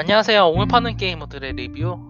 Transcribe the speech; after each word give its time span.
안녕하세요. 0.00 0.48
오늘 0.48 0.66
파는 0.66 0.96
게이머들의 0.96 1.52
리뷰 1.52 2.08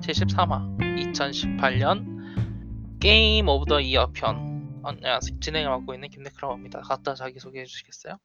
제13화 0.00 0.78
2018년 0.78 3.00
Game 3.00 3.48
of 3.48 3.66
the 3.66 3.80
Year 3.80 4.12
편 4.12 4.80
안녕하세요. 4.84 5.40
진행을 5.40 5.68
맡고 5.68 5.92
있는 5.92 6.08
김네크라고입니다. 6.08 6.82
각자 6.82 7.16
자기소개해 7.16 7.64
주시겠어요? 7.64 8.16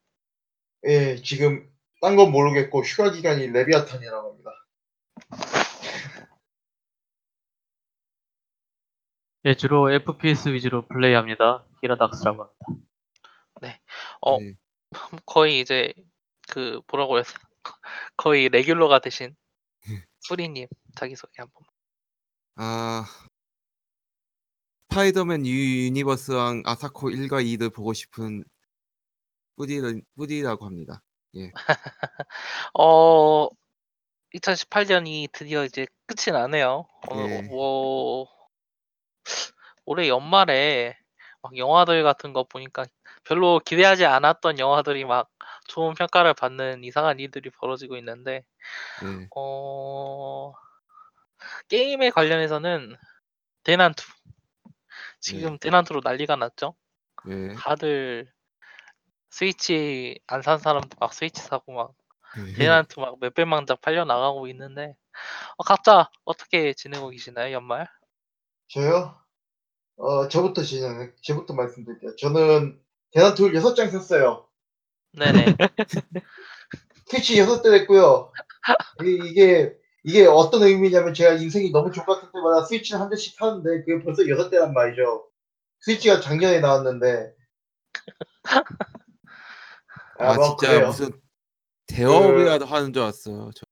예, 0.85 1.15
지금 1.15 1.67
딴 1.99 2.15
건 2.15 2.31
모르겠고 2.31 2.83
휴가 2.83 3.11
기간인 3.11 3.47
레비아탄이라고 3.47 4.29
합니다. 4.29 4.51
예, 9.45 9.55
주로 9.55 9.91
FPS 9.91 10.49
위주로 10.49 10.87
플레이합니다. 10.87 11.65
히라닥스라고 11.81 12.43
합니다. 12.43 12.59
어, 14.21 14.39
네. 14.39 14.53
거의 15.25 15.59
이제 15.59 15.91
그 16.49 16.81
뭐라고 16.91 17.17
해서 17.17 17.33
거의 18.17 18.49
regular가 18.49 18.99
되신 18.99 19.35
뿌리님 20.27 20.67
자기소개 20.95 21.33
한번. 21.37 21.63
아, 22.55 23.05
스파이더맨 24.89 25.45
유니버스왕 25.45 26.63
아사코 26.65 27.09
1과 27.09 27.41
2를 27.43 27.69
보고 27.69 27.93
싶은 27.93 28.43
뿌디, 29.55 29.79
뿌디라고 30.15 30.65
합니다. 30.65 31.03
어 32.73 33.47
2018년이 34.33 35.31
드디어 35.31 35.65
이제 35.65 35.85
끝이 36.07 36.33
나네요. 36.33 36.87
어, 37.11 37.15
예. 37.15 37.41
뭐 37.43 38.27
올해 39.85 40.07
연말에 40.09 40.97
막 41.43 41.55
영화들 41.55 42.03
같은 42.03 42.33
거 42.33 42.43
보니까 42.43 42.85
별로 43.23 43.59
기대하지 43.59 44.05
않았던 44.05 44.57
영화들이 44.57 45.05
막 45.05 45.29
좋은 45.67 45.93
평가를 45.95 46.33
받는 46.33 46.83
이상한 46.83 47.19
일들이 47.19 47.49
벌어지고 47.51 47.97
있는데 47.97 48.43
예, 49.03 49.29
어 49.35 50.53
게임에 51.69 52.09
관련해서는 52.11 52.95
대난투 53.63 54.05
지금 55.19 55.57
대난투로 55.59 56.01
난리가 56.03 56.35
났죠. 56.35 56.75
예, 57.29 57.55
다들 57.55 58.31
스위치 59.29 60.19
안 60.27 60.41
산 60.41 60.57
사람도 60.59 60.97
막 60.99 61.13
스위치 61.13 61.41
사고 61.41 61.73
막 61.73 61.93
예. 62.37 62.53
대난투 62.53 62.99
막 63.01 63.17
몇백만 63.19 63.65
장 63.65 63.77
팔려 63.81 64.05
나가고 64.05 64.47
있는데 64.49 64.95
어, 65.57 65.63
각자 65.63 66.09
어떻게 66.25 66.73
지내고 66.73 67.09
계시나요 67.11 67.53
연말? 67.53 67.87
저요? 68.69 69.15
어, 69.97 70.27
저부터 70.29 70.63
진행, 70.63 71.13
저부터 71.23 71.53
말씀드릴게요. 71.55 72.15
저는 72.17 72.81
대난툴 73.11 73.55
6장 73.55 73.89
샀어요. 73.91 74.46
네네. 75.13 75.55
트위치 77.09 77.35
6대 77.39 77.73
했고요. 77.81 78.31
이- 79.03 79.29
이게 79.29 79.73
이게 80.03 80.25
어떤 80.25 80.63
의미냐면 80.63 81.13
제가 81.13 81.33
인생이 81.33 81.71
너무 81.71 81.91
족같을 81.91 82.29
때마다 82.31 82.65
스위치를 82.65 82.99
한 83.01 83.09
대씩 83.09 83.35
사는데 83.37 83.83
그게 83.83 84.03
벌써 84.03 84.23
6대란 84.23 84.73
말이죠. 84.73 85.27
스위치가 85.81 86.19
작년에 86.21 86.59
나왔는데 86.59 87.33
아, 90.19 90.31
아, 90.31 90.33
뭐 90.35 90.55
진짜 90.57 90.73
그래요. 90.73 90.87
무슨 90.87 91.11
대업이라도 91.87 92.65
하는 92.65 92.93
줄 92.93 93.03
알았어요. 93.03 93.51
저, 93.55 93.65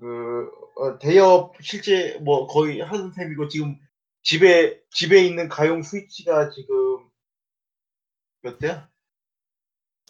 그 0.00 0.50
어, 0.76 0.98
대업 0.98 1.54
실제 1.60 2.18
뭐 2.22 2.46
거의 2.46 2.80
하는 2.80 3.12
셈이고 3.12 3.48
지금 3.48 3.78
집에 4.22 4.80
집에 4.90 5.24
있는 5.24 5.48
가용 5.48 5.82
스위치가 5.82 6.50
지금 6.50 7.08
몇 8.42 8.58
대야? 8.58 8.88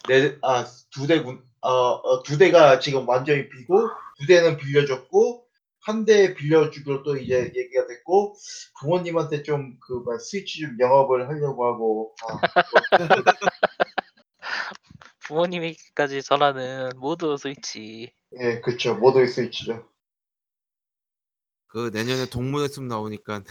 네 0.07 0.39
아 0.43 0.65
두 0.91 1.07
대군 1.07 1.43
어두 1.61 2.39
대가 2.39 2.79
지금 2.79 3.09
완전히 3.09 3.49
비고 3.49 3.89
두 4.19 4.27
대는 4.27 4.57
빌려줬고 4.57 5.47
한 5.81 6.05
대 6.05 6.35
빌려주기로 6.35 7.03
또 7.03 7.17
이제 7.17 7.51
얘기가 7.57 7.87
됐고 7.87 8.37
부모님한테 8.81 9.43
좀그 9.43 10.05
스위치 10.21 10.61
좀 10.61 10.77
영업을 10.79 11.29
하려고 11.29 11.67
하고. 11.67 12.15
아, 12.29 12.35
뭐, 13.07 13.23
부모님에게까지 15.21 16.23
전하는 16.23 16.91
모두 16.97 17.37
스위치. 17.39 18.13
예 18.39 18.61
그쵸. 18.61 18.97
모두의 18.97 19.29
스위치죠. 19.29 19.89
그 21.69 21.91
내년에 21.93 22.27
동물의 22.27 22.69
숲 22.69 22.85
나오니까. 22.85 23.43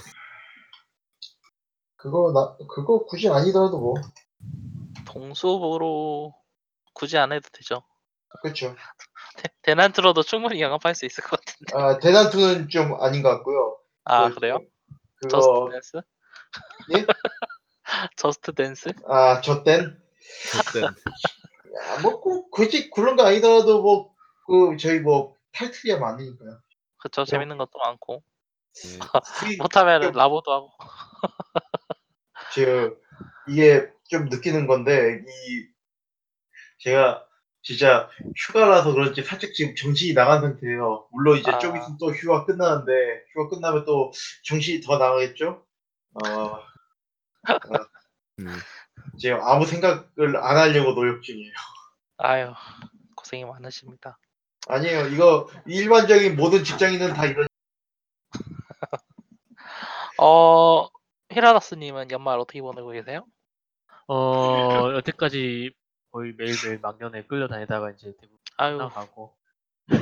그거 1.95 2.31
나 2.33 2.55
그거 2.67 3.03
굳이 3.05 3.29
아니더라도 3.29 3.79
뭐. 3.79 3.93
동수보로 5.05 6.33
굳이 6.97 7.15
안 7.17 7.31
해도 7.31 7.47
되죠. 7.51 7.83
대, 9.37 9.49
대난투로도 9.61 10.23
충분히 10.23 10.61
영업할 10.61 10.95
수 10.95 11.05
있을 11.05 11.23
것 11.23 11.39
같은데. 11.39 11.77
아 11.77 11.99
대난투는 11.99 12.69
좀 12.69 12.99
아닌 13.01 13.21
것 13.21 13.29
같고요. 13.29 13.77
아 14.03 14.29
그- 14.29 14.35
그래요? 14.35 14.59
그거 15.21 15.29
저스트 15.29 15.71
댄스? 15.71 16.01
예? 16.95 17.05
저스트 18.17 18.53
댄스? 18.53 18.93
아, 19.07 19.41
저 19.41 19.63
땐? 19.63 19.95
그때 20.51 20.81
야, 20.85 22.01
뭐, 22.01 22.19
꼭, 22.19 22.49
굳이 22.51 22.89
그런 22.89 23.15
거 23.15 23.23
아니더라도, 23.25 23.81
뭐, 23.81 24.13
그, 24.47 24.75
저희 24.77 24.99
뭐, 24.99 25.35
탈출이야 25.53 25.97
많으니까요. 25.99 26.59
그쵸 26.97 27.25
재밌는 27.25 27.57
것도 27.57 27.77
많고 27.77 28.23
예, 28.85 28.99
스위- 29.23 29.57
못하면 29.57 30.01
좀- 30.01 30.11
라보도 30.13 30.51
하고 30.51 30.71
저, 32.53 32.95
이게 33.47 33.89
좀 34.09 34.25
느끼는 34.29 34.65
건데, 34.67 35.21
이, 35.27 35.67
제가 36.87 37.25
진짜 37.61 38.09
휴가라서 38.37 38.93
그런지 38.93 39.21
살짝 39.21 39.51
지금 39.53 39.75
정신이 39.75 40.13
나간 40.13 40.39
상태예요. 40.39 41.09
물론 41.11 41.37
이제 41.37 41.51
아. 41.51 41.59
좀 41.59 41.75
있으면 41.75 41.97
또 41.99 42.11
휴가 42.11 42.45
끝나는데, 42.45 42.93
휴가 43.33 43.49
끝나면 43.49 43.83
또 43.83 44.13
정신이 44.45 44.79
더 44.79 44.97
나가겠죠? 44.97 45.65
어, 46.13 46.59
음, 48.39 48.47
지금 49.19 49.41
아무 49.41 49.65
생각을 49.65 50.37
안 50.37 50.55
하려고 50.55 50.95
노력 50.95 51.21
중이에요. 51.23 51.51
아유 52.19 52.53
고생이 53.15 53.43
많으십니다. 53.43 54.17
아니에요. 54.67 55.07
이거 55.07 55.49
일반적인 55.65 56.37
모든 56.37 56.63
직장인은 56.63 57.13
다 57.13 57.25
이런 57.25 57.47
어 60.19 60.87
히라다스님은 61.31 62.11
연말 62.11 62.39
어떻게 62.39 62.61
보내고 62.61 62.89
계세요? 62.91 63.25
어, 64.07 64.93
여태까지 64.93 65.73
거의 66.17 66.33
매일매일 66.35 66.79
막년에 66.79 67.25
끌려다니다가 67.27 67.91
이제 67.91 68.11
대부분 68.19 68.39
아유 68.57 68.77
나가고. 68.77 69.35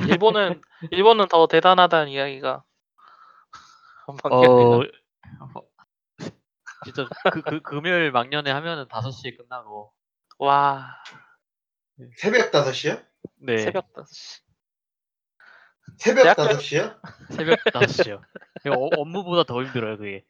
일본은 0.08 0.62
일본은 0.90 1.28
더 1.28 1.46
대단하다는 1.46 2.08
이야기가 2.08 2.64
어, 4.06 4.12
어, 4.24 4.80
진짜 6.84 7.06
그, 7.30 7.42
그 7.42 7.60
금요일 7.60 8.12
막년에 8.12 8.50
하면은 8.50 8.86
5시에 8.88 9.36
끝나고. 9.36 9.92
와 10.38 10.86
새벽 12.16 12.50
5시요? 12.50 13.04
네. 13.42 13.58
새벽 13.58 13.92
5시 13.92 14.40
새벽 15.98 16.22
대학교- 16.24 16.42
5시요? 16.44 16.98
새벽 17.32 17.58
5시요. 17.64 18.16
어, 18.70 19.00
업무보다 19.00 19.44
더 19.44 19.62
힘들어요, 19.62 19.98
그게. 19.98 20.24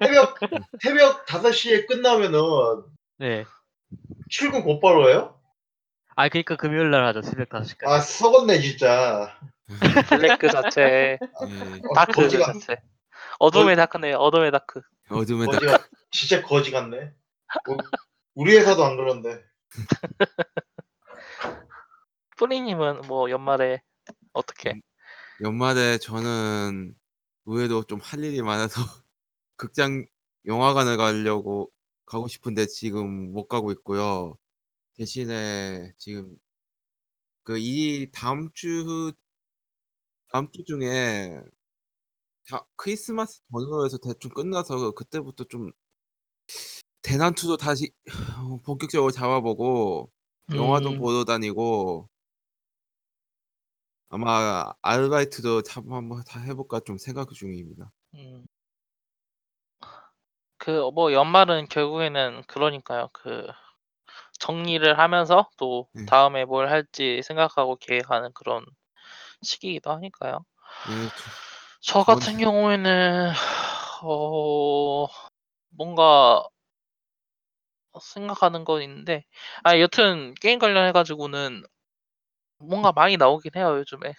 새벽 0.00 0.38
새벽 0.80 1.26
5시에 1.26 1.88
끝나면은 1.88 2.40
네. 3.18 3.44
출근 4.28 4.62
곧바로 4.62 5.08
해요? 5.08 5.38
아, 6.16 6.28
그러니까 6.28 6.56
금요일 6.56 6.90
날 6.90 7.04
하죠. 7.06 7.22
새벽 7.22 7.48
5시까지. 7.48 7.86
아 7.88 8.00
썩었네 8.00 8.60
진짜. 8.60 9.38
black 10.08 10.38
그 10.38 10.50
자체 10.50 10.80
예, 10.82 11.18
어, 11.32 11.94
dark 11.94 12.12
그 12.12 12.22
거지가 12.22 12.52
자체 12.52 12.76
어둠의 13.38 13.76
dark네요 13.76 14.16
어둠의 14.18 14.50
dark 14.50 14.82
어둠의 15.08 15.46
다 15.46 15.52
거지가 15.52 15.78
진짜 16.10 16.42
거지 16.42 16.70
같네. 16.70 17.12
뭐, 17.66 17.76
우리 18.34 18.56
회사도 18.56 18.84
안 18.84 18.96
그런데. 18.96 19.42
뿌리님은 22.36 23.02
뭐 23.06 23.30
연말에 23.30 23.82
어떻게 24.32 24.74
연말에 25.40 25.98
저는 25.98 26.94
의외로 27.46 27.82
좀 27.84 28.00
할 28.02 28.22
일이 28.24 28.42
많아서 28.42 28.80
극장 29.56 30.04
영화관을 30.46 30.96
가려고 30.96 31.70
가고 32.12 32.28
싶은데 32.28 32.66
지금 32.66 33.32
못 33.32 33.48
가고 33.48 33.72
있고요. 33.72 34.36
대신에 34.96 35.92
지금 35.98 36.36
그 37.44 37.56
이 37.58 38.10
다음 38.12 38.50
주 38.52 39.12
다음 40.28 40.50
주 40.50 40.64
중에 40.64 41.42
다 42.48 42.64
크리스마스 42.76 43.40
전후로 43.50 43.84
해서 43.84 43.98
대충 43.98 44.30
끝나서 44.30 44.92
그때부터 44.92 45.44
좀 45.44 45.72
대난투도 47.02 47.56
다시 47.56 47.90
본격적으로 48.64 49.10
잡아보고 49.10 50.10
영화도 50.52 50.94
음, 50.94 50.98
보러 50.98 51.24
다니고 51.24 52.08
아마 54.10 54.72
아르바이트도 54.82 55.62
잡 55.62 55.84
한번 55.90 56.22
다 56.24 56.38
해볼까 56.40 56.78
좀 56.80 56.98
생각 56.98 57.32
중입니다. 57.32 57.92
음. 58.14 58.46
그 60.62 60.90
뭐 60.92 61.12
연말은 61.12 61.66
결국에는 61.66 62.44
그러니까요. 62.46 63.08
그 63.12 63.44
정리를 64.38 64.96
하면서 64.98 65.48
또 65.56 65.88
음. 65.96 66.06
다음에 66.06 66.44
뭘 66.44 66.70
할지 66.70 67.20
생각하고 67.24 67.76
계획하는 67.76 68.30
그런 68.32 68.64
시기이기도 69.42 69.90
하니까요. 69.90 70.44
예, 70.90 71.08
저 71.80 72.04
같은 72.04 72.38
경우에는 72.38 73.32
어 74.04 75.06
뭔가 75.70 76.44
생각하는 78.00 78.64
건 78.64 78.82
있는데 78.82 79.24
아 79.64 79.78
여튼 79.80 80.34
게임 80.40 80.58
관련해 80.58 80.92
가지고는 80.92 81.62
뭔가 82.58 82.92
많이 82.92 83.16
나오긴 83.16 83.52
해요 83.56 83.78
요즘에. 83.78 84.14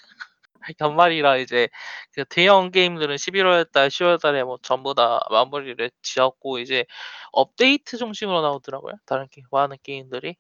연말이라 0.81 1.37
이제 1.37 1.69
그 2.13 2.25
대형 2.25 2.71
게임들은 2.71 3.17
11월 3.17 3.65
달, 3.65 3.89
10월 3.89 4.19
달에 4.19 4.43
뭐 4.43 4.57
전부 4.61 4.93
다 4.95 5.19
마무리를 5.29 5.91
지었고 6.01 6.59
이제 6.59 6.85
업데이트 7.31 7.97
중심으로 7.97 8.41
나오더라고요. 8.41 8.93
다른 9.05 9.27
게 9.29 9.41
많은 9.51 9.77
게임들이. 9.83 10.35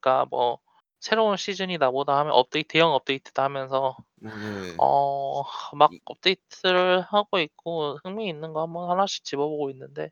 그러니까 0.00 0.26
뭐 0.30 0.58
새로운 1.00 1.36
시즌이 1.36 1.78
나보다 1.78 2.16
하면 2.18 2.32
업데이트 2.32 2.68
대형 2.68 2.92
업데이트도 2.92 3.42
하면서 3.42 3.96
뭐, 4.20 4.32
네. 4.32 4.74
어막 4.78 5.90
업데이트를 6.04 7.02
하고 7.02 7.38
있고 7.38 7.98
흥미 8.04 8.28
있는 8.28 8.52
거 8.52 8.62
한번 8.62 8.90
하나씩 8.90 9.24
집어보고 9.24 9.70
있는데 9.70 10.10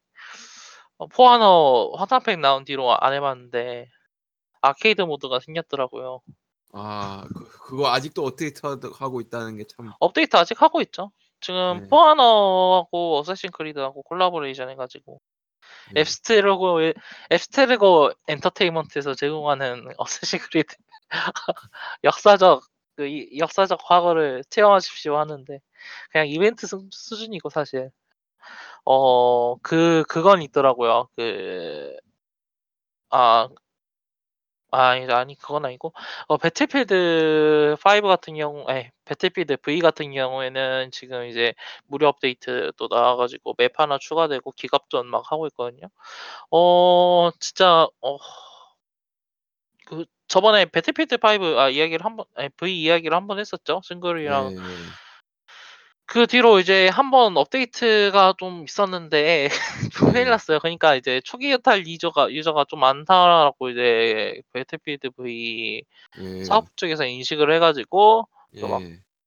어 0.99 1.07
포아너 1.09 1.93
화산팩 1.97 2.39
나온 2.41 2.65
뒤로 2.65 2.97
안 2.99 3.13
해봤는데 3.13 3.89
아케이드 4.63 5.03
모드가 5.03 5.41
생겼더라고요. 5.41 6.21
아, 6.77 7.25
그, 7.35 7.49
그거 7.69 7.89
아직도 7.89 8.27
업데이트 8.27 8.61
하고 8.95 9.21
있다는 9.21 9.57
게 9.57 9.65
참. 9.65 9.93
업데이트 10.01 10.37
아직 10.37 10.61
하고 10.63 10.81
있죠. 10.83 11.11
지금 11.41 11.81
네. 11.83 11.89
포아너하고 11.89 13.19
어쌔신 13.19 13.51
크리드하고 13.51 14.03
콜라보레이션 14.03 14.71
해가지고 14.71 15.21
예. 15.97 16.01
앱스테르고 16.01 16.81
앱스테르고 17.33 18.11
엔터테인먼트에서 18.29 19.15
제공하는 19.15 19.87
어쌔신 19.99 20.39
크리드 20.41 20.75
역사적 22.05 22.63
그 22.97 23.07
이- 23.07 23.39
역사적 23.39 23.81
과거를 23.85 24.45
체험하십시오 24.51 25.17
하는데 25.19 25.61
그냥 26.11 26.29
이벤트 26.29 26.67
수, 26.67 26.89
수준이고 26.91 27.51
사실 27.51 27.91
어 28.85 29.57
그 29.63 30.05
그건 30.09 30.43
있더라고요 30.43 31.09
그 31.17 31.97
아 33.11 33.49
아, 34.77 34.91
아니, 34.91 35.37
그건 35.37 35.65
아니고, 35.65 35.93
어, 36.29 36.37
배틀필드 36.37 37.77
5 37.81 38.03
같은 38.09 38.35
경우, 38.37 38.65
에, 38.71 38.91
배틀필드 39.07 39.59
V 39.59 39.81
같은 39.81 40.13
경우에는 40.13 40.91
지금 40.93 41.25
이제 41.27 41.55
무료 41.87 42.09
업데이트 42.09 42.73
또 42.77 42.89
나와가지고 42.91 43.55
맵 43.59 43.73
하나 43.79 43.99
추가되고 43.99 44.51
기갑전 44.53 45.07
막 45.07 45.31
하고 45.33 45.47
있거든요. 45.49 45.89
어, 46.51 47.31
진짜, 47.41 47.89
어, 48.03 48.19
그, 49.87 50.05
저번에 50.29 50.65
배틀필드 50.67 51.19
5, 51.19 51.59
아, 51.59 51.69
이야기를 51.69 52.05
한 52.05 52.17
번, 52.17 52.27
아니, 52.35 52.49
V 52.51 52.83
이야기를 52.83 53.17
한번 53.17 53.39
했었죠. 53.39 53.81
싱글이랑. 53.85 54.53
예, 54.57 54.61
그 56.07 56.27
뒤로 56.29 56.61
이제 56.61 56.89
한번 56.89 57.37
업데이트가 57.37 58.35
좀 58.39 58.65
있었는데 58.65 59.49
큰일 59.95 60.25
네. 60.25 60.31
났어요. 60.31 60.61
그러니까 60.61 60.95
이제 60.95 61.21
초기 61.25 61.51
이탈 61.51 61.87
유저가 61.87 62.31
유저가 62.31 62.65
좀 62.69 62.81
많다라고 62.81 63.71
이제 63.71 64.41
배틀필드 64.53 65.11
V 65.11 65.83
예. 66.19 66.45
사업 66.45 66.77
쪽에서 66.77 67.05
인식을 67.05 67.53
해가지고 67.55 68.29
예. 68.55 68.61
막 68.63 68.83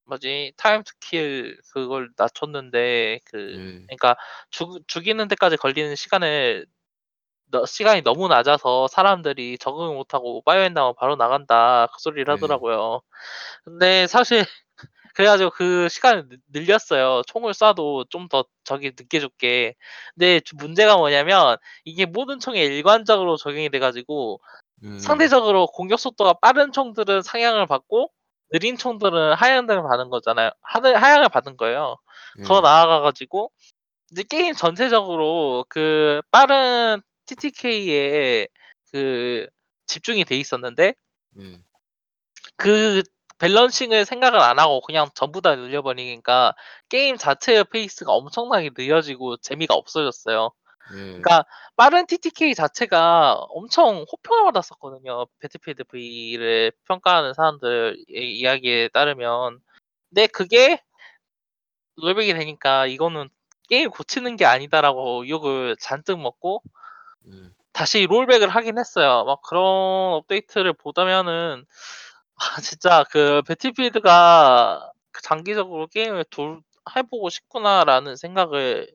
뭐지 0.06 0.52
time 0.56 0.82
to 0.82 1.07
kill 1.07 1.58
그걸 1.72 2.10
낮췄는데 2.16 3.20
그 3.26 3.52
예. 3.52 3.86
그러니까 3.86 4.16
죽 4.50 4.80
죽이는 4.88 5.28
데까지 5.28 5.58
걸리는 5.58 5.94
시간을 5.94 6.66
너, 7.50 7.66
시간이 7.66 8.02
너무 8.02 8.28
낮아서 8.28 8.88
사람들이 8.88 9.58
적응을 9.58 9.94
못하고 9.94 10.42
바이오엔나면 10.42 10.94
바로 10.98 11.16
나간다 11.16 11.88
그 11.88 12.00
소리를 12.00 12.24
네. 12.24 12.32
하더라고요. 12.32 13.02
근데 13.64 14.06
사실 14.06 14.44
그래가지고 15.20 15.50
그 15.50 15.88
시간을 15.90 16.28
늘- 16.28 16.38
늘렸어요. 16.52 17.22
총을 17.26 17.52
쏴도 17.52 18.08
좀더 18.08 18.44
저기 18.64 18.92
늦게 18.98 19.20
죽게. 19.20 19.74
근데 20.14 20.40
주- 20.40 20.56
문제가 20.56 20.96
뭐냐면 20.96 21.58
이게 21.84 22.06
모든 22.06 22.40
총에 22.40 22.62
일관적으로 22.64 23.36
적용이 23.36 23.68
돼가지고 23.68 24.40
예. 24.84 24.98
상대적으로 24.98 25.66
공격 25.66 26.00
속도가 26.00 26.34
빠른 26.40 26.72
총들은 26.72 27.20
상향을 27.22 27.66
받고 27.66 28.10
느린 28.50 28.76
총들은 28.78 29.34
하향을 29.34 29.82
받은 29.82 30.08
거잖아요. 30.08 30.50
하늘 30.62 30.96
하향을 31.00 31.28
받은 31.28 31.56
거예요. 31.58 31.96
예. 32.38 32.44
더 32.44 32.60
나아가가지고 32.62 33.50
이제 34.10 34.22
게임 34.22 34.54
전체적으로 34.54 35.66
그 35.68 36.22
빠른 36.30 37.02
TTK에 37.26 38.48
그 38.90 39.46
집중이 39.86 40.24
돼 40.24 40.36
있었는데 40.38 40.94
예. 41.40 41.58
그 42.56 43.02
balancing을 43.40 44.04
생각을 44.04 44.38
안 44.38 44.58
하고 44.58 44.80
그냥 44.82 45.08
전부 45.14 45.40
다 45.40 45.56
늘려버리니까 45.56 46.54
게임 46.88 47.16
자체의 47.16 47.64
페이스가 47.64 48.12
엄청나게 48.12 48.70
느려지고 48.76 49.38
재미가 49.38 49.74
없어졌어요. 49.74 50.52
예. 50.92 50.96
그러니까 50.96 51.44
빠른 51.76 52.06
TTK 52.06 52.54
자체가 52.54 53.34
엄청 53.48 54.04
호평을 54.12 54.44
받았었거든요. 54.44 55.26
배틀필드 55.40 55.84
V를 55.84 56.72
평가하는 56.86 57.32
사람들의 57.34 58.04
이야기에 58.08 58.88
따르면. 58.88 59.60
근데 60.10 60.26
그게 60.26 60.82
롤백이 61.96 62.34
되니까 62.34 62.86
이거는 62.86 63.30
게임 63.68 63.90
고치는 63.90 64.36
게 64.36 64.44
아니다라고 64.44 65.28
욕을 65.28 65.76
잔뜩 65.80 66.18
먹고 66.18 66.62
예. 67.32 67.50
다시 67.72 68.06
롤백을 68.06 68.48
하긴 68.48 68.78
했어요. 68.78 69.24
막 69.24 69.40
그런 69.42 69.64
업데이트를 69.64 70.74
보다면은 70.74 71.64
아 72.40 72.60
진짜 72.62 73.04
그 73.10 73.42
배틀필드가 73.46 74.92
그 75.12 75.22
장기적으로 75.22 75.86
게임을 75.88 76.24
돌 76.30 76.60
해보고 76.96 77.28
싶구나라는 77.28 78.16
생각을 78.16 78.90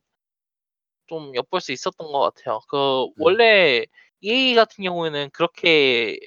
좀 1.08 1.36
엿볼 1.36 1.62
수 1.62 1.72
있었던 1.72 2.12
것 2.12 2.20
같아요. 2.20 2.60
그 2.70 3.08
원래 3.20 3.86
EA 4.22 4.56
같은 4.56 4.84
경우에는 4.84 5.30
그렇게 5.32 6.18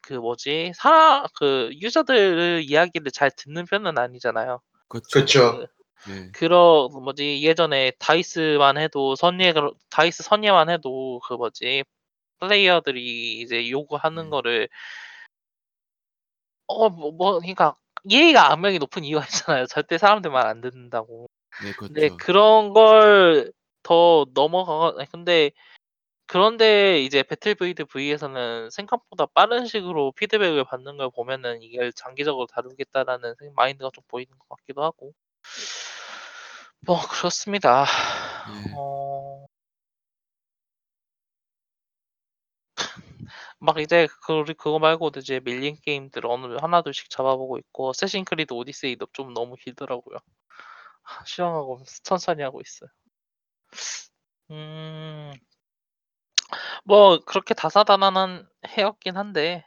그 0.00 0.14
뭐지 0.14 0.72
사 0.74 1.26
그 1.38 1.70
유저들 1.80 2.62
이야기를 2.64 3.12
잘 3.12 3.30
듣는 3.36 3.64
편은 3.66 3.96
아니잖아요. 3.98 4.60
그렇죠. 4.88 5.20
그쵸. 5.20 5.66
예. 6.10 6.30
그러 6.32 6.88
뭐지 6.92 7.42
예전에 7.42 7.92
다이스만 7.98 8.76
해도 8.78 9.14
선예 9.16 9.54
다이스 9.90 10.22
선예만 10.24 10.68
해도 10.70 11.20
그 11.26 11.34
뭐지 11.34 11.84
플레이어들이 12.40 13.40
이제 13.40 13.70
요구하는 13.70 14.24
음. 14.26 14.30
거를 14.30 14.68
어 16.66 16.88
뭐 16.90 17.12
뭐 17.12 17.38
그러니까 17.40 17.76
EA가 18.08 18.52
악명이 18.52 18.78
높은 18.78 19.04
이유가 19.04 19.24
있잖아요. 19.26 19.66
절대 19.66 19.98
사람들 19.98 20.30
말 20.30 20.46
안 20.46 20.60
듣는다고. 20.60 21.28
네, 21.62 21.72
그렇죠. 21.72 21.92
근데 21.94 22.08
그런 22.16 22.72
걸 22.72 23.52
더 23.84 24.26
넘어가 24.34 24.94
아니 24.98 25.08
근데 25.10 25.50
그런데 26.26 27.00
이제 27.02 27.22
배틀필드 27.22 27.86
V에서는 27.86 28.70
생각보다 28.70 29.26
빠른 29.26 29.66
식으로 29.66 30.12
피드백을 30.12 30.64
받는 30.64 30.96
걸 30.98 31.10
보면은 31.14 31.62
이걸 31.62 31.92
장기적으로 31.92 32.46
다루겠다라는 32.46 33.34
생 33.40 33.52
마인드가 33.56 33.90
좀 33.94 34.04
보이는 34.08 34.30
것 34.38 34.48
같기도 34.58 34.82
하고. 34.84 35.12
뭐 36.86 37.00
그렇습니다. 37.08 37.84
예. 38.48 38.72
어 38.76 39.13
막 43.58 43.78
이제 43.80 44.08
그 44.26 44.44
그거 44.54 44.78
말고도 44.78 45.20
이제 45.20 45.40
밀린 45.40 45.76
게임들 45.82 46.26
어느 46.26 46.56
하나둘씩 46.60 47.10
잡아보고 47.10 47.58
있고 47.58 47.88
어쌔신 47.90 48.24
크리드 48.24 48.52
오디세이도 48.54 49.06
좀 49.12 49.34
너무 49.34 49.56
길더라고요. 49.56 50.18
시험하고 51.26 51.82
천천히 52.02 52.42
하고 52.42 52.60
있어요. 52.60 52.90
음. 54.50 55.32
뭐 56.84 57.18
그렇게 57.24 57.54
다사다난한 57.54 58.46
해였긴 58.68 59.16
한데 59.16 59.64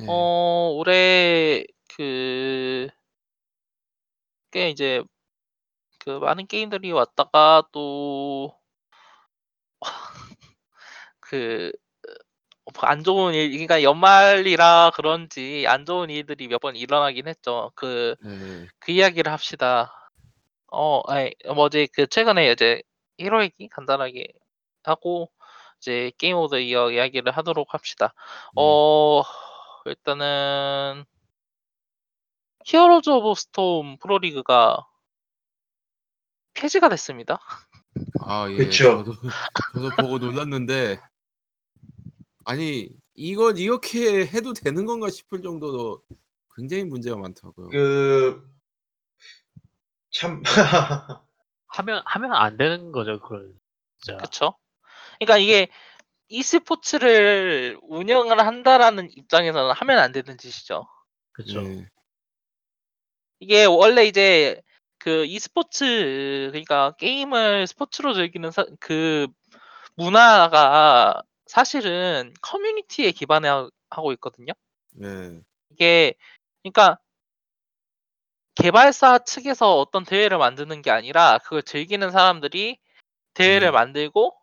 예. 0.00 0.06
어 0.08 0.70
올해 0.74 1.64
그 1.96 2.88
꽤 4.50 4.70
이제 4.70 5.02
그 6.00 6.10
많은 6.10 6.46
게임들이 6.46 6.92
왔다가 6.92 7.64
또 7.72 8.58
그어 11.20 11.70
안 12.82 13.02
좋은 13.04 13.34
일 13.34 13.50
그러니까 13.50 13.82
연말이라 13.82 14.92
그런지 14.94 15.64
안 15.68 15.84
좋은 15.86 16.10
일들이 16.10 16.48
몇 16.48 16.60
번 16.60 16.76
일어나긴 16.76 17.28
했죠. 17.28 17.72
그 17.74 18.14
예. 18.24 18.66
그 18.78 18.92
이야기를 18.92 19.30
합시다. 19.32 20.10
어 20.70 21.00
아이 21.10 21.32
뭐지 21.54 21.88
그 21.94 22.06
최근에 22.06 22.52
이제 22.52 22.82
1호 23.18 23.42
얘기 23.42 23.68
간단하게 23.68 24.28
하고 24.84 25.30
이제 25.80 26.12
Game 26.18 26.36
of 26.36 26.50
the 26.50 26.58
Year 26.58 26.90
이야기를 26.90 27.32
하도록 27.32 27.72
합시다. 27.72 28.12
예. 28.16 28.52
어 28.56 29.22
일단은 29.86 31.04
히어로즈 32.66 33.08
오브 33.10 33.34
스톰 33.34 33.96
프로리그가 33.98 34.86
폐지가 36.54 36.88
됐습니다. 36.90 37.38
아, 38.20 38.46
예. 38.50 38.56
그쵸. 38.56 39.04
저도 39.04 39.12
저도 39.72 39.90
보고 39.96 40.18
놀랐는데 40.18 41.00
아니, 42.48 42.88
이건 43.14 43.58
이렇게 43.58 44.26
해도 44.26 44.54
되는 44.54 44.86
건가 44.86 45.10
싶을 45.10 45.42
정도로 45.42 46.02
굉장히 46.56 46.84
문제가 46.84 47.16
많더라고요. 47.16 47.68
그 47.68 48.48
참 50.10 50.42
하면 51.66 52.02
하면 52.06 52.32
안 52.32 52.56
되는 52.56 52.92
거죠, 52.92 53.20
그걸. 53.20 53.52
진짜. 54.00 54.16
그쵸? 54.16 54.54
그러니까 55.18 55.38
이게 55.38 55.68
e스포츠를 56.28 57.78
운영을 57.82 58.40
한다라는 58.46 59.10
입장에서는 59.16 59.72
하면 59.74 59.98
안 59.98 60.12
되는 60.12 60.38
짓이죠. 60.38 60.86
그쵸. 61.32 61.62
네. 61.62 61.86
이게 63.40 63.64
원래 63.64 64.04
이제 64.06 64.60
그 64.98 65.24
e스포츠 65.26 66.48
그러니까 66.50 66.92
게임을 66.98 67.66
스포츠로 67.66 68.14
즐기는 68.14 68.50
사- 68.50 68.66
그 68.80 69.28
문화가 69.96 71.22
사실은 71.48 72.32
커뮤니티에 72.42 73.10
기반해 73.12 73.48
하- 73.48 73.68
하고 73.90 74.12
있거든요. 74.12 74.52
네. 74.92 75.40
이게 75.70 76.14
그러니까 76.62 76.98
개발사 78.54 79.20
측에서 79.20 79.78
어떤 79.78 80.04
대회를 80.04 80.38
만드는 80.38 80.82
게 80.82 80.90
아니라 80.90 81.38
그걸 81.38 81.62
즐기는 81.62 82.10
사람들이 82.10 82.78
대회를 83.34 83.68
음. 83.68 83.74
만들고 83.74 84.34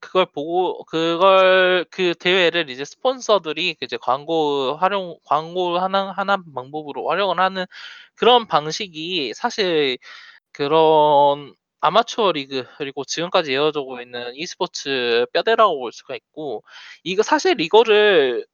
그걸 0.00 0.26
보고 0.26 0.84
그걸 0.84 1.86
그 1.90 2.14
대회를 2.14 2.68
이제 2.70 2.84
스폰서들이 2.84 3.76
이제 3.80 3.96
광고 4.00 4.76
활용 4.76 5.16
광고 5.24 5.78
하나 5.78 6.12
하나 6.12 6.36
방법으로 6.54 7.08
활용을 7.08 7.40
하는 7.40 7.64
그런 8.14 8.46
방식이 8.46 9.32
사실 9.34 9.98
그런 10.52 11.54
아마추어 11.84 12.32
리그 12.32 12.64
그리고 12.78 13.04
지금까지 13.04 13.52
이어지고 13.52 14.00
있는 14.00 14.34
e스포츠 14.36 15.26
뼈대라고 15.34 15.80
볼 15.80 15.92
수가 15.92 16.16
있고 16.16 16.64
이거 17.02 17.22
사실 17.22 17.60
이거를 17.60 18.46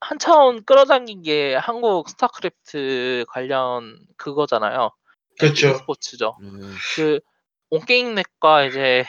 한 0.00 0.18
차원 0.18 0.62
끌어당긴 0.66 1.22
게 1.22 1.54
한국 1.54 2.10
스타크래프트 2.10 3.24
관련 3.28 3.98
그거잖아요. 4.18 4.90
그렇죠. 5.38 5.68
e스포츠죠. 5.70 6.36
네. 6.42 6.48
그 6.96 7.20
온게임넷과 7.70 8.64
이제 8.64 9.06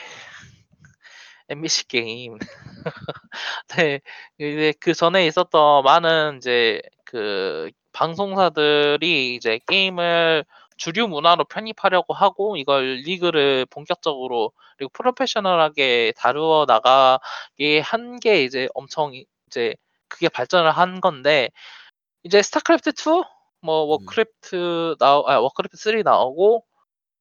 MBC 1.50 1.88
게임 1.88 2.38
네 3.76 4.00
이제 4.38 4.72
그 4.80 4.94
전에 4.94 5.26
있었던 5.26 5.84
많은 5.84 6.38
이제 6.38 6.80
그 7.04 7.70
방송사들이 7.92 9.34
이제 9.34 9.60
게임을 9.68 10.46
주류 10.82 11.06
문화로 11.06 11.44
편입하려고 11.44 12.12
하고 12.12 12.56
이걸 12.56 12.96
리그를 13.04 13.66
본격적으로 13.66 14.50
그리고 14.76 14.90
프로페셔널하게 14.94 16.12
다루어 16.16 16.64
나가게 16.66 17.78
한 17.84 18.18
게 18.20 18.42
이제 18.42 18.68
엄청 18.74 19.12
이제 19.46 19.76
그게 20.08 20.28
발전을 20.28 20.72
한 20.72 21.00
건데 21.00 21.50
이제 22.24 22.42
스타크래프트 22.42 22.90
2, 22.90 23.24
뭐 23.62 23.84
음. 23.84 23.90
워크래프트 23.90 24.96
나오, 25.00 25.28
아 25.28 25.38
워크래프트 25.38 25.76
3 25.78 26.02
나오고 26.02 26.64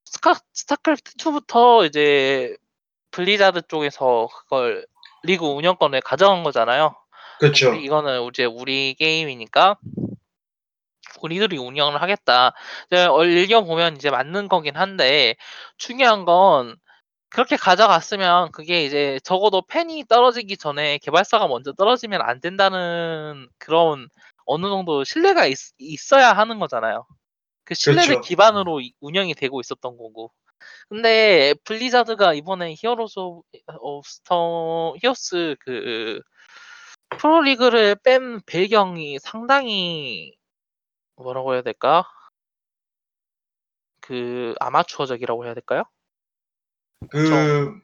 스카, 0.05 0.35
스타크래프트 0.53 1.15
2부터 1.17 1.85
이제 1.87 2.55
블리자드 3.11 3.63
쪽에서 3.67 4.27
그걸 4.31 4.85
리그 5.23 5.45
운영권을 5.45 6.01
가져간 6.01 6.43
거잖아요. 6.43 6.95
그렇죠. 7.39 7.73
이거는 7.75 8.27
이제 8.29 8.45
우리 8.45 8.95
게임이니까 8.99 9.77
우리들이 11.23 11.57
운영을 11.57 12.01
하겠다. 12.01 12.53
이제 12.87 13.07
읽어 13.43 13.63
보면 13.63 13.95
이제 13.95 14.09
맞는 14.09 14.47
거긴 14.47 14.75
한데 14.77 15.35
중요한 15.77 16.25
건 16.25 16.75
그렇게 17.29 17.55
가져갔으면 17.55 18.51
그게 18.51 18.83
이제 18.85 19.19
적어도 19.23 19.61
팬이 19.61 20.05
떨어지기 20.07 20.57
전에 20.57 20.97
개발사가 20.99 21.47
먼저 21.47 21.71
떨어지면 21.73 22.21
안 22.21 22.41
된다는 22.41 23.47
그런 23.57 24.09
어느 24.45 24.67
정도 24.67 25.03
신뢰가 25.05 25.45
있, 25.47 25.57
어야 26.13 26.33
하는 26.33 26.59
거잖아요. 26.59 27.05
그 27.63 27.73
신뢰를 27.73 28.15
그렇죠. 28.15 28.21
기반으로 28.21 28.81
이- 28.81 28.93
운영이 28.99 29.33
되고 29.35 29.61
있었던 29.61 29.97
거고. 29.97 30.31
근데 30.89 31.53
블리자드가 31.63 32.33
이번에 32.33 32.75
히어로즈 32.77 33.17
오브 33.19 33.41
오브 33.79 34.07
스톰 34.09 34.95
히오스 35.01 35.55
그 35.61 36.19
프로리그를 37.17 37.95
뺀 38.03 38.41
배경이 38.45 39.19
상당히 39.19 40.33
뭐라고 41.21 41.53
해야 41.53 41.61
될까? 41.61 42.05
그 44.01 44.53
아마추어적이라고 44.59 45.45
해야 45.45 45.53
될까요? 45.53 45.83
그 47.09 47.79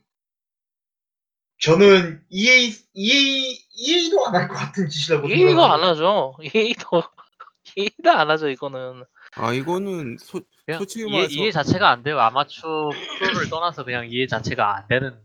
저는 1.60 2.24
EA 2.29 2.72
EA 2.94 3.58
EA도 3.72 4.25
안 4.27 4.36
할 4.36 4.48
것 4.48 4.53
같은 4.56 4.88
짓이라고 4.89 5.27
EA도 5.27 5.63
안. 5.65 5.84
하죠. 5.84 6.36
EA도 6.41 7.03
EA도 7.75 8.12
안 8.12 8.29
하죠. 8.29 8.50
이거는 8.50 9.03
아 9.36 9.53
이거는 9.53 10.17
소, 10.20 10.41
솔직히 10.77 11.06
이해, 11.10 11.17
말해서 11.22 11.34
이해 11.34 11.51
자체가 11.51 11.89
안 11.89 12.03
돼요. 12.03 12.20
아마추어 12.20 12.89
프로를 13.20 13.50
떠나서 13.50 13.84
그냥 13.84 14.08
이해 14.10 14.27
자체가 14.27 14.75
안 14.75 14.88
되는 14.88 15.20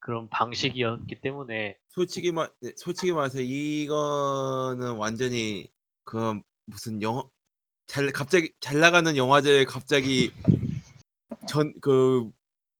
그런 0.00 0.28
방식이었기 0.30 1.20
때문에 1.20 1.76
솔직히 1.90 2.32
말 2.32 2.50
네, 2.60 2.72
솔직히 2.76 3.12
말해서 3.12 3.40
이거는 3.40 4.96
완전히 4.96 5.70
그 6.04 6.40
무슨 6.66 7.02
영화 7.02 7.22
잘 7.86 8.10
갑자기 8.12 8.52
잘 8.60 8.78
나가는 8.80 9.16
영화제 9.16 9.64
갑자기 9.64 10.32
전 11.48 11.72
그 11.80 12.30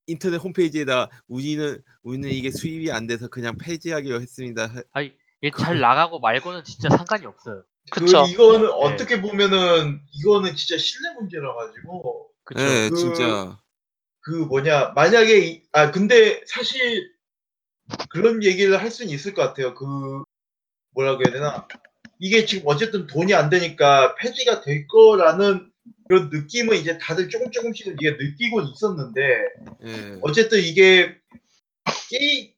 인터넷 0.07 0.37
홈페이지에다 0.39 1.09
우리는 1.29 1.81
우리는 2.03 2.29
이게 2.29 2.51
수입이 2.51 2.91
안 2.91 3.07
돼서 3.07 3.29
그냥 3.29 3.57
폐지하기로 3.57 4.21
했습니다. 4.21 4.67
하- 4.67 4.83
아니 4.93 5.13
이게 5.41 5.53
잘 5.57 5.79
나가고 5.81 6.19
말고는 6.19 6.65
진짜 6.65 6.89
상관이 6.91 7.25
없어요. 7.27 7.63
그쵸. 7.91 8.25
그 8.25 8.31
이거는 8.31 8.69
어떻게 8.71 9.21
보면은 9.21 10.01
이거는 10.13 10.55
진짜 10.57 10.77
신뢰 10.77 11.15
문제라 11.15 11.55
가지고 11.55 12.31
그쵸? 12.45 12.61
네, 12.65 12.89
그- 12.91 12.97
진짜 12.97 13.59
그 14.21 14.31
뭐냐 14.33 14.89
만약에 14.95 15.39
이- 15.47 15.63
아 15.73 15.91
근데 15.93 16.43
사실 16.47 17.13
그런 18.11 18.43
얘기를 18.43 18.81
할 18.81 18.91
수는 18.91 19.11
있을 19.13 19.35
것 19.35 19.43
같아요. 19.43 19.75
그 19.75 19.85
뭐라고 20.95 21.23
해야 21.25 21.33
되나 21.33 21.67
이게 22.23 22.47
지금 22.47 22.69
어쨌든 22.69 23.09
돈이 23.09 23.35
안 23.35 23.51
되니까 23.51 24.15
폐지가 24.15 24.61
될 24.61 24.87
거라는 24.87 25.73
그런 26.07 26.31
느낌은 26.31 26.77
이제 26.77 26.97
다들 26.97 27.29
조금 27.29 27.51
조금씩은 27.51 27.97
이게 28.01 28.13
느끼고 28.13 28.61
있었는데 28.61 29.21
예. 29.85 30.19
어쨌든 30.23 30.61
이게 30.61 31.19
게임 32.09 32.53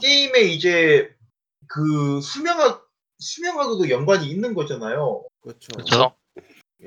게임에 0.00 0.42
이제 0.42 1.12
그 1.66 2.20
수명하 2.20 2.80
수명하고도 3.18 3.90
연관이 3.90 4.30
있는 4.30 4.54
거잖아요. 4.54 5.24
그렇죠. 5.40 5.66
그쵸. 5.76 6.14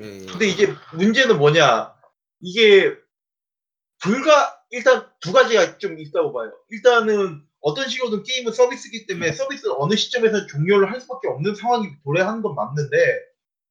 예, 0.01 0.21
예. 0.21 0.25
근데 0.25 0.47
이제 0.47 0.73
문제는 0.93 1.37
뭐냐 1.37 1.93
이게 2.39 2.95
불가 3.99 4.57
일단 4.69 5.05
두 5.19 5.33
가지가 5.33 5.79
좀 5.79 5.99
있다고 5.99 6.31
봐요. 6.31 6.53
일단은 6.69 7.43
어떤 7.61 7.87
식으로든 7.87 8.23
게임은 8.23 8.53
서비스이기 8.53 9.05
때문에 9.07 9.31
서비스를 9.33 9.75
어느 9.77 9.95
시점에서 9.95 10.47
종료를 10.47 10.91
할 10.91 10.99
수밖에 11.01 11.27
없는 11.27 11.55
상황이 11.55 11.87
도래하는 12.03 12.41
건 12.41 12.55
맞는데 12.55 12.97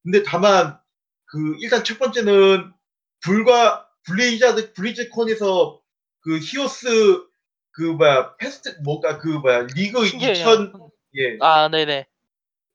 근데 0.02 0.22
다만 0.22 0.78
그 1.26 1.56
일단 1.60 1.84
첫 1.84 1.98
번째는 1.98 2.72
불과 3.20 3.88
블리자드 4.04 4.72
블리즈콘에서 4.72 5.80
그 6.20 6.38
히오스 6.38 7.24
그 7.72 7.82
뭐야 7.82 8.36
패스트 8.36 8.78
뭐가 8.82 9.18
그 9.18 9.28
뭐야 9.28 9.66
리그 9.74 10.04
2000 10.06 10.72
예 11.16 11.36
아, 11.40 11.68
네네. 11.68 12.06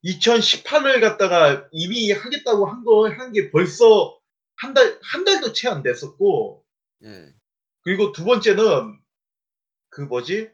2018을 0.04 1.00
갖다가 1.00 1.66
이미 1.72 2.12
하겠다고 2.12 2.66
한 2.66 2.84
거 2.84 3.08
한 3.08 3.32
게 3.32 3.50
벌써 3.50 4.18
한 4.56 4.74
달 4.74 4.98
한 5.02 5.24
달도 5.24 5.52
채 5.52 5.68
안 5.68 5.82
됐었고 5.82 6.62
예. 7.04 7.34
그리고 7.82 8.12
두 8.12 8.24
번째는 8.24 8.98
그 9.90 10.02
뭐지 10.02 10.50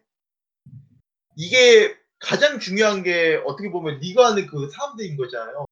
이게 1.36 1.96
가장 2.18 2.58
중요한 2.60 3.02
게 3.02 3.42
어떻게 3.46 3.70
보면 3.70 3.98
리그 4.00 4.22
안에 4.22 4.46
그 4.46 4.68
사람들인 4.70 5.16
거잖아요. 5.16 5.64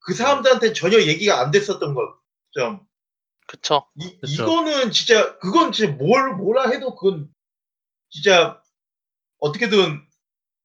그 0.00 0.14
사람들한테 0.14 0.72
전혀 0.72 1.00
얘기가 1.00 1.40
안 1.40 1.50
됐었던 1.50 1.94
것점 1.94 2.86
그쵸. 3.46 3.86
이, 3.96 4.18
그쵸. 4.20 4.42
이거는 4.42 4.90
진짜 4.90 5.38
그건 5.38 5.72
진짜 5.72 5.92
뭘 5.92 6.34
뭐라 6.36 6.68
해도 6.70 6.94
그건 6.94 7.28
진짜 8.10 8.62
어떻게든 9.38 10.02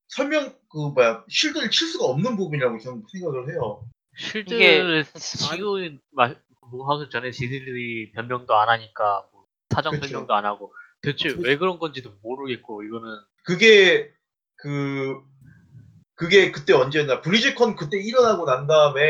설명 0.07 0.53
그 0.69 0.77
뭐야 0.93 1.23
쉴드를 1.29 1.69
칠 1.71 1.87
수가 1.87 2.05
없는 2.05 2.35
부분이라고 2.37 2.79
저는 2.79 3.03
생각을 3.11 3.51
해요. 3.51 3.85
실드를 4.17 5.05
지금 5.15 5.99
말- 6.11 6.41
뭐 6.71 6.91
하기 6.93 7.09
전에 7.09 7.31
지들이 7.31 8.11
변명도 8.11 8.55
안 8.55 8.69
하니까 8.69 9.27
뭐 9.31 9.45
사정. 9.69 9.95
설명도 9.99 10.33
안 10.33 10.45
하고 10.45 10.73
대체 11.01 11.33
그- 11.33 11.41
왜 11.41 11.57
그런 11.57 11.79
건지도 11.79 12.13
모르겠고 12.21 12.83
이거는 12.83 13.07
그게 13.43 14.11
그 14.63 15.21
그게 16.15 16.53
그때 16.53 16.71
언제였나 16.71 17.19
브리즈컨 17.19 17.75
그때 17.75 17.97
일어나고 17.97 18.45
난 18.45 18.65
다음에 18.65 19.01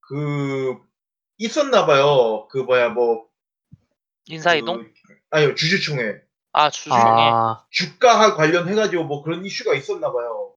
그 0.00 0.76
있었나 1.38 1.86
봐요. 1.86 2.48
그 2.50 2.58
뭐야 2.58 2.88
뭐 2.88 3.28
인사이동? 4.26 4.82
그, 4.82 4.92
아니요 5.30 5.54
주주총회 5.54 6.22
아, 6.50 6.70
주중에. 6.70 6.92
아 6.98 7.64
주가와 7.70 8.34
관련해가지고 8.34 9.04
뭐 9.04 9.22
그런 9.22 9.44
이슈가 9.46 9.74
있었나 9.74 10.12
봐요. 10.12 10.56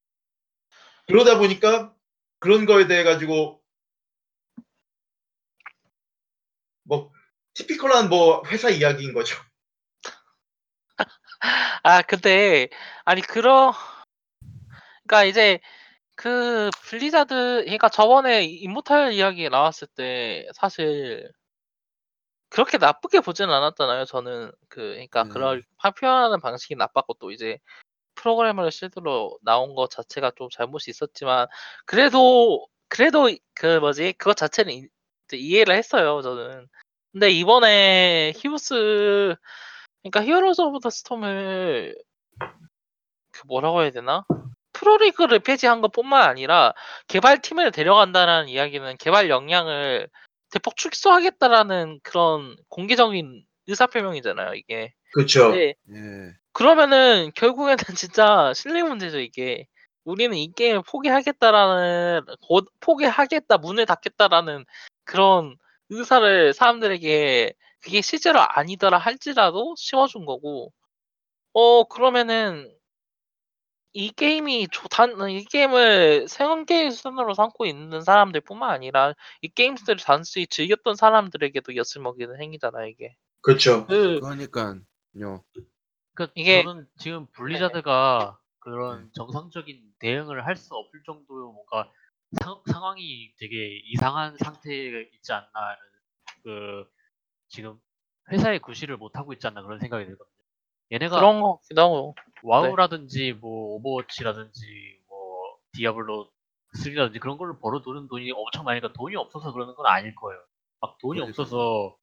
그러다 1.06 1.38
보니까 1.38 1.94
그런 2.40 2.66
거에 2.66 2.88
대해 2.88 3.04
가지고 3.04 3.62
뭐 6.82 7.12
티피컬한 7.54 8.10
뭐 8.10 8.42
회사 8.48 8.72
이야기인 8.72 9.14
거죠. 9.14 9.36
아 11.84 12.02
근데 12.02 12.70
아니 13.04 13.22
그런 13.22 13.74
그러니까 15.08 15.26
이제 15.26 15.60
그 16.16 16.70
블리자드 16.84 17.64
그러니까 17.64 17.90
저번에 17.90 18.44
임모탈 18.44 19.14
이야기 19.14 19.50
나왔을 19.50 19.88
때 19.88 20.48
사실 20.54 21.32
그렇게 22.50 22.78
나쁘게 22.78 23.20
보지는 23.20 23.54
않았잖아요. 23.54 24.06
저는 24.06 24.52
그 24.70 24.94
그러니까 24.94 25.24
음. 25.24 25.62
파- 25.78 25.92
표현하는 25.92 26.40
방식이 26.40 26.76
나빴고 26.76 27.16
또 27.20 27.32
이제 27.32 27.60
프로그래머를 28.16 28.72
실드로 28.72 29.38
나온 29.44 29.76
것 29.76 29.90
자체가 29.90 30.32
좀 30.38 30.50
잘못이 30.50 30.90
있었지만 30.90 31.48
그래도 31.86 32.68
그래도 32.88 33.30
그 33.54 33.80
뭐지 33.80 34.14
그것 34.14 34.36
자체는 34.38 34.74
이- 34.74 34.88
이해를 35.34 35.76
했어요. 35.76 36.22
저는. 36.22 36.68
근데 37.12 37.30
이번에 37.32 38.34
히오스 38.38 39.36
그러니까 40.12 40.24
히어로즈 40.24 40.62
오브 40.62 40.80
더 40.82 40.90
스톰을 40.92 41.98
그 43.32 43.42
뭐라고 43.48 43.82
해야 43.82 43.90
되나? 43.90 44.24
프로리그를 44.74 45.40
폐지한 45.40 45.82
것뿐만 45.82 46.30
아니라 46.30 46.74
개발팀을 47.08 47.72
데려간다는 47.72 48.48
이야기는 48.48 48.98
개발 48.98 49.30
역량을 49.30 50.08
대폭 50.52 50.76
축소하겠다라는 50.76 52.02
그런 52.04 52.56
공개적인 52.70 53.44
의사표명이잖아요, 53.68 54.54
이게. 54.54 54.94
그렇죠. 55.12 55.56
예. 55.58 55.74
그러면은 56.52 57.32
결국에는 57.36 57.78
진짜 58.00 58.54
신뢰 58.54 58.84
문제죠, 58.84 59.20
이게. 59.20 59.66
우리는 60.04 60.38
이 60.38 60.52
게임을 60.54 60.84
포기하겠다라는 60.84 62.26
곧 62.48 62.68
포기하겠다, 62.80 63.58
문을 63.58 63.88
닫겠다라는 63.88 64.66
그런 65.04 65.58
의사를 65.90 66.54
사람들에게 66.54 67.54
그게 67.86 68.02
실제로 68.02 68.40
아니더라 68.42 68.98
할지라도 68.98 69.76
심어준 69.78 70.26
거고. 70.26 70.74
어 71.54 71.84
그러면은 71.86 72.70
이 73.94 74.10
게임이 74.12 74.68
조- 74.72 74.88
단, 74.90 75.16
이 75.30 75.46
게임을 75.46 76.28
생은 76.28 76.66
게임 76.66 76.90
수준으로 76.90 77.34
삼고 77.34 77.66
있는 77.66 78.02
사람들뿐만 78.02 78.70
아니라 78.70 79.14
이 79.42 79.48
게임들을 79.48 80.00
단순히 80.04 80.48
즐겼던 80.48 80.96
사람들에게도 80.96 81.76
엿을 81.78 82.02
먹이는 82.04 82.42
행위잖아 82.42 82.86
이게. 82.88 83.16
그렇죠. 83.42 83.86
그 83.86 84.20
그러니까요. 84.20 84.82
그러니까 86.14 86.34
이게- 86.36 86.64
저는 86.64 86.88
지금 86.98 87.28
블리자드가 87.32 88.38
그런 88.60 89.10
정상적인 89.14 89.94
대응을 90.00 90.46
할 90.46 90.56
수 90.58 90.74
없을 90.74 91.02
정도로 91.06 91.54
뭔가 91.54 91.90
상, 92.42 92.62
상황이 92.70 93.32
되게 93.38 93.78
이상한 93.86 94.36
상태에 94.44 95.08
있지 95.14 95.32
않나 95.32 95.46
그 96.44 96.84
지금 97.56 97.80
회사의 98.32 98.60
구실을 98.60 98.98
못 98.98 99.16
하고 99.18 99.34
있지 99.34 99.48
않나 99.48 99.62
그런 99.64 99.80
생각이 99.80 100.06
들거든요. 100.06 100.36
얘네가 100.92 101.16
그런 101.16 101.42
거 101.42 101.58
같기도 101.58 101.82
하고. 101.82 102.16
와우라든지 102.44 103.34
뭐 103.34 103.76
오버워치라든지 103.76 104.62
뭐 105.08 105.58
디아블로 105.74 106.30
3라든지 106.84 107.20
그런 107.20 107.38
걸로 107.38 107.58
벌어두는 107.60 108.08
돈이 108.10 108.32
엄청 108.32 108.66
많으니까 108.66 108.94
돈이 108.94 109.16
없어서 109.16 109.52
그러는 109.54 109.74
건 109.76 109.86
아닐 109.88 110.14
거예요. 110.16 110.40
막 110.82 110.98
돈이. 111.00 111.22
없어서 111.22 111.96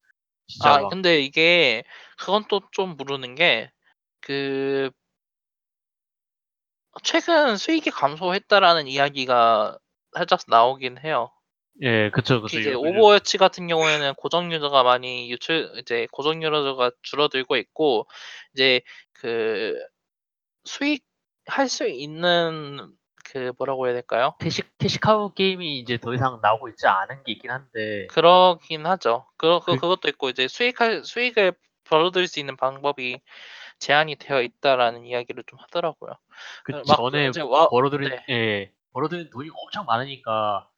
진짜 0.48 0.70
아 0.76 0.78
막 0.80 0.88
근데 0.90 1.20
이게 1.20 1.84
그건 2.18 2.44
또 2.48 2.60
좀 2.72 2.96
모르는 2.96 3.34
게그 3.34 4.90
최근 7.02 7.56
수익이 7.56 7.90
감소했다라는 7.90 8.86
이야기가 8.88 9.78
살짝 10.14 10.40
나오긴 10.48 10.98
해요. 10.98 11.30
예, 11.80 12.10
그쵸, 12.10 12.42
그쵸. 12.42 12.48
특히 12.48 12.60
이제 12.60 12.72
요즘- 12.72 12.86
오버워치 12.98 13.38
같은 13.38 13.66
경우에는 13.66 14.14
고정 14.14 14.52
유저가 14.52 14.82
많이 14.82 15.30
유출 15.30 15.72
이제 15.78 16.06
고정 16.12 16.42
유저가 16.42 16.90
줄어들고 17.02 17.56
있고 17.56 18.06
이제 18.54 18.82
그 19.12 19.74
수익 20.64 21.04
할 21.46 21.68
수 21.68 21.88
있는 21.88 22.94
그 23.24 23.52
뭐라고 23.58 23.86
해야 23.86 23.94
될까요? 23.94 24.34
cash 24.38 24.62
cash 24.78 25.09
cow 25.09 25.32
게임이 25.34 25.78
이제 25.80 25.96
더 25.98 26.14
이상 26.14 26.38
나오고 26.42 26.68
있지 26.68 26.86
않은 26.86 27.24
게 27.24 27.32
있긴 27.32 27.50
한데 27.50 28.06
그러긴 28.10 28.86
하죠. 28.86 29.26
그, 29.36 29.58
그 29.60 29.72
그- 29.74 29.76
그것도 29.80 30.08
있고 30.10 30.28
이제 30.28 30.46
수익할 30.48 31.04
수익을 31.04 31.54
벌어들일 31.84 32.28
수 32.28 32.38
있는 32.38 32.56
방법이 32.56 33.20
제한이 33.80 34.16
되어 34.16 34.42
있다라는 34.42 35.04
이야기를 35.04 35.42
좀 35.48 35.58
하더라고요. 35.60 36.12
그 36.64 36.72
막 36.86 36.96
전에 36.96 37.28
이제 37.28 37.40
와- 37.40 37.68
벌어들인 37.68 38.10
네. 38.10 38.24
예 38.28 38.72
벌어들인 38.92 39.30
돈이 39.30 39.48
엄청 39.52 39.84
많으니까 39.86 40.68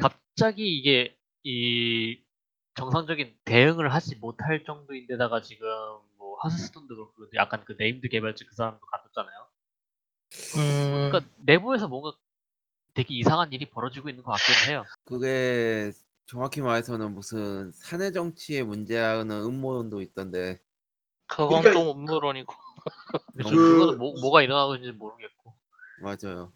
갑자기 0.00 0.76
이게 0.76 1.16
이 1.42 2.20
정상적인 2.74 3.34
대응을 3.44 3.92
하지 3.92 4.16
못할 4.16 4.64
정도인데다가 4.64 5.42
지금 5.42 5.66
뭐 6.18 6.38
하스스톤도 6.40 6.94
그렇고 6.94 7.26
약간 7.34 7.64
그 7.64 7.74
named 7.78 8.08
개발자 8.08 8.44
그 8.48 8.54
사람도 8.54 8.80
갔었잖아요. 8.86 9.46
음, 10.56 11.10
그러니까 11.10 11.30
내부에서 11.44 11.88
뭔가 11.88 12.12
되게 12.94 13.14
이상한 13.14 13.52
일이 13.52 13.68
벌어지고 13.68 14.08
있는 14.08 14.22
것 14.22 14.32
같긴 14.32 14.70
해요. 14.70 14.84
그게 15.04 15.92
정확히 16.26 16.60
말해서는 16.60 17.12
무슨 17.14 17.72
사내 17.72 18.12
정치의 18.12 18.62
문제하는 18.64 19.42
음모론도 19.44 20.00
있던데. 20.02 20.60
그건 21.26 21.62
그러니까- 21.62 21.72
좀 21.72 21.88
음모론이고? 22.00 22.54
그- 23.36 23.42
그거는 23.42 23.98
뭐, 23.98 24.14
뭐가 24.20 24.42
일어나고 24.42 24.76
있는지 24.76 24.96
모르겠고. 24.96 25.54
맞아요. 25.98 26.52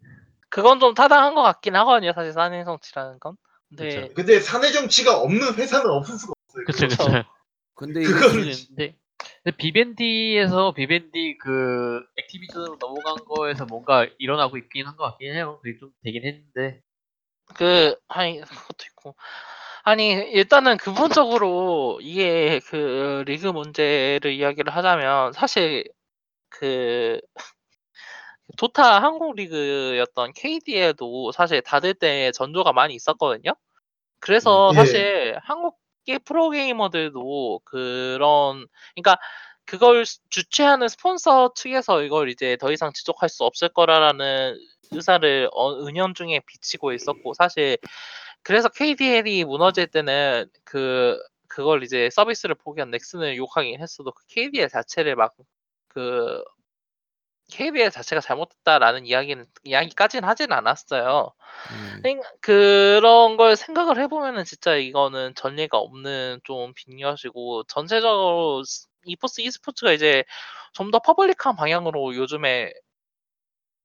그건 0.54 0.78
좀 0.78 0.94
타당한 0.94 1.34
것 1.34 1.42
같긴 1.42 1.74
하거든요. 1.74 2.12
사실 2.12 2.32
사내 2.32 2.56
정치라는 2.56 3.18
건. 3.18 3.36
근데 3.68 4.02
그쵸. 4.02 4.14
근데 4.14 4.38
사내 4.38 4.70
정치가 4.70 5.18
없는 5.20 5.54
회사는 5.54 5.90
없을 5.90 6.16
수가 6.16 6.32
없어요. 6.46 6.64
그쵸, 6.64 6.86
그쵸. 6.88 7.04
그쵸. 7.06 7.24
근데 7.74 8.04
이게 8.04 8.12
그거는 8.12 8.44
근데, 8.68 8.94
근데 9.42 9.56
비밴디에서 9.56 10.74
비밴디 10.74 11.38
그 11.40 12.00
액티비전으로 12.16 12.76
넘어간 12.80 13.24
거에서 13.24 13.64
뭔가 13.66 14.06
일어나고 14.18 14.56
있긴 14.58 14.86
한 14.86 14.96
것 14.96 15.02
같긴 15.04 15.34
해요. 15.34 15.58
그게 15.60 15.76
좀 15.80 15.90
되긴 16.04 16.24
했는데. 16.24 16.80
그 17.56 17.96
아니 18.06 18.40
그것도 18.40 18.84
있고 18.92 19.16
아니 19.82 20.12
일단은 20.12 20.76
근본적으로 20.76 21.98
이게 22.00 22.60
그 22.70 23.24
리그 23.26 23.48
문제를 23.48 24.32
이야기를 24.32 24.74
하자면 24.74 25.32
사실 25.32 25.84
그 26.48 27.20
도타 28.56 29.02
한국 29.02 29.34
리그였던 29.36 30.32
KD에도 30.34 31.32
사실 31.32 31.62
닫을 31.62 31.94
때 31.94 32.32
전조가 32.32 32.72
많이 32.72 32.94
있었거든요. 32.94 33.54
그래서 34.20 34.70
예. 34.72 34.76
사실 34.76 35.38
한국계 35.42 36.18
프로게이머들도 36.18 37.60
그런 37.64 38.66
그러니까 38.94 39.18
그걸 39.66 40.06
스- 40.06 40.20
주최하는 40.30 40.88
스폰서 40.88 41.54
측에서 41.54 42.02
이걸 42.02 42.30
이제 42.30 42.56
더 42.60 42.72
이상 42.72 42.92
지속할 42.92 43.28
수 43.28 43.44
없을 43.44 43.68
거라라는 43.70 44.58
의사를 44.92 45.48
어, 45.52 45.86
은연중에 45.86 46.40
비치고 46.46 46.92
있었고 46.92 47.34
사실 47.34 47.78
그래서 48.42 48.68
KDL이 48.68 49.44
무너질 49.44 49.86
때는 49.86 50.46
그 50.64 51.18
그걸 51.48 51.82
이제 51.84 52.10
서비스를 52.10 52.54
포기한 52.56 52.90
넥슨을 52.90 53.36
욕하긴 53.36 53.80
했어도 53.80 54.12
그 54.12 54.24
KDL 54.28 54.68
자체를 54.68 55.16
막 55.16 55.34
그 55.94 56.42
KBL 57.54 57.90
자체가 57.92 58.20
잘못됐다라는 58.20 59.06
이야기는 59.06 59.46
이야기까지는 59.64 60.28
하진 60.28 60.52
않았어요. 60.52 61.32
예. 61.72 62.00
생- 62.02 62.22
그런 62.40 63.36
걸 63.36 63.56
생각을 63.56 63.98
해보면은 64.02 64.44
진짜 64.44 64.74
이거는 64.76 65.34
전례가 65.36 65.78
없는 65.78 66.40
좀 66.44 66.72
빅엿이고 66.74 67.64
전체적으로 67.64 68.64
스- 68.64 68.88
e포스 69.06 69.40
e스포츠가 69.42 69.92
이제 69.92 70.24
좀 70.72 70.90
더 70.90 70.98
public한 70.98 71.54
방향으로 71.56 72.16
요즘에 72.16 72.72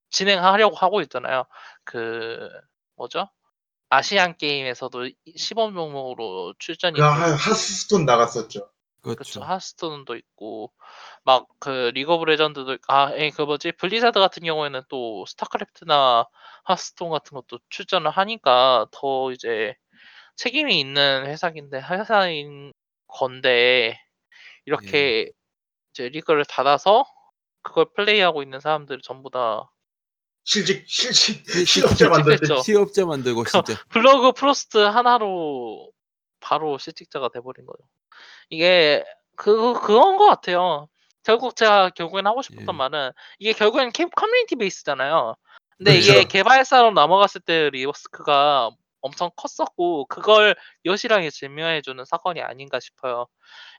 진행하려고 0.10 0.76
하고 0.76 1.02
있잖아요. 1.02 1.46
그 1.84 2.50
뭐죠? 2.96 3.30
아시안 3.90 4.38
게임에서도 4.38 5.10
시범 5.36 5.74
종목으로 5.74 6.54
출전이 6.60 6.96
그 6.98 7.02
하- 7.04 7.32
하스스톤 7.36 8.06
나갔었죠. 8.06 8.70
그쵸 9.02 9.16
그렇죠. 9.16 9.42
하스스톤도 9.44 10.16
있고 10.16 10.74
막 11.26 11.48
그 11.60 11.92
리그 11.94 12.14
오브 12.14 12.26
레전드도 12.26 12.78
아그 12.88 13.42
뭐지 13.44 13.74
블리자드 13.74 14.20
같은 14.20 14.44
경우에는 14.44 14.82
또 14.90 15.26
스타크래프트나 15.28 16.26
하스스톤 16.64 17.10
같은 17.10 17.36
것도 17.36 17.60
출전을 17.70 18.10
하니까 18.12 18.88
더 18.92 19.32
이제 19.32 19.76
책임이 20.38 20.80
있는 20.80 21.26
회사인데 21.28 21.80
회사인 21.82 22.74
건데 23.08 24.00
이렇게 24.66 25.32
이제 25.94 26.10
리그를 26.10 26.46
닫아서 26.46 27.06
그걸 27.62 27.86
플레이하고 27.96 28.44
있는 28.44 28.60
사람들이 28.60 29.02
전부 29.04 29.30
다 29.30 29.70
실직 30.44 30.86
실직 30.88 31.46
실- 31.50 31.66
실업자 31.66 32.10
만들 32.10 32.34
때 32.34 32.46
실직했죠. 32.46 32.64
실업자 32.64 33.06
만들고 33.06 33.44
진짜. 33.46 33.84
블로그 33.90 34.32
프로스트 34.34 34.78
하나로 34.78 35.92
바로 36.40 36.78
실직자가 36.78 37.30
돼버린 37.30 37.66
거죠. 37.66 37.84
이게 38.50 39.04
그 39.36 39.74
그건 39.74 40.18
것 40.18 40.26
같아요. 40.28 40.88
결국 41.30 41.56
제가 41.56 41.92
결국엔 41.92 42.26
하고 42.26 42.42
싶었던 42.42 42.74
예. 42.74 42.76
말은 42.76 43.12
이게 43.38 43.54
결국엔 43.54 43.92
캠 43.92 44.10
커뮤니티 44.10 44.56
베이스잖아요. 44.56 45.36
근데 45.78 45.92
그렇죠. 45.92 46.12
이게 46.12 46.24
개발사로 46.24 46.90
넘어갔을 46.90 47.40
때 47.42 47.70
리스크가 47.70 48.72
엄청 49.02 49.30
컸었고 49.36 50.06
그걸 50.06 50.56
여실하게 50.86 51.30
증명해주는 51.30 52.04
사건이 52.04 52.42
아닌가 52.42 52.80
싶어요. 52.80 53.28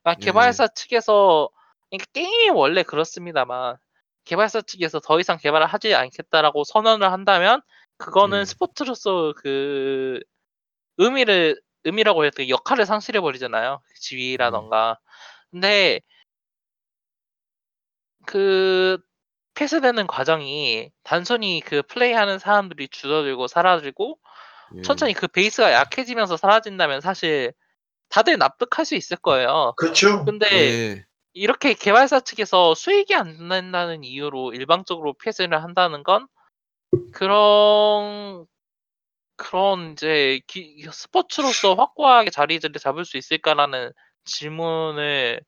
그러니까 0.00 0.20
네. 0.20 0.26
개발사 0.26 0.68
측에서 0.68 1.48
그러니까 1.90 2.06
게임이 2.12 2.50
원래 2.50 2.84
그렇습니다만 2.84 3.78
개발사 4.24 4.60
측에서 4.60 5.00
더 5.00 5.18
이상 5.18 5.36
개발을 5.36 5.66
하지 5.66 5.92
않겠다라고 5.96 6.62
선언을 6.62 7.10
한다면 7.10 7.62
그거는 7.96 8.38
네. 8.38 8.44
스포츠로서 8.44 9.34
그 9.36 10.20
의미를 10.98 11.60
의미라고 11.82 12.30
돼 12.30 12.48
역할을 12.48 12.86
상실해 12.86 13.20
버리잖아요. 13.20 13.80
지위라던가. 13.96 15.00
근데 15.50 16.00
그 18.26 18.98
폐쇄되는 19.54 20.06
과정이 20.06 20.90
단순히 21.02 21.60
그 21.60 21.82
플레이하는 21.82 22.38
사람들이 22.38 22.88
줄어들고 22.88 23.46
사라지고 23.48 24.18
예. 24.76 24.82
천천히 24.82 25.12
그 25.12 25.26
베이스가 25.26 25.72
약해지면서 25.72 26.36
사라진다면 26.36 27.00
사실 27.00 27.52
다들 28.08 28.38
납득할 28.38 28.84
수 28.84 28.94
있을 28.94 29.16
거예요. 29.16 29.74
그렇죠. 29.76 30.24
근데 30.24 30.46
예. 30.52 31.04
이렇게 31.32 31.74
개발사 31.74 32.20
측에서 32.20 32.74
수익이 32.74 33.14
안 33.14 33.48
난다는 33.48 34.04
이유로 34.04 34.52
일방적으로 34.52 35.14
폐쇄를 35.14 35.62
한다는 35.62 36.02
건 36.02 36.26
그런 37.12 38.46
그런 39.36 39.92
이제 39.92 40.40
기- 40.46 40.84
스포츠로서 40.90 41.74
확고하게 41.74 42.30
자리를 42.30 42.70
잡을 42.74 43.04
수 43.04 43.16
있을까라는 43.16 43.92
질문을 44.24 45.40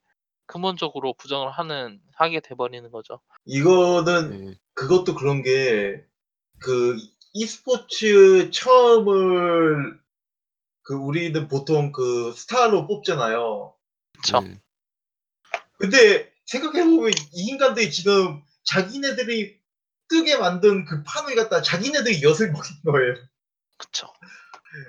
근본적으로 0.47 1.15
부정을 1.15 1.51
하는 1.51 2.01
하게 2.15 2.41
돼버리는 2.41 2.91
거죠. 2.91 3.21
이거는 3.45 4.51
예. 4.51 4.59
그것도 4.75 5.15
그런 5.15 5.43
게 5.43 6.13
그 6.63 6.97
e스포츠 7.35 8.51
처음을 8.51 10.01
그 10.83 10.95
우리는 10.95 11.49
보통 11.49 11.93
그 11.93 12.33
스타로 12.33 12.87
뽑잖아요. 12.87 13.75
그쵸? 14.15 14.41
예. 14.45 14.61
근데 15.79 16.33
생각해보면 16.47 17.11
이 17.33 17.47
인간들이 17.49 17.91
지금 17.91 18.43
자기네들이 18.65 19.61
뜨게 20.09 20.37
만든 20.37 20.85
그 20.85 21.03
판을 21.03 21.35
갖다 21.35 21.63
자기네들이 21.63 22.23
엿을 22.23 22.53
먹인 22.53 22.83
거예요. 22.85 23.15
그쵸? 23.79 24.13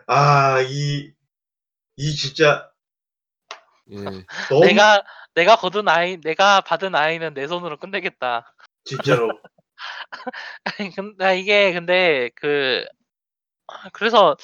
아, 0.08 0.62
이, 0.62 1.12
이 1.96 2.16
진짜 2.16 2.70
예. 3.89 3.98
너무 4.50 4.66
내가 4.66 5.04
내가 5.36 5.56
거둔 5.56 5.88
아이, 5.88 6.19
내가 6.22 6.62
받은 6.62 6.96
아이는 6.96 7.34
내 7.34 7.48
손으로 7.48 7.78
끝내겠다. 7.78 8.54
진짜로 8.86 9.30
아니, 10.80 10.91
근데 10.91 11.39
이게 11.39 11.74
근데 11.74 12.30
그 12.36 12.86
아, 13.67 13.89
그래서 13.93 14.36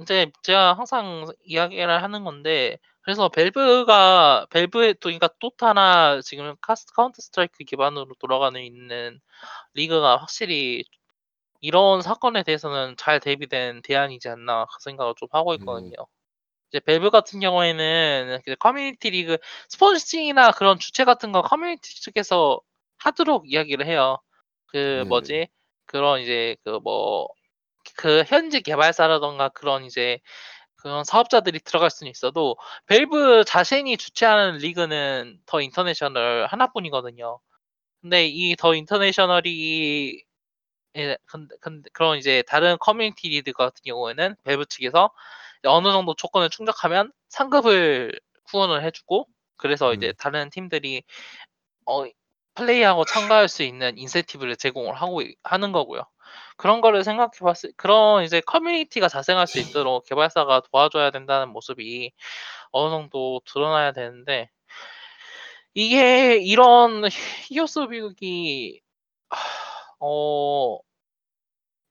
이제 0.00 0.30
제가 0.42 0.74
항상 0.74 1.26
이야기를 1.44 2.02
하는 2.02 2.24
건데 2.24 2.78
그래서 3.02 3.28
밸브가 3.28 4.46
밸브의 4.50 4.94
또 4.94 5.08
그러니까 5.08 5.28
도타나 5.40 6.20
지금 6.22 6.54
카스 6.60 6.86
카운터 6.94 7.22
스트라이크 7.22 7.64
기반으로 7.64 8.14
돌아가는 8.18 8.60
있는 8.62 9.20
리그가 9.74 10.18
확실히 10.18 10.84
이런 11.60 12.02
사건에 12.02 12.42
대해서는 12.42 12.96
잘 12.96 13.20
대비된 13.20 13.82
대안이지 13.82 14.28
않나 14.28 14.66
그 14.66 14.82
생각을 14.82 15.14
좀 15.16 15.28
하고 15.32 15.54
있거든요. 15.54 15.96
이제 16.70 16.80
밸브 16.80 17.10
같은 17.10 17.40
경우에는 17.40 18.40
그 18.44 18.56
커뮤니티 18.56 19.10
리그 19.10 19.38
sponsoring이나 19.68 20.52
그런 20.52 20.78
주최 20.78 21.04
같은 21.04 21.32
거 21.32 21.42
커뮤니티 21.42 22.00
측에서 22.02 22.60
하도록 22.98 23.44
이야기를 23.50 23.86
해요. 23.86 24.18
그 24.68 25.04
네. 25.04 25.04
뭐지 25.04 25.48
그런 25.86 26.20
이제 26.20 26.56
그 26.64 26.78
뭐 26.80 27.28
그 27.96 28.22
현지 28.26 28.60
개발사라던가 28.62 29.48
그런 29.50 29.84
이제 29.84 30.18
그런 30.76 31.04
사업자들이 31.04 31.60
들어갈 31.60 31.90
수는 31.90 32.10
있어도 32.10 32.56
밸브 32.86 33.44
자신이 33.46 33.96
주최하는 33.98 34.58
리그는 34.58 35.40
더 35.46 35.60
인터내셔널 35.62 36.46
하나뿐이거든요. 36.48 37.40
근데 38.02 38.26
이 38.28 38.56
더 38.56 38.74
인터내셔널이 38.74 40.24
예, 40.96 41.16
근데, 41.26 41.56
근데 41.60 41.90
그런 41.92 42.18
이제 42.18 42.42
다른 42.48 42.76
커뮤니티 42.80 43.28
리그 43.28 43.52
같은 43.52 43.82
경우에는 43.84 44.36
밸브 44.44 44.66
측에서 44.66 45.10
어느 45.64 45.90
정도 45.92 46.14
조건을 46.14 46.50
충족하면 46.50 47.12
상금을 47.28 48.18
후원을 48.50 48.84
해주고 48.84 49.26
그래서 49.56 49.92
이제 49.94 50.08
음. 50.08 50.14
다른 50.18 50.50
팀들이 50.50 51.02
어, 51.86 52.04
플레이하고 52.54 53.04
참가할 53.04 53.48
수 53.48 53.62
있는 53.62 53.98
인센티브를 53.98 54.56
제공을 54.56 54.94
하고 54.94 55.22
이- 55.22 55.36
하는 55.44 55.72
거고요. 55.72 56.02
그런 56.56 56.80
거를 56.82 57.04
생각해 57.04 57.30
봤을 57.40 57.72
그런 57.76 58.24
이제 58.24 58.40
커뮤니티가 58.42 59.08
자생할 59.08 59.46
수 59.46 59.58
있도록 59.60 60.04
개발사가 60.06 60.62
도와줘야 60.72 61.10
된다는 61.10 61.50
모습이 61.50 62.12
어느 62.72 62.90
정도 62.90 63.40
드러나야 63.46 63.92
되는데 63.92 64.50
이게 65.74 66.36
이런 66.38 67.02
히어로즈 67.48 67.86
비극이 67.88 68.80
어 70.00 70.78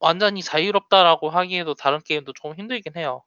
완전히 0.00 0.42
자유롭다라고 0.42 1.30
하기에도 1.30 1.74
다른 1.74 2.00
게임도 2.00 2.32
좀 2.32 2.54
힘들긴 2.56 2.96
해요. 2.96 3.22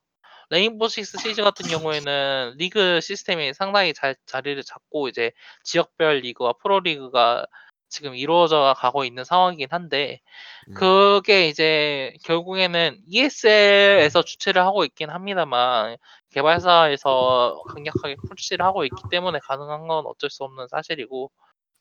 레인보우 0.52 0.90
식스 0.90 1.18
시즈 1.18 1.42
같은 1.44 1.66
경우에는 1.70 2.56
리그 2.58 3.00
시스템이 3.00 3.54
상당히 3.54 3.94
잘 3.94 4.16
자리를 4.26 4.62
잡고 4.64 5.08
이제 5.08 5.32
지역별 5.64 6.18
리그와 6.20 6.54
프로 6.62 6.82
리그가 6.82 7.46
지금 7.88 8.16
이루어져 8.16 8.74
가고 8.78 9.06
있는 9.06 9.24
상황이긴 9.24 9.68
한데 9.72 10.20
음. 10.68 10.74
그게 10.74 11.48
이제 11.48 12.14
결국에는 12.26 13.00
ESL에서 13.08 14.24
주최를 14.24 14.62
하고 14.62 14.84
있긴 14.84 15.10
합니다만 15.10 15.96
개발사에서 16.32 17.64
강력하게 17.70 18.18
push를 18.28 18.66
하고 18.66 18.84
있기 18.84 19.04
때문에 19.10 19.40
가능한 19.40 19.88
건 19.88 20.06
어쩔 20.06 20.30
수 20.30 20.44
없는 20.44 20.68
사실이고 20.68 21.32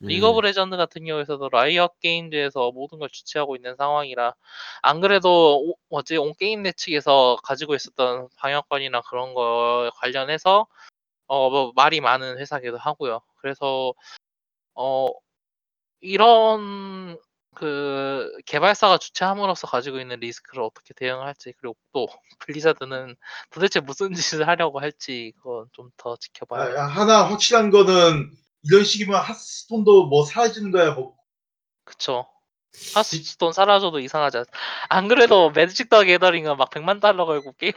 리그 0.00 0.26
오브 0.28 0.40
레전드 0.40 0.76
같은 0.76 1.04
경우에서도 1.04 1.48
라이엇 1.50 2.00
게임즈에서 2.00 2.72
모든 2.72 2.98
걸 2.98 3.08
주최하고 3.10 3.56
있는 3.56 3.76
상황이라 3.76 4.34
안 4.82 5.00
그래도 5.00 5.60
오- 5.62 5.76
뭐지 5.90 6.16
온게임넷 6.16 6.76
측에서 6.76 7.36
가지고 7.44 7.74
있었던 7.74 8.28
방영권이나 8.38 9.02
그런 9.02 9.34
거 9.34 9.90
관련해서 9.96 10.66
어 11.28 11.50
뭐 11.50 11.72
말이 11.76 12.00
많은 12.00 12.38
회사기도 12.38 12.78
하고요. 12.78 13.20
그래서 13.36 13.94
어 14.74 15.08
이런 16.00 17.18
그 17.54 18.30
개발사가 18.46 18.98
주최함으로써 18.98 19.66
가지고 19.66 19.98
있는 20.00 20.20
리스크를 20.20 20.62
어떻게 20.62 20.94
대응할지 20.94 21.52
그리고 21.60 21.76
또 21.92 22.06
블리자드는 22.40 23.16
도대체 23.50 23.80
무슨 23.80 24.14
짓을 24.14 24.46
하려고 24.48 24.80
할지 24.80 25.32
그건 25.38 25.66
좀 25.72 25.90
더 25.96 26.16
지켜봐야 26.16 26.80
아, 26.82 26.86
하나 26.86 27.24
확실한 27.28 27.70
거는 27.70 28.30
이런 28.62 28.84
식이면 28.84 29.20
하스톤도 29.20 30.06
뭐 30.08 30.24
사라지는 30.24 30.70
거야 30.70 30.92
뭐 30.92 31.14
그쵸. 31.84 32.26
하스스톤 32.94 33.52
사라져도 33.52 33.98
이상하지 34.00 34.38
않. 34.38 34.44
안 34.88 35.08
그래도 35.08 35.50
매직 35.50 35.88
더 35.88 36.04
게더링은 36.04 36.56
막 36.56 36.70
100만 36.70 37.00
달러 37.00 37.26
걸고 37.26 37.52
게임. 37.54 37.72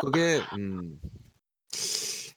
그게 0.00 0.40
음 0.54 0.98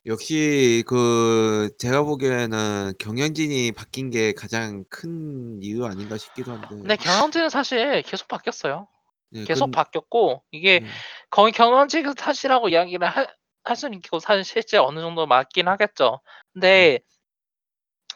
역시 0.06 0.84
그 0.88 1.70
제가 1.78 2.04
보기에는 2.04 2.94
경영진이 3.00 3.72
바뀐 3.74 4.10
게 4.10 4.34
가장 4.34 4.84
큰 4.90 5.60
이유 5.62 5.86
아닌가 5.86 6.18
싶기도 6.18 6.52
한데. 6.52 6.68
근데 6.70 6.96
경영진은 6.96 7.50
사실 7.50 8.02
계속 8.02 8.28
바뀌었어요. 8.28 8.88
예, 9.34 9.46
계속 9.46 9.68
근- 9.68 9.72
바뀌었고 9.72 10.44
이게 10.52 10.82
예. 10.84 10.88
거의 11.30 11.54
경영진 11.54 12.14
탓이라고 12.16 12.70
이야기를 12.70 13.08
할, 13.08 13.34
할 13.64 13.76
수는 13.76 13.98
있고 14.00 14.20
사실 14.20 14.44
실제 14.44 14.78
어느 14.78 15.00
정도 15.00 15.26
맞긴 15.28 15.68
하겠죠. 15.68 16.22
근데 16.54 17.00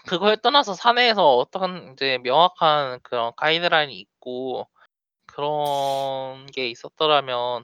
그걸 0.07 0.37
떠나서 0.37 0.73
사내에서 0.75 1.35
어떤 1.37 1.93
이제 1.93 2.17
명확한 2.19 2.99
그런 3.03 3.31
가이드라인이 3.37 3.97
있고 3.99 4.67
그런 5.27 6.47
게 6.47 6.69
있었더라면 6.69 7.63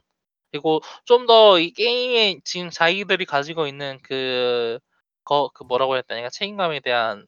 그리고 0.52 0.80
좀 1.06 1.26
더 1.26 1.58
이 1.60 1.72
게임에 1.72 2.40
지금 2.44 2.70
자기들이 2.70 3.26
가지고 3.26 3.66
있는 3.68 4.00
그, 4.04 4.78
거, 5.24 5.50
그 5.54 5.64
뭐라고 5.64 5.94
해야 5.96 6.02
되나 6.02 6.30
책임감에 6.30 6.80
대한 6.80 7.26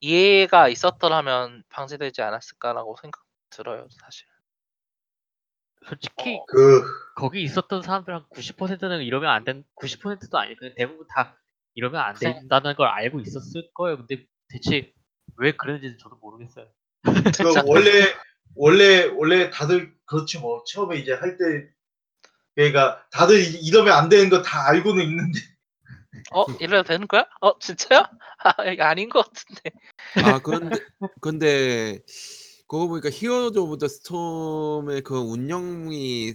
이해가 0.00 0.68
있었더라면 0.68 1.62
방지되지 1.68 2.22
않았을까라고 2.22 2.96
생각 3.00 3.22
들어요 3.50 3.86
사실. 3.90 4.26
솔직히 5.88 6.38
그 6.48 6.82
거기 7.16 7.42
있었던 7.42 7.82
사람들 7.82 8.14
한 8.14 8.24
90%는 8.30 9.02
이러면 9.02 9.30
안 9.30 9.44
된, 9.44 9.64
90%도 9.80 10.38
아니고 10.38 10.58
그냥 10.58 10.74
대부분 10.76 11.06
다 11.08 11.36
이러면 11.74 12.00
안 12.00 12.14
네. 12.16 12.34
된다는 12.34 12.74
걸 12.74 12.88
알고 12.88 13.20
있었을 13.20 13.70
거예요. 13.74 13.96
근데 13.98 14.24
대체 14.48 14.92
왜 15.36 15.52
그랬는지는 15.52 15.98
저도 15.98 16.16
모르겠어요. 16.16 16.66
그 17.02 17.02
원래 17.66 18.14
원래 18.54 19.04
원래 19.04 19.50
다들 19.50 19.94
그렇지 20.06 20.38
뭐 20.38 20.62
처음에 20.66 20.96
이제 20.96 21.12
할 21.12 21.36
때 21.36 21.68
그러니까 22.54 23.06
다들 23.12 23.38
이- 23.40 23.60
이러면 23.66 23.92
안 23.94 24.08
되는 24.08 24.28
거 24.30 24.42
다 24.42 24.66
알고는 24.68 25.02
있는데 25.04 25.38
어 26.32 26.44
이래도 26.60 26.82
되는 26.82 27.06
거야? 27.06 27.24
어 27.40 27.56
진짜요? 27.58 28.02
아, 28.38 28.64
이거 28.64 28.84
아닌 28.84 29.08
것 29.08 29.24
같은데. 29.26 29.70
아 30.24 30.40
그런데 30.40 30.76
근데 31.20 32.00
그거 32.68 32.86
보니까 32.86 33.08
히어로즈 33.10 33.58
오브 33.58 33.78
더 33.78 33.88
스톰의 33.88 35.00
그 35.02 35.16
운영이 35.18 36.34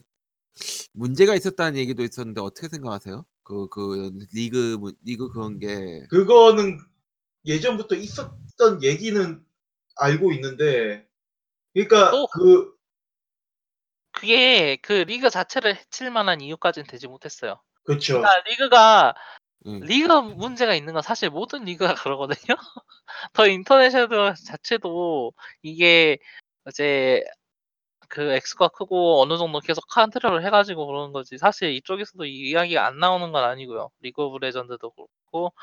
문제가 0.94 1.36
있었다는 1.36 1.78
얘기도 1.80 2.04
있었는데 2.04 2.42
어떻게 2.42 2.68
생각하세요? 2.68 3.26
그 3.44 3.68
그 3.70 4.12
리그 4.34 4.78
문- 4.80 4.96
리그 5.04 5.30
그런 5.32 5.60
게 5.60 6.06
그거는 6.10 6.80
예전부터 7.46 7.96
있었던 7.96 8.82
얘기는 8.84 9.46
알고 9.98 10.32
있는데 10.34 11.06
그러니까 11.74 12.12
또- 12.12 12.28
그 12.28 12.74
그게 14.12 14.78
그 14.78 14.94
리그 14.94 15.30
자체를 15.30 15.76
해칠 15.76 16.10
만한 16.12 16.40
이유까지는 16.42 16.88
되지 16.88 17.08
못했어요. 17.08 17.60
그렇죠. 17.84 18.20
그러니까 18.22 18.44
리그가 18.50 19.14
응. 19.66 19.80
리그 19.82 20.12
문제가 20.12 20.76
있는 20.76 20.94
건 20.94 21.02
사실 21.02 21.30
모든 21.30 21.64
리그가 21.66 21.94
그러거든요. 22.08 22.56
더 23.34 23.48
인터내셔널 23.48 24.36
자체도 24.36 25.34
이게 25.62 26.18
이제 26.70 27.24
그 28.10 28.32
X가 28.34 28.70
크고 28.70 29.22
어느 29.22 29.38
정도 29.38 29.60
계속 29.60 29.86
컨트롤을 29.90 30.46
해가지고 30.46 30.86
그러는 30.88 31.14
거지. 31.14 31.38
사실 31.38 31.72
이쪽에서도 31.72 32.26
이 32.26 32.50
이야기가 32.52 32.86
안 32.86 33.00
나오는 33.00 33.32
건 33.32 33.44
아니고요. 33.44 33.90
리그 34.02 34.22
오브 34.24 34.38
레전드도 34.40 34.92
그렇고 34.92 35.54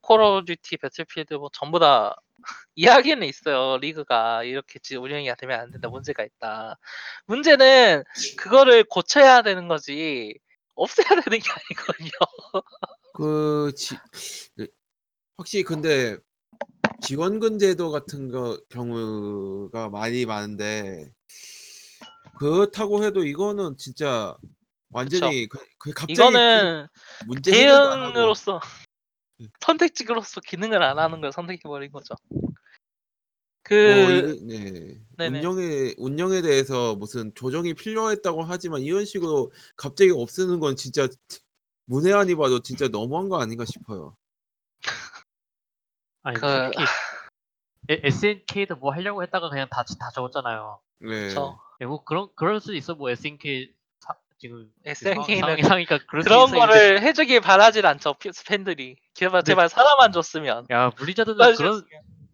콜 0.00 0.22
오브 0.22 0.44
듀티, 0.46 0.76
배틀필드 0.78 1.34
뭐 1.34 1.48
전부 1.52 1.78
다 1.78 2.14
이야기는 2.76 3.26
있어요. 3.26 3.78
리그가 3.78 4.44
이렇게 4.44 4.78
지- 4.80 4.96
운영이 4.96 5.32
되면 5.38 5.60
안 5.60 5.70
된다. 5.70 5.88
문제가 5.88 6.24
있다. 6.24 6.76
문제는 7.26 8.04
그거를 8.36 8.84
고쳐야 8.84 9.42
되는 9.42 9.68
거지. 9.68 10.38
없애야 10.74 11.08
되는 11.08 11.38
게 11.40 11.48
아니거든요. 11.70 12.10
그 13.18 13.72
지, 13.74 13.96
그 14.56 14.68
확실히 15.36 15.64
근데 15.64 16.16
지원금 17.02 17.58
제도 17.58 17.90
같은 17.90 18.30
거 18.30 18.60
경우가 18.68 19.88
많이 19.88 20.24
많은데 20.24 21.10
그렇다고 22.38 23.02
해도 23.02 23.24
이거는 23.24 23.76
진짜 23.76 24.36
완전히 24.90 25.48
그, 25.48 25.58
그 25.78 25.90
갑자기 25.90 26.12
이거는 26.12 26.86
그 27.18 27.24
문제 27.26 27.68
안 27.72 27.80
하고 28.02 28.12
대응으로서 28.12 28.60
음. 29.40 29.48
선택지로서 29.58 30.40
기능을 30.40 30.80
안 30.80 31.00
하는 31.00 31.20
걸 31.20 31.32
선택해 31.32 31.62
버린 31.64 31.90
거죠. 31.90 32.14
뭐그 33.68 33.74
이거- 33.74 34.46
네. 34.46 35.00
네네. 35.16 35.38
운영에 35.40 35.94
운영에 35.98 36.40
대해서 36.42 36.94
무슨 36.94 37.32
조정이 37.34 37.74
필요했다고 37.74 38.44
하지만 38.44 38.82
이런 38.82 39.04
식으로 39.04 39.50
갑자기 39.76 40.12
없애는 40.12 40.60
건 40.60 40.76
진짜 40.76 41.08
문외한이 41.88 42.34
봐도 42.36 42.60
진짜 42.60 42.88
너무한 42.88 43.28
거 43.28 43.40
아닌가 43.40 43.64
싶어요. 43.64 44.14
아니 46.22 46.38
그- 46.38 46.46
솔직히 46.46 46.84
에- 47.90 48.00
SNK도 48.04 48.76
뭐 48.76 48.92
하려고 48.92 49.22
했다가 49.22 49.48
그냥 49.48 49.68
다, 49.70 49.82
다 49.82 50.10
적었잖아요. 50.14 50.80
네. 51.00 51.30
저 51.30 51.58
예, 51.80 51.86
뭐 51.86 52.04
그런 52.04 52.28
그럴 52.34 52.60
수 52.60 52.74
있어 52.74 52.94
뭐 52.94 53.08
SNK 53.10 53.72
사, 54.00 54.14
지금 54.38 54.70
SNK 54.84 55.36
는 55.36 55.40
상황, 55.40 55.62
상황이니까 55.62 55.98
그럴 56.08 56.22
수 56.22 56.28
그런 56.28 56.40
있어. 56.48 56.52
근데 56.52 56.58
거를 56.58 57.02
해주길 57.02 57.40
바라질 57.40 57.86
않죠 57.86 58.14
피- 58.14 58.30
팬들이. 58.46 58.96
제발 59.14 59.42
네. 59.42 59.46
제발 59.52 59.68
사람만 59.68 60.12
줬으면. 60.12 60.66
야 60.70 60.90
블리자드는 60.90 61.36
사람 61.38 61.54
그런. 61.56 61.84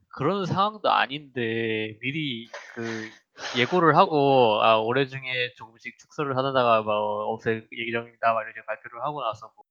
그런 0.08 0.46
상황도 0.46 0.90
아닌데 0.90 1.96
미리 2.00 2.48
그 2.74 3.10
예고를 3.57 3.97
하고 3.97 4.61
아 4.62 4.77
올해 4.79 5.07
중에 5.07 5.55
조금씩 5.57 5.99
축소를 5.99 6.37
하다가 6.37 6.83
뭐 6.83 7.33
없앨 7.33 7.68
예정이다 7.73 8.33
막 8.33 8.42
이렇게 8.44 8.64
발표를 8.66 9.03
하고 9.03 9.23
나서 9.23 9.53
뭐 9.57 9.64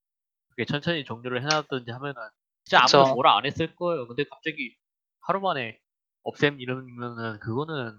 그게 0.50 0.66
천천히 0.66 1.04
종료를 1.04 1.42
해놨든지 1.42 1.92
하면은 1.92 2.22
진짜 2.66 2.80
아무도. 3.00 3.14
뭐라 3.16 3.38
안 3.38 3.46
했을 3.46 3.76
거예요. 3.76 4.08
근데 4.08 4.24
갑자기 4.26 4.76
하루 5.22 5.40
만에 5.40 5.80
없앰 6.24 6.60
이러면은 6.60 7.40
그거는 7.40 7.98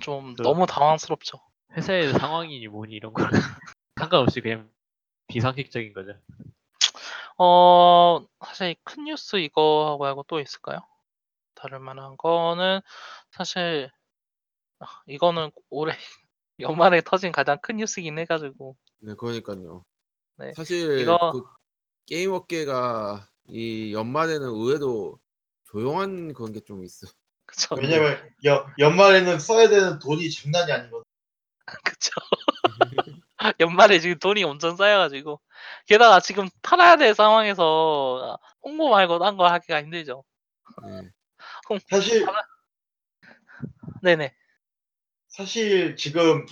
좀 0.00 0.34
그- 0.36 0.42
너무 0.42 0.66
당황스럽죠. 0.66 1.40
회사의 1.76 2.12
상황이니 2.12 2.68
뭐니 2.68 2.94
이런 2.94 3.12
거는 3.12 3.28
상관없이 4.00 4.40
그냥 4.40 4.70
비상식적인 5.28 5.92
거죠. 5.92 6.12
어 7.38 8.24
사실 8.46 8.76
큰 8.84 9.04
뉴스 9.04 9.36
이거 9.36 9.96
말고 10.00 10.24
또 10.28 10.40
있을까요? 10.40 10.80
다를 11.54 11.78
만한 11.80 12.16
거는 12.16 12.80
사실 13.30 13.90
아, 13.92 14.03
이거는 15.06 15.50
올해 15.70 15.96
연말에 16.60 17.00
터진 17.00 17.32
가장 17.32 17.58
큰 17.60 17.76
뉴스긴 17.76 18.18
해가지고 18.18 18.76
네, 19.00 19.14
그러니까요. 19.14 19.84
네. 20.36 20.52
사실 20.54 21.00
이거- 21.00 21.30
그 21.32 21.42
게임 22.06 22.32
업계가 22.32 23.28
이 23.48 23.92
연말에는 23.94 24.46
의외로 24.46 25.18
조용한 25.64 26.32
그런 26.34 26.52
게 26.52 26.60
좀 26.60 26.84
있어. 26.84 27.06
그쵸 27.46 27.74
왜냐면 27.76 28.18
여, 28.46 28.66
연말에는 28.78 29.38
써야 29.38 29.68
되는 29.68 29.98
돈이 29.98 30.30
장난이 30.30 30.72
아니거든. 30.72 31.04
그쵸 31.84 32.10
연말에 33.60 34.00
지금 34.00 34.18
돈이 34.18 34.42
엄청 34.44 34.76
쌓여가지고 34.76 35.40
게다가 35.86 36.20
지금 36.20 36.48
팔아야 36.62 36.96
될 36.96 37.14
상황에서 37.14 38.38
홍보 38.62 38.88
말고 38.88 39.18
딴 39.18 39.36
거 39.36 39.46
하기가 39.46 39.82
힘들죠. 39.82 40.24
네. 40.86 41.10
사실 41.90 42.24
네네 44.02 44.34
사실 45.36 45.96
지금 45.96 46.46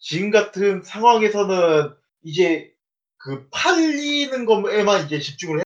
지금 0.00 0.30
같은 0.32 0.82
상황에서는 0.82 1.94
이제 2.24 2.74
그 3.18 3.48
팔리는 3.50 4.44
것에만 4.44 5.06
이제 5.06 5.20
집중을 5.20 5.60
해 5.60 5.62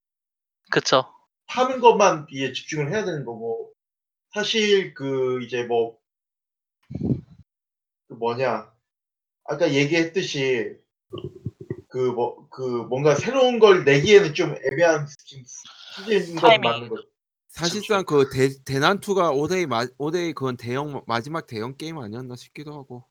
그쵸. 0.71 1.07
파는 1.47 1.81
것만 1.81 2.27
이제 2.31 2.53
집중을 2.53 2.91
해야 2.91 3.05
되는 3.07 3.25
거고. 3.25 3.73
사실 4.35 4.93
그 4.93 5.43
이제 5.45 5.63
뭐 5.65 5.99
그 8.09 8.15
뭐냐. 8.15 8.71
아까 9.45 9.73
얘기했듯이 9.73 10.77
그 11.89 12.13
뭐 12.13 12.49
그 12.51 12.61
뭔가 12.61 13.15
새로운 13.15 13.59
걸 13.59 13.85
내기에는 13.85 14.35
좀 14.35 14.55
애매한 14.71 15.07
지금 15.25 15.45
시즌인 15.95 16.37
건 16.41 16.51
타이밍이 16.51 16.73
맞는 16.75 16.89
거죠. 16.91 17.09
사실상 17.61 18.05
그 18.05 18.29
대, 18.29 18.51
대난투가 18.65 19.31
오데이 19.31 19.65
마, 19.65 19.87
오데이 19.97 20.35
그건 20.35 20.59
대형 20.59 21.03
마지막 21.07 21.47
대형 21.47 21.75
게임 21.75 21.99
아니었나 21.99 22.37
싶기도 22.37 22.75
하고. 22.75 23.07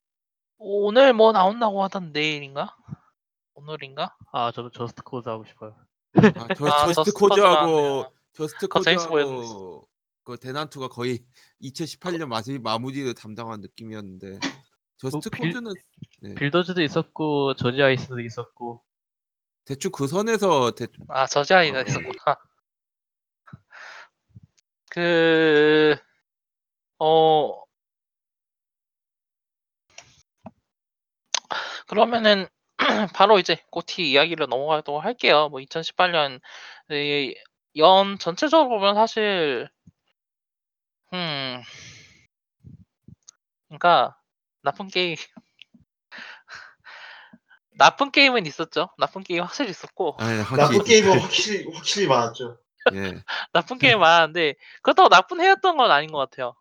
오늘 0.58 1.14
뭐 1.14 1.32
나온다고 1.32 1.84
하던 1.84 2.12
내일인가 2.12 2.76
오늘인가 3.56 4.16
아 4.32 4.52
저는 4.52 4.70
저스트 4.72 5.02
코즈 5.02 5.28
하고 5.28 5.46
싶어요. 5.46 5.76
아, 6.36 6.48
저, 6.56 6.66
아, 6.68 6.86
저스트 6.86 6.94
저스트 6.94 7.14
코즈하고. 7.14 8.06
저스트 8.34 8.68
재밌어 8.84 9.10
코즈하고 9.10 9.88
그 10.24 10.38
대난투가 10.38 10.90
거의 10.90 11.26
2018년 11.64 12.28
마지 12.28 12.60
마무리를 12.60 13.12
담당한 13.16 13.62
느낌이었는데 13.62 14.40
저스트 14.98 15.30
빌- 15.32 15.52
코즈는 15.54 15.74
빌더즈도 16.38 16.84
있었고 16.84 17.56
저지 17.56 17.82
아이스도 17.82 18.20
있었고 18.20 18.84
대충 19.66 19.92
그 19.92 20.06
선에서 20.08 20.72
대, 20.72 20.86
아 21.08 21.26
저지아이가 21.26 21.80
어. 21.80 21.84
있었구나 21.88 22.38
그 24.96 25.98
어, 27.00 27.52
그러면은 31.86 32.48
바로 33.14 33.38
이제 33.38 33.58
고티 33.72 34.10
이야기를 34.10 34.48
넘어가도록 34.50 35.04
할게요. 35.04 35.50
뭐 35.50 35.60
2018년 35.60 36.40
연 37.76 38.18
전체적으로 38.20 38.70
보면 38.70 38.96
사실 38.96 39.68
음 41.14 41.62
그러니까 43.68 44.18
나쁜 44.62 44.88
게임 44.88 45.18
나쁜 47.78 48.12
게임은 48.12 48.46
있었죠. 48.46 48.92
나쁜 48.98 49.24
게임 49.24 49.44
확실히 49.44 49.72
있었고 49.72 50.16
아니, 50.20 50.38
나쁜 50.38 50.86
게임은 50.86 51.20
확실히 51.20 51.70
확실히 51.74 52.08
많았죠. 52.08 52.65
예. 52.94 53.24
나쁜 53.54 53.78
게임 53.78 54.00
많은데 54.00 54.56
그렇다고 54.82 55.10
나쁜 55.10 55.42
해였던 55.42 55.78
건 55.78 55.92
아닌 55.92 56.12
것 56.12 56.18
같아요. 56.18 56.56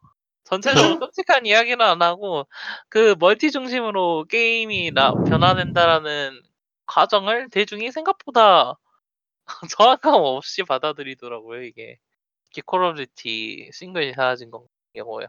전체적으로 0.44 0.98
끔찍한 0.98 1.46
이야기는 1.46 1.80
안 1.84 2.02
하고 2.02 2.46
그 2.88 3.14
멀티 3.18 3.50
중심으로 3.50 4.26
게임이 4.28 4.92
나, 4.92 5.12
변화된다라는 5.24 6.42
과정을 6.86 7.48
대중이 7.50 7.90
생각보다 7.92 8.74
정확함 9.78 10.14
없이 10.14 10.62
받아들이더라고요 10.64 11.62
이게 11.62 11.98
특히 12.46 12.62
Call 12.62 12.84
of 12.84 12.96
Duty 12.96 13.70
싱글이 13.72 14.14
사라진 14.14 14.50
건 14.50 14.66
경우요. 14.94 15.26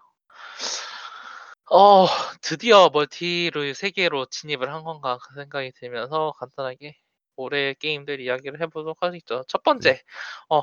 어 1.72 2.06
드디어 2.42 2.90
멀티의 2.94 3.74
세계로 3.74 4.28
진입을 4.28 4.72
한 4.72 4.84
건가 4.84 5.18
그 5.24 5.36
생각이 5.36 5.72
들면서 5.74 6.34
간단하게 6.40 6.96
올해 7.38 7.74
게임들 7.74 8.22
이야기를 8.22 8.62
해보도록 8.62 9.02
하겠죠. 9.02 9.44
첫 9.48 9.64
번째, 9.64 10.02
어 10.50 10.62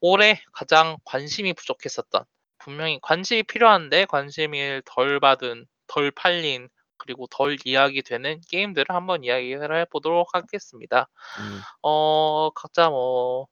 올해 0.00 0.40
가장 0.52 0.96
관심이 1.04 1.52
부족했었던 1.52 2.24
분명히 2.58 2.98
관심이 3.02 3.42
필요한데 3.44 4.06
관심을 4.06 4.82
덜 4.84 5.20
받은, 5.20 5.66
덜 5.86 6.10
팔린 6.10 6.68
그리고 6.96 7.26
덜 7.28 7.56
이야기되는 7.64 8.40
게임들을 8.48 8.86
한번 8.88 9.24
이야기를 9.24 9.80
해보도록 9.82 10.34
하겠습니다. 10.34 11.08
예. 11.40 11.60
어 11.82 12.50
각자 12.54 12.90
뭐 12.90 13.46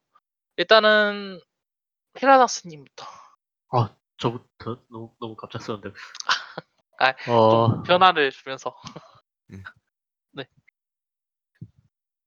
일단은 0.57 1.39
히라닥스님부터. 2.17 3.05
저부터 4.17 4.81
너무 4.89 5.13
너무 5.19 5.35
갑작스러운데. 5.35 5.91
어, 7.29 7.49
좀 7.49 7.83
변화를 7.83 8.31
주면서. 8.31 8.75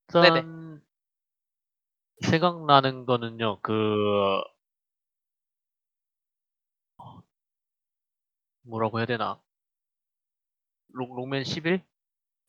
일단 0.09 0.83
생각나는 2.21 3.07
거는요. 3.07 3.61
그 3.63 4.43
뭐라고 8.63 8.99
해야 8.99 9.07
되나? 9.07 9.41
Rock, 10.93 11.15
Rockman 11.15 11.45
11? 11.45 11.83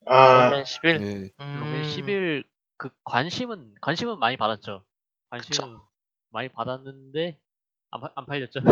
아, 0.07 0.49
Rockman 0.49 0.65
11. 0.65 0.99
네. 0.99 1.31
Rockman 1.37 1.73
음, 1.75 1.83
11 1.83 2.43
그 2.77 2.89
관심은 3.03 3.75
관심은 3.81 4.19
많이 4.19 4.37
받았죠. 4.37 4.83
관심은 5.29 5.69
그쵸. 5.73 5.89
많이 6.29 6.49
받았는데 6.49 7.39
안, 7.91 8.01
파- 8.01 8.11
안 8.15 8.25
팔렸죠. 8.25 8.59
네. 8.61 8.71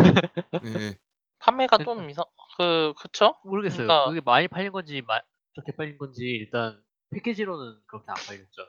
판매가 1.38 1.78
그러니까. 1.78 1.94
좀 2.02 2.10
이상 2.10 2.24
그 2.58 2.92
그쵸? 2.98 3.36
모르겠어요. 3.44 3.86
그러니까- 3.86 4.08
그게 4.08 4.20
많이 4.20 4.48
팔린 4.48 4.72
건지 4.72 5.00
마, 5.02 5.20
좋게 5.54 5.72
팔린 5.76 5.96
건지 5.98 6.24
일단 6.24 6.82
패키지로는 7.10 7.80
그렇게 7.86 8.06
안 8.10 8.16
팔렸죠. 8.26 8.66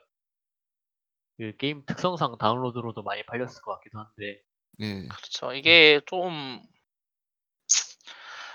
그 1.42 1.56
게임 1.56 1.84
특성상 1.84 2.38
다운로드로도 2.38 3.02
많이 3.02 3.24
팔렸을 3.24 3.62
것 3.62 3.72
같기도 3.74 3.98
한데 3.98 4.40
네. 4.78 5.08
그렇죠. 5.08 5.52
이게 5.52 6.00
좀 6.06 6.62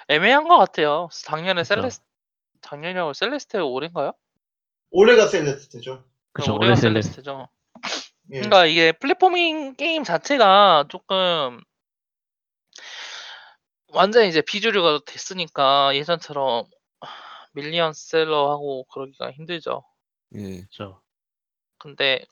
애매한 0.07 0.47
것 0.47 0.57
같아요. 0.57 1.09
작년에. 1.11 1.65
Celeste 1.65 1.99
작년이라고 2.61 3.11
Celeste 3.11 3.59
올해인가요? 3.59 4.13
올해가 4.91 5.27
Celeste죠. 5.27 6.05
그쵸 6.31 6.55
올해가 6.55 6.71
올해 6.71 6.75
Celeste 6.77 7.09
Celeste죠. 7.09 7.49
예. 8.31 8.35
그러니까 8.35 8.65
이게 8.65 8.93
platforming 8.93 9.75
게임 9.75 10.05
자체가 10.05 10.85
조금 10.87 11.59
완전 13.89 14.27
이제 14.27 14.41
비주류가 14.41 15.01
됐으니까 15.05 15.93
예전처럼 15.93 16.67
밀리언셀러하고 17.51 18.85
그러기가 18.85 19.31
힘들죠. 19.33 19.83
네. 20.29 20.61
그쵸. 20.61 21.01
근데 21.79 22.25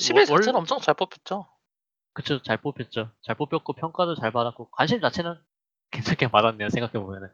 11 0.00 0.30
월- 0.30 0.40
자체는 0.40 0.58
엄청 0.58 0.78
잘 0.80 0.94
뽑혔죠. 0.94 1.46
그쵸 2.12 2.42
잘 2.42 2.56
뽑혔죠. 2.56 3.10
잘 3.22 3.36
뽑혔고 3.36 3.72
평가도 3.74 4.14
잘 4.16 4.32
받았고 4.32 4.70
관심 4.70 5.00
자체는 5.00 5.34
괜찮게 5.92 6.28
받았네요. 6.28 6.68
생각해 6.70 6.92
보면은 6.94 7.28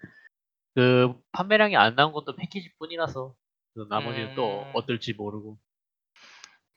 그 0.74 1.14
판매량이 1.32 1.76
안 1.76 1.94
나온 1.94 2.12
것도 2.12 2.36
패키지 2.36 2.70
뿐이라서 2.78 3.34
그 3.74 3.86
나머지는 3.88 4.34
또 4.34 4.62
음. 4.62 4.70
어떨지 4.74 5.14
모르고 5.14 5.58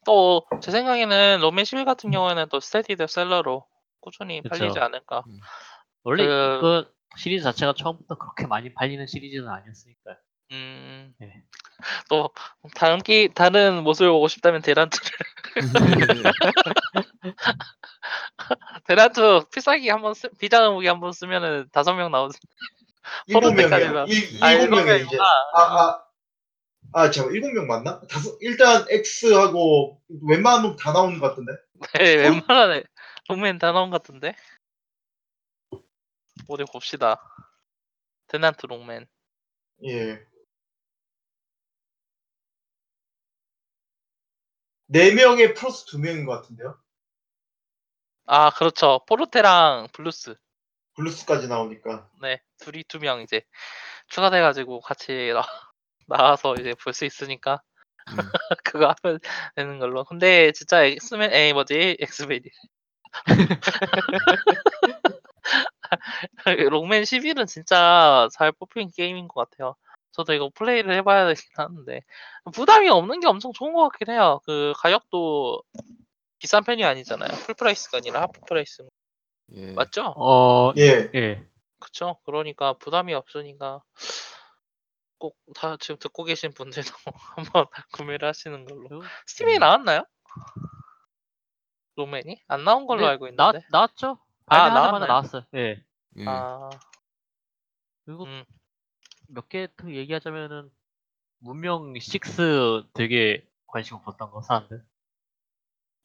또 0.06 0.46
제 0.62 0.72
생각에는 0.72 1.40
Rockman 1.42 1.66
11 1.66 1.86
같은 1.86 2.10
경우에는 2.12 2.48
또 2.50 2.60
스테디 2.60 2.96
드 2.96 3.08
셀러로 3.08 3.66
꾸준히 4.02 4.42
그쵸. 4.42 4.50
팔리지 4.58 4.80
않을까. 4.80 5.24
원래 6.04 6.26
그- 6.26 6.60
그 6.62 6.94
시리즈 7.18 7.44
자체가 7.44 7.74
처음부터 7.74 8.18
그렇게 8.18 8.48
많이 8.48 8.74
팔리는 8.74 9.06
시리즈는 9.08 9.50
아니었으니까. 9.50 10.18
음. 10.52 11.14
네. 11.20 11.44
또 12.10 12.30
다른 12.76 13.00
게 13.00 13.30
다른 13.34 13.84
모습을 13.84 14.10
보고 14.12 14.28
싶다면 14.28 14.62
데란트를 14.62 15.10
데란트 18.86 19.46
필살기 19.54 19.90
한번 19.90 20.14
쓰, 20.14 20.30
비장 20.38 20.74
무기 20.74 20.88
한번 20.88 21.12
쓰면은 21.14 21.70
다섯 21.72 21.94
명 21.94 22.12
나오지. 22.12 22.38
일곱 23.28 23.54
명이야. 23.54 24.06
일- 24.08 24.44
아, 24.44 24.52
일곱 24.54 24.76
명이야 24.76 24.96
이제. 24.98 25.18
아, 25.20 25.60
아, 25.62 26.04
아, 26.94 27.12
잠깐 27.12 27.34
일곱 27.34 27.54
명 27.54 27.68
맞나? 27.68 28.02
다섯 28.10 28.38
일단 28.42 28.86
X하고 28.90 30.02
웬만하면 30.28 30.76
다 30.76 30.92
나오는 30.92 31.18
것 31.20 31.30
같은데. 31.30 31.54
네, 31.94 32.16
웬만하네. 32.16 32.84
롱맨 33.30 33.60
다 33.60 33.72
나온 33.72 33.90
것 33.90 34.02
같은데. 34.02 34.36
어디 36.48 36.64
봅시다. 36.72 37.22
대난투 38.28 38.66
Rockman. 38.66 39.06
예. 39.86 40.20
네 44.92 45.14
명에 45.14 45.54
플러스 45.54 45.86
두 45.86 46.00
명인 46.00 46.26
것 46.26 46.42
같은데요. 46.42 46.76
아 48.26 48.50
그렇죠. 48.52 49.02
포르테랑 49.08 49.88
블루스. 49.94 50.36
블루스까지 50.96 51.48
나오니까. 51.48 52.10
네, 52.22 52.42
둘이 52.60 52.84
두 52.86 53.00
명 53.00 53.22
이제 53.22 53.42
추가돼가지고 54.10 54.82
같이 54.82 55.32
나, 55.34 55.44
나와서 56.08 56.56
이제 56.60 56.74
볼 56.84 56.94
수 56.94 57.06
있으니까 57.06 57.62
음. 58.10 58.18
그거 58.66 58.96
하면 59.04 59.20
되는 59.56 59.80
걸로. 59.80 60.04
근데 60.06 60.52
진짜 60.54 60.84
엑스맨, 60.84 61.34
에이 61.34 61.54
뭐지, 61.54 61.98
엑스맨이. 62.00 62.44
Rockman 66.70 67.04
11은 67.04 67.48
진짜 67.48 68.28
잘 68.34 68.52
뽑힌 68.52 68.90
게임인 68.96 69.28
것 69.28 69.50
같아요. 69.50 69.76
저도 70.12 70.34
이거 70.34 70.50
플레이를 70.56 70.94
해봐야 70.96 71.28
되긴 71.28 71.44
하는데 71.56 72.02
부담이 72.54 72.90
없는 72.90 73.20
게 73.20 73.28
엄청 73.28 73.52
좋은 73.54 73.74
것 73.74 73.90
같긴 73.90 74.10
해요. 74.14 74.40
그 74.46 74.74
가격도 74.78 75.64
비싼 76.40 76.64
편이 76.64 76.84
아니잖아요. 76.84 77.30
full 77.46 77.56
price가 77.56 77.98
아니라 77.98 78.22
half 78.22 78.42
price 78.48 78.88
예. 79.54 79.72
맞죠? 79.74 80.14
어, 80.16 80.72
예. 80.78 81.10
예. 81.16 81.46
그쵸. 81.80 82.18
그러니까 82.26 82.74
부담이 82.74 83.14
없으니까 83.14 83.82
꼭 85.18 85.36
다 85.56 85.76
지금 85.78 85.98
듣고 86.00 86.24
계신 86.24 86.54
분들도 86.54 86.90
한번 87.36 87.66
구매를 87.94 88.28
하시는 88.28 88.66
걸로. 88.66 89.02
스팀에 89.28 89.56
음. 89.58 89.60
나왔나요? 89.60 90.06
로맨이? 91.96 92.42
안 92.48 92.64
나온 92.64 92.86
걸로 92.88 93.02
네, 93.02 93.08
알고 93.08 93.30
나, 93.36 93.50
있는데. 93.50 93.66
나왔죠? 93.72 94.18
아, 94.46 94.56
발매하자마자 94.58 95.06
나왔나요? 95.06 95.08
나왔어요. 95.08 95.44
예. 95.56 95.84
예. 96.18 96.26
아, 96.26 96.70
그리고 98.06 98.24
음. 98.26 98.44
몇 99.30 99.48
개 99.50 99.68
더 99.78 99.92
얘기하자면은 99.92 100.70
문명 101.40 101.96
6 101.96 102.92
되게 102.94 103.46
관심 103.68 103.96
없었던 103.98 104.32
거 104.32 104.42
사람들. 104.42 104.84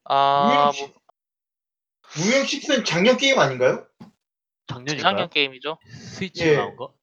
아, 0.04 0.64
뭐, 0.64 0.72
식- 0.72 0.94
무명 2.16 2.44
식스는 2.46 2.84
작년 2.84 3.16
게임 3.16 3.38
아닌가요? 3.38 3.86
작년인가요? 4.66 4.96
재작년 4.98 5.30
게임이죠. 5.30 5.78
스위치로 5.90 6.50
예. 6.50 6.56
나온 6.56 6.76
거? 6.76 6.94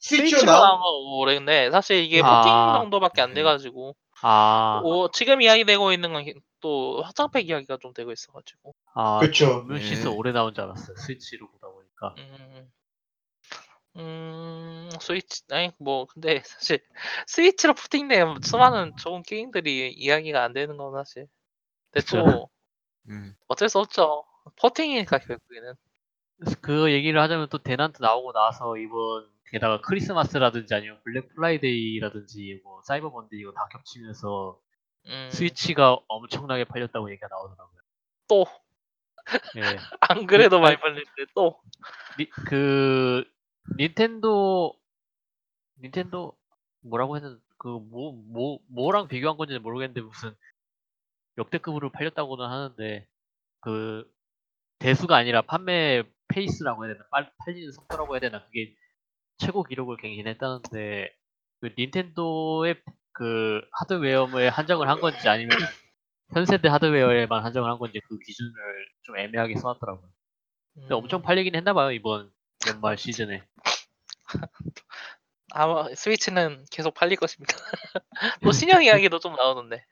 스위치로 0.00 0.28
스위치로 0.40 0.52
나온 0.52 0.62
나온 0.68 0.80
거 0.80 0.88
오래인데 1.18 1.70
사실 1.70 1.98
이게 2.04 2.20
아. 2.22 2.42
포팅 2.72 2.80
정도밖에 2.82 3.20
안 3.22 3.34
돼가지고 3.34 3.96
아, 4.22 4.80
오, 4.84 5.08
지금 5.10 5.40
이야기되고 5.42 5.92
있는 5.92 6.12
건또 6.12 7.02
확장팩 7.02 7.48
이야기가 7.48 7.78
좀 7.80 7.92
되고 7.94 8.10
있어가지고. 8.12 8.74
아, 8.94 9.20
그쵸. 9.20 9.62
문명 9.62 9.80
예. 9.80 9.90
6 9.92 10.06
오래 10.16 10.32
나온 10.32 10.52
줄 10.54 10.64
알았어요. 10.64 10.96
스위치로 10.96 11.48
보다 11.50 11.68
보니까. 11.68 12.14
음, 12.18 12.70
음, 13.98 14.88
스위치, 15.00 15.42
아니, 15.50 15.70
뭐, 15.78 16.06
근데 16.06 16.42
사실, 16.46 16.80
스위치로 17.26 17.74
포팅된 17.74 18.40
수많은 18.42 18.96
좋은 18.96 19.22
게임들이 19.22 19.92
이야기가 19.92 20.42
안 20.42 20.52
되는 20.52 20.76
건 20.76 20.92
사실. 20.92 21.26
그쵸. 21.90 22.18
또, 22.18 22.50
음. 23.10 23.34
어쩔 23.48 23.68
수 23.68 23.78
없죠. 23.80 24.24
포팅이니까, 24.60 25.18
결국에는. 25.18 25.74
그래서 26.38 26.56
그 26.60 26.92
얘기를 26.92 27.20
하자면 27.20 27.48
또 27.50 27.58
대난투 27.58 28.00
나오고 28.00 28.32
나서 28.32 28.76
이번 28.76 29.28
게다가 29.50 29.80
크리스마스라든지 29.80 30.72
아니면 30.74 31.00
Black 31.02 31.34
Friday라든지 31.34 32.60
뭐 32.62 32.80
Cyber 32.82 33.10
Monday 33.10 33.36
이거 33.36 33.50
다 33.52 33.66
겹치면서 33.72 34.60
음, 35.06 35.28
스위치가 35.32 35.98
엄청나게 36.06 36.64
팔렸다고 36.64 37.10
얘기가 37.10 37.26
나오더라고요. 37.28 37.80
또, 38.28 38.44
예. 39.56 39.60
안 40.00 40.26
그래도 40.26 40.58
그- 40.58 40.62
많이 40.62 40.76
팔리는데, 40.76 41.26
또. 41.34 41.60
니- 42.18 42.28
그 42.30 43.24
닌텐도 43.76 44.74
닌텐도 45.80 46.36
뭐라고 46.82 47.16
했는 47.16 47.40
그뭐 47.58 48.12
뭐 48.32 48.58
뭐랑 48.68 49.08
비교한 49.08 49.36
건지는 49.36 49.62
모르겠는데 49.62 50.00
무슨 50.00 50.34
역대급으로 51.36 51.90
팔렸다고는 51.90 52.46
하는데 52.46 53.06
그 53.60 54.10
대수가 54.78 55.16
아니라 55.16 55.42
판매 55.42 56.02
페이스라고 56.28 56.84
해야 56.84 56.94
되나 56.94 57.06
빨, 57.10 57.32
팔리는 57.38 57.72
속도라고 57.72 58.14
해야 58.14 58.20
되나 58.20 58.44
그게 58.44 58.74
최고 59.38 59.62
기록을 59.62 59.96
갱신했다는데 59.96 61.14
그 61.60 61.74
닌텐도의 61.76 62.80
그 63.12 63.60
하드웨어에 63.72 64.48
한정을 64.48 64.88
한 64.88 65.00
건지 65.00 65.28
아니면 65.28 65.58
현 66.32 66.44
세대 66.44 66.68
하드웨어에만 66.68 67.44
한정을 67.44 67.70
한 67.70 67.78
건지 67.78 68.00
그 68.08 68.18
기준을 68.18 68.52
좀 69.02 69.18
애매하게 69.18 69.56
써놨더라고요. 69.56 70.08
근데 70.74 70.94
음, 70.94 70.96
엄청 70.96 71.22
팔리긴 71.22 71.56
했나봐요 71.56 71.92
이번 71.92 72.30
연말 72.66 72.98
시즌에. 72.98 73.46
아마 75.52 75.88
스위치는 75.94 76.66
계속 76.70 76.94
팔릴 76.94 77.16
것입니다. 77.16 77.56
또 78.42 78.52
신형 78.80 78.82
이야기도 78.84 79.18
좀 79.18 79.34
나오던데. 79.36 79.84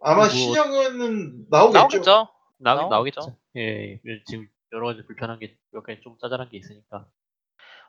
아마 0.00 0.16
뭐- 0.26 0.28
신형은 0.28 1.46
나오겠죠. 1.50 1.78
나오겠죠? 1.78 2.28
나오긴 2.58 2.88
나오겠죠. 2.90 3.20
나오겠죠. 3.20 3.38
예, 3.56 3.94
예, 4.04 4.22
지금 4.26 4.48
여러 4.72 4.86
가지 4.88 5.04
불편한 5.06 5.38
게 5.38 5.56
몇 5.72 5.82
가지 5.82 6.00
좀 6.02 6.16
짜잘한 6.20 6.50
게 6.50 6.56
있으니까. 6.58 7.08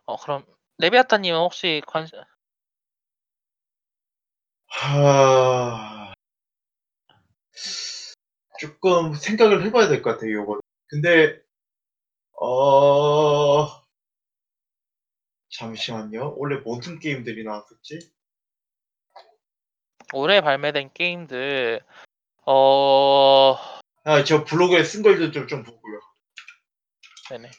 어, 0.06 0.16
그럼, 0.18 0.44
레비아타님은 0.80 1.38
혹시 1.40 1.82
관심, 1.86 2.20
하... 4.68 6.14
조금 8.60 9.14
생각을 9.14 9.64
해봐야 9.66 9.88
될 9.88 10.02
것 10.02 10.12
같아요, 10.14 10.42
이거는. 10.42 10.62
근데, 10.88 11.42
어, 12.42 13.68
잠시만요. 15.50 16.36
원래 16.38 16.58
무슨 16.66 17.00
게임들이 17.00 17.44
나왔었지? 17.44 18.12
올해 20.14 20.42
발매된 20.42 20.92
게임들 20.94 21.82
어 22.46 23.56
아, 24.04 24.24
저 24.24 24.44
블로그에 24.44 24.84
쓴 24.84 25.02
걸좀좀 25.02 25.64
보고요. 25.64 26.00
네네 27.32 27.50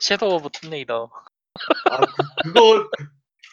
Shadow 0.00 0.36
of 0.36 0.48
Tomb 0.50 0.74
Raider 0.74 1.10
아, 1.90 1.96
그, 1.98 2.06
그걸 2.42 2.88
그, 2.96 3.06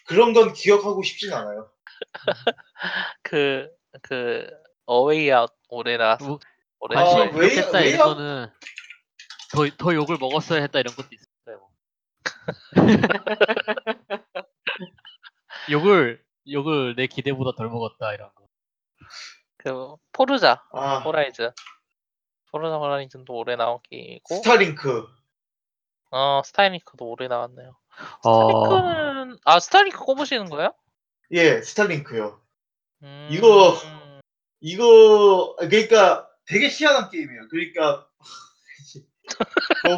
그런 0.08 0.34
건 0.34 0.54
기억하고 0.54 1.04
싶진 1.04 1.34
않아요. 1.34 1.72
그 3.24 3.70
그 4.02 4.50
어웨이 4.86 5.32
아웃 5.32 5.52
올해 5.70 5.98
나왔어 5.98 6.26
뭐, 6.26 6.40
올해 6.80 6.98
아, 7.00 7.04
왜- 7.16 7.30
부족했다 7.32 7.78
왜 7.78 7.90
이런 7.90 8.16
거는 8.16 8.52
더, 9.54 9.68
더 9.78 9.94
욕을 9.94 10.18
먹었어야 10.20 10.62
했다 10.62 10.80
이런 10.80 10.96
것도 10.96 11.10
있어요. 11.12 11.70
욕을 15.72 16.24
욕을 16.52 16.96
내 16.96 17.08
기대보다 17.08 17.56
덜 17.56 17.70
먹었다 17.70 18.14
이런 18.14 18.30
거. 18.34 18.48
그 19.58 19.96
Forza 20.12 20.62
아, 20.74 20.98
Horizon 21.00 21.52
Forza 22.52 22.76
Horizon도 22.78 23.34
올해 23.34 23.56
나온 23.56 23.80
게임이고 23.84 24.36
Starlink. 24.36 25.08
어 26.12 26.42
Starlink도 26.46 27.06
올해 27.10 27.28
나왔네요 27.28 27.76
어, 28.24 28.48
Starlink는 28.68 29.38
아 29.46 29.60
Starlink 29.60 30.00
꼽으시는 30.00 30.50
거예요? 30.50 30.74
예, 31.32 31.62
Starlink요. 31.62 32.40
음, 33.04 33.28
이거- 33.32 33.76
이거 34.60 35.56
그러니까 35.60 36.30
되게 36.46 36.68
희한한 36.70 37.10
게임이에요. 37.10 37.48
그러니까 37.50 38.08
어, 39.88 39.98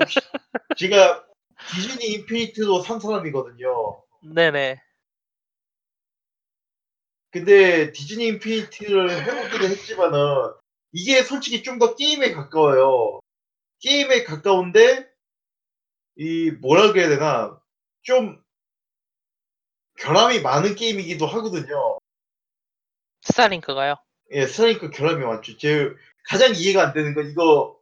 제가 0.77 1.25
Disney 1.73 2.05
Infinity도 2.13 2.81
산 2.81 2.99
사람이거든요. 2.99 4.03
네네 4.23 4.81
근데 7.31 7.91
Disney 7.91 8.27
Infinity를 8.27 9.09
해보기도 9.11 9.65
했지만은 9.65 10.19
이게 10.93 11.21
솔직히 11.23 11.63
좀 11.63 11.79
더 11.79 11.95
게임에 11.95 12.31
가까워요. 12.31 13.19
게임에 13.79 14.23
가까운데 14.23 15.09
이 16.15 16.51
뭐라 16.51 16.93
그래야 16.93 17.09
되나 17.09 17.59
좀 18.03 18.41
결함이 19.99 20.39
많은 20.41 20.75
게임이기도 20.75 21.25
하거든요. 21.27 21.97
Starlink가요? 23.21 23.95
예, 24.31 24.47
Starlink 24.47 24.89
결함이 24.89 25.23
많죠. 25.25 25.57
제 25.57 25.89
가장 26.27 26.53
이해가 26.55 26.81
안 26.87 26.93
되는 26.93 27.13
건 27.13 27.29
이거 27.29 27.74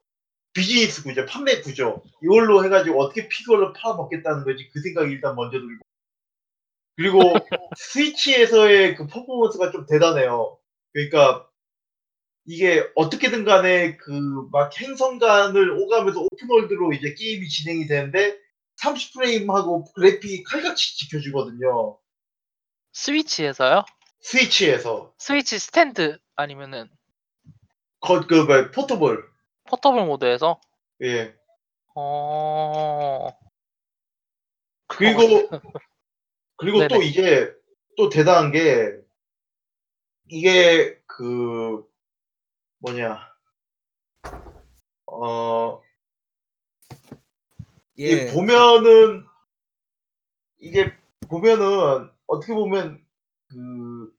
비즈니스 0.54 1.04
구조, 1.04 1.26
판매 1.26 1.62
구조 1.62 2.04
이걸로 2.22 2.64
해가지고 2.64 3.02
어떻게 3.02 3.28
피규어를 3.28 3.74
팔아먹겠다는 3.74 4.44
거지 4.44 4.70
그 4.70 4.82
생각이 4.82 5.12
일단 5.12 5.36
먼저 5.36 5.58
들고 5.60 5.84
그리고 6.96 7.20
스위치에서의 7.78 8.96
그 8.96 9.08
퍼포먼스가 9.08 9.72
좀 9.72 9.86
대단해요. 9.88 10.60
그러니까 10.94 11.48
이게 12.46 12.88
어떻게든 12.96 13.46
간에 13.46 13.98
그 13.98 14.12
막 14.54 14.80
행성간을 14.80 15.72
오가면서 15.72 16.22
오픈월드로 16.22 16.94
이제 16.94 17.16
게임이 17.16 17.50
진행이 17.50 17.88
되는데 17.88 18.38
30프레임하고 18.80 19.92
그래픽이 19.94 20.44
칼같이 20.44 20.96
지켜지거든요. 20.98 21.98
스위치에서요? 22.92 23.84
스위치에서 24.22 25.12
스위치 25.18 25.58
스탠드 25.58 26.20
아니면은 26.36 26.88
거, 28.00 28.22
그, 28.28 28.36
뭐, 28.36 28.70
포터블. 28.72 29.24
포터블 29.74 30.06
모드에서 30.06 30.62
예. 31.02 31.36
어 31.96 33.30
그리고 34.86 35.50
그리고 36.58 36.88
또. 36.88 37.02
이게 37.02 37.52
또 37.98 38.10
대단한 38.10 38.52
게 38.52 38.96
이게 40.30 41.02
그 41.08 41.84
뭐냐 42.80 43.20
어 45.08 45.82
이게 47.96 48.28
예. 48.28 48.32
보면은 48.32 49.26
이게 50.60 50.94
보면은 51.30 52.12
어떻게 52.28 52.54
보면 52.54 53.04
그, 53.48 54.16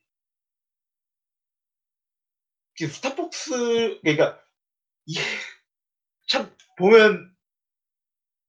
그 2.77 2.87
스타벅스 2.89 4.01
그러니까 4.03 4.44
이게 5.07 5.21
참 6.27 6.51
보면 6.79 7.35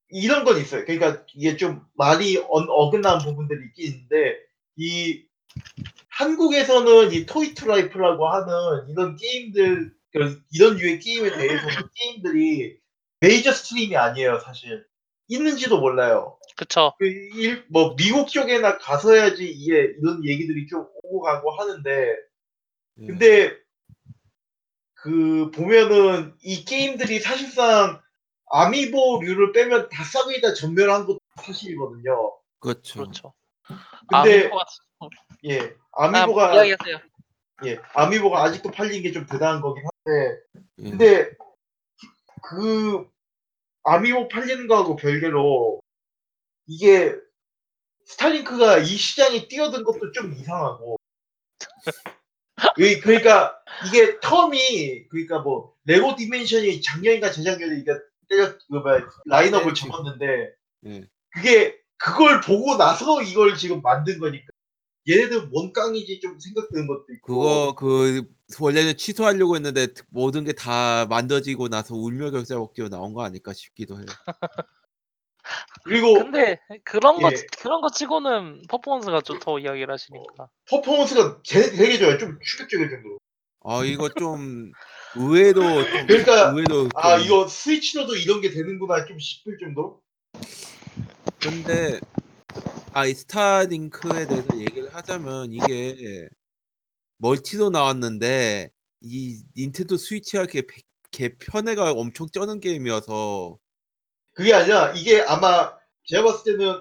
이런 0.09 0.43
건 0.43 0.57
있어요. 0.57 0.85
그러니까 0.85 1.25
이게 1.33 1.57
좀 1.57 1.85
말이 1.93 2.37
어, 2.37 2.45
어긋난 2.47 3.19
부분들이 3.19 3.65
있긴 3.67 3.85
있는데 3.85 4.37
이 4.77 5.25
한국에서는 6.09 7.11
이 7.11 7.25
toy 7.25 7.53
to 7.53 7.67
life라고 7.67 8.27
하는 8.27 8.89
이런 8.89 9.15
게임들 9.15 9.93
그 10.11 10.41
이런 10.51 10.77
류의 10.77 10.99
게임에 10.99 11.31
대해서는 11.31 11.75
게임들이 11.93 12.77
major 13.19 13.51
stream이 13.51 13.95
아니에요, 13.97 14.39
사실. 14.39 14.85
있는지도 15.27 15.79
몰라요. 15.79 16.37
그쵸 16.55 16.93
그 16.99 17.05
일, 17.05 17.65
뭐 17.67 17.95
미국 17.95 18.29
쪽에나 18.29 18.77
가서야지 18.77 19.45
이게 19.45 19.93
이런 19.99 20.23
얘기들이 20.23 20.67
좀 20.67 20.87
오고 21.03 21.21
가고 21.21 21.51
하는데 21.51 22.15
예. 23.01 23.05
근데 23.07 23.57
그 25.05 25.51
보면은 25.51 26.35
이 26.41 26.65
게임들이 26.65 27.19
사실상 27.19 28.01
amiibo류를 28.47 29.51
빼면 29.51 29.89
다 29.89 30.03
싹이 30.03 30.41
다 30.41 30.55
전멸한 30.55 31.05
것도 31.05 31.19
사실이거든요. 31.43 32.35
그렇죠. 32.59 32.99
그렇죠 32.99 33.33
근데 34.09 34.45
amiibo가 34.49 34.65
예, 35.43 35.75
아, 35.91 36.07
아미보가 36.07 36.55
이야기하세요 36.55 36.99
예, 37.65 37.79
아미보가 37.93 38.43
아직도 38.45 38.71
팔린 38.71 39.03
게 39.03 39.11
좀 39.11 39.27
대단한 39.27 39.61
거긴 39.61 39.83
한데 39.83 40.39
예. 40.79 40.89
근데 40.89 41.29
그 42.41 43.07
아미보 43.83 44.27
팔리는 44.29 44.65
거하고 44.67 44.95
별개로 44.95 45.81
이게 46.65 47.15
스타링크가 48.05 48.79
이 48.79 48.85
시장에 48.85 49.47
뛰어든 49.47 49.83
것도 49.83 50.11
좀 50.13 50.33
이상하고 50.33 50.97
왜- 52.77 52.99
그러니까 52.99 53.57
이게 53.87 54.17
term이 54.19 55.09
그러니까 55.09 55.39
뭐 55.39 55.73
레고 55.85 56.15
디멘션이 56.15 56.81
작년인가 56.81 57.31
재작년에 57.31 57.79
이게 57.79 57.91
때려 58.29 58.53
그 58.69 58.73
뭐야, 58.77 59.01
라인업을 59.25 59.67
네, 59.67 59.73
지금. 59.73 59.91
접었는데 59.91 60.49
예. 60.87 61.03
그게 61.31 61.75
그걸 61.97 62.41
보고 62.41 62.77
나서 62.77 63.21
이걸 63.21 63.55
지금 63.55 63.81
만든 63.81 64.19
거니까 64.19 64.45
얘네들 65.07 65.47
뭔 65.47 65.71
깡이지 65.73 66.19
좀 66.19 66.39
생각드는 66.39 66.87
것도 66.87 67.05
있고 67.15 67.25
그거 67.27 67.75
그 67.77 68.23
원래는 68.59 68.97
취소하려고 68.97 69.55
했는데 69.55 69.87
모든 70.09 70.43
게 70.45 70.53
다 70.53 71.05
만들어지고 71.07 71.67
나서 71.67 71.95
울며 71.95 72.31
결사 72.31 72.55
먹기로 72.55 72.89
나온 72.89 73.13
거 73.13 73.23
아닐까 73.23 73.53
싶기도 73.53 73.97
해요. 73.97 74.05
그리고 75.83 76.13
근데 76.15 76.59
그런 76.83 77.21
거 77.21 77.29
예. 77.31 77.35
그런 77.59 77.81
거 77.81 77.89
치고는 77.91 78.63
퍼포먼스가 78.69 79.21
좋다고 79.21 79.59
이야기를 79.59 79.91
하시니까. 79.93 80.49
퍼포먼스가 80.69 81.41
되- 81.43 81.71
되게 81.71 81.97
좋아요. 81.97 82.17
좀 82.17 82.37
충격적일 82.43 82.89
정도로. 82.89 83.17
아 83.67 83.83
이거 83.83 84.09
좀 84.09 84.71
의외로 85.15 85.61
좀 85.61 86.07
그러니까, 86.07 86.49
의외로 86.51 86.89
아 86.95 87.17
좀- 87.17 87.25
이거 87.25 87.47
스위치로도 87.47 88.15
이런 88.15 88.41
게 88.41 88.51
되는구나 88.51 89.05
좀 89.05 89.17
싶을 89.19 89.57
정도 89.59 90.01
근데 91.39 91.99
아이 92.93 93.13
스타링크에 93.13 94.27
대해서 94.27 94.57
얘기를 94.57 94.93
하자면 94.93 95.51
이게 95.51 96.27
멀티도 97.17 97.69
나왔는데 97.69 98.69
이 99.01 99.43
닌텐도 99.57 99.97
스위치가 99.97 100.45
개, 100.45 100.61
개 101.11 101.35
편애가 101.37 101.91
엄청 101.93 102.27
쩌는 102.31 102.59
게임이어서 102.59 103.57
그게 104.35 104.53
아니라 104.53 104.91
이게 104.91 105.21
아마 105.21 105.73
제가 106.05 106.23
봤을 106.23 106.57
때는 106.57 106.79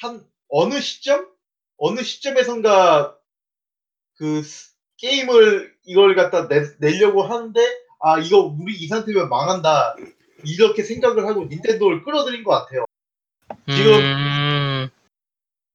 한 0.00 0.26
어느 0.48 0.80
시점? 0.80 1.28
어느 1.76 2.02
시점에선가 2.02 3.16
그 4.16 4.42
스- 4.42 4.74
게임을 4.96 5.76
이걸 5.84 6.16
갖다 6.16 6.48
내, 6.48 6.62
내려고 6.80 7.22
하는데 7.22 7.60
아 8.00 8.18
이거 8.18 8.38
우리 8.40 8.74
이 8.74 8.88
상태면 8.88 9.28
망한다. 9.28 9.94
이렇게 10.44 10.82
생각을 10.82 11.26
하고 11.26 11.44
닌텐도를 11.44 12.02
끌어들인 12.02 12.44
것 12.44 12.50
같아요. 12.52 12.86
지금 13.68 13.92
음, 13.94 14.88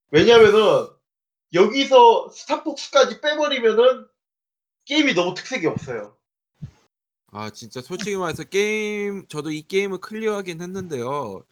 왜냐면은 0.10 0.88
여기서 1.54 2.30
스타벅스까지 2.30 3.22
빼버리면은 3.22 4.08
게임이 4.86 5.14
너무 5.14 5.34
특색이 5.34 5.68
없어요 5.68 6.18
아 7.32 7.50
진짜 7.50 7.82
솔직히 7.82 8.18
말해서 8.18 8.44
게임 8.44 9.26
저도 9.28 9.52
이 9.52 9.62
게임을 9.64 10.00
클리어하긴 10.00 10.62
했는데요. 10.62 11.46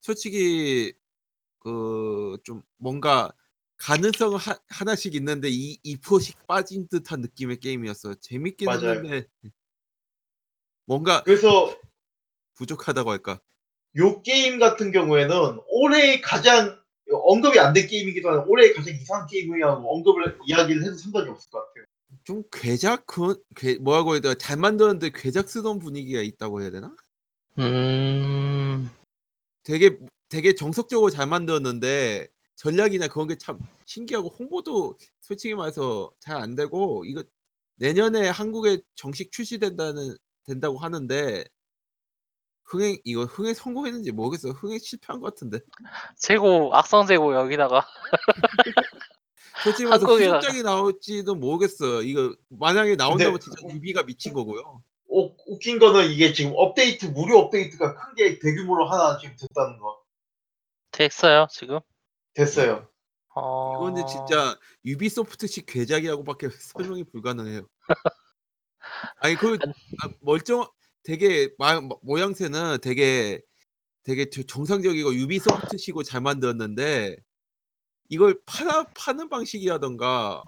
솔직히 0.00 0.92
그 1.60 2.38
좀 2.44 2.62
뭔가 2.78 3.32
가능성 3.78 4.34
하, 4.36 4.56
하나씩 4.68 5.14
있는데 5.16 5.48
이 5.50 5.78
2%씩 5.84 6.46
빠진 6.46 6.86
듯한 6.88 7.20
느낌의 7.22 7.58
게임이었어요. 7.60 8.14
재밌긴 8.16 8.66
맞아요. 8.66 8.90
했는데 8.90 9.26
뭔가 10.86 11.22
그래서 11.24 11.76
부족하다고 12.54 13.10
할까. 13.10 13.40
요 13.98 14.22
게임 14.22 14.58
같은 14.58 14.92
경우에는 14.92 15.60
올해 15.68 16.20
가장 16.20 16.78
언급이 17.10 17.58
안 17.58 17.72
된 17.72 17.86
게임이기도 17.86 18.28
하고 18.28 18.50
올해 18.50 18.72
가장 18.72 18.94
이상한 18.94 19.26
게임이라고 19.26 19.96
언급을 19.96 20.38
이야기를 20.46 20.84
해도 20.84 20.94
상관이 20.96 21.28
없을 21.30 21.50
것 21.50 21.66
같아요. 21.66 21.84
좀 22.26 22.42
괴작 22.52 23.06
그 23.06 23.40
괴, 23.56 23.76
뭐라고 23.76 24.14
해야 24.14 24.20
되나 24.20 24.34
잘 24.34 24.56
만들었는데 24.58 25.10
괴작스러운 25.14 25.78
분위기가 25.78 26.20
있다고 26.22 26.60
해야 26.60 26.70
되나? 26.70 26.94
음. 27.58 28.90
되게 29.64 29.98
되게 30.28 30.54
정석적으로 30.54 31.10
잘 31.10 31.26
만들었는데 31.28 32.28
전략이나 32.56 33.08
그런 33.08 33.28
게 33.28 33.36
참 33.38 33.58
신기하고 33.86 34.28
홍보도 34.38 34.98
솔직히 35.20 35.54
말해서 35.54 36.10
잘 36.20 36.36
안 36.38 36.56
되고 36.56 37.04
이거 37.06 37.22
내년에 37.76 38.28
한국에 38.28 38.80
정식 38.96 39.30
출시된다는 39.32 40.16
된다고 40.44 40.78
하는데 40.78 41.44
흥행 42.64 42.98
이거 43.04 43.24
흥행 43.24 43.54
성공했는지 43.54 44.10
모르겠어요. 44.12 44.52
흥행 44.52 44.78
실패한 44.80 45.20
것 45.20 45.34
같은데. 45.34 45.60
재고 46.18 46.74
악성 46.74 47.06
재고 47.06 47.34
여기다가 47.36 47.86
솔직히 49.66 49.88
말해서 49.88 50.06
한국에다가. 50.06 50.38
후속작이 50.38 50.62
나올지도 50.62 51.34
모르겠어요. 51.34 52.02
이거 52.02 52.34
만약에 52.48 52.96
나온다면 52.96 53.38
근데- 53.38 53.44
진짜 53.44 53.74
유비가 53.74 54.02
미친 54.04 54.32
거고요. 54.32 54.82
오, 55.08 55.34
웃긴 55.46 55.78
거는 55.78 56.10
이게 56.10 56.32
지금 56.32 56.52
업데이트 56.56 57.06
무료 57.06 57.38
업데이트가 57.38 57.94
큰 57.94 58.14
게 58.16 58.38
대규모로 58.38 58.88
하나 58.88 59.18
지금 59.18 59.34
됐다는 59.36 59.78
거 59.78 59.98
됐어요 60.90 61.46
지금. 61.50 61.80
됐어요. 62.34 62.88
어... 63.34 63.74
이거는 63.76 64.06
진짜 64.06 64.58
유비소프트식 64.84 65.66
괴작이라고밖에 65.66 66.48
설명이 66.94 67.04
불가능해요. 67.04 67.66
아니 69.20 69.34
그 69.36 69.58
아, 70.02 70.08
멀쩡 70.20 70.68
되게 71.02 71.50
마- 71.58 71.80
모- 71.80 71.98
모양새는 72.02 72.78
되게 72.82 73.40
되게 74.04 74.28
저- 74.30 74.42
정상적이고 74.42 75.14
유비소프트식으로 75.14 76.02
잘 76.04 76.20
만들었는데 76.20 77.16
이걸 78.08 78.38
팔아 78.46 78.86
파는 78.94 79.28
방식이라던가 79.28 80.42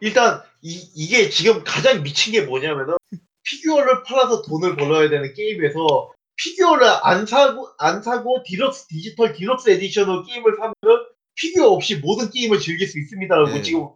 일단 0.00 0.42
이, 0.62 0.90
이게 0.94 1.28
지금 1.30 1.62
가장 1.64 2.02
미친 2.02 2.32
게 2.32 2.42
뭐냐면은 2.42 2.96
피규어를 3.42 4.02
팔아서 4.04 4.42
돈을 4.42 4.76
벌어야 4.76 5.08
되는 5.08 5.34
게임에서 5.34 6.12
피규어를 6.36 6.86
안 7.02 7.26
사고 7.26 7.68
안 7.78 8.02
사고 8.02 8.42
deluxe 8.44 8.86
digital 8.88 9.32
deluxe 9.34 9.70
edition으로 9.70 10.24
게임을 10.24 10.56
사면은 10.56 11.06
피규어 11.34 11.68
없이 11.68 11.96
모든 11.96 12.30
게임을 12.30 12.58
즐길 12.60 12.88
수 12.88 12.98
있습니다라고 12.98 13.50
네. 13.50 13.62
지금 13.62 13.88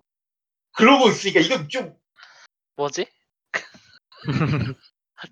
그러고 0.76 1.08
있으니까 1.08 1.40
이건 1.40 1.68
좀 1.68 1.96
뭐지? 2.76 3.06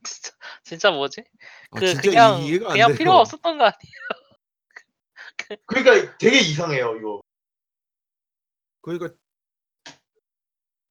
진짜 0.02 0.32
진짜 0.64 0.90
뭐지? 0.90 1.22
아, 1.70 1.78
그 1.78 1.86
진짜 1.86 2.02
그냥 2.02 2.40
이- 2.40 2.48
이해가 2.48 2.66
안 2.66 2.72
그냥 2.72 2.88
돼요. 2.88 2.98
필요가 2.98 3.20
없었던 3.20 3.58
거 3.58 3.64
아니야? 3.64 3.76
그러니까 5.66 6.16
되게 6.18 6.40
이상해요 6.40 6.96
이거. 6.96 7.20
그러니까 8.86 9.08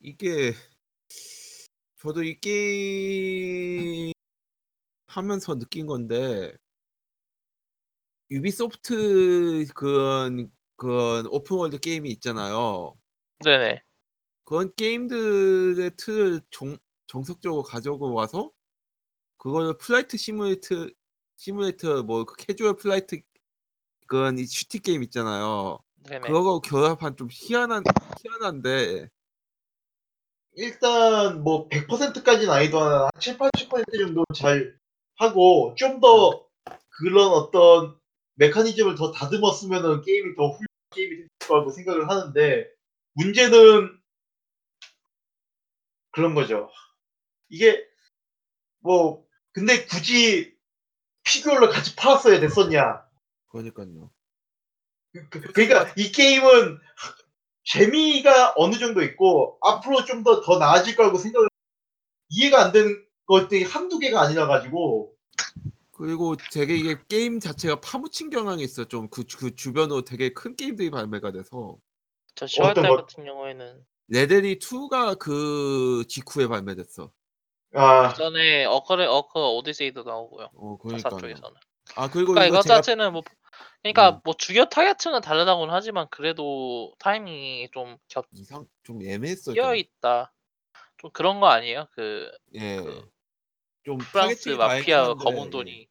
이게 0.01 0.53
저도 1.95 2.23
이 2.23 2.37
게임 2.41 4.11
하면서 5.07 5.57
느낀 5.57 5.85
건데 5.85 6.53
유비소프트 8.29 9.67
그런 9.73 10.51
그런 10.75 11.25
open 11.27 11.50
world 11.50 11.79
게임이 11.79 12.09
있잖아요. 12.11 12.97
네네. 13.45 13.81
그런 14.43 14.75
게임들의 14.75 15.91
틀을 15.95 16.41
정, 16.51 16.77
정석적으로 17.07 17.63
가져고 17.63 18.13
와서 18.13 18.51
그걸 19.37 19.77
flight 19.77 20.17
simulator 20.17 20.89
simulator 21.37 22.03
뭐그 22.03 22.35
캐주얼 22.35 22.75
flight 22.75 23.21
그런 24.05 24.37
이 24.37 24.45
슈팅 24.45 24.81
게임 24.81 25.01
있잖아요. 25.03 25.84
네네. 26.09 26.27
그거하고 26.27 26.61
결합한 26.61 27.15
좀 27.17 27.27
희한한 27.31 27.83
희한한데 28.21 29.09
일단 30.53 31.43
뭐 31.43 31.67
100%까지는 31.69 32.49
아니더라도 32.53 33.05
한 33.05 33.11
7, 33.19 33.37
80% 33.37 33.99
정도 33.99 34.23
잘 34.35 34.77
하고 35.17 35.73
좀 35.77 35.99
더 35.99 36.45
그런 36.97 37.27
어떤 37.31 37.97
메커니즘을 38.35 38.95
더 38.95 39.11
다듬었으면은 39.11 40.01
게임이 40.01 40.35
더 40.35 40.43
훌륭한 40.47 40.67
게임이 40.93 41.15
됐을 41.17 41.29
거라고 41.47 41.71
생각을 41.71 42.09
하는데 42.09 42.67
문제는 43.13 43.99
그런 46.11 46.35
거죠. 46.35 46.69
이게 47.49 47.85
뭐 48.79 49.25
근데 49.51 49.85
굳이 49.85 50.55
피규어를 51.23 51.69
같이 51.69 51.95
팔았어야 51.95 52.39
됐었냐? 52.39 53.05
그러니까요. 53.47 54.11
그- 55.29 55.41
그러니까 55.53 55.93
이 55.97 56.11
게임은 56.11 56.79
재미가 57.63 58.53
어느 58.57 58.75
정도 58.77 59.01
있고 59.01 59.57
앞으로 59.61 60.05
좀더더 60.05 60.59
나아질 60.59 60.95
거라고 60.95 61.17
생각을 61.17 61.47
이해가 62.29 62.63
안 62.65 62.71
되는 62.71 63.03
것들이 63.25 63.63
한두 63.63 63.97
개가 63.99 64.21
아니라 64.21 64.47
가지고 64.47 65.13
그리고 65.91 66.35
되게 66.51 66.75
이게 66.75 66.97
게임 67.07 67.39
자체가 67.39 67.79
파묻힌 67.79 68.29
경향이 68.29 68.61
있어. 68.63 68.83
좀그 68.85 69.23
그 69.37 69.55
주변으로 69.55 70.03
되게 70.03 70.33
큰 70.33 70.55
게임들이 70.55 70.91
발매가 70.91 71.31
돼서 71.31 71.77
저 72.35 72.45
10월 72.45 72.71
어떤 72.71 72.83
달 72.83 72.89
것? 72.91 73.07
같은 73.07 73.23
경우에는 73.23 73.85
레데리 74.09 74.59
2가 74.59 75.17
그 75.17 76.03
직후에 76.09 76.47
발매됐어. 76.47 77.11
아 77.73 78.13
전에 78.13 78.65
어커레 78.65 79.05
어커 79.05 79.53
오디세이도 79.55 80.03
나오고요. 80.03 80.49
어 80.53 80.77
그러니까. 80.77 81.09
쪽에서는. 81.09 81.55
아 81.95 82.09
그리고 82.09 82.33
그러니까 82.33 82.45
이거 82.47 82.55
이거 82.55 82.61
제가 82.61 82.75
자체는 82.75 83.13
뭐 83.13 83.21
그러니까 83.85 84.09
음. 84.17 84.21
뭐 84.23 84.33
주요 84.35 84.65
타겟층은 84.65 85.21
다르다고는 85.21 85.71
하지만 85.73 86.07
그래도 86.09 86.95
타이밍이 86.97 87.69
좀 87.71 87.97
겹 88.07 88.25
이상 88.33 88.65
좀 88.83 89.01
애매했어. 89.03 89.53
끼어 89.53 89.65
좀. 89.65 89.75
있다. 89.75 90.33
좀 90.97 91.11
그런 91.13 91.39
거 91.39 91.47
아니에요? 91.47 91.87
그 91.93 92.31
예. 92.55 92.77
그 92.77 93.15
좀 93.83 93.99
프랑스 93.99 94.45
타겟팅이 94.45 94.57
마피아 94.57 94.97
다양한데, 95.03 95.23
검은 95.23 95.45
예. 95.45 95.49
돈이 95.51 95.87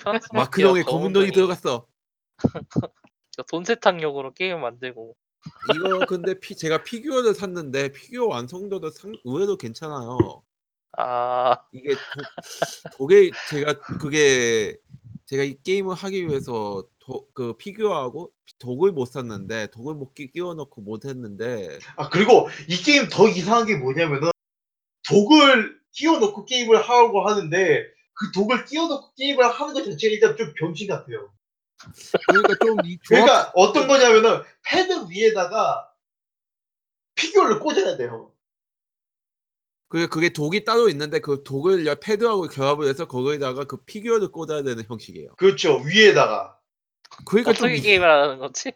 프랑스 0.00 0.28
마피아 0.34 0.40
마크롱의 0.40 0.82
검은 0.84 1.12
돈이 1.12 1.30
들어갔어. 1.30 1.86
돈 3.48 3.64
세탁용으로 3.64 4.34
게임 4.34 4.60
만들고 4.60 5.16
이거 5.74 6.04
근데 6.06 6.38
피, 6.40 6.56
제가 6.56 6.82
피규어를 6.82 7.34
샀는데 7.34 7.92
피규어 7.92 8.26
완성도도 8.26 8.90
상, 8.90 9.12
의외로 9.24 9.56
괜찮아요. 9.56 10.42
아 10.98 11.56
이게 11.72 11.94
도, 11.94 12.00
독에 12.98 13.30
제가 13.50 13.78
그게 13.80 14.76
제가 15.32 15.44
이 15.44 15.56
게임을 15.62 15.94
하기 15.94 16.28
위해서 16.28 16.84
도, 16.98 17.26
그 17.32 17.56
피규어하고 17.56 18.30
dock을 18.58 18.92
못 18.92 19.06
샀는데 19.06 19.68
dock을 19.68 19.94
못 19.94 20.12
끼, 20.12 20.30
끼워 20.30 20.52
넣고 20.52 20.82
못 20.82 21.06
했는데 21.06 21.78
아, 21.96 22.10
그리고 22.10 22.50
이 22.68 22.76
게임 22.76 23.08
더 23.08 23.26
이상한 23.28 23.64
게 23.64 23.76
뭐냐면은 23.76 24.30
dock을 25.08 25.80
띄워놓고 25.92 26.44
게임을 26.44 26.82
하라고 26.82 27.26
하는데 27.26 27.86
그 28.12 28.30
dock을 28.32 28.66
띄워놓고 28.66 29.14
게임을 29.16 29.50
하는 29.50 29.72
것 29.72 29.84
자체가 29.84 30.12
일단 30.12 30.36
좀 30.36 30.52
병신 30.52 30.88
같아요. 30.88 31.32
그러니까 32.28 32.54
좀 32.62 32.76
이 32.84 32.98
조합 33.02 33.24
그러니까 33.24 33.52
어떤 33.54 33.88
거냐면은 33.88 34.42
패드 34.66 35.06
위에다가 35.10 35.90
피규어를 37.14 37.58
꽂아야 37.58 37.96
돼요. 37.96 38.31
그게 39.92 40.06
그게 40.06 40.30
dock이 40.30 40.64
따로 40.64 40.88
있는데 40.88 41.18
그 41.20 41.42
dock을 41.44 41.84
야- 41.86 41.94
패드하고 41.94 42.48
결합을 42.48 42.88
해서 42.88 43.06
거기다가 43.06 43.64
그 43.64 43.76
피규어를 43.84 44.32
꽂아야 44.32 44.62
되는 44.62 44.82
형식이에요. 44.88 45.34
그렇죠 45.36 45.82
위에다가 45.84 46.56
그러니까 47.26 47.52
좀 47.52 47.66
어떻게 47.66 47.76
이- 47.78 47.82
게임을 47.82 48.08
하는 48.10 48.38
거지? 48.38 48.72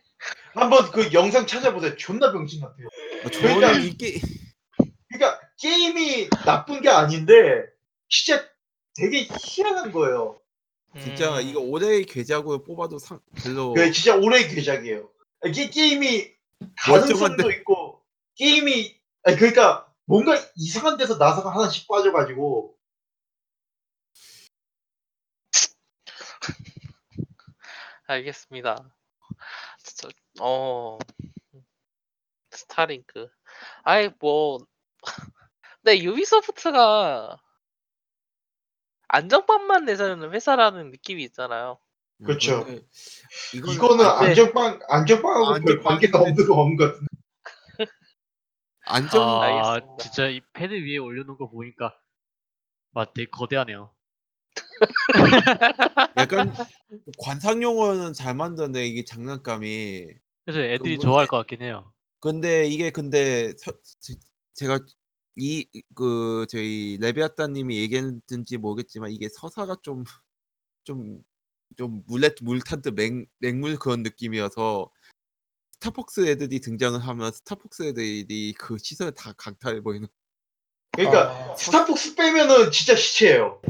한번 0.52 0.90
그 0.90 1.10
영상 1.14 1.46
찾아보세요. 1.46 1.96
존나 1.96 2.30
병신 2.32 2.60
같아요. 2.60 2.86
아, 3.24 3.30
그러니까- 3.30 3.66
저는 3.72 3.84
이게 3.86 4.20
그러니까 5.08 5.40
게임이 5.58 6.28
나쁜 6.44 6.82
게 6.82 6.90
아닌데 6.90 7.64
진짜 8.10 8.44
되게 8.94 9.26
희한한 9.40 9.92
거예요. 9.92 10.38
진짜 11.02 11.38
음, 11.38 11.48
이거 11.48 11.60
올해의 11.60 12.04
계좌고 12.04 12.62
뽑아도 12.62 12.98
상 12.98 13.20
별로 13.42 13.72
그 13.72 13.90
진짜 13.90 14.16
올해의 14.16 14.48
괴작이에요. 14.48 15.08
이게 15.46 15.70
게임이 15.70 16.28
가능성도 16.76 17.20
멀쩡한데. 17.20 17.56
있고 17.56 18.02
게임이 18.34 18.94
아니 19.22 19.36
그러니까 19.38 19.86
뭔가 20.07 20.34
이상한 20.54 20.96
데서 20.96 21.16
나사가 21.16 21.50
하나씩 21.50 21.88
빠져가지고 21.88 22.76
알겠습니다. 28.07 28.88
진짜 29.82 30.09
어 30.40 30.98
스타링크. 32.50 33.28
아이 33.82 34.11
뭐 34.20 34.59
근데 35.82 36.02
유비소프트가 36.02 37.38
안정빵만 39.09 39.84
내자는 39.84 40.32
회사라는 40.32 40.90
느낌이 40.90 41.22
있잖아요. 41.24 41.78
그렇죠. 42.24 42.64
이거는 43.54 43.74
이거는 43.74 44.07
안. 44.07 44.26
안정빵 44.26 44.80
안정빵하고 44.88 45.64
별. 45.64 45.82
관계가 45.82 46.20
없는 46.20 46.46
거 46.46 46.54
없는 46.54 46.76
것 46.76 46.92
같은데. 46.92 47.15
안정 48.87 49.22
아 49.43 49.72
알겠습니다. 49.74 49.97
진짜 50.03 50.28
이 50.28 50.41
패드 50.53 50.72
위에 50.74 50.99
올려놓은 50.99 51.37
거 51.39 51.49
보니까 51.51 51.95
막 52.93 53.12
되게 53.14 53.28
거대하네요. 53.30 53.93
약간 56.16 56.53
관상 57.18 57.62
용어는 57.62 58.12
잘 58.12 58.34
만드는데 58.34 58.87
이게 58.87 59.05
장난감이 59.05 60.07
그래서 60.45 60.61
애들이 60.61 60.99
좋아할 60.99 61.26
것 61.26 61.37
같긴 61.39 61.62
해요. 61.62 61.93
근데 62.20 62.66
이게 62.66 62.91
근데 62.91 63.53
서, 63.59 63.72
제- 64.01 64.14
제가 64.55 64.80
이 65.39 65.66
그 65.95 66.47
저희 66.49 66.97
레비아따님이 67.01 67.76
얘기했는지 67.78 68.57
모르겠지만 68.57 69.11
이게 69.11 69.28
서사가 69.28 69.76
좀 69.82 70.05
좀 70.84 71.22
좀 71.76 72.03
물레 72.07 72.30
물탄 72.43 72.80
듯 72.80 72.95
맹 72.95 73.26
맹물 73.41 73.76
그런 73.78 74.03
느낌이어서 74.03 74.89
스타폭스 75.80 76.26
애들이 76.28 76.60
등장을 76.60 76.98
하면 76.98 77.32
스타폭스 77.32 77.84
애들이 77.84 78.54
그 78.58 78.76
시선을 78.78 79.12
다 79.14 79.32
강탈해 79.36 79.80
보이는 79.80 80.08
그러니까 80.92 81.30
아. 81.30 81.56
스타폭스 81.56 82.14
빼면은 82.14 82.70
진짜 82.70 82.96
시체예요. 82.96 83.60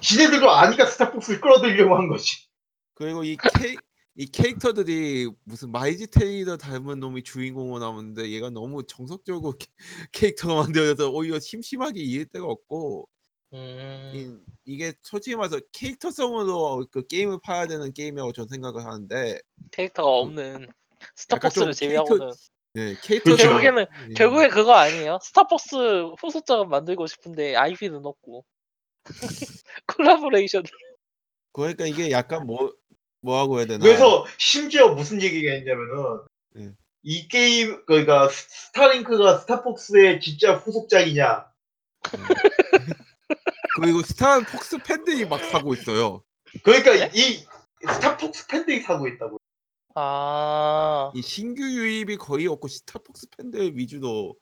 지네들도 0.00 0.50
아니까 0.50 0.86
스타폭스를 0.86 1.40
끌어들이려고 1.40 1.96
한 1.96 2.08
거지. 2.08 2.48
그리고 2.94 3.22
이 3.22 3.36
캐, 3.36 3.76
이 4.14 4.26
캐릭터들이 4.26 5.30
무슨 5.44 5.70
마이지 5.70 6.06
테이더 6.10 6.56
닮은 6.56 7.00
놈이 7.00 7.22
주인공으로 7.22 7.78
나오는데 7.78 8.30
얘가 8.30 8.50
너무 8.50 8.84
정석적으로 8.86 9.52
캐, 9.58 9.66
캐릭터가 10.12 10.54
만들어져서 10.54 11.10
오히려 11.10 11.38
심심하게 11.38 12.00
이해할 12.00 12.26
데가 12.26 12.46
없고 12.46 13.08
음, 13.54 14.44
이, 14.64 14.76
게 14.76 14.92
솔직히 15.02 15.36
말해서 15.36 15.60
캐릭터성으로 15.72 16.86
그 16.90 17.06
게임을 17.06 17.38
팔아야 17.42 17.66
되는 17.66 17.92
게임이라고 17.92 18.32
저는 18.32 18.48
생각을 18.48 18.84
하는데 18.84 19.40
캐릭터가 19.70 20.08
없는 20.08 20.68
스타폭스를 21.16 21.66
좀 21.66 21.72
제외하고는 21.72 22.30
네, 22.74 22.94
캐릭터 23.02 23.24
그렇죠. 23.36 23.44
결국에는 23.48 23.86
결국에 24.16 24.48
그거 24.48 24.74
아니에요? 24.74 25.18
스타폭스 25.22 25.76
후속작은 26.20 26.68
만들고 26.68 27.06
싶은데 27.06 27.56
IP는 27.56 28.04
없고 28.04 28.44
콜라보레이션 29.86 30.62
그러니까 31.52 31.86
이게 31.86 32.10
약간 32.10 32.46
뭐 32.46 32.72
뭐라고 33.20 33.58
해야 33.58 33.66
되나 33.66 33.82
그래서 33.84 34.24
심지어 34.36 34.94
무슨 34.94 35.22
얘기가 35.22 35.54
있냐면은 35.54 36.20
네. 36.54 36.72
이 37.02 37.26
게임 37.28 37.84
그러니까 37.86 38.28
스- 38.28 38.66
스타링크가 38.66 39.38
스타폭스의 39.38 40.20
진짜 40.20 40.54
후속작이냐? 40.54 41.46
그리고 43.80 44.02
스타 44.02 44.40
폭스 44.40 44.78
팬들이 44.78 45.24
막 45.26 45.38
사고 45.44 45.74
있어요. 45.74 46.22
그러니까 46.62 46.92
네? 46.92 47.10
이 47.14 47.44
스타폭스 47.86 48.46
팬들이 48.48 48.82
사고 48.82 49.06
있다고. 49.06 49.38
아. 50.00 51.10
이 51.14 51.22
신규 51.22 51.62
유입이 51.62 52.18
거의 52.18 52.46
없고 52.46 52.68
스타폭스 52.68 53.30
팬들 53.36 53.76
위주로 53.76 54.36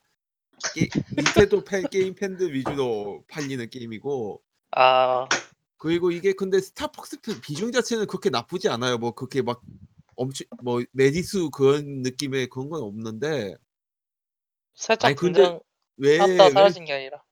게, 0.75 0.89
닌텐도 1.17 1.65
팬, 1.65 1.89
게임 1.89 2.15
팬들 2.15 2.53
위주로 2.53 3.25
팔리는 3.29 3.69
게임이고. 3.71 4.43
아, 4.73 5.27
그리고 5.79 6.11
이게 6.11 6.35
근데 6.35 6.61
스타폭스 6.61 7.23
팬 7.23 7.41
비중 7.41 7.73
자체는 7.73 8.07
그렇게 8.07 8.29
나쁘지 8.29 8.69
않아요. 8.69 8.99
뭐 8.99 9.13
그렇게 9.13 9.41
막 9.41 9.63
엄청 10.15 10.47
뭐 10.63 10.83
메리 10.93 11.32
수 11.32 11.51
그런 11.51 12.03
느낌의 12.03 12.49
그런 12.49 12.69
건 12.69 12.83
없는데. 12.83 13.57
살짝 14.75 15.09
아니, 15.09 15.17
근데 15.17 15.41
등장 15.41 15.61
왜, 15.97 16.19
왜? 16.19 16.51
사라진 16.51 16.85
게 16.85 16.93
아니라. 16.93 17.23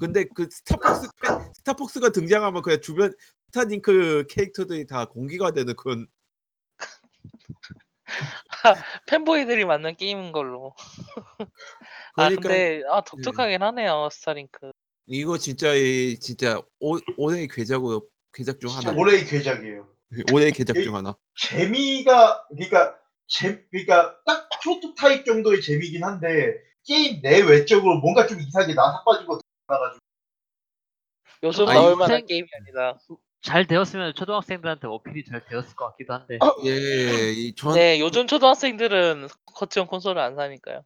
근데 0.00 0.24
그 0.34 0.48
스타폭스 0.50 1.08
팬, 1.22 1.52
스타폭스가 1.54 2.10
등장하면 2.10 2.62
그냥 2.62 2.80
주변 2.80 3.14
스타링크 3.46 4.26
캐릭터들이 4.28 4.86
다 4.86 5.04
공기가 5.04 5.52
되는 5.52 5.76
그런 5.76 6.08
fanboy들이 9.06 9.64
만든 9.64 9.96
게임인 9.96 10.32
걸로. 10.32 10.74
아 12.16 12.28
그러니까 12.28 12.40
근데 12.42 12.82
아 12.90 13.02
독특하긴 13.02 13.62
하네요 13.62 14.08
스타링크. 14.10 14.72
이거 15.06 15.36
진짜 15.38 15.72
이 15.74 16.18
진짜 16.18 16.60
오, 16.80 16.98
올해의 17.16 17.48
괴작으로 17.48 18.06
괴작 18.32 18.60
중 18.60 18.70
진짜 18.70 18.90
하나 18.90 18.98
올해의 19.00 19.24
괴작이에요. 19.26 19.88
올해의 20.32 20.52
괴작 20.52 20.76
중 20.82 20.94
하나 20.96 21.16
재미가 21.38 22.46
그러니까 22.48 22.98
재 23.26 23.64
그러니까 23.70 24.16
딱 24.24 24.48
프로토타입 24.62 25.24
정도의 25.24 25.60
재미긴 25.60 26.04
한데 26.04 26.54
게임 26.86 27.20
내 27.22 27.40
외적으로 27.40 27.98
뭔가 28.00 28.26
좀 28.26 28.40
이상하게 28.40 28.74
나사 28.74 29.02
빠진 29.04 29.26
거 29.26 29.38
나가지고 29.66 29.98
요즘 31.42 31.68
아니, 31.68 31.78
나올 31.80 31.96
만한 31.96 32.18
생- 32.18 32.26
게임이 32.26 32.48
아니다. 32.54 32.98
잘 33.44 33.66
되었으면 33.66 34.14
초등학생들한테 34.14 34.86
어필이 34.86 35.24
잘 35.26 35.44
되었을 35.44 35.76
것 35.76 35.86
같기도 35.90 36.14
한데. 36.14 36.38
예, 36.64 37.32
이 37.32 37.54
전 37.54 37.74
네 37.74 38.00
요즘 38.00 38.26
초등학생들은 38.26 39.28
거치형 39.46 39.86
콘솔을 39.86 40.20
안 40.20 40.34
사니까요. 40.34 40.82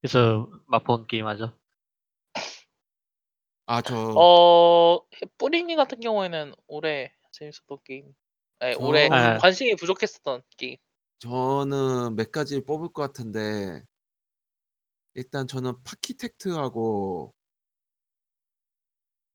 그래서 0.00 0.50
맛본 0.66 1.06
게임 1.06 1.26
하죠. 1.28 1.56
아 3.66 3.80
저 3.82 3.94
어 4.16 5.00
뿌리님 5.38 5.76
같은 5.76 6.00
경우에는 6.00 6.54
올해 6.66 7.12
재밌었던 7.30 7.78
게임. 7.84 8.12
네, 8.60 8.72
저- 8.74 8.80
올해 8.80 9.08
네. 9.08 9.38
관심이 9.38 9.76
부족했었던 9.76 10.42
게임. 10.56 10.76
저는 11.20 12.16
몇 12.16 12.32
가지 12.32 12.60
뽑을 12.64 12.88
것 12.92 13.02
같은데 13.02 13.84
일단 15.14 15.46
저는 15.46 15.74
파키텍트하고 15.84 17.32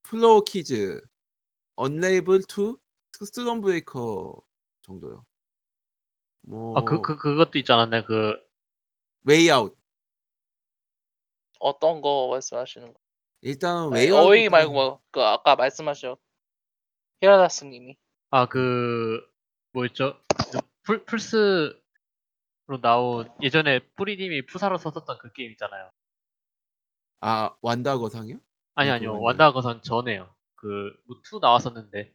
플로우 0.04 0.44
키즈, 0.44 1.02
언레이블 1.78 2.42
2, 2.48 2.76
스톤 3.14 3.62
브레이커 3.62 4.36
정도요. 4.82 5.26
뭐 6.48 6.78
아 6.78 6.82
그 6.84 7.02
그 7.02 7.18
그것도 7.18 7.58
있지 7.60 7.72
않았나요? 7.72 8.04
그 8.06 8.36
웨이 9.24 9.50
아웃. 9.52 9.78
어떤 11.60 12.02
거 12.02 12.28
말씀하시는 12.32 12.94
거? 12.94 13.00
일단 13.42 13.78
아니, 13.94 13.94
웨이 13.94 14.10
아웃 14.12 14.26
어웨이 14.28 14.50
말고 14.50 14.74
뭐 14.74 15.02
그 15.12 15.22
아까 15.22 15.56
말씀하셨 15.56 16.20
히라다스님이 17.22 17.96
아 18.32 18.46
그 18.48 19.22
뭐였죠? 19.74 20.20
그 20.52 20.60
풀 20.88 21.04
플스로 21.06 21.74
나온 22.82 23.30
예전에 23.42 23.80
뿌리님이 23.96 24.46
푸사로 24.46 24.78
썼었던 24.78 25.18
그 25.20 25.34
게임 25.34 25.52
있잖아요. 25.52 25.92
아 27.22 27.56
완다 27.62 27.98
거상이요? 27.98 28.38
아니 28.76 28.90
아, 28.90 28.94
아니요 28.96 29.12
그거 29.14 29.24
완다 29.26 29.52
거상 29.52 29.82
전에요. 29.82 30.34
그뭐2 30.58 31.40
나왔었는데 31.42 32.14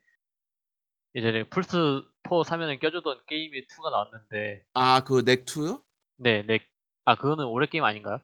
예전에 1.14 1.44
플스 1.48 2.02
4 2.28 2.44
사면은 2.44 2.78
껴주던 2.78 3.20
게임이 3.26 3.66
2가 3.66 3.90
나왔는데 3.90 4.64
아 4.74 5.00
그 5.04 5.22
Knack 5.24 5.56
2요? 5.56 5.82
네네아 6.18 7.16
그거는 7.18 7.46
올해 7.46 7.66
게임 7.66 7.84
아닌가요? 7.84 8.18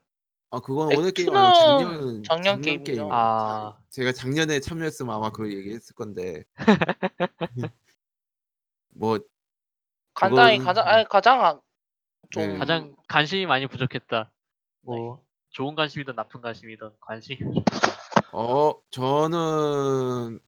아 0.50 0.60
그건 0.60 0.88
Knack 0.88 0.98
올해 0.98 1.10
게임 1.12 1.34
아니고 1.36 1.58
작년 1.58 2.22
작년 2.22 2.60
게임이죠. 2.62 2.84
게임이에요. 2.84 3.08
아. 3.12 3.78
제가 3.90 4.12
작년에 4.12 4.60
참여했으면 4.60 5.14
아마 5.14 5.30
그걸 5.30 5.52
얘기했을 5.52 5.94
건데 5.94 6.44
뭐 8.94 9.18
간단히 10.14 10.58
그건- 10.58 10.64
가장 10.74 10.88
아니 10.88 11.04
가장 11.08 11.44
아- 11.44 11.60
좀 12.30 12.42
네. 12.42 12.58
가장 12.58 12.94
관심이 13.08 13.46
많이 13.46 13.66
부족했다. 13.66 14.30
뭐 14.82 15.22
좋은 15.50 15.74
관심이든 15.74 16.14
나쁜 16.14 16.40
관심이든 16.40 16.90
관심이 17.00 17.38
어, 18.32 18.72
저는 18.90 20.38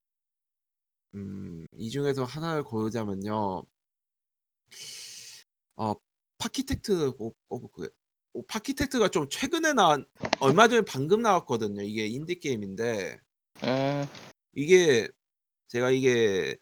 음, 1.15 1.67
이 1.73 1.91
중에서 1.91 2.25
하나를 2.25 2.63
고르자면요. 2.63 3.63
어, 5.77 5.95
파키텍트 6.39 7.13
거예요. 7.17 7.91
어, 8.35 8.43
파키텍트가 8.47 9.09
좀 9.09 9.29
최근에 9.29 9.73
나온 9.73 10.05
얼마 10.41 10.69
전에 10.69 10.83
방금 10.83 11.23
나왔거든요. 11.23 11.83
이게 11.83 12.07
인디 12.07 12.39
게임인데 12.39 13.19
음, 13.65 14.07
이게 14.55 15.09
제가 15.69 15.91
이게 15.91 16.57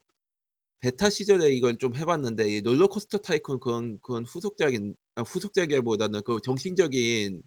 베타 0.81 1.11
시절에 1.11 1.51
이걸 1.51 1.77
좀 1.79 1.95
해 1.97 2.05
봤는데 2.05 2.49
이 2.49 2.61
롤러코스터 2.63 3.19
타이쿤 3.19 3.61
그런 3.61 3.99
그런 4.01 4.25
후속작인 4.25 4.95
아, 5.17 5.23
후속작이보다는 5.23 6.23
그 6.23 6.41
정신적인 6.43 7.43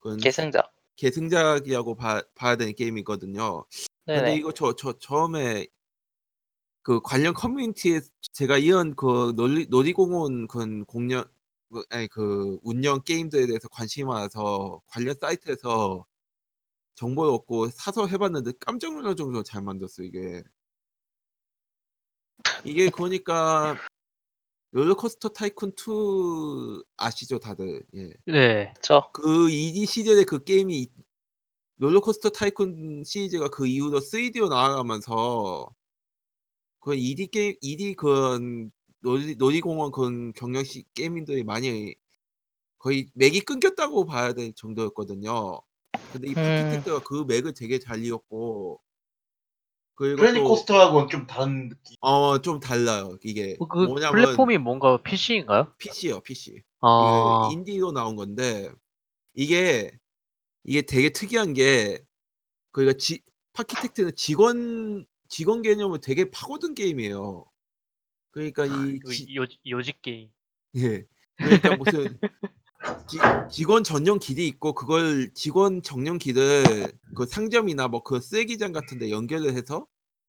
그런 0.00 0.18
계승작. 0.18 0.72
계승작이라고 0.96 1.94
봐, 1.96 2.22
봐야 2.34 2.56
되는 2.56 2.74
게임이거든요. 2.74 3.64
근데 4.06 4.22
네네. 4.22 4.36
이거 4.36 4.52
저, 4.52 4.74
저 4.74 4.92
처음에 4.98 5.66
그 6.82 7.00
관련 7.00 7.32
커뮤니티에 7.32 8.00
제가 8.32 8.58
이런 8.58 8.94
그 8.94 9.32
놀이, 9.36 9.66
놀이공원 9.70 10.46
그 10.46 10.84
공연 10.84 11.24
그, 11.72 11.82
아니 11.90 12.06
그 12.08 12.58
운영 12.62 13.02
게임들에 13.02 13.46
대해서 13.46 13.68
관심이 13.68 14.04
많아서 14.06 14.82
관련 14.86 15.16
사이트에서 15.20 16.06
정보를 16.94 17.32
얻고 17.32 17.70
사서 17.70 18.06
해봤는데 18.06 18.52
깜짝 18.60 18.92
놀랄 18.92 19.16
정도로 19.16 19.42
잘 19.42 19.62
만들었어요 19.62 20.06
이게. 20.06 20.42
이게 22.64 22.90
그러니까 22.90 23.76
롤러코스터 24.74 25.28
타이쿤 25.28 25.72
2 25.76 26.82
아시죠 26.96 27.38
다들? 27.38 27.84
예. 27.94 28.12
네. 28.26 28.74
저그 28.82 29.46
2D 29.48 29.86
시절에 29.86 30.24
그 30.24 30.42
게임이 30.42 30.80
있- 30.80 30.92
롤러코스터 31.76 32.30
타이쿤 32.30 33.04
시리즈가 33.04 33.48
그 33.50 33.68
이후로 33.68 34.00
3D로 34.00 34.48
나아가면서 34.48 35.72
그 36.80 36.90
2D 36.96 37.30
게임 37.30 37.54
2D 37.62 37.94
그런 37.94 38.72
놀이, 38.98 39.36
놀이공원 39.36 39.92
그런 39.92 40.32
경영식 40.32 40.92
게임들이 40.94 41.44
많이 41.44 41.94
거의 42.78 43.06
맥이 43.14 43.42
끊겼다고 43.42 44.06
봐야 44.06 44.32
될 44.32 44.52
정도였거든요. 44.54 45.60
근데 46.12 46.28
이 46.30 46.32
음. 46.32 46.34
Parkitect가 46.34 47.00
그 47.04 47.24
맥을 47.28 47.54
되게 47.54 47.78
잘 47.78 48.04
이었고 48.04 48.80
그리고 49.94 50.16
Planet 50.16 50.42
또 50.42 50.48
Coaster하고는 50.48 51.08
좀 51.08 51.26
다른 51.26 51.68
느낌. 51.68 51.96
어, 52.00 52.38
좀 52.40 52.60
달라요. 52.60 53.16
이게 53.22 53.56
그 53.70 53.78
뭐냐면 53.78 54.12
플랫폼이 54.12 54.58
뭔가 54.58 55.00
PC인가요? 55.02 55.72
PC요, 55.78 56.20
PC. 56.20 56.62
아, 56.80 57.48
이게 57.48 57.54
인디로 57.54 57.92
나온 57.92 58.16
건데 58.16 58.70
이게 59.34 59.96
이게 60.64 60.82
되게 60.82 61.10
특이한 61.10 61.54
게 61.54 62.02
그러니까 62.72 62.98
지 62.98 63.20
Parkitect는 63.52 64.16
직원 64.16 65.06
직원 65.28 65.62
개념을 65.62 66.00
되게 66.00 66.30
파고든 66.30 66.74
게임이에요. 66.74 67.44
그러니까 68.32 68.66
이 68.66 68.70
요, 68.70 69.10
지, 69.10 69.34
요, 69.36 69.46
요직 69.68 70.02
게임. 70.02 70.30
예. 70.76 71.04
그러니까 71.36 71.76
무슨 71.76 72.18
지, 73.08 73.18
직원 73.50 73.84
전용 73.84 74.18
길이 74.18 74.46
있고 74.48 74.72
그걸 74.74 75.32
직원 75.34 75.82
전용 75.82 76.18
길을 76.18 76.92
그 77.16 77.26
상점이나 77.26 77.88
뭐 77.88 78.02
그 78.02 78.20
쓰레기장 78.20 78.72
같은데 78.72 79.10
연결을 79.10 79.54
해서 79.54 79.86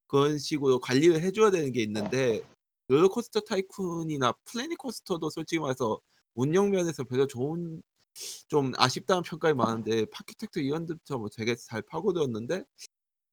그런 0.08 0.38
식으로 0.38 0.80
관리를 0.80 1.22
해줘야 1.22 1.51
되는 1.51 1.72
게 1.72 1.82
있는데 1.84 2.41
RollerCoaster 2.88 3.41
Tycoon이나 3.41 4.36
Planet 4.46 4.78
Coaster도 4.78 5.30
솔직히 5.30 5.60
말해서 5.60 5.99
운영 6.36 6.70
면에서 6.70 7.03
별로 7.03 7.28
좋은 7.28 7.82
좀 8.47 8.72
아쉽다는 8.78 9.24
평가가 9.24 9.53
많은데 9.56 10.06
Parkitect 10.06 10.60
이런데부터 10.60 11.26
되게 11.36 11.56
잘 11.56 11.82
파고들었는데 11.82 12.64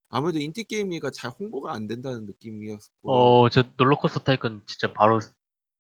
아무래도 0.09 0.39
인디 0.41 0.65
게임이가 0.65 1.11
잘 1.11 1.31
홍보가 1.31 1.73
안 1.73 1.87
된다는 1.87 2.27
느낌이었고 2.27 3.13
어, 3.13 3.49
저 3.51 3.65
RollerCoaster 3.77 4.21
Tycoon 4.25 4.63
진짜 4.67 4.93
바로 4.93 5.21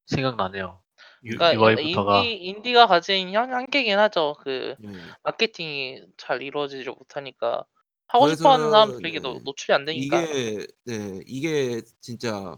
생각나네요. 0.06 0.81
유, 1.24 1.36
그러니까 1.36 1.54
UI부터가. 1.54 2.24
인디 2.24 2.34
인디가 2.44 2.86
가진 2.86 3.34
한- 3.36 3.52
한계긴 3.52 3.98
하죠. 3.98 4.36
그 4.40 4.74
네. 4.80 4.92
마케팅이 5.22 6.02
잘 6.16 6.42
이루어지지 6.42 6.88
못하니까 6.90 7.64
하고 8.08 8.24
그래서, 8.24 8.38
싶어하는 8.38 8.70
사람들에게 8.70 9.18
네. 9.18 9.22
도 9.22 9.40
노출이 9.44 9.72
안 9.74 9.84
되니까. 9.84 10.22
이게 10.22 10.66
네 10.84 11.20
이게 11.26 11.80
진짜 12.00 12.56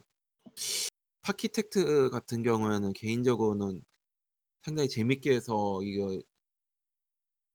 Parkitect 1.23 2.11
같은 2.11 2.43
경우에는 2.43 2.93
개인적으로는 2.93 3.83
상당히 4.63 4.89
재밌게 4.89 5.33
해서 5.35 5.81
이거 5.83 6.19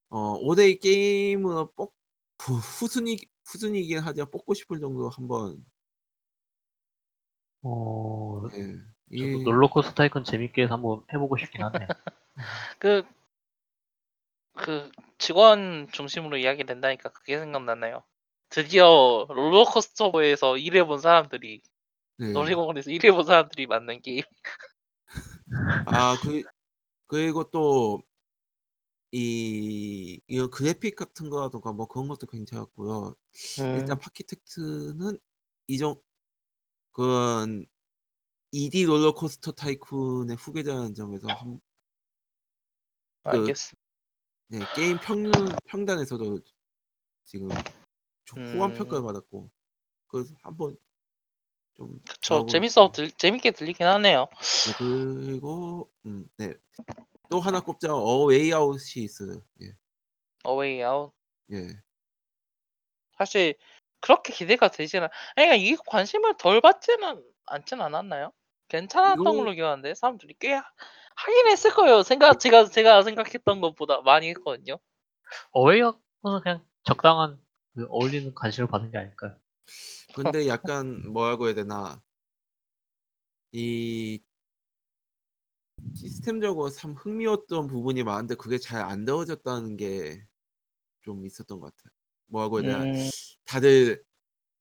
어 0.09 0.33
올해의 0.41 0.79
게임을 0.79 1.65
뽑 1.75 1.93
후- 2.39 2.53
후순위 2.55 3.17
후순위긴 3.45 3.99
하지만 3.99 4.29
뽑고 4.31 4.53
싶을 4.53 4.79
정도로 4.79 5.09
한번 5.09 5.63
어, 7.61 8.41
예, 8.53 8.75
이 9.11 9.43
롤러코스터 9.43 9.95
타이큰 9.95 10.23
재밌게 10.23 10.63
해서 10.63 10.75
한번 10.75 11.01
해보고 11.13 11.37
싶긴 11.37 11.63
하네요. 11.63 11.87
그, 12.79 13.03
그 14.55 14.91
직원 15.17 15.87
중심으로 15.91 16.37
이야기 16.37 16.63
된다니까 16.63 17.09
그게 17.09 17.39
생각나나요? 17.39 18.03
드디어 18.49 19.25
롤러코스터에서 19.29 20.57
일해본 20.57 20.99
사람들이 20.99 21.61
네. 22.17 22.33
놀이공원에서 22.33 22.91
일해본 22.91 23.25
사람들이 23.25 23.67
만든 23.67 24.01
게임. 24.01 24.23
아 25.85 26.15
그 26.21 26.43
그리고 27.07 27.43
또 27.51 28.03
이 29.11 30.21
이거 30.27 30.47
그래픽 30.49 30.95
같은 30.95 31.29
거라든가 31.29 31.71
뭐 31.73 31.87
그런 31.87 32.07
것도 32.07 32.27
괜찮았고요. 32.27 33.15
일단 33.75 33.97
파키텍트는 33.99 35.17
이정 35.67 35.99
그런 36.91 37.65
ED 38.51 38.85
롤러코스터 38.85 39.51
타이쿤의 39.51 40.35
후계자라는 40.37 40.95
점에서 40.95 41.27
한, 41.27 41.59
그- 43.23 43.29
알겠습니다. 43.29 43.79
네, 44.47 44.59
게임 44.75 44.97
평 44.97 45.31
평단에서도 45.67 46.39
지금 47.25 47.49
음. 48.37 48.73
평가를 48.73 49.03
받았고 49.03 49.49
그래서 50.07 50.33
한번 50.41 50.75
좀 51.75 51.99
그쵸 52.07 52.35
나오고 52.35 52.47
재밌어 52.47 52.91
들, 52.91 53.11
재밌게 53.11 53.51
들리긴 53.51 53.85
하네요. 53.85 54.27
네, 54.65 54.73
그리고 54.77 55.91
음, 56.07 56.27
네. 56.37 56.53
또 57.29 57.39
하나 57.39 57.59
꼽자 57.59 57.93
어웨이 57.93 58.51
아웃이 58.51 59.03
있어요. 59.03 59.43
예. 59.61 59.73
어웨이 60.43 60.81
아웃 60.83 61.13
예. 61.51 61.67
사실 63.17 63.55
그렇게 63.99 64.33
기대가 64.33 64.69
되지는 64.69 65.09
그러니까 65.35 65.55
이게 65.55 65.77
관심을 65.85 66.37
덜 66.37 66.61
받지는 66.61 67.23
않진 67.45 67.81
않았나요? 67.81 68.31
괜찮았던 68.79 69.21
이거- 69.21 69.33
걸로 69.33 69.51
기억하는데 69.53 69.93
사람들이 69.95 70.35
꽤 70.39 70.53
하- 70.53 70.63
하긴 71.15 71.47
했을 71.47 71.71
거예요. 71.73 72.03
생각 72.03 72.39
제가 72.39 72.65
제가 72.69 73.03
생각했던 73.03 73.59
것보다 73.61 74.01
많이 74.01 74.29
했거든요. 74.29 74.79
어웨이어는 75.51 75.93
그냥 76.43 76.65
적당한 76.83 77.39
그 77.75 77.85
어울리는 77.89 78.33
관심을 78.33 78.67
받은 78.69 78.91
게 78.91 78.97
아닐까요? 78.97 79.35
근데 80.15 80.47
약간 80.47 81.11
뭐라고 81.11 81.45
해야 81.47 81.53
되나 81.55 82.01
이 83.51 84.21
시스템적으로 85.95 86.69
참 86.69 86.93
흥미로웠던 86.93 87.67
부분이 87.67 88.03
많은데 88.03 88.35
그게 88.35 88.57
잘안 88.57 89.05
되어졌다는 89.05 89.77
게 89.77 90.25
좀 91.01 91.25
있었던 91.25 91.59
것 91.59 91.73
같아요. 91.75 91.91
뭐라고 92.27 92.59
해야 92.61 92.63
되나 92.77 92.83
음, 92.83 93.09
다들 93.45 94.03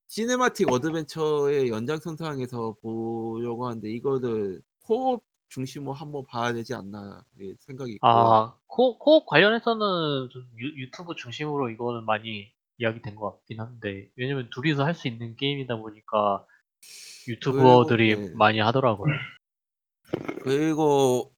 cinematic 0.08 0.70
adventure의 0.72 1.68
연장선상에서 1.68 2.76
보려고 2.82 3.66
하는데 3.66 3.90
이거를 3.90 4.62
co-op 4.80 5.22
중심으로 5.50 5.92
한번 5.92 6.24
봐야 6.26 6.52
되지 6.52 6.74
않나 6.74 7.24
예, 7.40 7.54
생각이 7.60 7.92
있고 7.94 8.06
아, 8.06 8.58
코, 8.66 8.98
코업 8.98 9.26
관련해서는 9.26 10.28
좀 10.30 10.46
유, 10.58 10.82
유튜브 10.82 11.14
중심으로 11.14 11.70
이거는 11.70 12.04
많이 12.04 12.50
이야기 12.78 13.02
된 13.02 13.16
것 13.16 13.32
같긴 13.32 13.60
한데, 13.60 14.10
왜냐면 14.16 14.48
둘이서 14.54 14.84
할 14.84 14.94
수 14.94 15.08
있는 15.08 15.36
게임이다 15.36 15.76
보니까 15.76 16.46
유튜버들이 17.28 18.14
그리고, 18.14 18.28
네. 18.28 18.34
많이 18.36 18.60
하더라고요. 18.60 19.12
그리고 20.42 21.32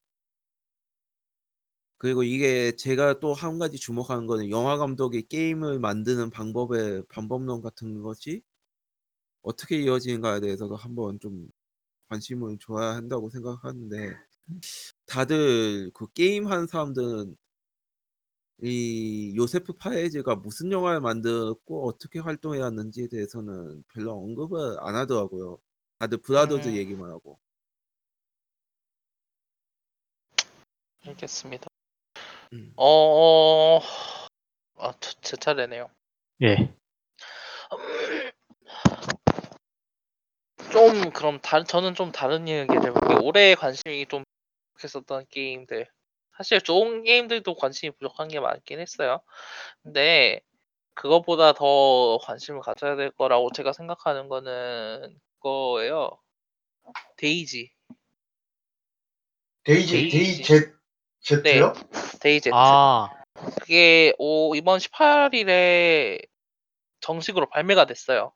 그리고 1.99 2.23
이게 2.23 2.75
제가 2.77 3.21
또 3.21 3.33
한 3.35 3.59
가지 3.59 3.77
주목하는 3.79 4.27
거는 4.27 4.51
영화 4.51 4.77
감독이 4.79 5.27
게임을 5.29 5.79
만드는 5.81 6.31
방법의 6.31 7.05
방법론 7.11 7.61
같은 7.63 8.03
것이 8.03 8.43
어떻게 9.43 9.79
이어지는가에 9.81 10.41
대해서도 10.41 10.77
한번 10.77 11.19
좀 11.21 11.49
관심을 12.09 12.59
줘야 12.61 12.95
한다고 12.97 13.31
생각하는데 13.31 14.17
다들 15.07 15.91
그 15.95 16.11
게임 16.13 16.47
하는 16.47 16.67
사람들은 16.67 17.37
이 18.63 19.35
요세프 19.37 19.75
파에즈가 19.75 20.35
무슨 20.37 20.71
영화를 20.71 21.01
만들었고 21.01 21.89
어떻게 21.89 22.19
활동해 22.19 22.61
왔는지에 22.61 23.09
대해서는 23.09 23.83
별로 23.89 24.13
언급을 24.13 24.77
안 24.81 24.97
하더라고요. 24.97 25.59
다들 25.99 26.19
브라더즈 26.19 26.69
음. 26.69 26.75
얘기만 26.75 27.11
하고. 27.11 27.39
알겠습니다. 31.07 31.69
음. 32.53 32.73
어, 32.77 33.79
아, 34.77 34.93
저- 35.01 35.21
제 35.23 35.37
차례네요. 35.37 35.91
예. 36.43 36.75
좀 40.71 41.11
그럼 41.11 41.39
다른 41.41 41.65
저는 41.65 41.95
좀 41.95 42.13
다른 42.13 42.47
이야기를 42.49 42.87
해볼게요. 42.87 43.19
올해 43.23 43.55
관심이 43.55 44.07
좀 44.07 44.25
부족했었던 44.75 45.27
게임들. 45.31 45.89
사실 46.37 46.61
좋은 46.61 47.03
게임들도 47.03 47.55
관심이 47.55 47.91
부족한 47.93 48.29
게 48.29 48.41
많긴 48.41 48.81
했어요. 48.81 49.21
근데 49.83 50.41
그것보다 50.95 51.53
더 51.53 52.19
관심을 52.23 52.61
가져야 52.61 52.97
될 52.97 53.11
거라고 53.11 53.51
제가 53.53 53.73
생각하는 53.73 54.29
거는 54.29 55.19
그거예요. 55.41 56.19
DayZ. 57.17 57.73
데이지 59.65 59.93
데이지. 59.93 60.43
데이 60.43 60.43
제 60.43 60.73
Z요? 61.21 61.75
DayZ. 62.21 62.55
아, 62.55 63.11
그게 63.61 64.15
오, 64.19 64.55
이번 64.55 64.79
18일에 64.79 66.27
정식으로 67.01 67.49
발매가 67.49 67.85
됐어요. 67.87 68.33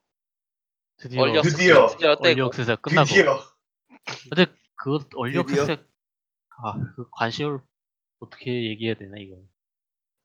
드디어 1.04 1.22
얼리 1.22 1.36
액세스 1.36 1.56
드디어. 1.56 1.86
드디어 1.88 2.16
얼리 2.18 2.34
떼고. 2.34 2.46
액세스가 2.46 2.76
끝나고. 2.76 3.06
드디어 3.06 3.38
근데 4.30 4.46
그 4.76 4.98
얼리 5.16 5.34
드디어? 5.44 5.62
액세스 5.62 5.86
아, 6.62 6.74
그 6.96 7.06
관심을 7.10 7.60
어떻게 8.20 8.70
얘기해야 8.70 8.94
되나 8.94 9.16
이거. 9.18 9.36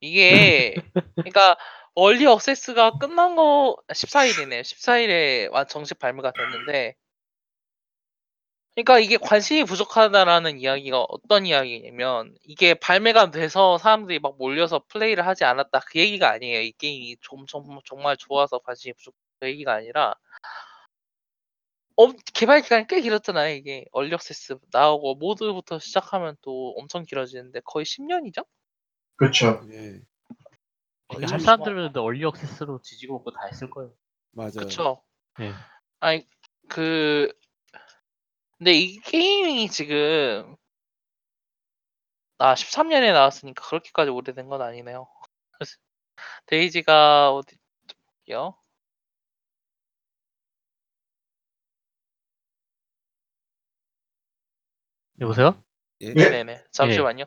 이게 0.00 0.74
그러니까 1.16 1.58
얼리 1.94 2.24
액세스가 2.24 2.98
끝난 2.98 3.36
거 3.36 3.76
14일이네요. 3.88 4.62
14일에 4.62 5.68
정식 5.68 5.98
발매가 5.98 6.32
됐는데 6.32 6.94
그러니까 8.74 9.00
이게 9.00 9.18
관심이 9.18 9.64
부족하다라는 9.64 10.60
이야기가 10.60 11.04
어떤 11.10 11.44
이야기냐면 11.44 12.34
이게 12.44 12.72
발매가 12.72 13.32
돼서 13.32 13.76
사람들이 13.76 14.18
막 14.20 14.38
몰려서 14.38 14.82
플레이를 14.88 15.26
하지 15.26 15.44
않았다 15.44 15.80
그 15.80 15.98
얘기가 15.98 16.30
아니에요. 16.30 16.62
이 16.62 16.72
게임이 16.72 17.16
좀, 17.20 17.44
좀 17.44 17.80
정말 17.84 18.16
좋아서 18.16 18.58
관심이 18.60 18.94
부족 18.94 19.14
그 19.40 19.48
얘기가 19.48 19.74
아니라 19.74 20.14
엄- 22.00 22.16
개발 22.32 22.62
기간이 22.62 22.86
꽤 22.86 23.02
길었잖아요. 23.02 23.54
이게 23.54 23.84
얼리 23.92 24.14
액세스 24.14 24.56
나오고 24.72 25.16
모드부터 25.16 25.78
시작하면 25.78 26.34
또 26.40 26.74
엄청 26.78 27.04
길어지는데 27.04 27.60
거의 27.62 27.84
10년이죠? 27.84 28.46
그렇죠. 29.16 29.60
예. 29.70 30.00
할. 31.08 31.40
사람들은 31.40 31.94
얼리 31.96 32.26
액세스로 32.26 32.80
지지고 32.80 33.18
먹고 33.18 33.32
다 33.32 33.40
했을 33.46 33.68
거예요. 33.68 33.92
맞아요. 34.30 34.50
그쵸? 34.54 35.02
예. 35.40 35.52
아니 35.98 36.26
그 36.68 37.30
근데 38.56 38.72
이 38.72 38.98
게임이 39.00 39.68
지금 39.68 40.56
아 42.38 42.54
13년에 42.54 43.12
나왔으니까 43.12 43.62
그렇게까지 43.66 44.10
오래된 44.10 44.48
건 44.48 44.62
아니네요. 44.62 45.06
DayZ가 46.46 47.34
어디요? 47.34 48.56
여보세요? 55.20 55.62
예? 56.02 56.08
예? 56.08 56.14
네네네. 56.14 56.64
잠시만요. 56.70 57.24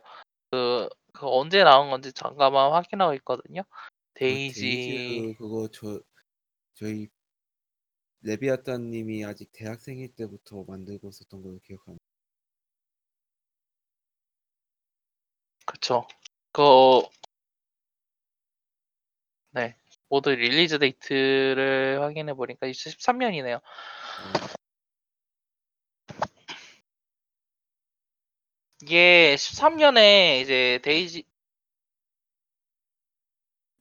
그, 0.51 0.89
그 1.13 1.27
언제 1.27 1.63
나온 1.63 1.89
건지 1.89 2.11
잠깐만 2.13 2.71
확인하고 2.71 3.13
있거든요. 3.15 3.63
그 3.63 4.19
DayZ 4.19 4.61
DayZ 4.61 5.36
그거 5.37 5.67
저 5.71 5.99
저희 6.73 7.07
레비아타님이 8.21 9.25
아직 9.25 9.51
대학생일 9.51 10.15
때부터 10.15 10.63
만들고 10.67 11.09
있었던 11.09 11.41
걸로 11.43 11.59
기억합니다. 11.59 12.03
그쵸. 15.65 16.07
그 16.51 16.61
네. 19.51 19.75
mod 20.09 20.31
release 20.31 20.79
date를 20.79 22.01
확인해 22.01 22.33
보니까 22.33 22.67
2013년이네요. 22.67 23.61
이게 28.84 29.36
13년에 29.38 30.41
이제 30.41 30.79
DayZ 30.84 31.23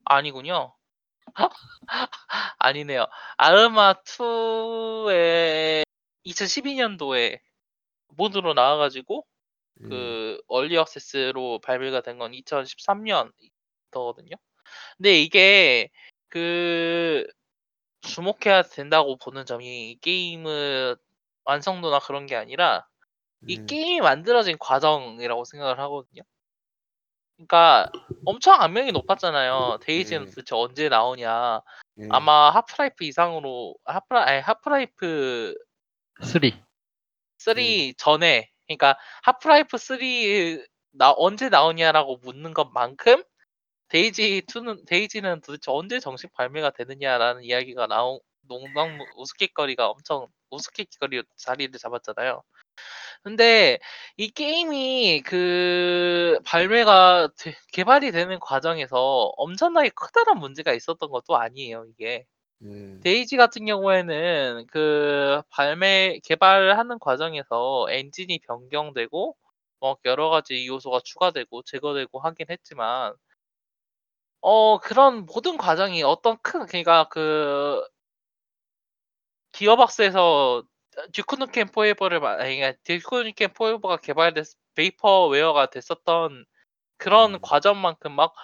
아니군요. 0.05 0.75
아니네요. 2.59 3.07
Arma 3.37 3.95
2에 3.95 5.85
2012년도에 6.27 7.41
mod로 8.17 8.55
나와가지고 8.55 9.27
예. 9.83 9.89
그 9.89 10.41
early 10.49 10.77
access로 10.77 11.61
발매가 11.61 12.03
된 12.03 12.19
건 12.19 12.33
2013년도거든요. 12.33 14.35
근데 14.99 15.21
이게 15.21 15.91
그 16.29 17.27
주목해야 18.03 18.63
된다고 18.63 19.17
보는 19.19 19.47
점이 19.47 19.93
이 19.93 20.01
게임의 20.01 20.97
완성도나 21.45 22.01
그런 22.01 22.27
게 22.27 22.37
아니라 22.37 22.87
이 23.49 23.59
예. 23.59 23.65
게임이 23.67 24.01
만들어진 24.01 24.57
과정이라고 24.59 25.45
생각을 25.45 25.79
하거든요. 25.81 26.23
그러니까 27.37 27.91
엄청 28.25 28.61
악명이 28.61 28.93
높았잖아요. 28.93 29.79
DayZ는 29.83 30.27
네. 30.27 30.31
도대체 30.31 30.55
언제 30.55 30.89
나오냐. 30.89 31.61
예. 31.99 32.09
아마 32.11 32.51
Half-Life 32.51 33.05
이상으로 33.05 33.75
하프라 33.85 34.23
아니 34.25 34.41
Half-Life 34.41 35.55
3. 36.23 36.41
3 37.39 37.55
네. 37.57 37.93
전에 37.97 38.49
그러니까 38.67 38.97
Half-Life 39.23 39.77
3나 39.77 41.15
언제 41.17 41.49
나오냐라고 41.49 42.19
묻는 42.19 42.55
것만큼 42.55 43.25
DayZ 43.89 44.43
2는 44.47 44.87
DayZ는 44.87 45.41
도대체 45.43 45.71
언제 45.71 46.01
정식 46.01 46.33
발매가 46.33 46.71
되느냐라는 46.71 47.43
이야기가 47.43 47.89
나온 47.89 48.21
농담 48.43 48.99
우스갯거리가 49.17 49.89
엄청 49.89 50.29
우스갯거리 50.51 51.23
자리를 51.37 51.79
잡았잖아요. 51.79 52.43
근데 53.23 53.79
이 54.17 54.31
게임이 54.31 55.23
그 55.25 56.39
발매가 56.45 57.29
되- 57.39 57.55
개발이 57.73 58.13
되는 58.13 58.39
과정에서 58.41 59.33
엄청나게 59.37 59.91
커다란 59.91 60.39
문제가 60.39 60.73
있었던 60.73 61.11
것도 61.11 61.37
아니에요, 61.37 61.85
이게. 61.87 62.27
예. 62.65 63.01
DayZ 63.01 63.37
같은 63.37 63.67
경우에는 63.67 64.67
그 64.71 65.43
발매 65.51 66.21
개발하는 66.25 66.99
과정에서 67.01 67.87
엔진이 67.91 68.41
변경되고 68.41 69.37
뭐 69.81 69.97
여러 70.05 70.31
가지 70.31 70.67
요소가 70.67 71.01
추가되고 71.05 71.63
제거되고 71.65 72.21
하긴 72.21 72.47
했지만 72.51 73.15
어 74.41 74.79
그런 74.79 75.25
모든 75.27 75.57
과정이 75.57 76.03
어떤 76.03 76.37
큰 76.43 76.67
그러니까 76.67 77.09
그 77.09 77.83
기어박스에서 79.53 80.65
Duke 81.13 81.37
Nukem 81.37 81.69
Forever를 81.69 82.25
아니 82.25 82.57
그러니까 82.57 82.79
Duke 82.85 83.15
Nukem 83.23 83.53
Forever가 83.53 83.99
개발됐 83.99 84.57
vaporware가 84.75 85.67
됐었던 85.67 86.45
그런 86.99 87.35
음. 87.35 87.39
과정만큼 87.41 88.13
막 88.13 88.35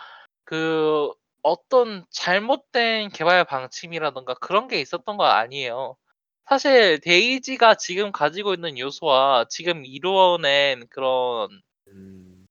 그 0.48 1.12
어떤 1.42 2.06
잘못된 2.08 3.10
개발 3.10 3.44
방침이라든가 3.44 4.32
그런 4.32 4.66
게 4.66 4.80
있었던 4.80 5.18
거 5.18 5.24
아니에요. 5.24 5.98
사실 6.46 7.00
데이지가 7.00 7.74
지금 7.74 8.12
가지고 8.12 8.54
있는 8.54 8.78
요소와 8.78 9.44
지금 9.50 9.84
이루어낸 9.84 10.86
그런 10.88 11.50
음. 11.88 12.46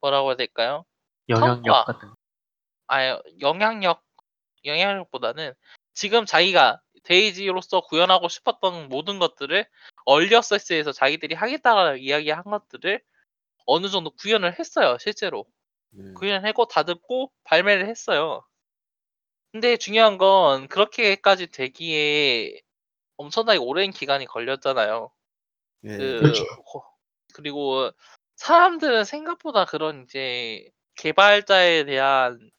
뭐라고 0.00 0.30
해야 0.30 0.36
될까요? 0.38 0.84
영향력 1.28 1.64
성과. 1.66 1.84
같은 1.84 2.08
거. 2.08 2.14
아니 2.88 3.16
영향력 3.40 4.02
영향력보다는 4.64 5.52
지금 5.94 6.26
자기가 6.26 6.80
데이지로서 7.02 7.80
구현하고 7.82 8.28
싶었던 8.28 8.88
모든 8.88 9.18
것들을 9.18 9.66
얼리 10.04 10.34
액세스에서 10.34 10.92
자기들이 10.92 11.34
하겠다고 11.34 11.96
이야기한 11.96 12.44
것들을 12.44 13.02
어느 13.66 13.88
정도 13.88 14.10
구현을 14.10 14.58
했어요, 14.58 14.96
실제로. 15.00 15.46
예. 15.98 16.12
구현하고 16.14 16.66
다듬고 16.66 17.32
발매를 17.44 17.88
했어요. 17.88 18.42
근데 19.52 19.76
중요한 19.76 20.18
건 20.18 20.68
그렇게까지 20.68 21.48
되기에 21.48 22.60
엄청나게 23.16 23.58
오랜 23.58 23.90
기간이 23.90 24.26
걸렸잖아요. 24.26 25.10
예. 25.84 25.96
그 25.96 26.20
그렇죠. 26.20 26.44
호- 26.72 26.84
그리고 27.34 27.90
사람들은 28.36 29.04
생각보다 29.04 29.64
그런 29.64 30.04
이제 30.04 30.68
개발자에 30.96 31.84
대한 31.84 32.50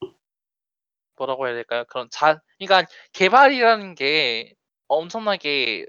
뭐라고 1.21 1.47
해야 1.47 1.53
될까요? 1.53 1.83
그런 1.87 2.07
자, 2.11 2.41
그러니까 2.57 2.89
개발이라는 3.13 3.95
게 3.95 4.53
엄청나게 4.87 5.85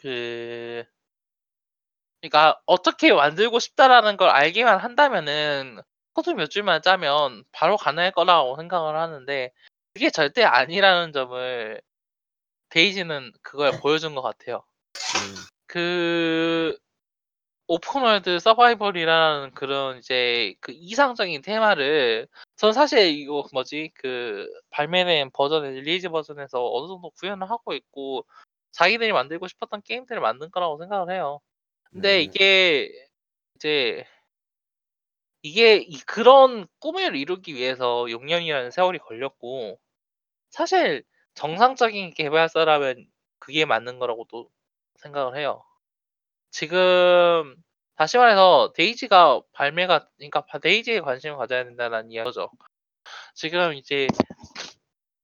그, 0.00 0.84
그러니까 2.20 2.60
어떻게 2.66 3.12
만들고 3.12 3.58
싶다라는 3.58 4.16
걸 4.16 4.30
알기만 4.30 4.78
한다면은 4.78 5.80
코드 6.14 6.30
몇 6.30 6.48
줄만 6.48 6.82
짜면 6.82 7.44
바로 7.52 7.76
가능할 7.76 8.12
거라고 8.12 8.56
생각을 8.56 8.96
하는데 8.96 9.52
그게 9.94 10.10
절대 10.10 10.44
아니라는 10.44 11.12
점을 11.12 11.80
DayZ는 12.70 13.32
그걸 13.42 13.72
보여준 13.80 14.14
것 14.14 14.22
같아요. 14.22 14.64
예. 14.94 15.34
그 15.66 16.78
open 17.66 17.98
world 17.98 18.38
서바이벌이라는 18.40 19.52
그런 19.54 19.98
이제 19.98 20.54
그 20.60 20.72
이상적인 20.72 21.40
테마를 21.42 22.28
전 22.56 22.72
사실 22.72 23.08
이거 23.08 23.46
뭐지 23.52 23.90
그 23.94 24.46
발매된 24.70 25.30
버전의 25.32 25.72
release 25.72 26.10
버전에서 26.10 26.62
어느 26.72 26.88
정도 26.88 27.10
구현을 27.10 27.48
하고 27.48 27.72
있고 27.72 28.26
자기들이 28.72 29.12
만들고 29.12 29.48
싶었던 29.48 29.82
게임들을 29.82 30.20
만든 30.20 30.50
거라고 30.50 30.78
생각을 30.78 31.14
해요. 31.14 31.40
근데 31.84 32.16
네. 32.16 32.22
이게 32.22 32.90
이제 33.56 34.04
이게 35.42 35.76
이 35.76 35.98
그런 36.00 36.66
꿈을 36.80 37.16
이루기 37.16 37.54
위해서 37.54 38.04
6년이라는 38.06 38.70
세월이 38.70 38.98
걸렸고 38.98 39.78
사실 40.50 41.04
정상적인 41.34 42.14
개발사라면 42.14 43.06
그게 43.38 43.64
맞는 43.64 43.98
거라고도 43.98 44.48
생각을 44.96 45.36
해요. 45.36 45.64
지금 46.54 47.56
다시 47.96 48.16
말해서 48.16 48.72
데이지가 48.76 49.40
발매가 49.54 50.06
그러니까 50.16 50.42
바- 50.42 50.60
데이지에 50.60 51.00
관심을 51.00 51.36
가져야 51.36 51.64
된다는 51.64 52.12
이야기죠. 52.12 52.48
지금 53.34 53.74
이제 53.74 54.06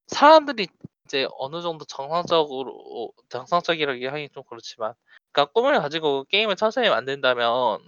사람들이 0.08 0.66
이제 1.04 1.28
어느 1.38 1.62
정도 1.62 1.84
정상적으로 1.84 3.12
정상적이라고 3.28 4.08
하기 4.10 4.30
좀 4.30 4.42
그렇지만 4.48 4.94
그러니까 5.30 5.52
꿈을 5.52 5.78
가지고 5.80 6.24
게임을 6.24 6.56
천천히 6.56 6.88
만든다면 6.88 7.78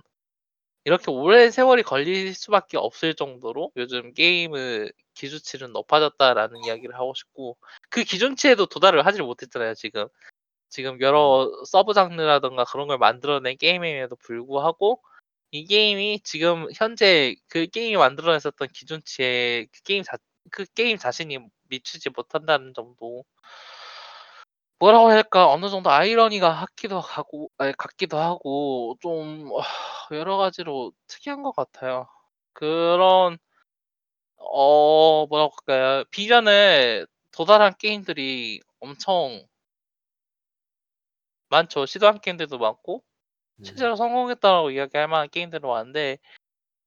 이렇게 0.85 1.11
오랜 1.11 1.51
세월이 1.51 1.83
걸릴 1.83 2.35
수밖에 2.35 2.77
없을 2.79 3.15
정도로 3.15 3.73
요즘 3.77 4.15
게임의 4.15 4.93
기준치는 5.15 5.73
높아졌다라는 5.73 6.65
이야기를 6.65 6.95
하고 6.95 7.13
싶고 7.15 7.57
그 7.91 8.05
기준치에도 8.05 8.67
도달을 8.67 9.05
하지 9.05 9.21
못했잖아요 9.21 9.75
지금 9.75 10.07
지금 10.73 11.01
여러 11.03 11.51
sub 11.67 11.93
장르라던가 11.93 12.65
그런 12.65 12.89
걸 12.89 12.97
만들어낸 12.99 13.57
게임임에도 13.59 14.17
불구하고 14.17 15.03
이 15.51 15.67
게임이 15.67 16.21
지금 16.25 16.69
현재 16.75 17.37
그 17.49 17.67
게임이 17.67 17.97
만들어냈었던 17.99 18.69
기준치에 18.69 19.67
그 19.71 19.83
게임 19.83 20.03
자, 20.03 20.17
그 20.51 20.65
게임 20.75 20.97
자신이 20.97 21.39
미치지 21.69 22.09
못한다는 22.11 22.73
점도 22.75 23.25
뭐라고 24.79 25.11
할까 25.11 25.51
어느 25.51 25.69
정도 25.69 25.91
아이러니가 25.91 26.55
같기도 26.55 27.01
하고 27.01 27.51
아니, 27.59 27.75
같기도 27.77 28.19
하고 28.19 28.97
좀 29.01 29.51
어, 29.53 29.61
여러 30.13 30.39
가지로 30.39 30.93
특이한 31.07 31.43
것 31.43 31.55
같아요. 31.55 32.09
그런 32.55 33.39
어 34.37 35.27
뭐라고 35.29 35.53
할까요 35.67 36.05
비전을 36.11 37.07
도달한 37.33 37.75
게임들이 37.79 38.61
엄청 38.81 39.47
많죠. 41.53 41.87
시도한 41.87 42.21
게임들도 42.21 42.59
많고 42.59 43.03
음. 43.59 43.65
실제로 43.65 43.95
성공했다라고 43.97 44.71
이야기할 44.71 45.07
만한 45.09 45.29
게임들은 45.31 45.69
많은데 45.69 46.19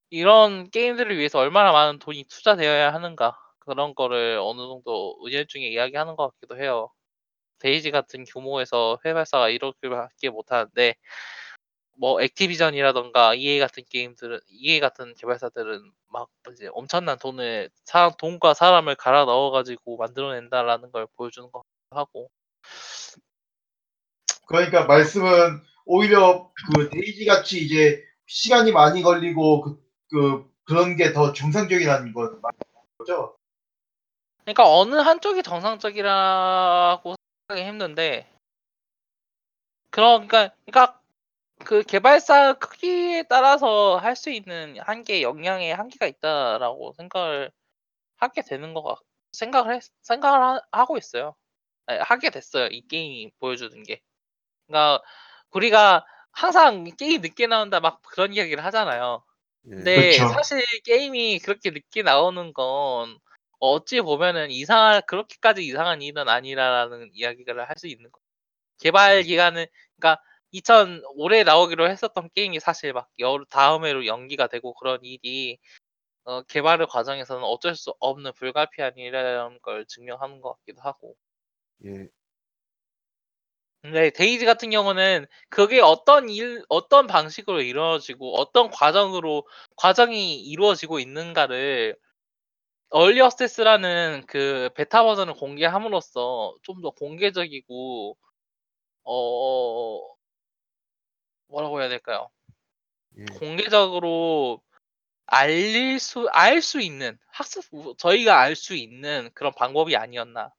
이런 0.09 0.69
게임들을 0.69 1.17
위해서 1.17 1.39
얼마나 1.39 1.71
많은 1.71 1.99
돈이 1.99 2.25
투자되어야 2.25 2.93
하는가 2.93 3.37
그런 3.59 3.95
거를 3.95 4.39
어느 4.41 4.59
정도 4.59 5.17
은연 5.25 5.45
중에 5.47 5.67
이야기하는 5.69 6.15
것 6.15 6.31
같기도 6.31 6.57
해요. 6.57 6.91
DayZ 7.59 7.91
같은 7.91 8.25
규모에서 8.25 8.99
개발사가 9.05 9.49
이렇게밖에 9.49 10.29
못하는데 10.29 10.95
뭐 11.97 12.21
Activision이라던가 12.21 13.35
EA 13.35 13.59
같은 13.59 13.83
게임들은 13.89 14.39
EA 14.47 14.79
같은 14.79 15.13
개발사들은 15.15 15.91
막 16.09 16.29
이제 16.51 16.69
엄청난 16.73 17.17
돈을 17.17 17.69
사, 17.85 18.09
돈과 18.17 18.53
사람을 18.53 18.95
갈아 18.95 19.25
넣어가지고 19.25 19.97
만들어낸다라는 19.97 20.91
걸 20.91 21.07
보여주는 21.15 21.49
것 21.51 21.61
같기도 21.61 21.97
하고 21.99 22.29
그러니까 24.47 24.85
말씀은 24.85 25.61
오히려 25.85 26.51
그 26.75 26.89
DayZ 26.89 27.25
같이 27.25 27.59
이제 27.63 28.03
시간이 28.27 28.71
많이 28.71 29.01
걸리고 29.03 29.61
그, 29.61 29.83
그 30.09 30.51
그런 30.65 30.95
게 30.97 31.13
더 31.13 31.33
정상적이라는 31.33 32.13
거죠. 32.13 33.37
그러니까 34.43 34.63
어느 34.71 34.95
한쪽이 34.95 35.43
정상적이라고 35.43 37.15
생각하기 37.47 37.67
힘든데 37.69 38.27
그러니까 39.89 40.49
그러니까 40.65 41.01
그 41.65 41.83
개발사 41.83 42.53
크기에 42.55 43.23
따라서 43.29 43.97
할 43.97 44.15
수 44.15 44.29
있는 44.31 44.77
한계 44.81 45.21
영향의 45.21 45.75
한계가 45.75 46.07
있다라고 46.07 46.93
생각을 46.97 47.51
하게 48.17 48.41
되는 48.43 48.73
거 48.73 48.83
같, 48.83 48.99
생각을 49.33 49.75
했, 49.75 49.83
생각을 50.03 50.41
하, 50.41 50.61
하고 50.71 50.97
있어요. 50.97 51.35
아니, 51.87 51.99
하게 52.01 52.29
됐어요. 52.31 52.67
이 52.67 52.87
게임이 52.87 53.31
보여주는 53.39 53.83
게. 53.83 54.01
그러니까 54.67 55.01
우리가 55.51 56.05
항상 56.31 56.83
게임 56.97 57.21
늦게 57.21 57.47
나온다 57.47 57.79
막 57.79 58.01
그런 58.03 58.33
이야기를 58.33 58.63
하잖아요. 58.65 59.23
예. 59.67 59.69
근데 59.75 60.11
그쵸. 60.11 60.27
사실 60.29 60.63
게임이 60.85 61.39
그렇게 61.39 61.71
늦게 61.71 62.03
나오는 62.03 62.53
건 62.53 63.17
어찌 63.59 64.01
보면은 64.01 64.51
이상한 64.51 65.01
그렇게까지 65.07 65.65
이상한 65.65 66.01
일은 66.01 66.27
아니라라는 66.29 67.11
이야기를 67.13 67.67
할 67.69 67.77
수 67.77 67.87
있는 67.87 68.11
거. 68.11 68.19
개발 68.79 69.23
기간은 69.23 69.65
그러니까 69.97 70.21
2000 70.51 71.01
올해 71.15 71.43
나오기로 71.43 71.89
했었던 71.89 72.29
게임이 72.35 72.59
사실 72.59 72.93
막 72.93 73.09
여, 73.19 73.39
다음 73.49 73.85
해로 73.85 74.05
연기가 74.05 74.47
되고 74.47 74.73
그런 74.75 74.99
일이 75.03 75.59
어, 76.25 76.41
개발의 76.43 76.87
과정에서는 76.87 77.43
어쩔 77.43 77.75
수 77.75 77.93
없는 77.99 78.33
불가피한 78.33 78.97
일이라는 78.97 79.59
걸 79.61 79.85
증명하는 79.87 80.41
것 80.41 80.55
같기도 80.59 80.81
하고. 80.81 81.15
예. 81.85 82.07
근데 83.85 84.09
데이지 84.09 84.45
같은 84.45 84.69
경우는 84.71 85.27
그게 85.49 85.79
어떤 85.79 86.29
일, 86.29 86.63
어떤 86.69 87.07
방식으로 87.07 87.61
이루어지고 87.61 88.35
어떤 88.37 88.69
과정으로 88.71 89.47
과정이 89.77 90.39
이루어지고 90.41 90.99
있는가를 90.99 91.95
얼리 92.89 93.21
어세스라는 93.21 94.25
그 94.27 94.69
베타 94.75 95.03
버전을 95.03 95.35
공개함으로써 95.35 96.55
좀 96.63 96.81
더 96.81 96.91
공개적이고 96.91 98.17
어 99.05 99.99
뭐라고 101.47 101.79
해야 101.81 101.89
될까요? 101.89 102.29
예. 103.17 103.25
공개적으로 103.39 104.61
알릴 105.27 105.99
수 105.99 106.27
알 106.31 106.61
수 106.61 106.81
있는 106.81 107.17
학습 107.27 107.63
저희가 107.97 108.39
알 108.41 108.55
수 108.55 108.75
있는 108.75 109.29
그런 109.33 109.53
방법이 109.55 109.95
아니었나 109.95 110.51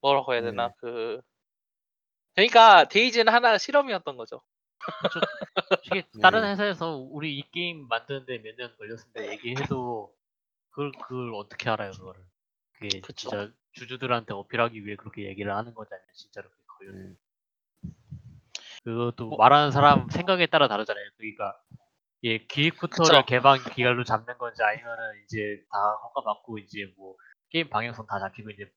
뭐라고 0.00 0.34
해야 0.34 0.42
되나 0.42 0.68
네. 0.68 0.74
그 0.78 1.20
그러니까 2.34 2.84
데이지는 2.88 3.32
하나 3.32 3.58
실험이었던 3.58 4.16
거죠. 4.16 4.42
이게 5.86 6.02
다른 6.22 6.42
네. 6.42 6.50
회사에서 6.52 6.96
우리 6.96 7.38
이 7.38 7.50
게임 7.50 7.86
만드는데 7.88 8.38
몇 8.38 8.56
년 8.56 8.76
걸렸습니다 8.76 9.26
얘기해도 9.32 10.14
그걸 10.70 10.92
그걸 10.92 11.34
어떻게 11.34 11.70
알아요 11.70 11.92
그거를 11.92 12.20
그게 12.72 13.00
그쵸. 13.00 13.30
진짜 13.30 13.50
주주들한테 13.72 14.34
어필하기 14.34 14.84
위해 14.84 14.96
그렇게 14.96 15.24
얘기를 15.26 15.54
하는 15.54 15.72
거잖아요 15.74 16.04
진짜로 16.12 16.50
그게 16.50 16.62
걸렸는데 16.78 17.18
예. 17.86 17.90
그것도 18.84 19.26
뭐- 19.28 19.38
말하는 19.38 19.70
사람 19.70 20.08
생각에 20.10 20.46
따라 20.46 20.68
다르잖아요 20.68 21.08
그러니까 21.16 21.56
예 22.24 22.38
기획부터를 22.38 23.22
그쵸. 23.22 23.26
개발 23.26 23.58
기간으로 23.74 24.04
잡는 24.04 24.36
건지 24.38 24.62
아니면은 24.62 25.22
이제 25.24 25.64
다 25.70 25.78
허가 26.02 26.22
받고 26.24 26.58
이제 26.58 26.92
뭐 26.98 27.16
게임 27.50 27.68
방향성 27.70 28.06
다 28.06 28.18
잡히고 28.18 28.50
이제 28.50 28.70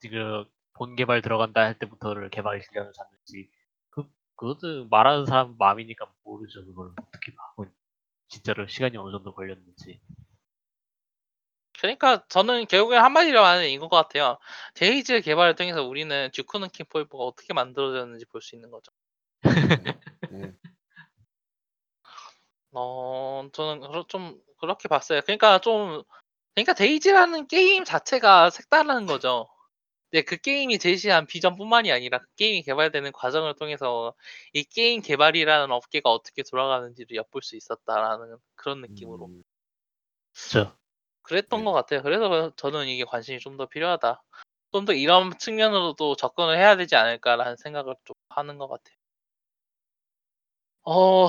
지금 0.00 0.44
본 0.80 0.96
개발 0.96 1.20
들어간다 1.20 1.60
할 1.60 1.78
때부터를 1.78 2.30
개발 2.30 2.58
기간을 2.58 2.92
잡는지 2.94 3.50
그 3.90 4.04
그것도 4.34 4.88
말하는 4.88 5.26
사람 5.26 5.54
마음이니까 5.58 6.10
모르죠 6.24 6.64
그걸 6.64 6.92
어떻게 6.98 7.32
하고 7.36 7.66
진짜로 8.28 8.66
시간이 8.66 8.96
어느 8.96 9.12
정도 9.12 9.34
걸렸는지 9.34 10.00
그러니까 11.78 12.24
저는 12.28 12.66
결국에 12.66 12.96
한마디로 12.96 13.44
하면 13.44 13.64
이거 13.66 13.88
같아요. 13.88 14.38
DayZ 14.74 15.20
개발을 15.20 15.54
통해서 15.54 15.82
우리는 15.84 16.30
Duke 16.32 16.56
Nukem 16.56 16.86
Forever가 16.88 17.24
어떻게 17.24 17.52
만들어졌는지 17.52 18.24
볼 18.26 18.40
수 18.40 18.54
있는 18.56 18.70
거죠. 18.70 18.90
예. 19.44 20.54
어, 22.72 23.48
저는 23.52 23.82
좀 24.08 24.40
그렇게 24.60 24.88
봤어요. 24.88 25.20
그러니까 25.22 25.58
좀 25.60 26.02
그러니까 26.54 26.72
DayZ라는 26.74 27.48
게임 27.48 27.84
자체가 27.84 28.50
색다른 28.50 29.06
거죠. 29.06 29.46
근데 30.10 30.22
그 30.24 30.36
게임이 30.38 30.78
제시한 30.78 31.26
비전뿐만이 31.26 31.92
아니라 31.92 32.18
그 32.18 32.26
게임이 32.36 32.62
개발되는 32.62 33.12
과정을 33.12 33.54
통해서 33.56 34.14
이 34.52 34.64
게임 34.64 35.02
개발이라는 35.02 35.70
업계가 35.72 36.10
어떻게 36.10 36.42
돌아가는지를 36.42 37.16
엿볼 37.16 37.42
수 37.42 37.56
있었다라는 37.56 38.38
그런 38.56 38.80
느낌으로 38.82 39.26
음, 39.26 39.42
그렇죠 40.34 40.76
그랬던 41.22 41.60
네. 41.60 41.64
것 41.64 41.72
같아요. 41.72 42.02
그래서 42.02 42.52
저는 42.56 42.88
이게 42.88 43.04
관심이 43.04 43.38
좀 43.40 43.56
더 43.56 43.66
필요하다. 43.66 44.22
좀 44.72 44.84
더 44.86 44.92
이런 44.94 45.36
측면으로도 45.38 46.16
접근을 46.16 46.56
해야 46.58 46.76
되지 46.76 46.96
않을까라는 46.96 47.56
생각을 47.56 47.94
좀 48.04 48.14
하는 48.30 48.58
것 48.58 48.68
같아요. 48.68 48.96
어, 50.84 51.28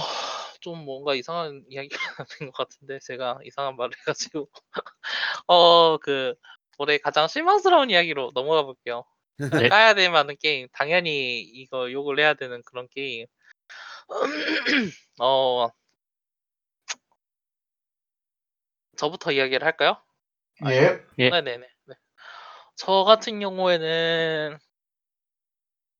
좀 0.61 0.85
뭔가 0.85 1.15
이상한 1.15 1.63
이야기가 1.69 1.97
된 2.39 2.51
것 2.51 2.53
같은데 2.69 2.99
제가 2.99 3.39
이상한 3.45 3.75
말을 3.75 3.91
해가지고 4.01 4.49
어, 5.47 5.97
그 5.99 6.35
올해 6.81 6.97
가장 6.97 7.27
실망스러운 7.27 7.91
이야기로 7.91 8.31
넘어가 8.33 8.63
볼게요. 8.63 9.05
네. 9.65 9.69
까야 9.69 9.93
될 9.93 10.09
만한 10.09 10.35
게임, 10.39 10.67
당연히 10.71 11.41
이거 11.41 11.91
욕을 11.91 12.19
해야 12.19 12.33
되는 12.33 12.63
그런 12.63 12.87
게임. 12.89 13.27
어, 15.21 15.69
저부터 18.97 19.31
이야기를 19.31 19.63
할까요? 19.63 20.01
예. 20.65 20.99
예. 21.19 21.29
네네네. 21.29 21.67
네. 21.85 21.95
저 22.75 23.03
같은 23.03 23.39
경우에는 23.39 24.57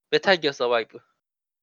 Metal 0.09 0.38
Gear 0.38 0.51
Survive. 0.51 0.97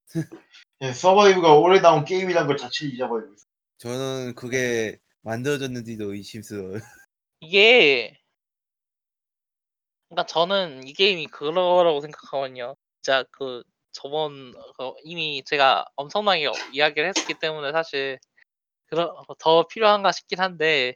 예, 0.80 0.92
Survive가 0.92 1.54
올해 1.56 1.80
나온 1.80 2.04
게임이란 2.04 2.46
걸 2.46 2.56
자체를 2.56 2.94
잊어버리고 2.94 3.34
있어요. 3.34 3.48
저는 3.78 4.34
그게 4.36 5.00
만들어졌는지도 5.22 6.14
의심스러워요. 6.14 6.78
이게 7.40 8.18
그러니까 10.08 10.26
저는 10.26 10.86
이 10.86 10.92
게임이 10.92 11.26
그거라고 11.28 12.00
생각하거든요. 12.00 12.76
진짜 13.02 13.24
그 13.30 13.62
저번 13.92 14.52
그 14.76 14.92
이미 15.04 15.42
제가 15.44 15.86
엄청나게 15.96 16.50
이야기를 16.72 17.12
했기 17.16 17.34
때문에 17.34 17.72
사실 17.72 18.18
그러, 18.86 19.14
더 19.38 19.66
필요한가 19.66 20.12
싶긴 20.12 20.40
한데 20.40 20.94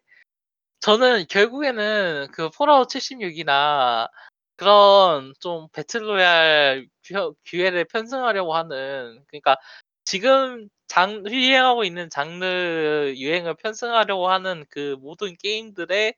저는 0.80 1.26
결국에는 1.28 2.28
그 2.32 2.50
폴아웃 2.50 2.88
76이나 2.88 4.08
그런 4.56 5.34
좀 5.40 5.68
배틀로얄 5.72 6.86
규- 7.04 7.34
기회를 7.44 7.84
편승하려고 7.86 8.54
하는 8.54 9.24
그러니까 9.28 9.56
지금 10.04 10.68
장 10.88 11.24
유행하고 11.26 11.84
있는 11.84 12.10
장르 12.10 13.14
유행을 13.16 13.54
편승하려고 13.56 14.28
하는 14.28 14.64
그 14.70 14.96
모든 15.00 15.36
게임들의 15.36 16.14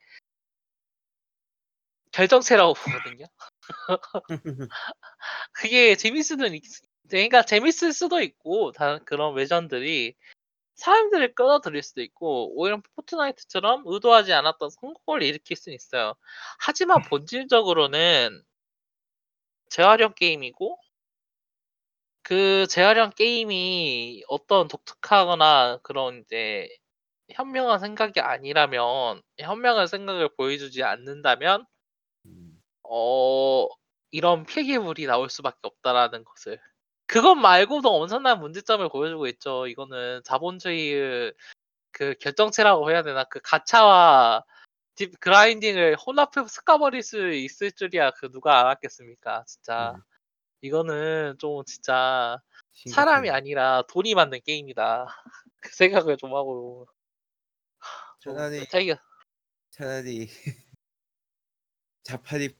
결정체라고 2.14 2.74
보거든요. 2.74 3.26
그게 5.52 5.96
재밌을 5.96 6.36
수는 6.36 6.54
있, 6.54 6.62
그러니까 7.08 7.42
재밌을 7.42 7.92
수도 7.92 8.20
있고 8.22 8.72
다 8.72 8.98
그런 9.04 9.34
외전들이 9.34 10.14
사람들을 10.76 11.34
끌어들일 11.34 11.82
수도 11.82 12.02
있고 12.02 12.52
오히려 12.58 12.82
포트나이트처럼 12.96 13.84
의도하지 13.86 14.32
않았던 14.32 14.70
성공을 14.70 15.22
일으킬 15.22 15.56
수는 15.56 15.76
있어요. 15.76 16.14
하지만 16.60 17.02
본질적으로는 17.02 18.42
재활용 19.68 20.14
게임이고 20.14 20.78
그 22.22 22.66
재활용 22.68 23.10
게임이 23.10 24.24
어떤 24.28 24.68
독특하거나 24.68 25.80
그런 25.82 26.20
이제 26.20 26.68
현명한 27.32 27.80
생각이 27.80 28.20
아니라면 28.20 29.22
현명한 29.38 29.86
생각을 29.88 30.30
보여주지 30.36 30.82
않는다면 30.82 31.60
음, 31.62 31.66
어 32.89 33.66
이런 34.11 34.47
필기물이 34.47 35.07
나올 35.07 35.30
수밖에 35.30 35.59
없다라는 35.62 36.24
것을. 36.24 36.61
그것 37.07 37.35
말고도 37.35 37.91
엄청난 37.91 38.41
문제점을 38.41 38.89
보여주고 38.89 39.26
있죠. 39.28 39.66
이거는 39.66 40.22
자본주의의 40.24 41.35
그 41.93 42.14
결정체라고 42.20 42.91
해야 42.91 43.03
되나? 43.03 43.24
그 43.24 43.41
가차와 43.43 44.45
딥 44.95 45.18
그라인딩을 45.20 45.97
혼합해서 45.97 46.47
섞어버릴 46.49 47.03
수 47.03 47.32
있을 47.32 47.72
줄이야 47.72 48.12
그 48.12 48.30
누가 48.30 48.61
알았겠습니까? 48.61 49.45
진짜 49.47 49.93
음. 49.97 50.03
이거는 50.61 51.37
좀 51.39 51.64
진짜 51.64 52.39
사람이 52.89 53.26
심각해요. 53.26 53.32
아니라 53.32 53.82
돈이 53.89 54.14
만든 54.14 54.41
게임이다. 54.45 55.07
그 55.61 55.74
생각을 55.74 56.16
좀 56.16 56.35
하고 56.35 56.87
좀 58.20 58.37
차라리 58.37 58.68
자기가 58.68 59.03
차라리 59.70 60.28
자파리 62.05 62.55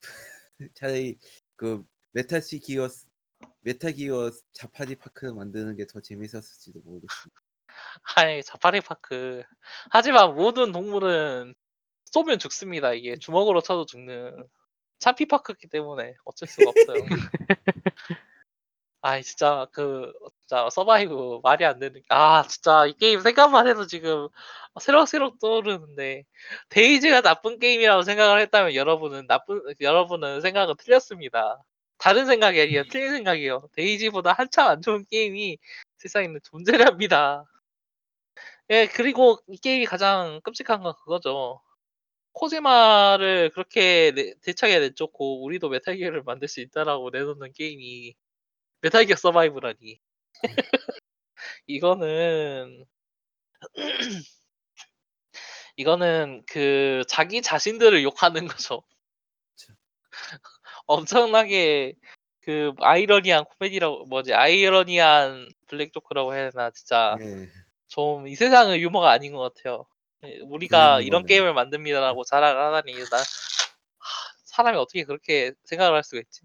차라리 0.75 1.19
그 1.57 1.85
Metal 2.13 2.59
Gear 2.61 2.89
Metal 3.61 3.91
Gear 3.93 4.31
Japari 4.53 4.97
Park를 4.97 5.35
만드는 5.35 5.77
게 5.77 5.87
더 5.87 6.01
재밌었을지도 6.01 6.81
모르겠습니다. 6.81 7.41
아니 8.17 8.43
Japari 8.43 8.81
Park 8.81 9.43
하지만 9.91 10.35
모든 10.35 10.73
동물은 10.73 11.55
쏘면 12.07 12.39
죽습니다. 12.39 12.93
이게 12.95 13.17
주먹으로 13.17 13.61
쳐도 13.63 13.87
죽는 13.87 14.47
참피 14.99 15.27
park기 15.27 15.69
때문에 15.69 16.15
어쩔 16.25 16.49
수가 16.49 16.71
없어요. 16.71 17.05
아이 19.05 19.23
진짜 19.23 19.67
그 19.73 20.13
진짜 20.47 20.71
Survive 20.71 21.41
말이 21.43 21.63
안 21.67 21.79
되는 21.79 22.01
아 22.09 22.43
진짜 22.49 22.87
이 22.87 22.95
게임 22.95 23.21
생각만 23.21 23.67
해도 23.69 23.87
지금 23.87 24.29
새록새록 24.81 25.39
떠오르는데 25.41 26.25
DayZ가 26.71 27.21
나쁜 27.21 27.59
게임이라고 27.59 28.01
생각을 28.03 28.41
했다면 28.41 28.75
여러분은 28.75 29.27
나쁜 29.27 29.61
여러분은 29.81 30.41
생각은 30.41 30.77
틀렸습니다. 30.79 31.63
다른 31.99 32.25
생각이 32.25 32.59
아니에요. 32.63 32.85
틀린 32.99 33.11
생각이에요. 33.13 33.69
DayZ보다 33.75 34.33
한참 34.33 34.69
안 34.69 34.81
좋은 34.81 35.05
게임이 35.11 35.59
세상에는 35.99 36.41
존재합니다. 36.43 37.45
예, 38.71 38.87
그리고 38.87 39.39
이 39.49 39.59
게임이 39.59 39.85
가장 39.85 40.41
끔찍한 40.43 40.83
건 40.83 40.95
그거죠. 41.05 41.61
코지마를 42.33 43.51
그렇게 43.51 44.13
내- 44.15 44.35
대차게 44.43 44.81
내쫓고 44.81 45.45
우리도 45.45 45.69
Metal 45.71 45.97
Gear를 45.97 46.23
만들 46.25 46.49
수 46.49 46.61
있다라고 46.63 47.11
내놓는 47.11 47.53
게임이 47.55 48.15
Metal 48.85 49.02
Gear 49.02 49.17
Survive라니. 49.17 49.99
이거는 51.67 52.85
이거는 55.77 56.43
그 56.47 57.03
자기 57.09 57.41
자신들을 57.41 58.03
욕하는 58.03 58.47
거죠. 58.47 58.83
엄청나게 60.87 61.95
그 62.43 62.75
아이러니한 62.79 63.47
코미디라고 63.47 64.05
뭐지 64.05 64.35
아이러니한 64.35 65.49
블랙 65.67 65.95
조크라고 65.95 66.35
해야 66.35 66.51
되나 66.51 66.71
진짜 66.71 67.17
네. 67.19 67.49
좀이 67.89 68.37
세상의 68.37 68.83
유머가 68.83 69.11
아닌 69.13 69.33
것 69.33 69.55
같아요. 69.55 69.87
예, 70.25 70.41
우리가 70.41 71.01
이런 71.01 71.21
유머네. 71.21 71.27
게임을 71.27 71.55
만듭니다라고 71.55 72.25
자랑을 72.25 72.61
하다니 72.61 72.93
나 73.09 73.17
하, 73.17 73.25
사람이 74.45 74.77
어떻게 74.77 75.05
그렇게 75.05 75.55
생각을 75.65 75.97
할 75.97 76.05
수가 76.05 76.21
있지? 76.21 76.43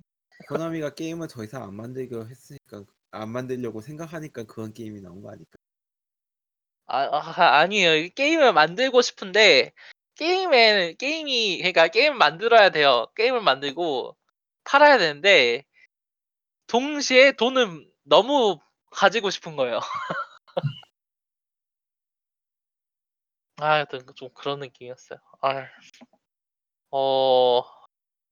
코나미가 0.50 0.96
게임을 0.96 1.28
더 1.28 1.44
이상 1.44 1.62
안 1.62 1.76
만들기로 1.76 2.28
했으니까 2.28 2.84
안 3.12 3.30
만들려고 3.30 3.82
생각하니까 3.82 4.46
그런 4.46 4.74
게임이 4.74 5.00
나온 5.00 5.22
거 5.22 5.30
아닐까? 5.30 5.60
아, 6.88 7.04
아 7.04 7.60
아니에요. 7.60 7.96
이 7.96 8.10
게임을 8.10 8.54
만들고 8.54 9.04
싶은데 9.04 9.74
게임에는 10.16 10.98
게임이 10.98 11.58
그러니까 11.60 11.88
게임 11.90 12.18
만들어야 12.18 12.72
돼요. 12.72 13.06
게임을 13.16 13.42
만들고 13.42 14.18
팔아야 14.64 14.98
되는데 14.98 15.66
동시에 16.66 17.34
돈은 17.34 17.88
너무 18.04 18.60
가지고 18.92 19.30
싶은 19.30 19.56
거예요. 19.56 19.80
아, 23.58 23.86
좀 24.16 24.30
그런 24.34 24.60
느낌이었어요. 24.62 25.20
아, 25.42 25.68
어, 26.90 27.62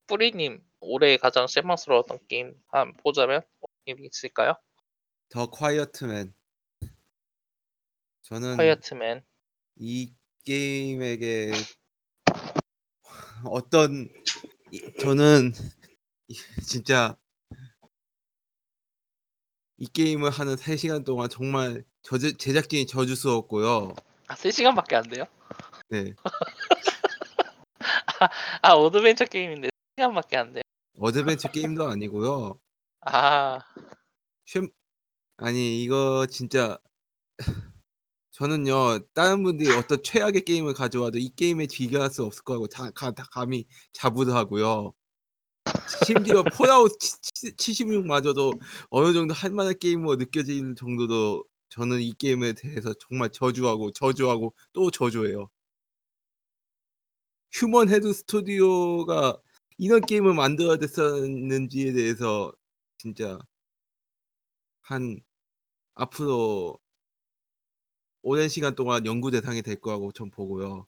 뿌리님 0.07 0.66
올해 0.79 1.17
가장 1.17 1.47
실망스러웠던 1.47 2.19
게임 2.27 2.53
한 2.67 2.93
보자면 2.97 3.41
게임이 3.85 4.07
있을까요? 4.07 4.53
더 5.29 5.49
콰이어트맨. 5.49 6.33
저는 8.23 8.57
콰이어트맨. 8.57 9.23
이 9.77 10.13
게임에게 10.45 11.51
어떤 13.45 14.09
이- 14.71 14.93
저는 14.99 15.53
이- 16.27 16.35
진짜 16.65 17.15
이 19.77 19.87
게임을 19.87 20.29
하는 20.31 20.55
3시간 20.55 21.03
동안 21.05 21.29
정말 21.29 21.83
저제, 22.01 22.35
제작진이 22.37 22.87
저주스럽고요. 22.87 23.93
아, 24.27 24.35
3시간밖에 24.35 24.95
안 24.95 25.03
돼요? 25.03 25.25
네. 25.89 26.13
아, 28.61 28.73
어드벤처 28.73 29.25
게임인데 29.25 29.69
3 29.69 29.76
시간밖에 29.97 30.37
안 30.37 30.53
돼. 30.53 30.61
어드벤처 30.99 31.49
게임도 31.51 31.87
아니고요. 31.87 32.59
아, 33.01 33.59
쉐... 34.45 34.67
아니 35.37 35.83
이거 35.83 36.25
진짜 36.29 36.77
저는요 38.31 38.99
다른 39.13 39.43
분들이 39.43 39.71
어떤 39.71 40.01
최악의 40.03 40.41
게임을 40.45 40.73
가져와도 40.73 41.17
이 41.17 41.29
게임에 41.35 41.67
비교할 41.67 42.09
수 42.09 42.23
없을 42.23 42.43
거라고 42.43 42.67
다, 42.67 42.91
가, 42.91 43.11
다 43.11 43.25
감히 43.31 43.65
자부하고요. 43.93 44.93
심지어 46.05 46.43
Fallout 46.43 46.91
76마저도 47.57 48.59
어느 48.89 49.13
정도 49.13 49.33
할 49.33 49.51
만한 49.51 49.77
게임으로 49.77 50.15
느껴지는 50.15 50.75
정도도 50.75 51.43
저는 51.69 52.01
이 52.01 52.13
게임에 52.13 52.53
대해서 52.53 52.93
정말 52.93 53.29
저주하고 53.29 53.91
저주하고 53.91 54.53
또 54.73 54.91
저주해요. 54.91 55.49
Human 57.51 57.89
Head 57.89 58.13
Studio가 58.13 59.37
이런 59.77 60.01
게임을 60.01 60.33
만들어야 60.33 60.77
됐었는지에 60.77 61.93
대해서 61.93 62.51
진짜 62.97 63.39
한 64.81 65.19
앞으로 65.95 66.79
오랜 68.23 68.49
시간 68.49 68.75
동안 68.75 69.05
연구 69.05 69.31
대상이 69.31 69.61
될 69.61 69.79
거라고 69.79 70.11
전 70.11 70.29
보고요. 70.31 70.87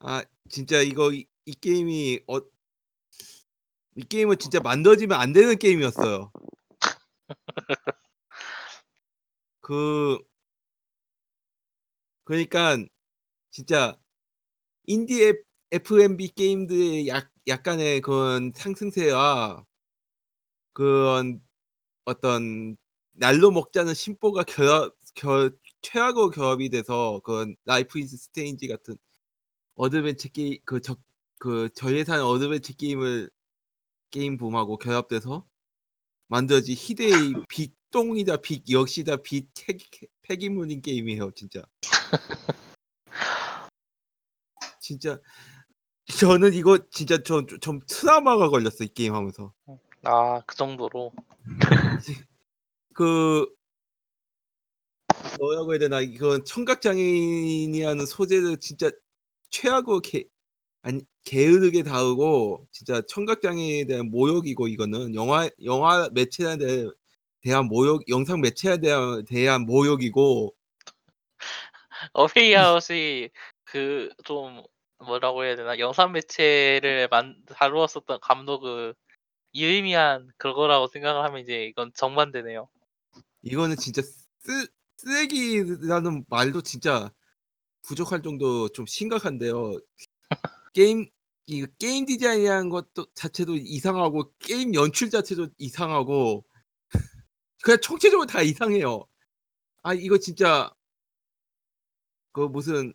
아 0.00 0.24
진짜 0.48 0.80
이거 0.80 1.12
이, 1.12 1.26
이 1.44 1.54
게임이 1.54 2.20
어, 2.28 2.38
이 3.96 4.02
게임은 4.08 4.38
진짜 4.38 4.60
만들어지면 4.60 5.20
안 5.20 5.32
되는 5.32 5.56
게임이었어요. 5.58 6.30
그 9.60 10.18
그러니까 12.24 12.76
진짜 13.50 13.98
인디 14.88 15.22
F- 15.22 15.42
FMV 15.72 16.28
게임들의 16.34 17.08
약, 17.08 17.30
약간의 17.46 18.00
그런 18.00 18.52
상승세와 18.54 19.64
그런 20.72 21.40
어떤 22.04 22.76
날로 23.12 23.50
먹자는 23.50 23.94
심보가 23.94 24.44
결합, 24.44 24.94
결, 25.14 25.56
최악으로 25.82 26.30
결합이 26.30 26.70
돼서 26.70 27.20
그런 27.24 27.56
Life 27.64 27.98
is 27.98 28.16
Strange 28.16 28.68
같은 28.68 28.96
어드벤처 29.76 30.28
게임 30.30 30.58
그 30.64 30.80
저 30.80 30.96
그 31.38 31.68
저예산 31.74 32.20
어드벤처 32.20 32.74
게임을 32.74 33.30
게임 34.10 34.36
붐하고 34.38 34.78
결합돼서 34.78 35.46
만들어진 36.28 36.76
희대의 36.78 37.34
big 37.48 37.74
똥이다 37.90 38.38
big 38.38 38.68
역시다 38.70 39.16
big 39.18 39.48
폐기물인 40.22 40.82
게임이에요 40.82 41.30
진짜 41.32 41.62
진짜 44.88 45.20
저는 46.18 46.54
이거 46.54 46.78
진짜 46.90 47.18
좀, 47.18 47.46
좀 47.60 47.80
트라우마가 47.86 48.48
걸렸어 48.48 48.84
이 48.84 48.88
게임 48.88 49.14
하면서. 49.14 49.52
아, 50.02 50.40
그 50.46 50.56
정도로. 50.56 51.12
그 52.94 53.46
뭐라고 55.38 55.72
해야 55.72 55.78
되나 55.78 56.00
이건 56.00 56.42
청각장애인이라는 56.46 58.06
소재를 58.06 58.56
진짜 58.56 58.90
최악으로 59.50 60.00
개 60.00 60.24
아니 60.80 61.02
게으르게 61.24 61.82
다루고 61.82 62.66
진짜 62.72 63.02
청각장애에 63.06 63.84
대한 63.84 64.10
모욕이고 64.10 64.68
이거는. 64.68 65.14
영화 65.14 65.50
영화 65.64 66.08
매체에 66.12 66.56
대한, 66.56 66.90
대한 67.42 67.66
모욕 67.66 68.08
영상 68.08 68.40
매체에 68.40 68.78
대한, 68.78 69.26
대한 69.26 69.66
모욕이고. 69.66 70.54
어페이아웃이 72.14 73.28
그좀 73.64 74.62
뭐라고 75.04 75.44
해야 75.44 75.56
되나 75.56 75.78
영상 75.78 76.12
매체를 76.12 77.08
만 77.08 77.36
다루었었던 77.46 78.18
감독의 78.20 78.94
유의미한 79.54 80.28
그거라고 80.36 80.88
생각을 80.88 81.24
하면 81.24 81.40
이제 81.40 81.64
이건 81.64 81.92
정반대네요. 81.94 82.68
이거는 83.42 83.76
진짜 83.76 84.02
쓰, 84.02 84.66
쓰레기라는 84.98 86.24
말도 86.28 86.62
진짜 86.62 87.10
부족할 87.82 88.22
정도 88.22 88.68
좀 88.68 88.86
심각한데요. 88.86 89.78
게임 90.74 91.08
이 91.46 91.66
게임 91.78 92.04
디자인이라는 92.04 92.68
것도 92.68 93.06
자체도 93.14 93.56
이상하고 93.56 94.32
게임 94.38 94.74
연출 94.74 95.08
자체도 95.08 95.48
이상하고 95.56 96.44
그냥 97.62 97.80
총체적으로 97.80 98.26
다 98.26 98.42
이상해요. 98.42 99.06
아 99.82 99.94
이거 99.94 100.18
진짜 100.18 100.70
그 102.32 102.40
무슨 102.40 102.88
유 102.88 102.92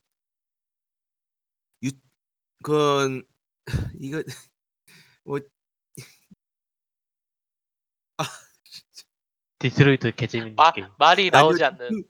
그건 2.63 3.23
이거 3.99 4.23
뭐 5.23 5.39
디트로이트 9.59 10.15
개재밌는 10.15 10.55
마, 10.55 10.71
게임. 10.73 10.87
말이 10.97 11.29
나오지 11.29 11.63
아니요, 11.63 11.85
않는 11.87 12.03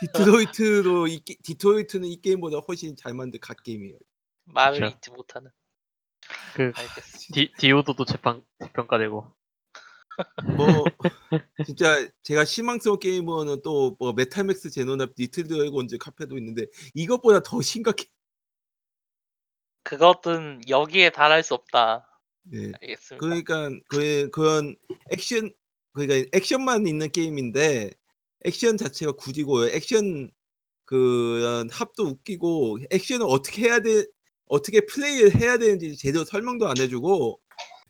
디트로이트로 0.00 1.06
이 1.06 1.20
게- 1.20 1.36
디트로이트는 1.42 2.06
이 2.08 2.20
게임보다 2.20 2.58
훨씬 2.66 2.94
잘 2.96 3.14
만든 3.14 3.40
갓 3.40 3.62
게임이에요. 3.62 3.96
말을. 4.44 4.88
잊지 4.88 5.10
못하는. 5.10 5.50
그. 6.54 6.72
디, 7.32 7.50
디오도도 7.58 8.04
재판 8.04 8.42
재평가되고. 8.62 9.34
뭐 10.56 10.84
진짜 11.64 12.06
제가 12.22 12.44
실망스러운 12.44 12.98
게임은 12.98 13.62
또뭐 13.62 14.12
Metal 14.14 14.48
Max 14.48 14.68
Xeno나 14.70 15.06
Little 15.16 15.46
Dragons 15.46 15.96
Cafe도 15.98 16.36
있는데 16.38 16.66
이것보다 16.92 17.40
더 17.40 17.62
심각해. 17.62 18.04
그것은 19.82 20.60
여기에 20.68 21.10
달할 21.10 21.42
수 21.42 21.54
없다. 21.54 22.06
예. 22.52 22.72
알겠습니다. 22.80 23.18
그러니까 23.18 23.70
그 23.88 24.28
그런 24.30 24.76
액션 25.10 25.52
그러니까 25.92 26.28
액션만 26.32 26.86
있는 26.86 27.10
게임인데 27.10 27.90
액션 28.44 28.76
자체가 28.76 29.12
구리고 29.12 29.68
액션 29.68 30.30
그런 30.84 31.68
합도 31.70 32.04
웃기고 32.04 32.78
액션을 32.90 33.26
어떻게 33.28 33.62
해야 33.62 33.80
돼 33.80 34.06
어떻게 34.46 34.80
플레이를 34.86 35.34
해야 35.36 35.58
되는지 35.58 35.96
제대로 35.96 36.24
설명도 36.24 36.66
안 36.66 36.78
해주고 36.78 37.40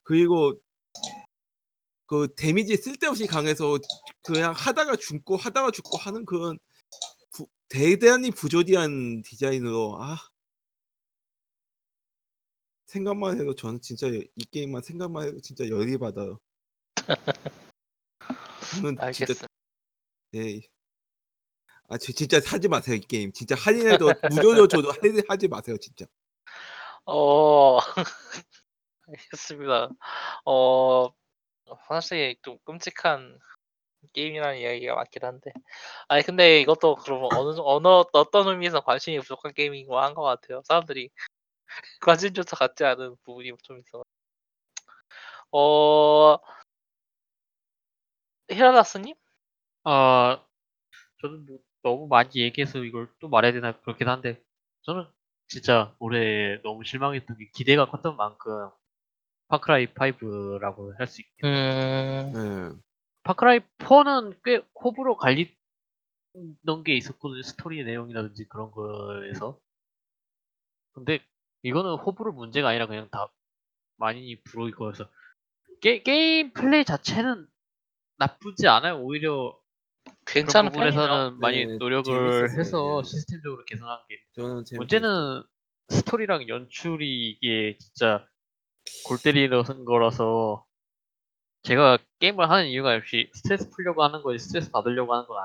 그리고 0.02 0.58
그 2.06 2.28
데미지 2.36 2.76
쓸데없이 2.76 3.26
강해서 3.26 3.78
그냥 4.22 4.52
하다가 4.56 4.96
죽고 4.96 5.36
하다가 5.36 5.70
죽고 5.70 5.98
하는 5.98 6.24
그런 6.24 6.58
부, 7.32 7.46
대단히 7.68 8.30
부조리한 8.30 9.22
디자인으로 9.22 9.98
아 10.00 10.16
생각만 12.92 13.38
해도 13.38 13.54
저는 13.54 13.80
진짜 13.82 14.06
이 14.08 14.44
게임만 14.50 14.82
생각만 14.82 15.28
해도 15.28 15.40
진짜 15.40 15.68
열이 15.68 15.98
받아요. 15.98 16.38
저는 18.72 18.96
진짜 18.96 19.06
알겠습니다. 19.06 19.46
네. 20.32 20.60
아 21.88 21.98
지- 21.98 22.12
진짜 22.14 22.40
사지 22.40 22.66
마세요 22.68 22.96
이 22.96 23.00
게임. 23.00 23.30
진짜 23.32 23.54
할인해도 23.54 24.06
무료로 24.64 24.68
줘도 24.68 24.90
할인 24.90 25.20
하지 25.28 25.48
마세요 25.48 25.76
진짜. 25.78 26.06
어, 27.04 27.78
알겠습니다. 29.06 29.90
어, 30.46 31.08
사실 31.88 32.36
좀 32.42 32.58
끔찍한 32.64 33.38
게임이라는 34.14 34.60
이야기가 34.60 34.94
많긴 34.94 35.24
한데. 35.24 35.50
아니, 36.08 36.22
근데 36.22 36.60
이것도 36.60 36.96
그러면 36.96 37.28
어느, 37.34 37.54
정- 37.54 37.66
어느, 37.66 37.86
어떤 38.12 38.48
의미에서 38.48 38.80
관심이 38.80 39.18
부족한 39.20 39.52
게임인 39.54 39.86
거한것 39.86 40.22
같아요. 40.24 40.62
사람들이 40.64 41.10
관심조차 42.00 42.56
갖지 42.56 42.84
않은 42.84 43.16
부분이 43.24 43.52
좀 43.62 43.78
있어. 43.78 44.04
어, 45.52 46.38
히라다스님? 48.50 49.14
아 49.84 50.44
저는 51.22 51.46
뭐 51.46 51.58
너무 51.82 52.08
많이 52.08 52.30
얘기해서 52.36 52.80
이걸 52.84 53.08
또 53.20 53.28
말해야 53.28 53.52
되나 53.52 53.78
그렇긴 53.80 54.08
한데 54.08 54.42
저는 54.82 55.06
진짜 55.48 55.94
올해 55.98 56.60
너무 56.62 56.84
실망했던 56.84 57.38
게 57.38 57.50
기대가 57.54 57.86
컸던 57.86 58.16
만큼 58.16 58.70
파크라이 59.48 59.88
5라고 59.94 60.94
할 60.98 61.06
수 61.06 61.22
있겠네요. 61.22 62.32
음, 62.34 62.72
네. 62.74 62.80
Far 63.24 63.42
Cry 63.42 63.60
4는 63.78 64.38
꽤 64.44 64.62
호불호 64.82 65.16
갈리던 65.16 65.54
게 66.84 66.94
있었거든요. 66.96 67.42
스토리 67.42 67.84
내용이라든지 67.84 68.46
그런 68.48 68.70
거에서. 68.70 69.58
근데 70.92 71.20
이거는 71.62 71.94
호불호 71.96 72.32
문제가 72.32 72.68
아니라 72.68 72.86
그냥 72.86 73.08
다 73.10 73.28
많이 73.96 74.40
불호이거여서 74.42 75.08
게, 75.80 76.02
게임 76.02 76.52
플레이 76.52 76.84
자체는 76.84 77.46
나쁘지 78.16 78.68
않아요. 78.68 79.00
오히려 79.00 79.58
괜찮은 80.26 80.70
그런. 80.70 80.90
부분에서는 80.90 81.40
많이 81.40 81.66
네, 81.66 81.76
노력을 81.76 82.04
재밌었어요. 82.04 82.60
해서 82.60 83.02
네. 83.02 83.08
시스템적으로 83.08 83.64
개선한 83.64 83.98
게 84.08 84.16
저는 84.34 84.64
문제는 84.76 85.42
스토리랑 85.88 86.48
연출이 86.48 87.30
이게 87.30 87.76
진짜 87.78 88.26
골 89.06 89.18
때리는 89.18 89.84
거라서 89.84 90.64
제가 91.62 91.98
게임을 92.20 92.50
하는 92.50 92.66
이유가 92.66 92.94
역시 92.94 93.30
스트레스 93.34 93.70
풀려고 93.70 94.02
하는 94.02 94.22
거지 94.22 94.38
스트레스 94.38 94.70
받으려고 94.70 95.14
하는 95.14 95.26
건 95.26 95.44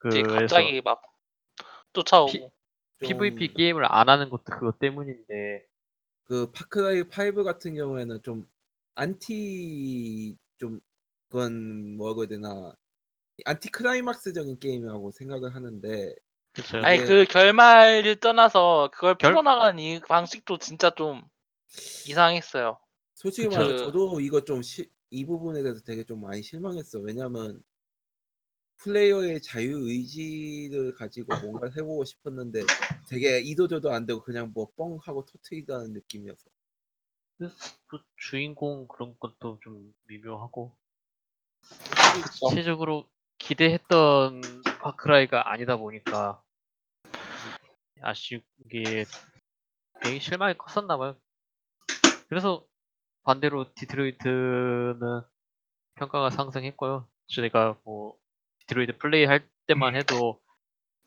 아니에요. 0.00 0.38
갑자기 0.40 0.80
막 0.80 1.02
쫓아오고. 1.92 2.52
PVP 3.02 3.54
게임을 3.54 3.84
안 3.90 4.08
하는 4.08 4.30
것도 4.30 4.44
그것 4.46 4.78
때문인데 4.78 5.66
그 6.24 6.50
Far 6.52 6.78
Cry 6.78 7.04
5 7.04 7.44
같은 7.44 7.74
경우에는 7.74 8.22
좀 8.22 8.48
안티 8.94 10.36
좀 10.58 10.80
그건 11.28 11.96
뭐라고 11.96 12.22
해야 12.22 12.28
되나 12.28 12.74
anti-climax적인 13.46 14.58
게임이라고 14.60 15.10
생각을 15.12 15.54
하는데 15.54 16.14
그쵸 16.52 16.78
아니 16.78 16.98
그 16.98 17.24
결말을 17.26 18.16
떠나서 18.20 18.90
그걸 18.92 19.16
결- 19.16 19.32
풀어나가는 19.32 19.78
이 19.82 20.00
방식도 20.00 20.58
진짜 20.58 20.90
좀 20.90 21.22
이상했어요. 22.08 22.78
솔직히 23.14 23.48
그쵸. 23.48 23.60
말해서 23.60 23.84
저도 23.86 24.20
이거 24.20 24.44
좀 24.44 24.60
이 25.14 25.26
부분에 25.26 25.62
대해서 25.62 25.82
되게 25.84 26.04
좀 26.04 26.22
많이 26.22 26.42
실망했어. 26.42 26.98
왜냐면 27.00 27.62
플레이어의 28.82 29.40
자유 29.42 29.76
의지를 29.88 30.94
가지고 30.94 31.38
뭔가를 31.40 31.76
해보고 31.76 32.04
싶었는데 32.04 32.62
되게 33.08 33.40
이도저도 33.40 33.92
안 33.92 34.06
되고 34.06 34.22
그냥 34.22 34.50
뭐 34.52 34.72
뻥 34.76 34.98
하고 35.02 35.24
터트리다는 35.24 35.92
느낌이어서. 35.92 36.50
그 37.38 37.98
주인공 38.16 38.86
그런 38.88 39.16
것도 39.18 39.58
좀 39.62 39.92
미묘하고? 40.08 40.76
전체적으로 42.40 43.08
기대했던 43.38 44.42
파크라이가 44.80 45.50
아니다 45.50 45.76
보니까 45.76 46.42
아쉽게 48.00 49.04
되게 50.02 50.18
실망이 50.18 50.54
컸었나 50.58 50.96
봐요. 50.96 51.16
그래서 52.28 52.66
반대로 53.22 53.72
디트로이트는 53.74 55.22
평가가 55.94 56.30
상승했고요. 56.30 57.08
제가 57.28 57.78
뭐 57.84 58.16
디트로이트 58.72 58.98
플레이 58.98 59.24
할 59.26 59.46
때만 59.66 59.94
해도 59.94 60.40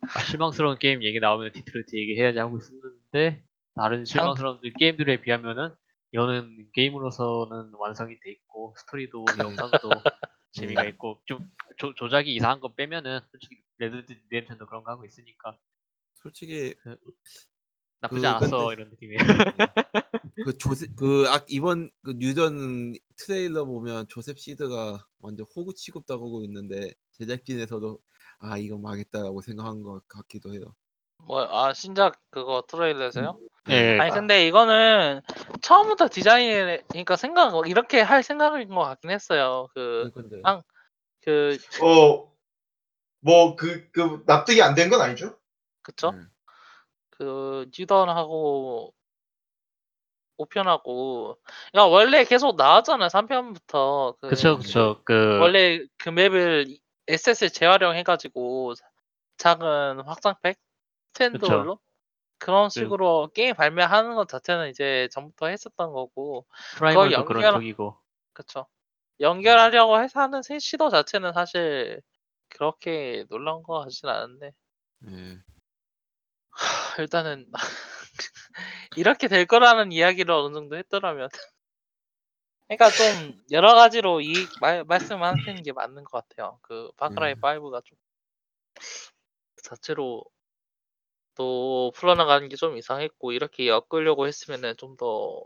아, 0.01 0.19
실망스러운 0.23 0.77
게임 0.77 1.03
얘기 1.03 1.19
나오면 1.19 1.51
디트로이트 1.51 1.95
얘기해야지 1.95 2.37
하고 2.37 2.57
있었는데 2.57 3.43
다른 3.75 4.05
실망스러운 4.05 4.59
게임들에 4.77 5.21
비하면은 5.21 5.73
이거는 6.11 6.67
게임으로서는 6.73 7.71
완성이 7.73 8.19
돼 8.19 8.31
있고 8.31 8.75
스토리도 8.77 9.25
영상도 9.79 9.89
재미가 10.51 10.85
있고 10.85 11.21
좀 11.25 11.49
조, 11.77 11.93
조작이 11.95 12.33
이상한 12.35 12.59
거 12.59 12.73
빼면은 12.73 13.19
솔직히 13.31 13.57
Red 13.79 14.05
Dead 14.05 14.13
Redemption도 14.29 14.67
그런 14.67 14.83
거 14.83 14.91
하고 14.91 15.03
있으니까 15.05 15.57
솔직히 16.15 16.75
나쁘지 18.01 18.21
그, 18.21 18.27
않았어 18.27 18.57
근데- 18.67 18.73
이런 18.73 18.89
느낌이에요. 18.91 19.19
그 20.45 20.57
조세 20.57 20.85
그 20.95 21.25
아, 21.29 21.43
이번 21.49 21.89
그 22.03 22.13
뉴전 22.17 22.93
트레일러 23.17 23.65
보면 23.65 24.07
조셉 24.09 24.39
시드가 24.39 25.05
완전 25.19 25.45
호구 25.55 25.73
취급당하고 25.73 26.43
있는데 26.45 26.93
제작진에서도 27.13 27.99
아 28.39 28.57
이거 28.57 28.77
망했다라고 28.77 29.41
생각한 29.41 29.81
것 29.83 30.07
같기도 30.07 30.53
해요. 30.53 30.75
뭐 31.27 31.39
아 31.49 31.73
신작 31.73 32.21
그거 32.29 32.63
트레일러에서요? 32.67 33.39
예. 33.69 33.99
아니 33.99 34.11
근데 34.11 34.47
이거는 34.47 35.21
처음부터 35.61 36.09
디자인 36.09 36.79
그러니까 36.89 37.15
생각 37.15 37.67
이렇게 37.67 38.01
할 38.01 38.21
생각인 38.23 38.69
것 38.69 38.81
같긴 38.81 39.09
했어요. 39.11 39.67
그 39.73 40.11
근데 40.13 40.37
아, 40.43 40.61
그 41.23 41.57
어 41.81 42.31
뭐 43.25 43.55
그 43.55 43.91
그 43.91 44.23
납득이 44.25 44.61
안 44.61 44.75
된 44.75 44.89
건 44.89 45.01
아니죠? 45.01 45.37
그쵸? 45.81 46.11
네. 46.11 46.19
그 47.11 47.67
뉴던하고 47.77 48.93
5편하고. 50.37 51.37
야 51.75 51.81
원래 51.81 52.23
계속 52.25 52.55
나왔잖아요 52.55 53.09
3편부터. 53.09 54.15
그 54.21 54.29
그쵸 54.29 54.57
그쵸. 54.57 55.01
그 55.05 55.39
원래 55.41 55.79
그 55.97 56.09
맵을 56.09 56.65
SS를 57.07 57.49
재활용해 57.51 58.03
가지고 58.03 58.73
작은 59.37 60.01
확장팩 60.01 60.57
스탠드얼로? 61.13 61.79
그런 62.37 62.69
식으로 62.69 63.29
게임 63.33 63.55
발매하는 63.55 64.15
것 64.15 64.27
자체는 64.27 64.69
이제 64.69 65.07
전부터 65.11 65.47
했었던 65.47 65.91
거고. 65.93 66.45
프라이머도 66.75 67.11
연결- 67.11 67.25
그런 67.37 67.53
쪽이고. 67.53 67.97
그쵸. 68.33 68.67
연결하려고 69.21 69.99
해서 70.01 70.19
하는 70.19 70.41
세- 70.43 70.59
시도 70.59 70.89
자체는 70.89 71.31
사실 71.33 72.01
그렇게 72.49 73.25
놀라운 73.29 73.63
거 73.63 73.79
같진 73.79 74.09
않은데. 74.09 74.51
예. 75.09 75.37
일단은 76.99 77.45
이렇게 78.95 79.27
될 79.27 79.45
거라는 79.45 79.91
이야기를 79.91 80.31
어느 80.33 80.53
정도 80.53 80.77
했더라면. 80.77 81.29
그러니까 82.67 82.91
좀 82.93 83.33
여러 83.51 83.73
가지로 83.75 84.21
이 84.21 84.47
말, 84.59 84.83
말씀하시는 84.85 85.63
게 85.63 85.71
맞는 85.73 86.03
것 86.03 86.27
같아요. 86.27 86.59
그 86.61 86.91
파크라이 86.97 87.33
음. 87.33 87.41
5가 87.41 87.81
좀 87.81 87.97
자체로 89.63 90.23
또 91.35 91.91
풀어나가는 91.95 92.47
게 92.49 92.55
좀 92.57 92.77
이상했고 92.77 93.31
이렇게 93.31 93.67
엮으려고 93.67 94.27
했으면은 94.27 94.75
좀 94.77 94.95
더 94.97 95.43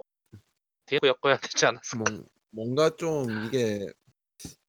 뒤에 0.87 0.99
엮어야 1.03 1.37
되지 1.39 1.65
않았을까? 1.67 2.11
뭔- 2.11 2.25
뭔가 2.51 2.89
좀 2.95 3.37
이게 3.37 3.85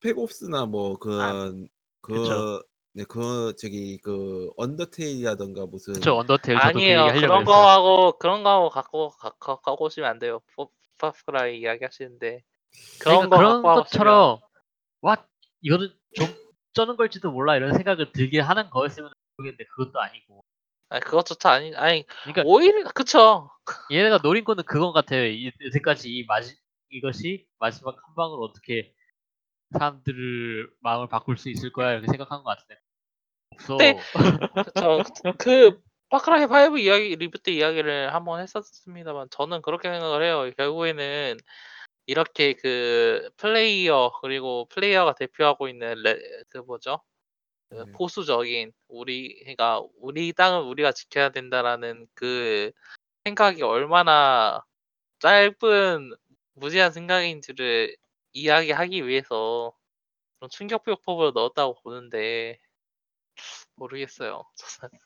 스펙옵스나 0.00 0.66
뭐 0.66 0.96
그런 0.98 1.68
그 2.00 2.12
그쵸. 2.12 2.48
네, 2.94 3.04
그 3.08 3.54
저기 3.58 3.98
그 3.98 4.50
언더테일이라던가 4.56 5.66
무슨 5.66 5.94
그쵸 5.94 6.16
언더테일 6.16 6.58
저도 6.60 6.72
그 6.78 6.82
얘기 6.82 6.92
아니에요. 6.94 7.10
하려고 7.10 7.20
그런 7.20 7.40
했어요. 7.42 7.44
거하고 7.54 8.18
그런 8.18 8.42
거하고 8.42 8.70
갖고 8.70 9.10
가, 9.10 9.30
가, 9.38 9.56
갖고 9.60 9.84
오시면 9.86 10.08
안 10.08 10.18
돼요. 10.18 10.40
파- 10.56 10.66
파크라이 10.98 11.60
이야기 11.60 11.84
하시는데 11.84 12.42
그런 13.00 13.28
그러니까 13.28 13.28
거 13.28 13.36
그런 13.36 13.52
갖고 13.62 13.68
와봤으면 13.68 13.84
것처럼 13.84 14.38
와 15.00 15.16
이거는 15.60 15.88
좀 16.14 16.26
쩌는 16.72 16.96
걸지도 16.96 17.30
몰라 17.30 17.56
이런 17.56 17.72
생각을 17.74 18.12
들게 18.12 18.40
하는 18.40 18.68
거였으면 18.70 19.10
모르겠는데 19.36 19.64
그것도 19.76 20.00
아니고 20.00 20.44
아니 20.88 21.00
그것조차 21.02 21.52
아니 21.52 21.74
아니 21.76 22.04
그러니까 22.22 22.42
오히려 22.46 22.82
그쵸. 22.94 23.50
얘네가 23.92 24.18
노린 24.18 24.44
거는 24.44 24.64
그건 24.64 24.92
같아요. 24.92 25.24
이- 25.26 25.52
여태까지 25.66 26.08
이 26.10 26.24
마지 26.26 26.56
이것이 26.90 27.46
마지막 27.58 27.94
한 27.94 28.14
방으로 28.16 28.42
어떻게 28.42 28.92
사람들을 29.72 30.70
마음을 30.80 31.08
바꿀 31.08 31.36
수 31.36 31.50
있을 31.50 31.72
거야 31.72 31.92
이렇게 31.92 32.06
생각한 32.08 32.42
것 32.42 32.50
같은데 32.50 32.80
없어. 33.54 33.76
네. 33.78 33.98
그쵸. 34.72 35.02
그 35.38 35.80
파크라이 36.10 36.46
5 36.46 36.78
이야기 36.78 37.16
리뷰 37.16 37.38
때 37.38 37.52
이야기를 37.52 38.14
한번 38.14 38.40
했었습니다만 38.40 39.28
저는 39.30 39.62
그렇게 39.62 39.90
생각을 39.90 40.22
해요. 40.22 40.50
결국에는 40.56 41.36
이렇게 42.06 42.54
그 42.54 43.30
플레이어 43.36 44.12
그리고 44.22 44.66
플레이어가 44.70 45.14
대표하고 45.14 45.68
있는 45.68 46.02
레, 46.02 46.18
그 46.48 46.58
뭐죠? 46.58 47.02
그 47.70 47.82
음. 47.82 47.92
보수적인 47.92 48.72
우리가 48.88 49.82
우리 50.00 50.32
땅을 50.32 50.62
우리가 50.62 50.92
지켜야 50.92 51.30
된다라는 51.30 52.06
그 52.14 52.72
생각이 53.24 53.62
얼마나 53.62 54.64
짧은 55.20 56.12
무지한 56.54 56.92
생각인지를 56.92 57.96
이야기하기 58.32 59.06
위해서 59.06 59.72
그런 60.38 60.50
충격요법을 60.50 61.32
넣었다고 61.34 61.80
보는데 61.82 62.58
모르겠어요. 63.76 64.44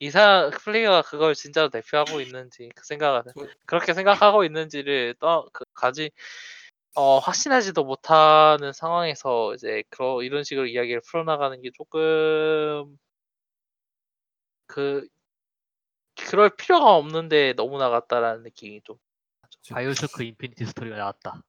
이사 0.00 0.50
플레이어가 0.50 1.02
그걸 1.02 1.34
진짜로 1.34 1.68
대표하고 1.70 2.20
있는지 2.20 2.70
그 2.74 2.84
생각을 2.84 3.22
저- 3.36 3.46
그렇게 3.66 3.94
생각하고 3.94 4.44
있는지를 4.44 5.14
떠 5.20 5.48
그, 5.52 5.64
가지 5.72 6.10
어, 6.96 7.18
확신하지도 7.18 7.84
못하는 7.84 8.72
상황에서 8.72 9.54
이제 9.54 9.82
그런 9.90 10.24
이런 10.24 10.44
식으로 10.44 10.66
이야기를 10.66 11.00
풀어나가는 11.02 11.60
게 11.62 11.70
조금 11.72 12.98
그 14.66 15.06
그럴 16.16 16.54
필요가 16.56 16.94
없는데 16.94 17.54
너무 17.54 17.78
나갔다라는 17.78 18.42
느낌이 18.44 18.82
좀 18.82 18.96
BioShock 19.70 20.22
Infinite 20.22 20.64
스토리가 20.66 20.96
나왔다. 20.96 21.42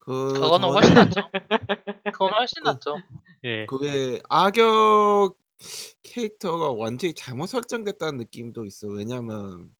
그 0.00 0.32
그거는 0.34 0.60
저는 0.68 0.68
훨씬 0.74 0.94
낫죠. 0.94 1.20
그건 2.12 2.32
훨씬 2.32 2.62
그- 2.62 2.68
낫죠. 2.68 2.96
예. 3.44 3.66
그게 3.66 4.20
악역 4.28 5.36
캐릭터가 6.02 6.72
완전히 6.72 7.14
잘못 7.14 7.46
설정됐다는 7.46 8.18
느낌도 8.18 8.64
있어. 8.64 8.88
왜냐면 8.88 9.74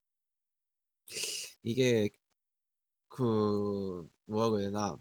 이게 1.62 2.10
그 3.08 4.06
뭐라고 4.26 4.60
해야 4.60 4.68
되나 4.68 4.96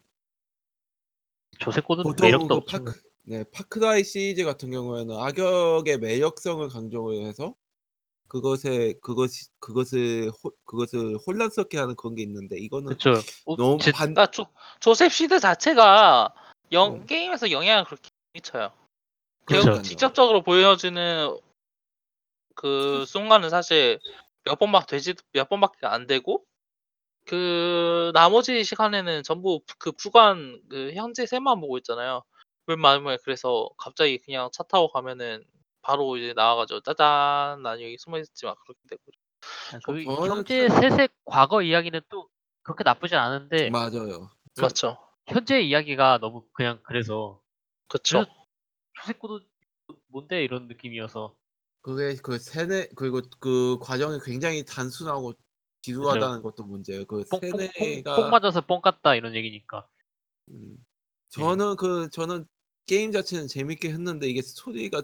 조세코는 1.59 2.03
보통 2.03 2.25
매력도 2.25 2.47
그 2.47 2.53
없죠. 2.55 2.77
파크 2.85 3.01
네 3.23 3.43
파크라이 3.51 4.03
시리즈 4.03 4.43
같은 4.43 4.71
경우에는 4.71 5.15
악역의 5.15 5.99
매력성을 5.99 6.67
강조해서 6.69 7.53
그것에 8.29 8.93
그것이 9.01 9.49
그것을 9.59 10.29
호, 10.29 10.51
그것을 10.65 11.17
혼란스럽게 11.25 11.77
하는 11.77 11.95
그런 11.95 12.15
게 12.15 12.21
있는데 12.23 12.57
이거는 12.57 12.95
그렇죠. 12.97 13.19
어, 13.45 13.55
너무 13.55 13.79
제- 13.79 13.91
반 13.91 14.13
그러니까 14.13 14.31
조, 14.31 14.45
조셉 14.79 15.11
시드 15.11 15.39
자체가 15.39 16.33
영, 16.71 16.93
음. 16.93 17.05
게임에서 17.05 17.51
영향을 17.51 17.83
그렇게 17.85 18.09
미쳐요. 18.33 18.71
그렇죠. 19.45 19.65
결국 19.65 19.83
직접적으로 19.83 20.43
보여주는 20.43 21.35
그 22.55 23.05
순간은 23.05 23.49
사실 23.49 23.99
몇 24.43 24.59
번밖 24.59 24.87
되지 24.87 25.15
몇 25.33 25.49
번밖에 25.49 25.87
안 25.87 26.05
되고 26.07 26.43
그 27.25 28.11
나머지 28.13 28.63
시간에는 28.63 29.23
전부 29.23 29.61
그 29.77 29.91
구간 29.91 30.61
그 30.69 30.91
현재 30.93 31.25
셋만 31.25 31.59
보고 31.59 31.77
있잖아요. 31.79 32.23
맨 32.67 32.79
마지막에 32.79 33.17
그래서 33.23 33.69
갑자기 33.77 34.19
그냥 34.19 34.49
차 34.53 34.63
타고 34.63 34.91
가면은 34.91 35.43
바로 35.81 36.17
이제 36.17 36.33
나와가지고 36.33 36.81
짜잔 36.81 37.61
난 37.63 37.81
여기 37.81 37.97
숨어 37.97 38.19
있었지만 38.19 38.55
그렇게 38.65 38.79
되고 38.89 39.01
아, 39.73 39.79
그 39.85 40.03
저는 40.03 40.29
현재 40.29 40.69
셋의 40.69 41.09
과거 41.25 41.61
이야기는 41.61 42.01
또 42.09 42.29
그렇게 42.63 42.83
나쁘진 42.83 43.17
않은데 43.17 43.69
맞아요. 43.69 44.29
저- 44.55 44.63
맞죠. 44.63 44.97
현재 45.27 45.61
이야기가 45.61 46.19
너무 46.19 46.45
그냥 46.53 46.79
그래서 46.83 47.41
그쵸. 47.87 48.25
조세코도 48.95 49.41
뭔데 50.07 50.43
이런 50.43 50.67
느낌이어서 50.67 51.35
그게 51.81 52.15
그 52.21 52.37
세뇌 52.37 52.89
그리고 52.95 53.21
그 53.39 53.77
과정이 53.79 54.19
굉장히 54.23 54.65
단순하고 54.65 55.33
지루하다는 55.81 56.41
것도 56.41 56.63
문제예요. 56.63 57.05
그 57.05 57.23
뽕, 57.29 57.39
뽕, 57.39 57.51
뽕, 57.51 57.67
세뇌가 57.67 58.15
뽕 58.15 58.29
맞아서 58.29 58.61
뽕 58.61 58.81
같다 58.81 59.15
이런 59.15 59.33
얘기니까. 59.35 59.87
음, 60.49 60.77
저는 61.29 61.75
그 61.77 62.09
저는 62.09 62.45
게임 62.85 63.11
자체는 63.11 63.47
재밌게 63.47 63.89
했는데 63.89 64.27
이게 64.27 64.41
스토리가 64.41 65.03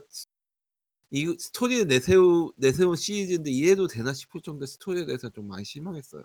이 1.11 1.35
스토리를 1.39 1.87
내세우 1.87 2.51
내세운 2.57 2.95
시리즈인데 2.95 3.51
이래도 3.51 3.87
되나 3.87 4.13
싶을 4.13 4.41
정도 4.41 4.65
스토리에 4.65 5.05
대해서 5.05 5.29
좀 5.29 5.47
많이 5.47 5.63
실망했어요. 5.63 6.23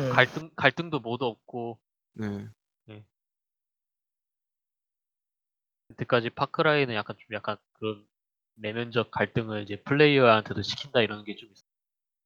음. 0.00 0.10
갈등 0.10 0.50
갈등도 0.56 1.00
모두 1.00 1.26
없고 1.26 1.78
네. 2.14 2.48
그때까지 5.88 6.30
파크라이는 6.30 6.94
약간 6.94 7.16
좀 7.18 7.34
약간 7.34 7.56
그런 7.74 8.06
내면적 8.54 9.10
갈등을 9.10 9.62
이제 9.62 9.82
플레이어한테도 9.82 10.62
시킨다 10.62 11.00
이런 11.00 11.24
게 11.24 11.36
좀 11.36 11.50
있어. 11.52 11.62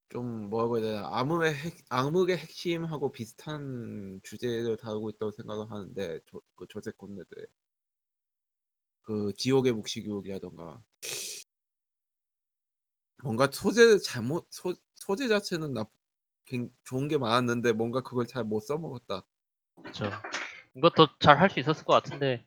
좀 0.09 0.51
뭐라고 0.51 0.79
해야 0.79 0.87
되나 0.87 1.09
암흑의 1.19 1.55
핵, 1.55 1.85
암흑의 1.89 2.37
핵심하고 2.39 3.11
비슷한 3.13 4.21
주제를 4.23 4.77
다루고 4.77 5.11
있다고 5.11 5.33
생각을 5.33 5.71
하는데 5.71 6.21
조, 6.27 6.41
그 6.55 6.67
조셉 6.69 6.97
콘네드의 6.97 7.47
그 9.03 9.33
지옥의 9.37 9.73
묵시교육이라던가 9.73 10.83
뭔가 13.23 13.49
소재 13.51 13.99
잘못 13.99 14.47
소, 14.51 14.75
소재 14.95 15.29
자체는 15.29 15.73
나 15.75 15.87
굉- 16.45 16.71
좋은 16.85 17.09
게 17.09 17.19
많았는데 17.19 17.73
뭔가 17.73 18.03
그걸 18.03 18.27
잘 18.27 18.45
못 18.45 18.61
써먹었다. 18.61 19.25
그렇죠. 19.83 20.11
이것도 20.77 21.09
잘 21.19 21.39
할 21.41 21.51
수 21.51 21.59
있었을 21.61 21.85
것 21.85 21.93
같은데 21.95 22.47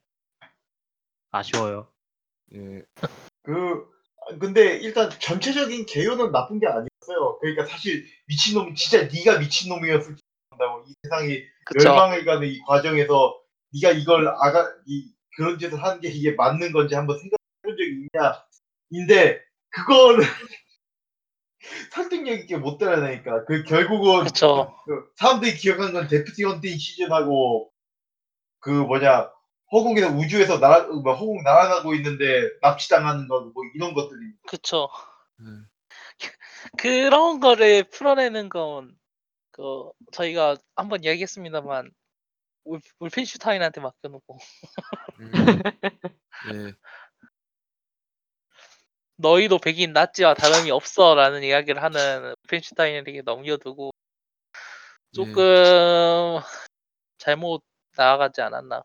아쉬워요. 1.32 1.92
예. 2.54 2.84
그 3.44 3.86
아, 4.30 4.38
근데 4.38 4.78
일단 4.78 5.10
전체적인 5.10 5.86
개요는 5.86 6.32
나쁜 6.32 6.60
게 6.60 6.68
아니었어요. 6.68 7.40
그러니까 7.40 7.66
사실 7.66 8.06
미친놈 8.28 8.76
진짜 8.76 9.04
네가 9.12 9.40
미친놈이었을지 9.40 10.22
모른다고 10.52 10.86
이 10.88 10.94
세상이 11.04 11.44
그쵸. 11.66 11.90
멸망을 11.90 12.26
가는 12.26 12.48
이 12.48 12.60
과정에서 12.68 13.40
네가 13.74 13.92
이걸 13.98 14.28
아가 14.28 14.72
이 14.86 15.12
그런 15.36 15.58
짓을 15.58 15.82
하는 15.82 16.02
게 16.02 16.10
이게 16.10 16.34
맞는 16.34 16.72
건지 16.72 16.96
한번 16.96 17.18
생각해 17.20 17.38
본 17.64 17.78
적이 17.78 17.92
있냐? 17.92 18.44
인데 18.92 19.42
그거를 19.70 20.24
설득력 21.92 22.40
있게 22.40 22.58
못 22.58 22.78
따라내니까 22.78 23.46
그 23.46 23.64
결국은 23.64 24.24
그쵸. 24.24 24.76
그 24.86 25.12
사람들이 25.18 25.56
기억하는 25.56 25.94
건 25.94 26.08
데프티 26.08 26.44
헌팅 26.44 26.78
시즌하고 26.78 27.72
그 28.60 28.70
뭐냐 28.70 29.30
허공에서 29.72 30.10
우주에서 30.10 30.58
날아 30.58 30.88
뭐 30.88 31.14
허공 31.14 31.44
날아가고 31.44 31.94
있는데 31.96 32.50
납치당하는 32.62 33.28
거뭐 33.28 33.54
이런 33.76 33.94
것들이 33.94 34.20
그쵸. 34.48 34.90
예. 35.42 35.70
그런 36.78 37.40
거를 37.40 37.84
풀어내는 37.84 38.50
건, 38.50 38.98
그, 39.52 39.90
저희가 40.12 40.58
한번 40.76 41.04
이야기했습니다만, 41.04 41.92
울, 42.66 42.82
울펜슈타인한테 43.00 43.82
맡겨놓고, 43.82 44.38
음. 45.20 45.32
예. 46.54 46.74
너희도 49.20 49.60
백인 49.60 49.94
나치와 49.94 50.34
다름이 50.34 50.72
없어 50.72 51.14
라는 51.16 51.44
이야기를 51.44 51.84
하는 51.84 52.34
울펜슈타인에게 52.44 53.22
넘겨두고, 53.24 53.92
조금, 55.14 56.40
잘못 57.18 57.62
나아가지 57.98 58.42
않았나. 58.42 58.84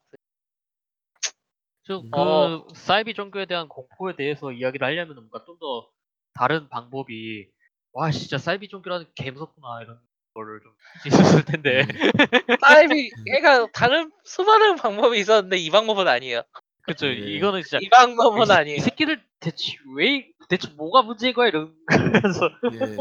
좀 1.85 2.05
음. 2.07 2.11
그 2.11 2.19
어. 2.21 2.67
사이비 2.75 3.15
종교에 3.15 3.47
대한 3.47 3.69
공포에 3.69 4.17
대해서 4.17 4.53
이야기를 4.53 4.87
하려면 4.87 5.17
뭔가 5.17 5.45
좀 5.45 5.59
더 5.59 5.89
다른 6.35 6.69
방법이 6.69 7.49
와 7.93 8.11
진짜 8.11 8.39
사이비 8.39 8.69
종교라는 8.69 9.07
게 9.15 9.31
무섭구나 9.31 9.83
이런 9.83 10.01
거를 10.35 10.61
좀 10.61 10.73
있었을 11.07 11.45
텐데 11.45 11.83
음. 11.83 12.57
사이비 12.61 13.11
얘가 13.35 13.67
다른 13.73 14.11
수많은 14.25 14.77
방법이 14.77 15.19
있었는데 15.21 15.57
이 15.59 15.71
방법은 15.71 16.09
아니에요. 16.09 16.43
그쵸 16.87 17.07
네. 17.07 17.13
이거는 17.15 17.63
진짜 17.63 17.79
이 17.81 17.89
방법은 17.89 18.47
이, 18.49 18.53
아니에요. 18.53 18.77
이 18.77 18.81
새끼들 18.81 19.23
대체 19.41 19.75
왜 19.97 20.29
대체 20.49 20.69
뭐가 20.77 21.03
문제인 21.03 21.33
거야 21.35 21.49
이런 21.49 21.75
그래서 21.87 22.51
예. 22.73 22.97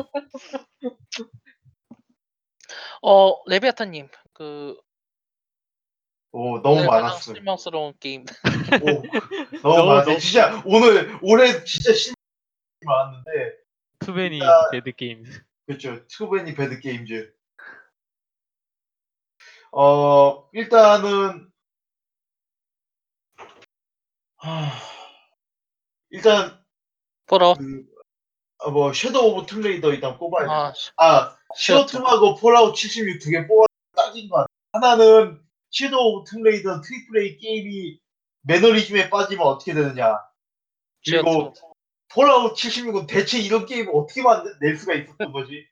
어 3.01 3.35
레비아타님 3.49 4.07
그 4.33 4.75
오 6.35 6.59
너무 6.63 6.77
오늘 6.77 6.87
가장 6.87 7.01
많았어. 7.03 7.33
실망스러운 7.35 7.93
게임. 7.99 8.25
오, 8.81 8.85
너무 9.61 9.75
너무, 9.75 9.87
많았어. 9.87 10.05
너무- 10.09 10.19
진짜 10.19 10.63
오늘 10.65 11.15
올해 11.21 11.63
진짜 11.63 11.93
실망이 11.93 12.15
많았는데 12.83 13.57
too 13.99 14.16
many 14.16 14.39
bad 14.71 14.93
game 14.95 15.23
그렇죠. 15.67 16.07
Too 16.07 16.28
many 16.28 16.55
bad 16.55 16.79
games. 16.79 17.31
어 19.73 20.49
일단은 20.53 21.51
하, 24.43 24.71
일단 26.09 26.59
보러 27.27 27.55
그뭐 28.57 28.91
Shadow 28.93 29.31
of 29.31 29.45
Tomb 29.45 29.64
Raider 29.64 29.93
일단 29.93 30.17
뽑아야 30.17 30.45
돼. 30.47 30.51
아, 30.53 30.73
아 30.97 31.37
Shadow. 31.55 31.87
Shadow하고 31.87 32.35
Fallout 32.35 32.73
76 32.75 33.19
두 33.21 33.31
개 33.31 33.47
뽑아 33.47 33.65
딱인 33.95 34.27
것 34.29 34.35
같아. 34.37 34.47
하나는 34.73 35.41
Shadow 35.71 36.17
of 36.17 36.29
Tomb 36.29 36.50
Raider 36.50 36.81
triple 36.81 37.21
A 37.21 37.37
게임이 37.37 37.99
매너리즘에 38.41 39.09
빠지면 39.09 39.47
어떻게 39.47 39.73
되느냐. 39.73 40.19
그리고. 41.05 41.53
Fallout 42.09 42.53
76은 42.55 43.07
대체 43.07 43.39
이런 43.39 43.65
게임을 43.65 43.91
어떻게 43.95 44.21
만들 44.21 44.77
수가 44.77 44.93
있었던 44.93 45.31
거지? 45.31 45.65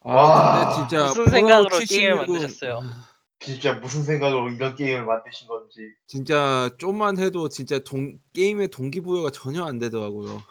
아, 0.00 0.12
와, 0.12 0.74
근데 0.74 0.74
진짜 0.88 1.04
무슨 1.06 1.14
Fallout 1.26 1.30
생각으로 1.30 1.78
게임을 1.88 2.26
76은 2.26 2.32
만드셨어요? 2.32 2.80
진짜 3.40 3.72
무슨 3.74 4.02
생각으로 4.02 4.50
이런 4.50 4.76
게임을 4.76 5.04
만드신 5.06 5.48
건지. 5.48 5.80
진짜 6.06 6.70
좀만 6.78 7.18
해도 7.18 7.48
진짜 7.48 7.78
동, 7.78 8.18
게임의 8.34 8.68
동기부여가 8.68 9.30
전혀 9.30 9.64
안 9.64 9.78
되더라고요. 9.78 10.42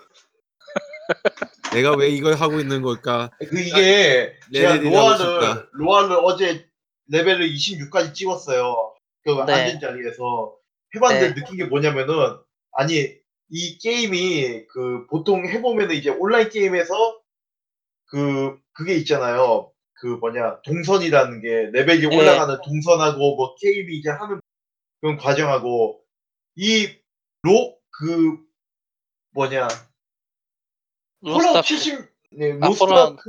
내가 1.73 1.95
왜 1.95 2.09
이걸 2.09 2.33
하고 2.33 2.59
있는 2.59 2.81
걸까? 2.81 3.29
그 3.37 3.59
이게 3.59 4.33
제가 4.51 4.75
레벨이 4.75 4.89
로아를. 4.89 5.67
로아를 5.73 6.17
어제 6.23 6.67
레벨을 7.09 7.47
26까지 7.49 8.15
찍었어요. 8.15 8.95
그 9.23 9.31
네. 9.45 9.53
앉은 9.53 9.79
자리에서 9.79 10.55
해봤는데 10.95 11.27
네. 11.29 11.35
느낀 11.35 11.57
게 11.57 11.65
뭐냐면은 11.65 12.39
아니 12.71 13.19
이 13.51 13.77
게임이 13.77 14.65
그 14.67 15.05
보통 15.07 15.47
해보면은 15.47 15.95
이제 15.95 16.09
온라인 16.09 16.49
게임에서 16.49 17.19
그 18.05 18.57
그게 18.73 18.95
있잖아요. 18.95 19.71
그 19.99 20.07
뭐냐 20.07 20.61
동선이라는 20.61 21.41
게 21.41 21.69
레벨이 21.71 22.07
네. 22.07 22.17
올라가는 22.17 22.57
동선하고 22.63 23.35
뭐 23.35 23.55
게임이 23.55 23.97
이제 23.97 24.09
하는 24.09 24.39
그런 25.01 25.17
과정하고 25.17 26.01
이로그 26.55 28.39
뭐냐 29.31 29.67
Fallout. 31.21 31.65
70, 31.65 32.09
네, 32.31 32.53
아, 32.61 32.67
Lost 32.67 32.93
Ark, 32.93 33.19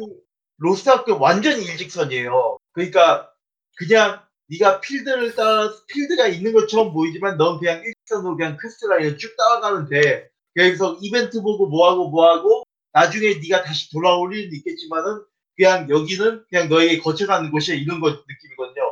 Lost 0.58 0.89
Ark 0.89 1.12
완전히 1.18 1.64
일직선이에요. 1.64 2.58
그러니까 2.72 3.32
그냥 3.76 4.22
네가 4.48 4.80
필드를 4.80 5.34
따라 5.34 5.72
필드가 5.88 6.28
있는 6.28 6.52
것처럼 6.52 6.92
보이지만 6.92 7.36
넌 7.36 7.58
그냥 7.58 7.82
일직선으로 7.84 8.36
그냥 8.36 8.56
quest 8.60 8.86
line을 8.86 9.18
쭉 9.18 9.36
따라가면 9.36 9.88
돼. 9.88 10.28
그래서 10.54 10.98
이벤트 11.00 11.40
보고 11.42 11.66
뭐하고 11.68 12.10
뭐하고 12.10 12.64
나중에 12.92 13.40
네가 13.42 13.62
다시 13.62 13.90
돌아올 13.90 14.34
일은 14.34 14.52
있겠지만은 14.52 15.24
그냥 15.60 15.90
여기는 15.90 16.46
그냥 16.48 16.70
너에게 16.70 17.00
거쳐가는 17.00 17.50
곳이야 17.50 17.76
이런 17.76 18.00
거 18.00 18.08
느낌이거든요. 18.08 18.82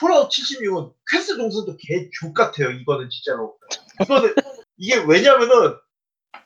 Fallout 0.00 0.28
76은 0.28 0.92
퀘스트 1.08 1.36
동선도 1.36 1.76
개 1.76 2.10
족 2.18 2.34
같아요. 2.34 2.70
이거는 2.72 3.08
진짜로. 3.10 3.56
이거는 4.02 4.34
이게 4.76 4.96
왜냐면은 5.06 5.76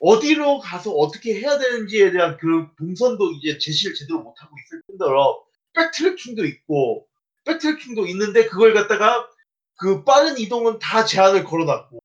어디로 0.00 0.58
가서 0.58 0.90
어떻게 0.92 1.40
해야 1.40 1.56
되는지에 1.56 2.12
대한 2.12 2.36
그 2.36 2.68
동선도 2.76 3.32
이제 3.32 3.56
제시를 3.56 3.94
제대로 3.94 4.20
못 4.20 4.34
하고 4.36 4.54
있을 4.66 4.82
뿐더러 4.86 5.42
backtracking도 5.72 6.44
있고 6.44 7.06
backtracking도 7.46 8.06
있는데 8.08 8.48
그걸 8.48 8.74
갖다가 8.74 9.30
그 9.76 10.04
빠른 10.04 10.38
이동은 10.38 10.78
다 10.78 11.06
제한을 11.06 11.44
걸어놨고 11.44 12.00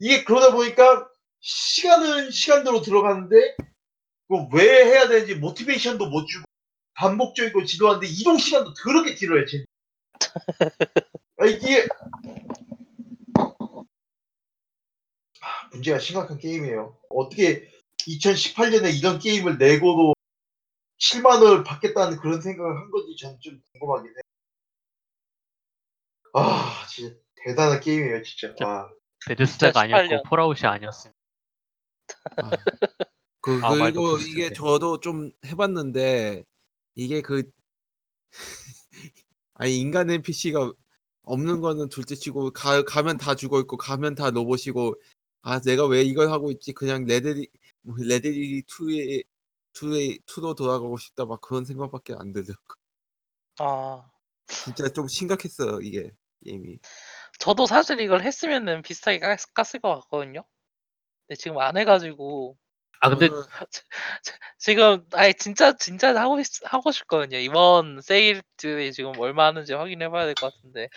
이게 0.00 0.24
그러다 0.24 0.52
보니까 0.52 1.08
시간은 1.38 2.32
시간대로 2.32 2.82
들어가는데 2.82 3.54
왜 4.52 4.84
해야 4.84 5.06
되는지 5.08 5.36
모티베이션도 5.36 6.06
못 6.10 6.26
주고 6.26 6.47
반복적이고 6.98 7.64
지루한데 7.64 8.08
이동 8.08 8.38
시간도 8.38 8.74
더럽게 8.74 9.14
길어요 9.14 9.46
쟤. 9.46 9.64
아, 11.38 11.46
이게 11.46 11.86
아, 15.40 15.68
문제가 15.70 16.00
심각한 16.00 16.38
게임이에요. 16.38 16.98
어떻게 17.10 17.70
2018년에 17.98 18.98
이런 18.98 19.20
게임을 19.20 19.58
내고도 19.58 20.14
7만 20.98 21.40
원을 21.40 21.62
받겠다는 21.62 22.18
그런 22.18 22.40
생각을 22.40 22.76
한 22.76 22.90
건지 22.90 23.14
저는 23.16 23.38
좀 23.40 23.60
궁금하긴 23.72 24.10
해. 24.10 24.20
아, 26.34 26.84
진짜 26.88 27.14
대단한 27.36 27.78
게임이에요, 27.78 28.22
진짜. 28.24 28.52
아, 28.66 28.90
Bethesda가 29.28 29.86
2018년. 29.86 29.94
아니었고 29.94 30.28
Fallout이 30.28 30.66
아니었으면 30.66 31.14
아, 32.38 32.50
그, 33.40 33.50
말도 33.50 33.76
그리고 33.78 34.08
없었을 34.14 34.30
이게. 34.30 34.52
저도 34.52 34.98
좀 34.98 35.30
해봤는데 35.46 36.44
이게 36.98 37.22
그 37.22 37.44
아니 39.54 39.78
인간 39.78 40.10
NPC가 40.10 40.72
없는 41.22 41.60
거는 41.60 41.88
둘째치고 41.90 42.50
가, 42.52 42.82
가면 42.82 43.18
다 43.18 43.36
죽어 43.36 43.60
있고 43.60 43.76
가면 43.76 44.16
다 44.16 44.30
로봇이고 44.30 44.94
아 45.42 45.60
내가 45.60 45.86
왜 45.86 46.02
이걸 46.02 46.30
하고 46.32 46.50
있지? 46.50 46.72
그냥 46.72 47.04
레데리 47.04 47.48
뭐 47.82 47.94
레데리 47.98 48.62
2에 48.64 49.22
2에 49.74 50.18
2로 50.26 50.54
돌아가고 50.56 50.96
싶다 50.98 51.24
막 51.24 51.40
그런 51.40 51.64
생각밖에 51.64 52.14
안 52.18 52.32
들더라고. 52.32 52.64
아, 53.60 54.10
진짜 54.48 54.88
좀 54.88 55.06
심각했어요 55.06 55.80
이게 55.80 56.10
게임이. 56.44 56.80
저도 57.38 57.66
사실 57.66 58.00
이걸 58.00 58.22
했으면은 58.22 58.82
비슷하게 58.82 59.20
깠, 59.20 59.54
깠을 59.54 59.80
것 59.80 60.00
같거든요. 60.00 60.44
근데 61.28 61.38
지금 61.40 61.58
안 61.58 61.76
해가지고 61.76 62.58
아 63.00 63.08
근데 63.10 63.28
저는 63.28 63.42
지금 64.58 65.06
아예 65.14 65.32
진짜 65.32 65.76
진짜 65.76 66.14
하고 66.20 66.42
싶, 66.42 66.62
하고 66.64 66.90
싶거든요. 66.92 67.38
이번 67.38 68.00
세일즈에 68.00 68.90
지금 68.92 69.12
얼마 69.18 69.46
하는지 69.46 69.72
확인해봐야 69.74 70.24
될 70.26 70.34
것 70.34 70.52
같은데 70.54 70.88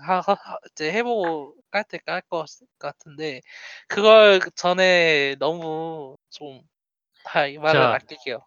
하, 0.00 0.16
하, 0.20 0.32
하- 0.34 0.58
이제 0.72 0.90
해보고 0.92 1.54
깔 1.70 1.84
때 1.84 1.98
깔 1.98 2.22
것 2.22 2.46
같은데 2.78 3.40
그걸 3.88 4.40
전에 4.54 5.36
너무 5.38 6.16
좀 6.30 6.62
아, 7.34 7.46
이 7.46 7.58
말을 7.58 7.80
자. 7.80 7.94
아낄게요. 7.94 8.40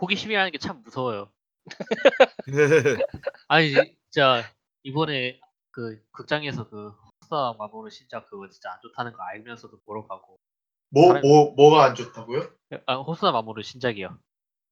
호기심이 0.00 0.34
하는 0.34 0.50
게 0.52 0.58
참 0.58 0.82
무서워요. 0.82 1.30
아니 3.48 3.96
진짜 4.10 4.42
이번에 4.82 5.40
그 5.70 6.02
극장에서 6.12 6.68
그 6.68 6.90
호스타 6.90 7.54
마모르 7.58 7.90
신작 7.90 8.28
그거 8.28 8.48
진짜 8.48 8.72
안 8.72 8.80
좋다는 8.82 9.12
거 9.12 9.22
알면서도 9.22 9.80
보러 9.82 10.06
가고 10.06 10.38
뭐, 10.92 11.08
사람- 11.08 11.22
뭐, 11.22 11.52
뭐가 11.54 11.84
안 11.84 11.94
좋다고요? 11.94 12.48
아 12.86 12.94
호스타 12.96 13.32
마모르 13.32 13.62
신작이요. 13.62 14.18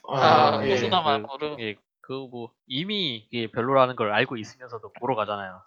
아, 0.09 0.17
아, 0.59 0.67
예. 0.67 0.73
호수나 0.73 1.03
그- 1.03 1.09
마모르. 1.09 1.57
예, 1.61 1.75
그 2.01 2.13
뭐 2.31 2.53
이미 2.67 3.27
이게 3.31 3.51
별로라는 3.51 3.95
걸 3.97 4.13
알고 4.13 4.37
있으면서도 4.37 4.93
보러 4.95 5.15
가잖아요. 5.15 5.63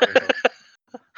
그래서 0.00 0.26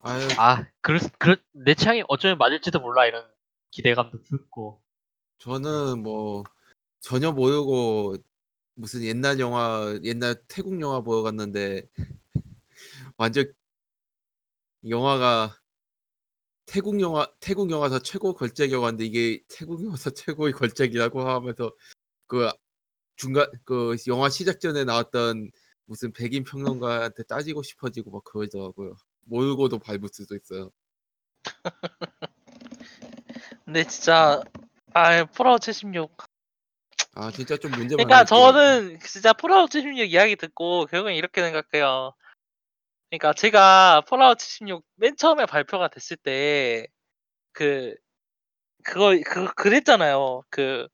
아유 0.00 0.28
아, 0.38 0.64
그럴, 0.80 1.00
수- 1.00 1.10
그럴, 1.18 1.36
내 1.52 1.74
취향이 1.74 2.04
어쩌면 2.08 2.38
맞을지도 2.38 2.80
몰라 2.80 3.06
이런 3.06 3.24
기대감도 3.70 4.22
듣고 4.22 4.80
저는 5.38 6.02
뭐 6.02 6.44
전혀 7.00 7.32
모르고 7.32 8.16
무슨 8.74 9.02
옛날 9.02 9.40
영화 9.40 9.98
옛날 10.04 10.36
태국 10.48 10.80
영화 10.80 11.00
보러 11.00 11.22
갔는데 11.22 11.82
완전 13.16 13.52
영화가 14.88 15.56
태국 16.72 17.00
영화 17.02 17.30
태국 17.38 17.70
영화사 17.70 17.98
최고 17.98 18.32
걸작 18.32 18.72
영화인데 18.72 19.04
이게 19.04 19.42
태국 19.46 19.84
영화사 19.84 20.08
최고의 20.16 20.54
걸작이라고 20.54 21.20
하면서 21.20 21.70
그 22.26 22.50
중간 23.16 23.46
그 23.66 23.94
영화 24.08 24.30
시작 24.30 24.58
전에 24.58 24.84
나왔던 24.84 25.50
무슨 25.84 26.14
백인 26.14 26.44
평론가한테 26.44 27.24
따지고 27.24 27.62
싶어지고 27.62 28.10
막 28.10 28.24
그러더라고요. 28.24 28.94
모르고도 29.26 29.80
밟을 29.80 30.08
수도 30.10 30.34
있어요. 30.34 30.70
근데 33.66 33.84
진짜 33.84 34.40
아 34.94 35.26
Fallout 35.26 35.60
76 35.60 36.16
아 37.14 37.30
진짜 37.32 37.58
좀 37.58 37.72
문제 37.72 37.96
그러니까 37.96 38.24
많은 38.24 38.26
게임. 38.26 38.40
저는 38.40 38.98
진짜 39.00 39.34
Fallout 39.34 39.70
76 39.70 40.10
이야기 40.10 40.36
듣고 40.36 40.86
결국엔 40.86 41.16
이렇게 41.16 41.42
생각해요. 41.42 42.14
그러니까 43.12 43.34
제가 43.34 44.02
Fallout 44.08 44.38
76 44.38 44.84
맨 44.96 45.16
처음에 45.16 45.44
발표가 45.46 45.88
됐을 45.88 46.16
때 46.16 46.86
그 47.52 47.94
그거 48.84 49.10
그 49.24 49.52
그랬잖아요. 49.54 50.42
그 50.50 50.88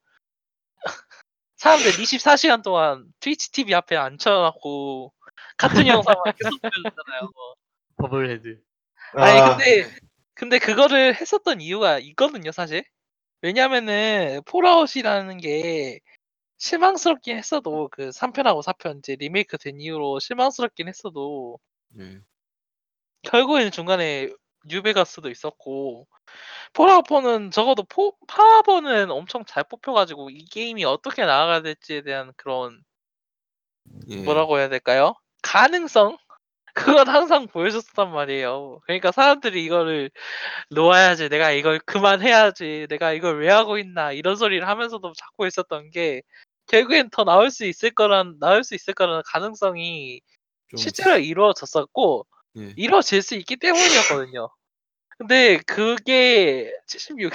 사람들 1.56 1.92
24시간 1.92 2.62
동안 2.62 3.06
Twitch 3.20 3.52
TV 3.52 3.74
앞에 3.74 3.96
앉혀놓고 3.96 5.12
같은 5.56 5.86
영상만 5.86 6.34
계속 6.36 6.60
보여줬잖아요. 6.60 7.32
Bobblehead. 7.98 8.60
아니 9.14 9.40
아, 9.40 9.56
근데 9.56 9.90
근데 10.34 10.58
그거를 10.58 11.14
했었던 11.14 11.60
이유가 11.60 11.98
있거든요, 12.00 12.52
사실. 12.52 12.84
왜냐면은 13.42 14.42
Fallout이라는 14.46 15.38
게 15.38 16.00
실망스럽긴 16.58 17.36
했어도 17.38 17.88
그 17.92 18.10
3편하고 18.10 18.62
4편 18.62 18.98
이제 18.98 19.16
리메이크 19.16 19.58
된 19.58 19.80
이후로 19.80 20.20
실망스럽긴 20.20 20.88
했어도 20.88 21.58
예. 21.60 21.68
결국에는 23.28 23.70
중간에 23.70 24.30
New 24.66 24.86
Vegas도 24.86 25.30
있었고 25.30 26.06
Fallout 26.72 27.18
4는 27.18 27.50
적어도 27.50 27.82
포, 27.84 28.16
파버는 28.26 29.10
엄청 29.10 29.44
잘 29.44 29.64
뽑혀가지고 29.64 30.30
이 30.30 30.44
게임이 30.44 30.84
어떻게 30.84 31.24
나아가야 31.24 31.62
될지에 31.62 32.02
대한 32.02 32.32
그런 32.36 32.82
예. 34.08 34.16
뭐라고 34.16 34.58
해야 34.58 34.68
될까요? 34.68 35.14
가능성? 35.42 36.18
그건 36.74 37.08
항상 37.08 37.46
보여줬단 37.48 38.12
말이에요. 38.12 38.80
그러니까 38.84 39.10
사람들이 39.10 39.64
이거를 39.64 40.10
놓아야지, 40.70 41.28
내가 41.28 41.50
이걸 41.50 41.80
그만해야지, 41.80 42.86
내가 42.88 43.12
이걸 43.12 43.40
왜 43.40 43.50
하고 43.50 43.78
있나 43.78 44.12
이런 44.12 44.36
소리를 44.36 44.66
하면서도 44.66 45.12
자꾸 45.14 45.46
있었던 45.46 45.90
게 45.90 46.22
결국엔 46.66 47.10
더 47.10 47.24
나올 47.24 47.50
수 47.50 47.64
있을 47.64 47.90
거란 47.90 48.38
나올 48.38 48.62
수 48.62 48.74
있을 48.74 48.94
거라는 48.94 49.22
가능성이 49.26 50.20
좀 50.68 50.76
실제로 50.78 51.18
이루어졌었고 51.18 52.26
예. 52.56 52.72
이루어질 52.76 53.22
수 53.22 53.34
있기 53.34 53.56
때문이었거든요. 53.56 54.48
근데 55.18 55.58
그게 55.66 56.72
76이 56.88 57.30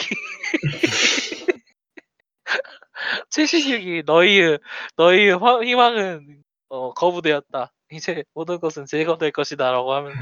76이 3.30 4.06
너희의 4.06 4.60
너희의 4.95 5.31
화- 5.38 5.61
희망은 5.61 6.44
어, 6.69 6.94
거부되었다. 6.94 7.72
이제 7.91 8.23
모든 8.34 8.60
것은 8.60 8.85
제거될 8.85 9.31
것이다라고 9.31 9.94
하면서 9.94 10.18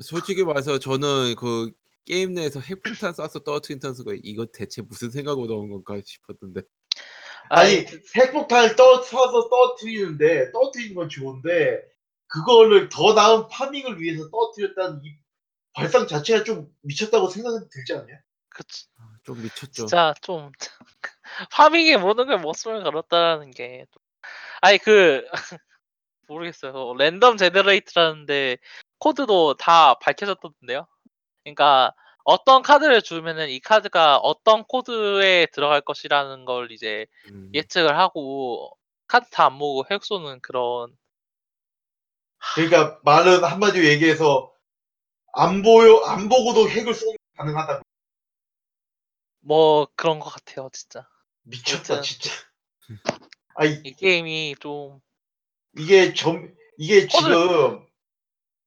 솔직히 0.00 0.44
말해서 0.44 0.78
저는 0.78 1.34
그 1.36 1.72
게임 2.04 2.34
내에서 2.34 2.60
핵폭탄 2.60 3.12
쏴서 3.12 3.44
떨어뜨린 3.44 3.80
선수가 3.80 4.12
이거 4.22 4.46
대체 4.46 4.82
무슨 4.82 5.10
생각으로 5.10 5.46
넣은 5.46 5.70
건가 5.70 6.00
싶었는데 6.04 6.62
아니 7.48 7.84
핵폭탄을 8.16 8.76
떠 8.76 9.00
쏴서 9.02 9.50
떨어뜨리는데 9.50 10.52
떨어뜨리는 10.52 10.94
건 10.94 11.08
좋은데 11.08 11.80
그거를 12.32 12.88
더 12.88 13.12
나은 13.14 13.48
파밍을 13.48 14.00
위해서 14.00 14.28
떨어뜨렸다는 14.30 15.04
이 15.04 15.14
발상 15.74 16.06
자체가 16.06 16.44
좀 16.44 16.68
미쳤다고 16.82 17.28
생각이 17.28 17.68
들지 17.70 17.92
않냐? 17.94 18.18
그좀 18.48 19.42
미쳤죠. 19.42 19.72
진짜 19.72 20.14
좀 20.22 20.50
farming에 21.50 21.96
모든 21.98 22.26
걸 22.26 22.38
목숨을 22.38 22.82
걸었다라는 22.82 23.50
게 23.50 23.86
좀- 23.90 24.02
아니 24.60 24.78
그 24.78 25.26
모르겠어요. 26.28 26.94
random 26.94 27.36
generate라는데 27.36 28.56
코드도 28.98 29.54
다 29.54 29.94
밝혀졌던데요. 29.98 30.86
그러니까 31.44 31.92
어떤 32.24 32.62
카드를 32.62 33.02
주면은 33.02 33.48
이 33.48 33.58
카드가 33.60 34.18
어떤 34.18 34.64
코드에 34.64 35.46
들어갈 35.46 35.80
것이라는 35.80 36.44
걸 36.44 36.70
이제 36.70 37.06
음, 37.30 37.50
예측을 37.52 37.98
하고 37.98 38.70
카드 39.08 39.28
다 39.30 39.46
안 39.46 39.54
모으고 39.54 39.84
핵 39.90 40.04
쏘는 40.04 40.40
그런 40.40 40.96
그러니까 42.54 42.98
말은 43.04 43.44
한마디로 43.44 43.84
얘기해서 43.86 44.52
안 45.32 45.62
보여 45.62 46.00
안 46.04 46.28
보고도 46.28 46.68
핵을 46.68 46.94
쏘는 46.94 47.12
게 47.12 47.18
가능하다. 47.36 47.82
뭐 49.40 49.88
그런 49.96 50.18
것 50.20 50.30
같아요, 50.30 50.68
진짜. 50.72 51.08
미쳤다. 51.42 52.00
진짜. 52.02 52.30
아니 53.54 53.80
이 53.84 53.94
게임이 53.94 54.56
좀 54.60 55.00
이게 55.76 56.14
점 56.14 56.54
이게 56.78 57.06
지금 57.08 57.86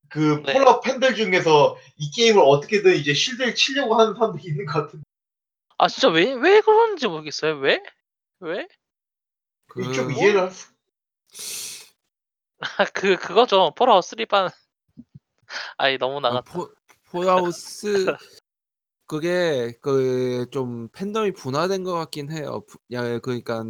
그 0.10 0.42
네. 0.46 0.54
폴아웃 0.54 0.82
팬들 0.82 1.16
중에서 1.16 1.78
이 1.98 2.12
게임을 2.12 2.42
어떻게든 2.44 2.96
이제 2.96 3.14
실드를 3.14 3.56
치려고 3.56 3.96
하는 3.96 4.14
사람들이 4.14 4.48
있는 4.48 4.66
것 4.66 4.74
같은데 4.86 5.04
아 5.78 5.88
진짜 5.88 6.10
왜 6.10 6.34
왜 6.34 6.62
그러는지 6.62 7.08
모르겠어요. 7.08 7.58
왜? 7.58 7.82
왜? 8.40 8.68
그, 9.68 9.92
좀 9.94 10.12
이해를 10.12 10.42
할 10.42 10.52
수. 10.52 10.68
아, 12.78 12.86
그 12.94 13.16
그거죠. 13.18 13.74
Fallout 13.76 14.04
3반 14.04 14.52
아니 15.78 15.98
너무 15.98 16.18
아, 16.18 16.22
나갔다. 16.22 16.52
포, 16.52 16.70
Fallout스 17.12 18.16
그게 19.08 19.74
그 19.82 20.48
좀 20.52 20.88
팬덤이 20.90 21.32
분화된 21.34 21.84
것 21.84 21.94
같긴 21.94 22.32
해요. 22.32 22.62
부- 22.68 22.80
야 22.92 23.20
그러니까 23.20 23.64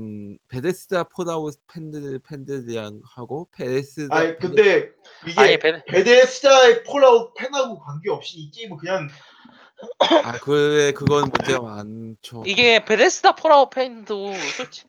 Bethesda 0.49 1.03
Fallout 1.05 1.55
팬들 1.67 2.19
팬들이랑 2.19 3.01
하고 3.15 3.49
Bethesda 3.51 4.15
아니 4.15 4.37
근데 4.37 4.91
이게 5.27 5.39
아니 5.41 5.59
베, 5.59 5.83
Bethesda의 5.85 6.83
Fallout 6.83 7.33
팬하고 7.33 7.79
관계 7.79 8.09
없이 8.11 8.37
이 8.39 8.51
게임은 8.51 8.77
그냥 8.77 9.09
아 10.23 10.33
그래 10.39 10.91
그건 10.93 11.29
문제가 11.29 11.59
많죠. 11.61 12.43
이게 12.45 12.83
Bethesda 12.85 13.35
Fallout 13.35 13.69
팬도 13.69 14.33
솔직히 14.55 14.87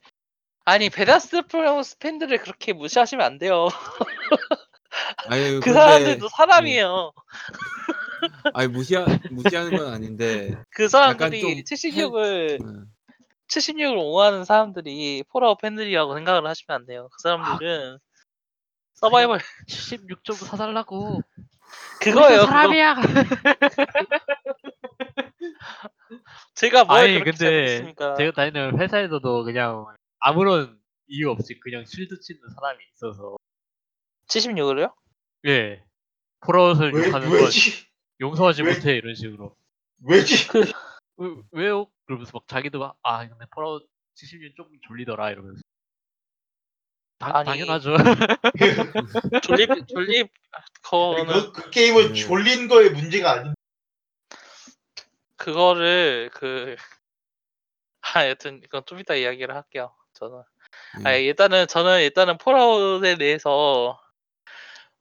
아니 0.67 0.91
Bethesda 0.91 1.43
Fallout 1.43 1.97
팬들을 2.01 2.39
그렇게 2.39 2.73
무시하시면 2.73 3.25
안 3.25 3.39
돼요. 3.39 3.69
아니 5.29 5.45
그 5.55 5.61
근데- 5.61 5.73
사람들도 5.73 6.29
사람이에요. 6.29 7.13
아니 8.53 8.67
무시하 8.69 9.07
무시하는 9.31 9.77
건 9.77 9.93
아닌데. 9.95 10.57
그 10.71 10.89
사람들이 10.89 11.41
좀 11.41 11.51
76을 11.63 12.61
음, 12.65 12.87
76을 13.49 13.97
옹호하는 13.97 14.45
사람들이 14.45 15.23
Fallout 15.31 15.59
팬들이라고 15.61 16.15
생각을 16.17 16.45
하시면 16.49 16.81
안 16.81 16.87
돼요. 16.87 17.09
그 17.13 17.23
사람들은 17.23 17.99
서바이벌 18.95 19.39
76 19.69 19.95
좀 19.95 20.35
사달라고. 20.51 21.21
그거예요. 22.01 22.41
그거. 22.41 22.47
사람이야. 22.51 22.97
제가 26.55 26.85
뭘 26.85 26.99
아니 27.01 27.13
그렇게 27.15 27.31
근데 27.31 27.39
잘못했습니까? 27.39 28.15
제가 28.17 28.33
다니는 28.33 28.81
회사에서도 28.81 29.45
그냥 29.45 29.87
아무런 30.19 30.81
이유 31.09 31.31
없이 31.31 31.59
그냥 31.61 31.85
실드 31.85 32.21
치는 32.21 32.41
사람이 32.55 32.79
있어서. 32.95 33.37
76을요? 34.29 34.93
예. 35.47 35.85
Fallout을 36.41 36.93
왜 36.93 37.07
욕하는 37.07 37.29
건 37.29 37.41
왜지? 37.45 37.87
용서하지 38.21 38.63
왜- 38.63 38.75
못해 38.75 38.97
이런 38.97 39.15
식으로. 39.15 39.57
왜지? 40.05 40.49
왜, 41.19 41.29
왜요? 41.53 41.91
그러면서 42.07 42.33
막 42.35 42.47
자기도 42.49 42.79
막, 42.79 42.97
아 43.03 43.27
근데 43.27 43.45
Fallout 43.55 43.87
76은 44.16 44.55
조금 44.57 44.79
졸리더라 44.87 45.31
이러면서. 45.31 45.61
당, 47.19 47.35
아니, 47.37 47.47
당연하죠. 47.47 47.97
졸립 49.43 49.87
졸립 49.89 50.29
거는 50.83 51.27
그, 51.27 51.53
그 51.53 51.71
게임은 51.71 52.09
네. 52.09 52.15
졸린 52.15 52.69
거의 52.69 52.91
문제가 52.91 53.33
아닌 53.33 53.55
그거를 55.37 56.31
그 56.35 56.77
아, 58.03 58.29
여튼 58.29 58.61
이건 58.63 58.85
좀 58.87 58.99
이따 59.01 59.15
이야기를 59.15 59.55
할게요. 59.55 59.95
저는 60.17 60.43
예. 61.05 61.09
아, 61.09 61.13
일단은 61.15 61.67
저는 61.69 62.01
일단은 62.03 62.39
폴아웃에 62.39 63.17
대해서 63.19 64.01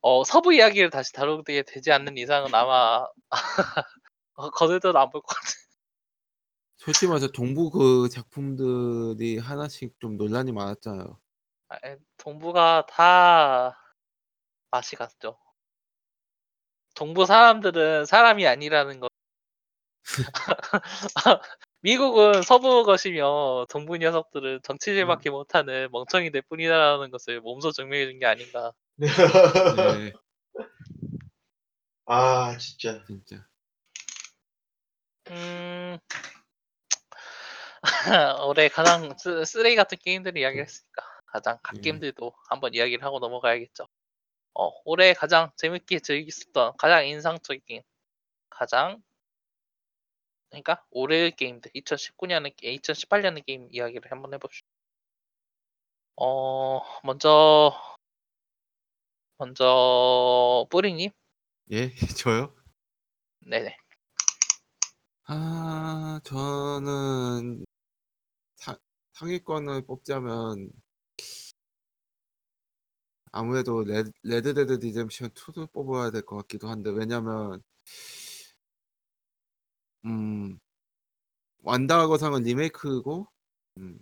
어, 0.02 0.24
서부 0.24 0.54
이야기를 0.54 0.90
다시 0.92 1.14
다루게 1.14 1.64
되지 1.64 1.92
않는 1.92 2.18
이상은 2.18 2.54
아마 2.54 3.08
어, 4.36 4.50
거들떠도 4.52 5.00
안 5.00 5.10
볼 5.12 5.22
것 5.22 5.28
같아요. 5.28 5.66
솔직히 6.78 7.08
말해서 7.08 7.28
동부 7.32 7.72
그 7.72 8.10
작품들이 8.10 9.40
하나씩 9.40 10.00
좀 10.00 10.18
논란이 10.18 10.52
많았잖아요. 10.52 11.20
아, 11.70 11.76
에, 11.88 11.98
동부가 12.18 12.86
다 12.88 13.76
맛이 14.72 14.96
갔죠. 14.96 15.38
동부 16.96 17.26
사람들은 17.26 18.06
사람이 18.06 18.46
아니라는 18.48 19.00
거. 19.00 19.08
미국은 21.86 22.42
서부 22.42 22.84
것이며 22.84 23.68
동부 23.70 23.98
녀석들은 23.98 24.62
정치질밖에 24.64 25.30
못하는 25.30 25.88
멍청이들 25.92 26.42
뿐이다라는 26.42 27.12
것을 27.12 27.42
몸소 27.42 27.72
증명해 27.74 28.08
준 28.08 28.18
게 28.20 28.26
아닌가. 28.26 28.74
네, 28.98 30.12
아 32.08 32.58
진짜 32.58 33.04
진짜. 33.06 33.46
음, 35.30 36.00
올해 38.48 38.68
가장 38.68 39.16
쓰- 39.20 39.46
쓰레기 39.46 39.76
같은 39.76 40.00
게임들을 40.02 40.40
이야기했으니까 40.42 41.04
가장 41.28 41.60
각 41.62 41.76
음. 41.76 41.82
게임들도 41.82 42.34
한번 42.50 42.74
이야기를 42.74 43.04
하고 43.04 43.20
넘어가야겠죠. 43.20 43.88
어, 44.56 44.72
올해 44.86 45.14
가장 45.14 45.52
재밌게 45.58 46.00
즐겼었던 46.00 46.74
가장 46.80 47.06
인상적인 47.06 47.84
가장 48.50 49.04
그러니까 50.56 50.86
올해의 50.92 51.36
게임들 51.36 51.72
2019년의 51.76 52.56
2018년의 52.62 53.46
게임 53.46 53.68
이야기를 53.72 54.10
한번 54.10 54.34
해봅시다. 54.34 54.66
어 56.16 56.80
먼저 57.04 57.74
먼저 59.38 60.66
뿌리님 60.72 61.12
예, 61.72 61.92
저요? 62.18 62.56
네네 63.42 63.76
아, 65.28 66.22
저는 66.24 67.66
사, 68.56 68.78
상위권을 69.14 69.86
뽑자면 69.86 70.70
아무래도 73.32 73.84
Red, 73.84 74.12
Red 74.24 74.54
Dead 74.54 74.74
Redemption 74.74 75.30
2를 75.32 75.70
뽑아야 75.74 76.12
될 76.12 76.22
것 76.22 76.38
같기도 76.38 76.70
한데 76.70 76.92
왜냐면 76.92 77.62
음 80.06 80.60
완다 81.64 82.08
거상은 82.08 82.44
리메이크고 82.44 83.28
음 83.78 84.00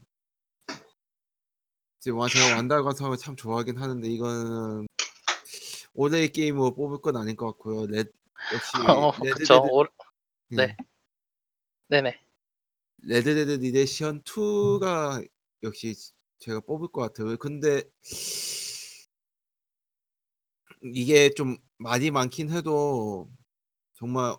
지금 1.99 2.17
와- 2.17 2.27
제가 2.27 2.55
완다 2.57 2.81
거상을 2.81 3.15
참 3.17 3.35
좋아하긴 3.35 3.77
하는데 3.77 4.07
이거는 4.07 4.87
올해의 5.93 6.29
게임으로 6.33 6.73
뽑을 6.75 6.99
건 6.99 7.15
아닌 7.15 7.35
것 7.37 7.45
같고요. 7.47 7.85
레, 7.87 7.99
역시 8.53 8.71
어, 9.07 9.11
그쵸. 9.11 9.23
Red 9.23 9.36
Dead 9.36 9.53
올- 9.71 9.89
예. 10.51 10.55
네. 10.57 10.77
네네. 11.87 12.19
Red 13.03 13.24
Dead 13.24 13.51
Redemption 13.51 14.21
2가 14.23 15.21
역시 15.63 15.93
제가 16.39 16.59
뽑을 16.61 16.89
것 16.89 17.01
같아요. 17.01 17.37
근데 17.37 17.83
이게 20.81 21.29
좀 21.29 21.57
말이 21.77 22.11
많긴 22.11 22.49
해도 22.51 23.29
정말 23.93 24.35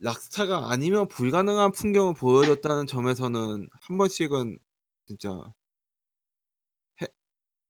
락스타가 0.00 0.70
아니면 0.70 1.08
불가능한 1.08 1.72
풍경을 1.72 2.14
보여줬다는 2.14 2.86
점에서는 2.86 3.68
한 3.72 3.98
번씩은 3.98 4.58
진짜 5.06 5.52
해- 7.02 7.06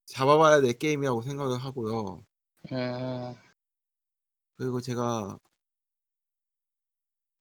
잡아봐야 0.07 0.61
될 0.63 0.75
게임이라고 0.79 1.23
생각을 1.23 1.59
하고요. 1.59 2.25
음, 2.73 3.35
그리고 4.57 4.81
제가 4.81 5.39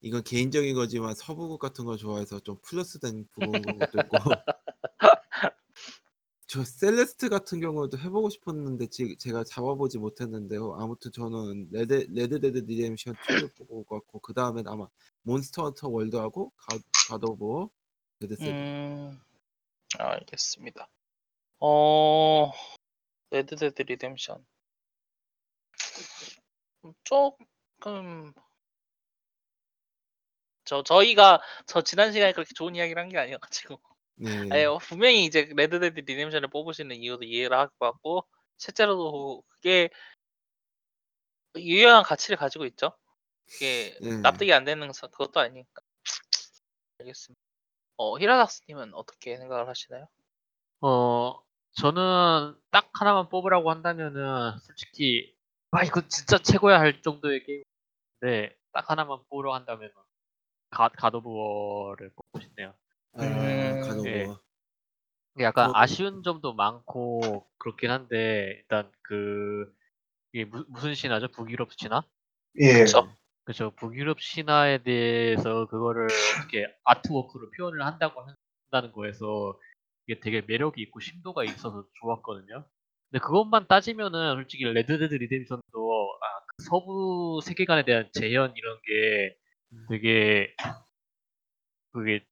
이건 0.02 0.24
개인적인 0.24 0.76
거지만 0.76 1.16
서부극 1.16 1.60
같은 1.60 1.86
거 1.86 1.96
좋아해서 1.98 2.40
좀 2.42 2.58
플러스된 2.62 3.26
부분도 3.32 3.70
있고 4.08 4.18
저 6.48 6.64
Celeste 6.64 7.30
같은 7.30 7.60
경우도 7.62 7.98
해보고 7.98 8.30
싶었는데 8.30 8.88
지, 8.88 9.16
제가 9.18 9.44
잡아보지 9.44 9.98
못했는데요. 9.98 10.76
아무튼 10.80 11.12
저는 11.12 11.70
Red 11.72 12.06
Red 12.12 12.40
Dead 12.40 12.60
Redemption 12.60 13.16
2를 13.16 13.56
뽑을 13.56 13.86
것 13.86 13.96
같고 14.02 14.20
그 14.20 14.34
다음엔 14.34 14.68
아마 14.68 14.88
Monster 15.24 15.64
Hunter 15.64 15.90
World하고 15.90 16.52
가, 16.58 16.78
God 17.10 17.46
of 17.46 17.70
레드 18.20 18.36
세븐 18.36 18.54
음, 18.54 19.20
알겠습니다. 19.98 20.90
어, 21.60 22.52
Red 23.32 23.56
Dead 23.56 23.82
Redemption. 23.84 24.46
조금, 27.06 28.34
저, 30.66 30.84
저희가, 30.84 31.42
저 31.66 31.82
지난 31.82 32.12
시간에 32.12 32.34
그렇게 32.34 32.54
좋은 32.54 32.76
이야기를 32.76 33.02
한 33.02 33.10
게 33.10 33.18
아니어가지고. 33.18 33.80
네. 34.16 34.30
아니, 34.52 34.64
어, 34.66 34.78
분명히 34.78 35.26
이제 35.26 35.50
Red 35.56 35.74
Dead 35.74 36.00
Redemption을 36.02 36.50
뽑으시는 36.50 36.96
이유도 36.98 37.24
이해를 37.26 37.58
할 37.58 37.68
것 37.80 37.92
같고, 37.92 38.28
실제로도 38.58 39.44
그게 39.50 39.90
유효한 41.58 42.04
가치를 42.04 42.38
가지고 42.38 42.66
있죠. 42.66 42.98
그게 43.48 43.96
네. 44.02 44.18
납득이 44.22 44.52
안 44.54 44.64
되는 44.64 44.92
서- 44.94 45.08
그것도 45.08 45.40
아니니까. 45.40 45.82
알겠습니다. 47.00 47.40
어, 47.98 48.18
히라닥스님은 48.18 48.94
어떻게 48.94 49.38
생각을 49.38 49.68
하시나요? 49.68 50.08
어, 50.82 51.42
저는 51.78 52.56
딱 52.72 52.90
하나만 52.94 53.30
뽑으라고 53.30 53.70
한다면은 53.72 54.58
솔직히 54.60 55.36
아 55.72 55.84
이거 55.84 56.08
진짜 56.08 56.38
최고야 56.38 56.80
할 56.80 57.02
정도의 57.02 57.44
게임인데 57.44 58.56
딱 58.74 58.90
하나만 58.90 59.20
뽑으라고 59.30 59.56
한다면 59.56 59.92
가 60.70 60.90
가도부어를 60.90 62.12
뽑고 62.16 62.42
싶네요. 62.42 62.74
아, 63.16 63.22
음, 63.22 63.82
가도버 63.82 64.08
예. 64.08 64.28
약간 65.40 65.68
저- 65.68 65.74
아쉬운 65.76 66.24
점도 66.24 66.54
많고 66.54 67.48
그렇긴 67.58 67.90
한데 67.92 68.56
일단 68.60 68.92
그 69.02 69.72
이게 70.32 70.46
무, 70.46 70.66
무슨 70.70 70.94
신화죠? 70.94 71.30
북유럽 71.30 71.70
신화? 71.78 72.04
예. 72.60 72.84
그쵸. 72.84 73.16
그렇죠. 73.44 73.72
북유럽 73.72 74.20
신화에 74.22 74.84
대해서 74.84 75.66
그거를 75.68 76.08
어떻게 76.40 76.66
아트워크로 76.86 77.52
표현을 77.58 77.86
한다고 77.86 78.24
한다는 78.72 78.94
거에서 78.94 79.60
이게 80.08 80.20
되게 80.20 80.42
매력이 80.42 80.82
있고 80.84 81.00
심도가 81.00 81.44
있어서 81.44 81.86
좋았거든요. 82.00 82.66
근데 83.12 83.24
그것만 83.24 83.68
따지면은 83.68 84.36
솔직히 84.36 84.64
Red 84.64 84.85
Dead 84.85 85.14
Redemption도 85.14 85.62
아, 86.22 86.46
그 86.48 86.64
서부 86.64 87.40
세계관에 87.44 87.84
대한 87.86 88.10
재현 88.14 88.54
이런 88.56 88.80
게 88.84 89.38
되게 89.90 90.56
그게 91.92 92.26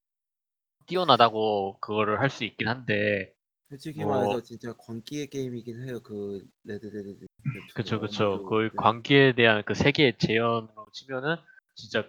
뛰어나다고 0.96 1.78
그거를 1.80 2.20
할 2.20 2.30
수 2.30 2.44
있긴 2.44 2.68
한데 2.68 3.34
솔직히 3.70 4.04
뭐- 4.04 4.14
말해서 4.18 4.42
진짜 4.44 4.74
광기의 4.78 5.28
게임이긴 5.28 5.88
해요. 5.88 6.02
그 6.04 6.46
Red 6.66 6.80
Dead 6.80 6.98
Redemption 7.08 7.28
2가 7.70 7.74
그쵸 7.74 8.00
그쵸. 8.02 8.46
그 8.46 8.64
네. 8.64 8.70
관계에 8.76 9.34
대한 9.34 9.64
그 9.66 9.74
세계의 9.74 10.18
재현으로 10.18 10.88
치면은 10.92 11.38
진짜 11.76 12.06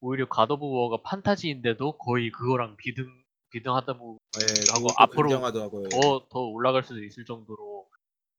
오히려 0.00 0.28
God 0.28 0.50
of 0.50 0.65
War가 0.65 1.02
판타지인데도 1.02 1.96
거의 1.98 2.30
그거랑 2.30 2.76
비등 2.76 3.06
비등하다고 3.50 4.18
예, 4.40 4.72
하고 4.72 4.88
그것도 4.88 4.94
앞으로 4.98 5.28
굉장하더라고요. 5.30 5.88
더 5.88 6.28
더 6.30 6.40
올라갈 6.40 6.82
수도 6.84 7.02
있을 7.02 7.24
정도로 7.24 7.88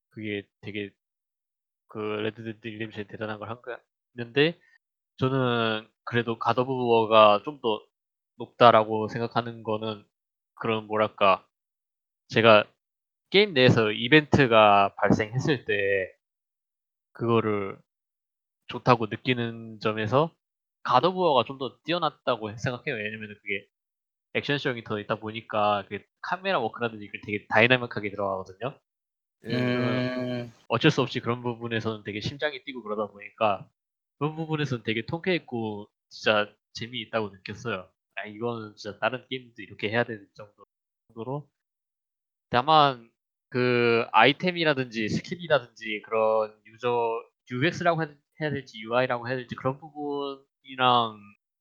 그게 0.09 0.47
되게 0.61 0.91
그 1.87 1.97
Red 1.97 2.26
Dead 2.26 2.65
Redemption이 2.67 3.07
대단한 3.07 3.39
걸 3.39 3.49
한 3.49 3.57
거였는데 3.61 4.59
저는 5.17 5.87
그래도 6.03 6.37
God 6.39 6.70
of 6.70 6.90
War가 6.90 7.41
좀 7.45 7.59
더 7.61 7.81
높다라고 8.41 9.07
생각하는 9.09 9.63
거는 9.63 10.05
그런 10.55 10.87
뭐랄까 10.87 11.45
제가 12.29 12.65
게임 13.31 13.53
내에서 13.53 13.91
이벤트가 13.91 14.93
발생했을 14.97 15.65
때 15.65 16.13
그거를 17.13 17.77
좋다고 18.67 19.07
느끼는 19.07 19.79
점에서 19.81 20.35
God 20.83 21.01
of 21.01 21.13
War가 21.13 21.43
좀 21.45 21.59
더 21.59 21.77
뛰어났다고 21.85 22.55
생각해요. 22.57 22.95
왜냐면 22.95 23.35
그게 23.41 23.67
액션성이 24.35 24.83
더 24.83 24.99
있다 24.99 25.15
보니까 25.15 25.85
그 25.89 25.99
카메라 26.21 26.59
워크라든지 26.59 27.09
되게 27.25 27.45
dynamic하게 27.49 28.11
들어가거든요. 28.11 28.79
예, 29.45 29.49
음, 29.55 30.53
어쩔 30.69 30.91
수 30.91 31.01
없이 31.01 31.19
그런 31.21 31.41
부분에서는 31.43 32.03
되게 32.03 32.21
심장이 32.21 32.63
뛰고 32.63 32.83
그러다 32.83 33.07
보니까 33.11 33.69
그런 34.19 34.35
부분에서는 34.35 34.83
되게 34.85 35.05
통쾌했고 35.05 35.89
진짜 36.09 36.53
재미있다고 36.73 37.29
느꼈어요. 37.29 37.89
아 38.15 38.25
이거는 38.25 38.75
진짜 38.75 38.97
다른 38.99 39.25
게임도 39.29 39.61
이렇게 39.61 39.89
해야 39.89 40.03
정도- 40.33 40.65
정도로. 41.07 41.47
다만 42.49 43.09
그 43.49 44.05
아이템이라든지 44.11 45.09
스킬이라든지 45.09 46.01
그런 46.05 46.53
유저 46.65 47.23
UX라고 47.51 48.01
해야- 48.03 48.15
해야 48.41 48.49
될지 48.51 48.79
UI라고 48.81 49.27
해야 49.27 49.35
될지 49.37 49.55
그런 49.55 49.77
부분이랑 49.79 51.17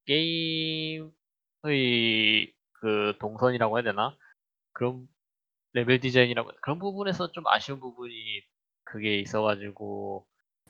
게임의 0.07 1.11
그 2.73 3.15
동선이라고 3.19 3.77
해야 3.79 3.83
되나? 3.85 4.17
그런 4.73 5.07
레벨 5.73 6.01
디자인이라고 6.01 6.51
그런 6.63 6.79
부분에서 6.79 7.33
좀 7.33 7.47
아쉬운 7.47 7.81
부분이 7.81 8.15
그게 8.85 9.19
있어가지고 9.21 10.27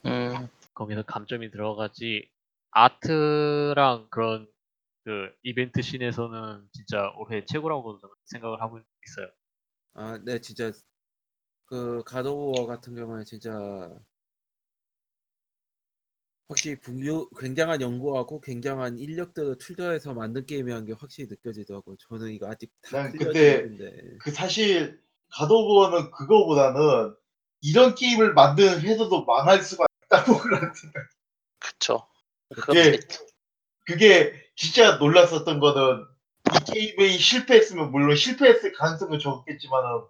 음, 0.06 0.48
거기서 0.74 1.02
감점이 1.04 1.50
들어가지. 1.50 2.28
아트랑 2.72 4.08
그런 4.10 4.48
그 5.04 5.30
이벤트 5.42 5.82
씬에서는 5.82 6.68
진짜 6.72 7.12
올해 7.16 7.44
최고라고 7.44 7.98
저는 7.98 8.14
생각을 8.26 8.60
하고 8.60 8.80
있어요. 9.06 9.30
아, 9.94 10.18
네, 10.24 10.40
진짜 10.40 10.72
그 11.64 12.02
가도워 12.04 12.66
같은 12.66 12.94
경우는 12.94 13.24
진짜 13.24 13.50
확실히 16.48 16.80
북유 16.80 17.30
굉장한 17.38 17.80
연구하고 17.80 18.40
굉장한 18.40 18.98
인력들을 18.98 19.58
투자해서 19.58 20.14
만든 20.14 20.44
게임이라는 20.46 20.84
게 20.84 20.94
확실히 20.94 21.28
느껴지더라고요. 21.28 21.96
저는 22.08 22.32
이거 22.32 22.48
아직 22.50 22.72
다난 22.82 23.12
클리어 23.12 23.28
그때 23.28 23.62
중인데. 23.62 24.18
그 24.20 24.32
사실 24.32 25.00
가도버는 25.28 26.10
그거보다는 26.10 27.14
이런 27.60 27.94
게임을 27.94 28.34
만드는 28.34 28.80
회사도 28.80 29.24
망할 29.24 29.62
수가 29.62 29.86
있다고 30.06 30.38
그런 30.38 30.74
생각. 30.74 31.08
그쵸. 31.60 32.08
예. 32.74 32.98
그게 33.90 34.32
진짜 34.54 34.98
놀랐었던 34.98 35.58
거는 35.58 36.06
이 36.54 36.72
게임이 36.72 37.18
실패했으면 37.18 37.90
물론 37.90 38.14
실패했을 38.14 38.72
가능성은 38.72 39.18
적었겠지만은 39.18 40.02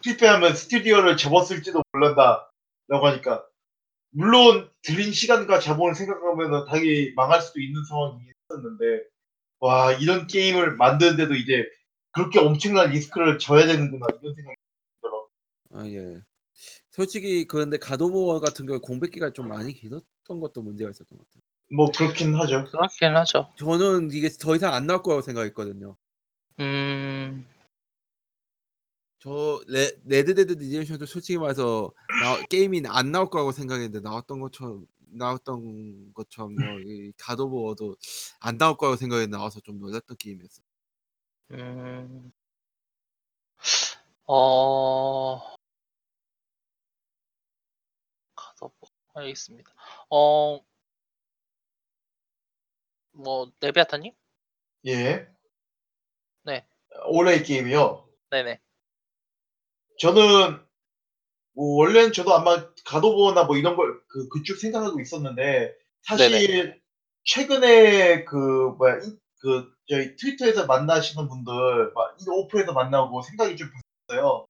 실패하면 0.00 0.54
스튜디오를 0.54 1.18
접었을지도 1.18 1.82
몰란다 1.92 2.50
라고 2.88 3.06
하니까 3.06 3.44
물론 4.10 4.70
들인 4.80 5.12
시간과 5.12 5.60
자본을 5.60 5.94
생각하면은 5.94 6.64
당연히 6.64 7.12
망할 7.16 7.42
수도 7.42 7.60
있는 7.60 7.84
상황이 7.84 8.18
있었는데 8.50 9.04
와 9.60 9.92
이런 9.92 10.26
게임을 10.26 10.76
만드는데도 10.76 11.34
이제 11.34 11.66
그렇게 12.12 12.38
엄청난 12.38 12.90
리스크를 12.90 13.38
져야 13.38 13.66
되는구나 13.66 14.06
이런 14.22 14.34
생각이 14.34 14.56
들더라고. 15.02 15.28
아, 15.74 15.86
예. 15.86 16.22
솔직히 16.90 17.46
그런데 17.46 17.76
가도워 17.76 18.40
같은 18.40 18.64
경우 18.64 18.80
공백 18.80 19.10
기간 19.10 19.34
좀 19.34 19.48
많이 19.48 19.74
길었던 19.74 20.40
것도 20.40 20.62
문제가 20.62 20.90
있었던 20.90 21.18
것 21.18 21.28
같아요. 21.28 21.42
뭐 21.70 21.90
그렇긴 21.90 22.34
하죠. 22.34 22.64
그렇긴 22.64 23.16
하죠. 23.16 23.52
저는 23.56 24.10
이게 24.12 24.28
더 24.28 24.56
이상 24.56 24.74
안 24.74 24.86
나올 24.86 25.02
거라고 25.02 25.22
생각했거든요. 25.22 25.96
음, 26.60 27.46
저 29.20 29.60
레, 29.66 29.90
Red 30.04 30.34
Dead 30.34 30.52
Redemption도 30.52 31.06
솔직히 31.06 31.38
말해서 31.38 31.92
나, 32.22 32.46
게임이 32.46 32.82
안 32.86 33.10
나올 33.10 33.28
거라고 33.30 33.52
생각했는데 33.52 34.00
나왔던 34.00 34.40
것처럼 34.40 34.86
나왔던 35.10 36.12
것처럼 36.14 36.54
이 36.84 37.12
God 37.18 37.41
of 37.41 37.57
War도 37.57 37.96
안 38.40 38.58
나올 38.58 38.76
거라고 38.76 38.96
생각했는데 38.96 39.36
나와서 39.36 39.60
좀 39.60 39.78
놀랐던 39.80 40.16
게임이었어. 40.18 40.62
음, 41.52 42.32
어, 44.26 45.38
가서 48.34 48.70
알겠습니다. 49.14 49.72
어, 50.10 50.60
뭐 53.18 53.50
네비아타님? 53.60 54.12
예. 54.86 55.26
네. 56.44 56.64
올해의 57.06 57.42
게임이요. 57.42 58.08
네네. 58.30 58.60
저는 59.98 60.60
뭐 61.54 61.78
원래는 61.78 62.12
저도 62.12 62.32
아마 62.34 62.72
가도보나 62.84 63.44
뭐 63.44 63.56
이런 63.56 63.76
걸 63.76 63.98
그 64.08 64.28
그쪽 64.30 64.56
생각하고 64.58 65.00
있었는데 65.00 65.74
사실 66.02 66.80
최근에 67.24 68.24
그 68.24 68.36
뭐야 68.78 69.02
인- 69.02 69.20
그 69.40 69.70
저희 69.88 70.16
트위터에서 70.16 70.66
만나시는 70.66 71.28
분들 71.28 71.92
막 71.94 72.16
오프에서 72.28 72.72
만나고 72.72 73.22
생각이 73.22 73.56
좀 73.56 73.68
바뀌었어요. 74.06 74.46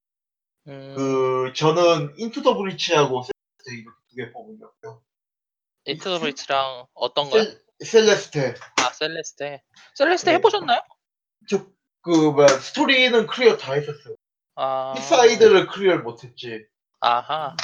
음, 0.69 0.95
그 0.97 1.53
저는 1.55 2.15
인투 2.19 2.43
더 2.43 2.57
브리치하고 2.57 3.23
셀레스테 3.23 3.82
이렇게 3.82 3.99
두개 4.11 4.32
뽑으려고요. 4.32 5.03
Into 5.86 6.05
the 6.05 6.19
Breach랑 6.19 6.86
어떤 6.95 7.31
거요? 7.31 7.43
셀, 7.43 7.61
Celeste 7.85 8.55
아, 8.77 8.93
Celeste. 8.93 9.62
Celeste 9.95 10.32
네. 10.33 10.37
해보셨나요? 10.39 10.81
그 12.01 12.11
뭐야 12.31 12.49
스토리는 12.49 13.27
클리어 13.27 13.57
다 13.57 13.75
했었어요. 13.75 14.17
아, 14.55 14.95
B-side를 14.97 15.66
클리어 15.69 15.99
못했지. 15.99 16.67
아하. 17.01 17.57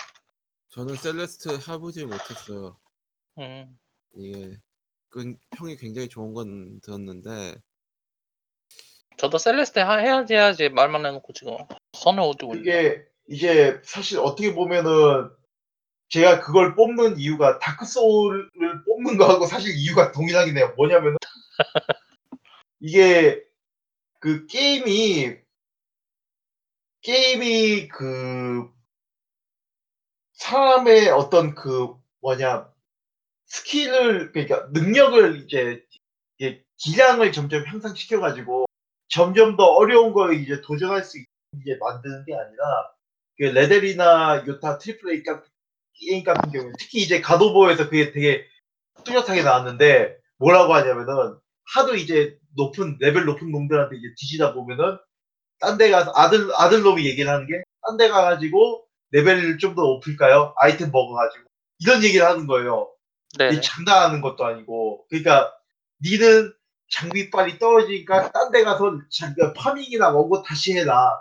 저는 0.70 0.96
Celeste 0.96 1.48
해보지 1.70 2.04
못했어요. 2.04 2.76
음, 3.38 3.78
이게 4.16 4.56
그 5.08 5.34
평이 5.56 5.76
굉장히 5.76 6.08
좋은 6.08 6.34
건 6.34 6.80
들었는데 6.82 7.54
저도 9.16 9.38
Celeste 9.38 9.80
하- 9.80 9.98
해야지 9.98 10.34
해야지 10.34 10.68
말만 10.68 11.06
해놓고 11.06 11.32
지금 11.32 11.56
선을 11.92 12.22
있네. 12.54 12.60
이게 12.60 13.04
이제 13.28 13.80
사실 13.84 14.18
어떻게 14.18 14.52
보면은 14.54 15.30
제가 16.14 16.38
그걸 16.38 16.76
뽑는 16.76 17.18
이유가 17.18 17.58
다크 17.58 17.86
소울을 17.86 18.48
뽑는 18.84 19.16
거하고 19.16 19.46
사실 19.46 19.74
이유가 19.74 20.12
동일하긴 20.12 20.56
해요. 20.56 20.72
뭐냐면은 20.76 21.16
이게 22.78 23.42
그 24.20 24.46
게임이 24.46 25.38
게임이 27.02 27.88
그 27.88 28.70
사람의 30.34 31.08
어떤 31.08 31.56
그 31.56 31.96
뭐냐 32.20 32.72
skill을 33.46 34.30
그러니까 34.30 34.68
능력을 34.72 35.42
이제 35.42 35.84
기량을 36.76 37.32
점점 37.32 37.66
향상시켜 37.66 38.20
가지고 38.20 38.66
점점 39.08 39.56
더 39.56 39.64
어려운 39.64 40.12
거에 40.12 40.36
이제 40.36 40.60
도전할 40.60 41.02
수 41.02 41.18
있게 41.18 41.76
만드는 41.80 42.24
게 42.24 42.36
아니라 42.36 42.92
그 43.36 43.42
레데리나 43.42 44.44
여타 44.46 44.78
triple 44.78 45.12
A 45.12 45.22
같은 45.24 45.53
게임 46.00 46.24
같은 46.24 46.50
경우에 46.52 46.72
특히 46.78 47.00
이제 47.02 47.20
God 47.20 47.36
of 47.36 47.47
War에서 47.47 47.84
그게 47.88 48.12
되게 48.12 48.44
뚜렷하게 49.04 49.42
나왔는데 49.42 50.16
뭐라고 50.38 50.74
하냐면은 50.74 51.38
하도 51.74 51.94
이제 51.96 52.36
높은 52.56 52.96
레벨 53.00 53.24
높은 53.24 53.50
놈들한테 53.50 53.96
이제 53.96 54.08
뒤지다 54.18 54.54
보면은 54.54 54.98
딴 55.60 55.78
데 55.78 55.90
가서 55.90 56.12
아들 56.14 56.48
아들 56.56 56.82
놈이 56.82 57.06
얘기를 57.06 57.30
하는 57.30 57.46
게 57.46 57.62
딴 57.86 57.96
데 57.98 58.08
가가지고 58.08 58.86
레벨을 59.10 59.58
좀 59.58 59.74
더 59.74 59.82
높일까요? 59.82 60.54
아이템 60.58 60.90
먹어가지고 60.90 61.44
이런 61.80 62.02
얘기를 62.04 62.24
하는 62.26 62.46
거예요. 62.46 62.90
이 63.52 63.60
장난하는 63.60 64.20
것도 64.20 64.44
아니고 64.44 65.06
그러니까 65.08 65.52
니는 66.02 66.52
장비빨이 66.90 67.58
떨어지니까 67.58 68.30
딴 68.32 68.50
데 68.52 68.62
가서 68.64 68.98
장- 69.10 69.34
farming이나 69.56 70.10
먹고 70.12 70.42
다시 70.42 70.72
해라. 70.74 71.20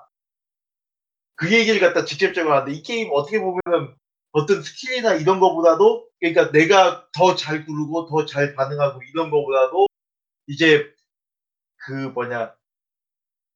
그 1.35 1.51
얘기를 1.51 1.79
갖다 1.79 2.05
직접적으로 2.05 2.53
하는데 2.55 2.71
이 2.71 2.81
게임 2.83 3.09
어떻게 3.11 3.39
보면은 3.39 3.95
어떤 4.33 4.61
skill이나 4.63 5.15
이런 5.15 5.39
거보다도 5.39 6.09
그러니까 6.19 6.51
내가 6.51 7.07
더 7.13 7.35
잘 7.35 7.65
구르고 7.65 8.07
더 8.07 8.25
잘 8.25 8.55
반응하고 8.55 9.01
이런 9.03 9.29
거보다도 9.31 9.87
이제 10.47 10.91
그 11.77 11.91
뭐냐 11.93 12.55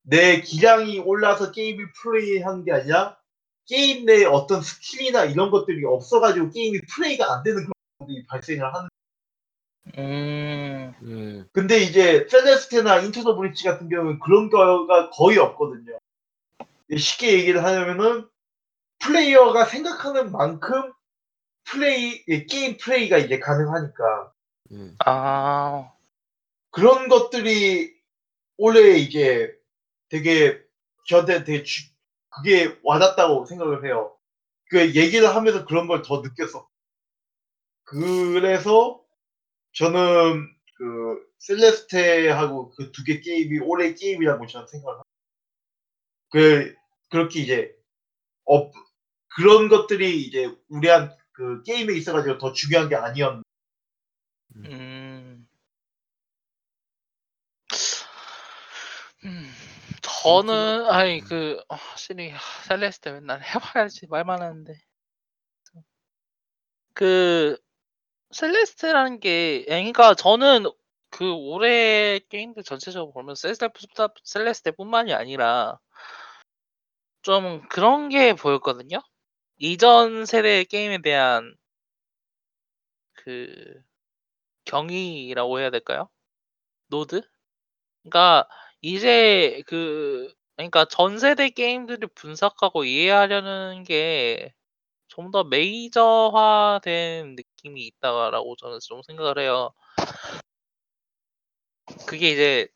내 0.04 0.42
기량이 0.42 1.00
올라서 1.00 1.52
게임을 1.52 1.92
플레이하는 2.02 2.64
게 2.64 2.72
아니라 2.72 3.18
게임 3.68 4.06
내에 4.06 4.26
어떤 4.26 4.62
skill이나 4.62 5.26
이런 5.26 5.52
것들이 5.52 5.84
없어가지고 5.86 6.52
게임이 6.52 6.80
플레이가 6.94 7.34
안 7.34 7.44
되는 7.44 7.58
그런 7.64 7.74
것들이 8.00 8.26
발생을 8.28 8.74
하는 8.74 8.90
음, 9.98 10.94
예, 11.08 11.46
근데 11.54 11.78
이제 11.80 12.28
Celeste나 12.30 13.00
Into 13.00 13.24
the 13.24 13.36
Breach 13.36 13.64
같은 13.64 13.90
경우는 13.90 14.20
그런 14.20 14.50
거가 14.50 15.10
거의 15.12 15.38
없거든요. 15.38 15.98
쉽게 16.96 17.34
얘기를 17.34 17.64
하려면은 17.64 18.28
플레이어가 19.00 19.66
생각하는 19.66 20.32
만큼 20.32 20.94
플레이 21.66 22.24
예, 22.30 22.46
게임 22.46 22.78
플레이가 22.78 23.18
이제 23.18 23.40
가능하니까 23.40 24.34
예. 24.74 24.92
아, 25.06 25.92
그런 26.72 27.08
것들이 27.10 27.96
올해 28.58 28.98
이제 28.98 29.54
되게 30.10 30.62
저한테 31.08 31.44
되게 31.44 31.64
주- 31.64 31.90
그게 32.30 32.78
와닿다고 32.84 33.46
생각을 33.46 33.86
해요. 33.86 34.18
그 34.70 34.96
얘기를 34.96 35.28
하면서 35.36 35.66
그런 35.66 35.88
걸 35.88 36.02
더 36.04 36.22
느꼈어. 36.22 36.68
그래서 37.86 39.02
저는 39.74 40.48
그 40.78 41.28
셀레스테하고 41.40 42.72
그 42.72 42.92
두 42.92 43.04
개 43.06 43.22
게임이 43.22 43.60
올해 43.62 43.94
게임이라고 43.96 44.48
저는 44.48 44.68
생각을 44.68 44.96
합니다. 44.96 45.04
그 46.32 46.76
그렇게 47.10 47.42
이제 47.42 47.76
어 48.46 48.72
그런 49.38 49.70
것들이 49.70 50.24
이제 50.24 50.52
우리한 50.68 51.16
그 51.32 51.62
게임에 51.62 51.94
있어가지고 51.94 52.40
더 52.40 52.54
중요한 52.54 52.90
게 52.90 52.96
아니었나. 52.96 53.44
음. 54.56 55.48
음, 59.26 59.54
저는 60.02 60.88
아니 60.88 61.20
그 61.22 61.62
아, 61.70 61.76
확실히 61.76 62.34
셀레스테 62.68 63.12
맨날 63.12 63.44
해봐야지 63.44 64.08
말만 64.08 64.42
하는데 64.42 64.74
그 66.96 67.58
셀레스테라는 68.32 69.20
게 69.20 69.66
그러니까 69.66 70.16
저는 70.16 70.66
그 71.12 71.32
올해 71.32 72.20
게임들 72.30 72.64
전체적으로 72.64 73.14
보면 73.14 73.36
셀레스테 73.36 73.70
Celeste뿐만이 74.24 75.14
아니라 75.14 75.78
좀 77.22 77.62
그런 77.70 78.10
게 78.10 78.34
보였거든요. 78.34 79.00
이전 79.60 80.26
세대 80.26 80.64
게임에 80.64 80.98
대한 81.04 81.56
그 83.14 83.82
경의라고 84.66 85.60
해야 85.60 85.70
될까요? 85.70 86.10
nod? 86.88 87.22
그러니까 88.04 88.48
이제 88.82 89.64
그 89.68 90.34
그러니까 90.58 90.86
전 90.86 91.20
세대 91.20 91.50
게임들을 91.50 92.10
분석하고 92.16 92.86
이해하려는 92.86 93.84
게 93.86 94.54
좀 95.10 95.32
더 95.32 95.44
메이저화된 95.46 97.36
느낌이 97.36 97.86
있다라고 97.88 98.56
저는 98.58 98.80
좀 98.82 99.02
생각을 99.04 99.40
해요. 99.40 99.74
그게 102.08 102.32
이제 102.32 102.68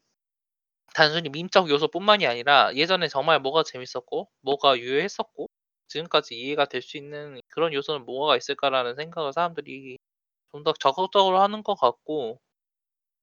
단순히 0.94 1.30
밈적 1.30 1.70
요소뿐만이 1.70 2.26
아니라 2.28 2.74
예전에 2.76 3.08
정말 3.10 3.40
뭐가 3.40 3.64
재밌었고 3.64 4.30
뭐가 4.41 4.78
유효했었고 4.78 5.49
지금까지 5.91 6.35
이해가 6.39 6.65
될 6.65 6.81
수 6.81 6.97
있는 6.97 7.41
그런 7.49 7.73
요소는 7.73 8.05
뭐가 8.05 8.38
있을까라는 8.38 8.95
생각을 8.95 9.34
사람들이 9.34 9.97
좀 10.53 10.63
더 10.65 10.73
적극적으로 10.73 11.41
하는 11.41 11.63
것 11.63 11.76
같고 11.76 12.39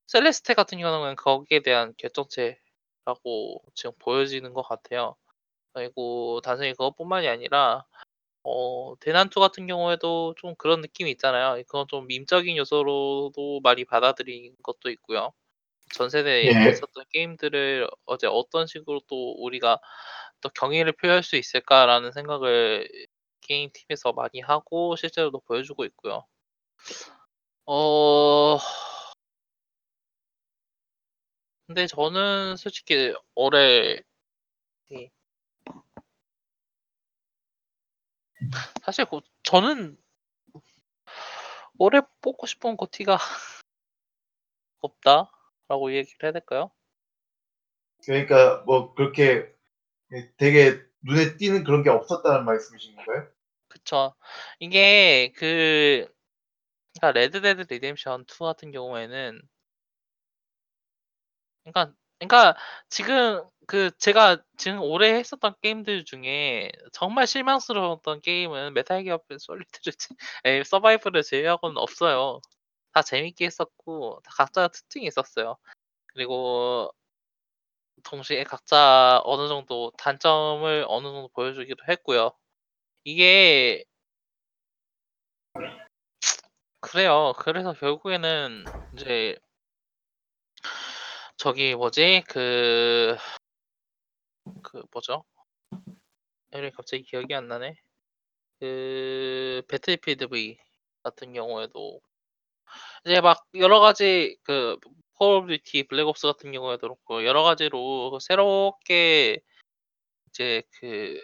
셀레스테 0.09 0.55
같은 0.55 0.79
경우는 0.79 1.17
거기에 1.17 1.61
대한 1.61 1.95
결정체라고 1.99 3.63
지금 3.75 3.93
보여지는 3.99 4.55
것 4.55 4.63
같아요. 4.63 5.17
그리고 5.75 6.41
단순히 6.45 6.73
그것뿐만이 6.73 7.29
아니라 7.29 7.85
어, 8.45 8.95
대난투 9.01 9.41
같은 9.41 9.67
경우에도 9.67 10.35
좀 10.39 10.55
그런 10.57 10.81
느낌이 10.83 11.11
있잖아요. 11.13 11.63
그건 11.65 11.87
좀 11.89 12.07
밈적인 12.09 12.57
요소로도 12.59 13.61
많이 13.63 13.85
받아들인 13.85 14.57
것도 14.63 14.91
있고요. 14.91 15.33
전 15.95 16.11
세대에 16.11 16.47
예. 16.47 16.71
있었던 16.71 17.05
게임들을 17.13 17.89
어제 18.07 18.27
어떤 18.29 18.67
식으로 18.67 19.01
또 19.09 19.33
우리가 19.45 19.79
또 20.41 20.49
경의를 20.51 20.93
표할 20.93 21.23
수 21.23 21.37
있을까라는 21.37 22.13
생각을 22.13 22.89
게임 23.41 23.71
팀에서 23.73 24.13
많이 24.13 24.41
하고 24.41 24.97
실제로도 24.97 25.41
보여주고 25.41 25.85
있고요. 25.87 26.27
어. 27.67 28.59
근데 31.67 31.87
저는 31.87 32.57
솔직히 32.57 33.15
올해 33.35 34.01
이 34.91 35.11
사실 38.83 39.05
고 39.05 39.21
저는 39.43 39.99
올해 41.79 42.01
뽑고 42.23 42.47
싶은 42.47 42.77
GOTY가 42.77 43.19
없다라고 44.81 45.93
얘기를 45.93 46.19
해야 46.25 46.33
될까요? 46.33 46.71
그러니까 48.05 48.63
뭐 48.65 48.95
그렇게 48.95 49.23
예 49.25 49.58
되게 50.37 50.81
눈에 51.03 51.37
띄는 51.37 51.65
그런 51.65 51.83
게 51.83 51.91
없었다는 51.91 52.45
말씀이신 52.45 52.97
건가요? 52.97 53.29
그쵸. 53.69 54.15
이게 54.59 55.33
그 55.37 56.09
그러니까 56.99 57.19
Red 57.19 57.41
Dead 57.41 57.73
Redemption 57.73 58.25
2 58.27 58.45
같은 58.45 58.71
경우에는 58.73 59.41
그러니까 61.65 61.95
그러니까 62.19 62.57
지금 62.89 63.45
그 63.67 63.91
제가 63.99 64.43
지금 64.57 64.81
올해 64.81 65.15
했었던 65.15 65.55
게임들 65.63 66.05
중에 66.05 66.71
정말 66.93 67.27
실망스러웠던 67.27 68.23
게임은 68.23 68.75
Metal 68.75 69.05
Gear 69.05 69.21
Solid를 69.39 69.93
제예 70.45 70.65
서바이벌을 70.65 71.23
제외하고는 71.23 71.77
없어요. 71.77 72.41
다 72.93 73.03
재밌게 73.03 73.45
했었고 73.47 74.21
다 74.25 74.31
각자 74.35 74.69
특징이 74.69 75.07
있었어요. 75.07 75.57
그리고 76.09 76.93
동시에 78.05 78.45
각자 78.45 79.21
어느 79.25 79.49
정도 79.49 79.91
단점을 79.99 80.85
어느 80.89 81.05
정도 81.05 81.29
보여주기도 81.29 81.85
했고요. 81.89 82.33
이게 83.05 83.85
그래요. 86.81 87.33
그래서 87.39 87.73
결국에는 87.73 88.71
인제 88.93 89.37
저기 91.37 91.75
뭐지? 91.75 92.23
그그 92.27 93.17
뭐죠? 94.93 95.25
이름이 96.53 96.71
갑자기 96.73 97.03
기억이 97.03 97.35
안 97.35 97.49
나네. 97.49 97.75
그 98.61 99.63
Battlefield 99.69 100.29
V 100.29 100.59
같은 101.03 101.33
경우에도 101.33 102.01
이제 103.05 103.21
막 103.21 103.45
여러 103.55 103.81
가지 103.81 104.37
그 104.43 104.77
Call 105.19 105.35
of 105.35 105.49
Duty 105.49 105.89
Black 105.89 106.13
Ops 106.13 106.27
같은 106.29 106.53
경우에도 106.53 106.81
그렇고 106.81 107.25
여러 107.25 107.43
가지로 107.43 108.19
새롭게 108.21 109.41
이제 110.29 110.63
그 110.81 111.21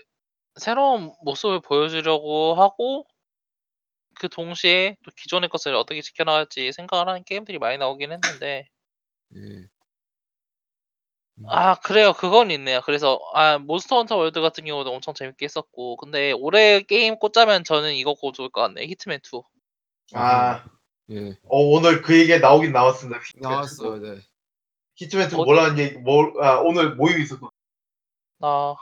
새로운 0.57 1.13
모습을 1.23 1.61
보여주려고 1.61 2.55
하고 2.55 3.07
그 4.17 4.29
동시에 4.29 4.97
또 5.05 5.11
기존의 5.17 5.49
것을 5.49 5.75
어떻게 5.75 6.01
지켜나갈지 6.01 6.73
생각을 6.73 7.09
하는 7.09 7.25
게임들이 7.25 7.59
많이 7.59 7.79
나오긴 7.79 8.13
했는데 8.13 8.69
예. 9.37 9.39
음. 9.39 9.69
아 11.49 11.75
그래요. 11.75 12.13
그건 12.13 12.51
있네요. 12.53 12.81
그래서 12.85 13.19
아 13.33 13.59
Monster 13.59 13.97
Hunter 13.97 14.17
World 14.17 14.41
같은 14.41 14.65
경우도 14.65 14.93
엄청 14.93 15.15
재밌게 15.15 15.45
했었고 15.45 15.97
근데 15.97 16.33
올해 16.33 16.81
게임 16.83 17.19
꼽자면 17.19 17.65
저는 17.65 17.95
이거 17.95 18.15
꼽을 18.15 18.51
것 18.51 18.61
같네요. 18.61 18.87
Hitman 18.87 19.21
2. 19.23 19.43
아. 20.15 20.65
예. 21.11 21.31
어 21.45 21.59
오늘 21.59 22.03
그 22.03 22.19
얘기가 22.19 22.39
나오긴 22.39 22.73
나왔습니다. 22.73 23.21
Hitman 23.21 23.43
나왔어요. 23.43 23.91
2도. 23.97 24.01
네. 24.17 24.23
Hitman 24.97 25.29
2 25.29 25.34
어 25.34 25.45
뭐라는 25.45 25.79
얘기 25.79 25.97
뭘 25.99 26.33
아 26.41 26.59
오늘 26.61 26.95
모임이 26.95 27.23
있었거든요. 27.23 27.51
아. 28.41 28.75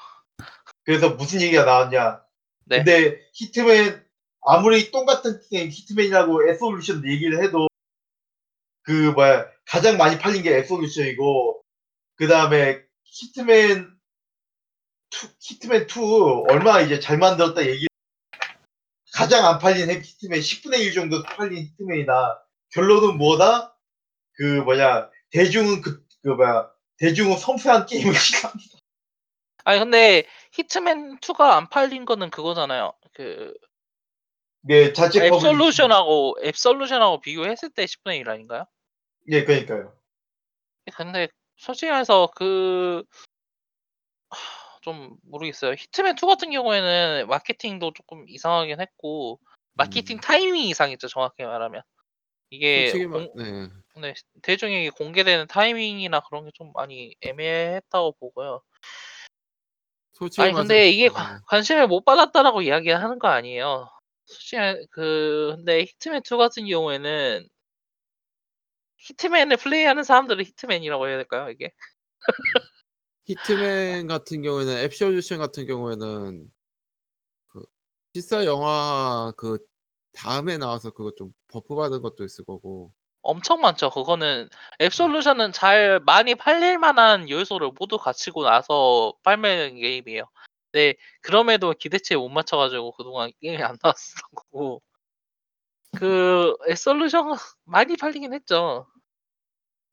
그래서 0.84 1.10
무슨 1.14 1.40
얘기가 1.40 1.64
나왔냐. 1.64 2.22
네. 2.66 2.78
근데 2.78 3.20
Hitman 3.34 4.04
아무리 4.42 4.90
똑같은 4.90 5.40
게임 5.50 5.68
Hitman이라고 5.70 6.48
Absolution 6.50 7.04
얘기를 7.08 7.42
해도 7.42 7.68
그 8.82 9.10
뭐야 9.12 9.46
가장 9.66 9.96
많이 9.96 10.18
팔린 10.18 10.42
게 10.42 10.56
애솔루션이고 10.58 11.62
그 12.16 12.26
다음에 12.28 12.82
히트맨 13.04 13.92
2 15.12 15.28
히트맨 15.40 15.82
2 15.88 16.44
얼마나 16.50 16.80
이제 16.80 16.98
잘 16.98 17.18
만들었다 17.18 17.64
얘기 17.66 17.86
가장 19.22 19.46
안 19.46 19.58
팔린 19.58 19.88
히트맨 19.88 20.40
10분의 20.40 20.80
1 20.80 20.94
정도 20.94 21.22
팔린 21.22 21.58
히트맨이다. 21.64 22.44
결론은 22.70 23.18
뭐다? 23.18 23.76
그 24.32 24.42
뭐냐 24.42 25.10
대중은 25.30 25.80
그, 25.80 26.04
그 26.22 26.30
뭐야 26.30 26.68
대중은 26.98 27.36
섬세한 27.36 27.86
게임을 27.86 28.14
싫어합니다. 28.14 28.78
아니 29.64 29.78
근데 29.78 30.24
히트맨 30.52 31.20
2가 31.20 31.52
안 31.52 31.68
팔린 31.68 32.04
거는 32.04 32.30
그거잖아요. 32.30 32.92
그 33.14 33.54
네, 34.62 34.92
자체. 34.92 35.24
앱솔루션하고 35.24 36.38
앱솔루션하고 36.42 37.20
비교했을 37.20 37.70
때 37.70 37.84
10분의 37.84 38.18
1 38.18 38.28
아닌가요? 38.28 38.64
예, 39.28 39.44
그러니까요. 39.44 39.94
근데 40.96 41.28
솔직히 41.56 41.90
말해서 41.90 42.28
그 42.34 43.04
좀 44.82 45.16
모르겠어요. 45.24 45.72
히트맨 45.74 46.16
2 46.16 46.26
같은 46.26 46.50
경우에는 46.52 47.28
마케팅도 47.28 47.92
쪼끔 47.94 48.26
이상하긴 48.28 48.80
했고 48.80 49.40
마케팅 49.74 50.18
음. 50.18 50.20
타이밍이 50.20 50.68
이상했죠, 50.70 51.08
정확히 51.08 51.44
말하면. 51.44 51.82
이게 52.50 52.98
말 53.08 53.22
공 53.24 53.28
네. 53.34 53.68
네 54.00 54.14
대중에게 54.42 54.90
공개되는 54.90 55.48
타이밍이나 55.48 56.20
그런 56.22 56.44
게 56.46 56.52
좀 56.54 56.72
많이 56.74 57.14
애매했다고 57.22 58.12
보고요. 58.20 58.62
솔직히 60.12 60.42
아니 60.42 60.52
근데 60.54 60.88
이게 60.90 61.08
네. 61.08 61.14
관 61.14 61.26
관심을 61.46 61.86
못 61.88 62.04
받았다라고 62.04 62.62
이야기하는 62.62 63.18
거 63.18 63.28
아니에요. 63.28 63.88
솔직히 64.26 64.56
말그 64.56 65.54
근데 65.56 65.80
Hitman 65.82 66.22
2 66.24 66.36
같은 66.38 66.66
경우에는 66.66 67.46
Hitman을 68.96 69.56
플레이하는 69.58 70.02
사람들은 70.02 70.44
Hitman이라고 70.46 71.06
해야 71.08 71.16
될까요, 71.18 71.50
이게? 71.50 71.72
Hitman 73.26 74.08
같은 74.08 74.42
경우에는 74.42 74.78
Absolution 74.78 75.38
같은 75.38 75.66
경우에는 75.66 76.50
그 77.48 77.64
실사 78.14 78.44
영화 78.46 79.32
그 79.36 79.58
다음에 80.12 80.58
나와서 80.58 80.90
그거 80.90 81.12
좀 81.16 81.32
buff 81.48 81.74
받은 81.74 82.02
것도 82.02 82.24
있을 82.24 82.44
거고. 82.44 82.92
엄청 83.22 83.60
많죠. 83.60 83.90
그거는 83.90 84.48
Absolution은 84.80 85.52
잘 85.52 86.00
많이 86.00 86.34
팔릴 86.34 86.78
만한 86.78 87.30
요소를 87.30 87.72
모두 87.78 87.96
갖추고 87.98 88.42
나서 88.44 89.14
발매된 89.22 89.76
게임이에요. 89.76 90.24
네. 90.72 90.96
그럼에도 91.20 91.72
기대치에 91.72 92.16
못 92.16 92.28
맞춰 92.30 92.56
가지고 92.56 92.92
그동안 92.92 93.30
게임이 93.40 93.62
안 93.62 93.76
나왔었던 93.82 94.22
거고. 94.34 94.82
그 95.96 96.54
앱솔루션은 96.70 97.34
많이 97.64 97.96
팔리긴 97.96 98.32
했죠. 98.34 98.86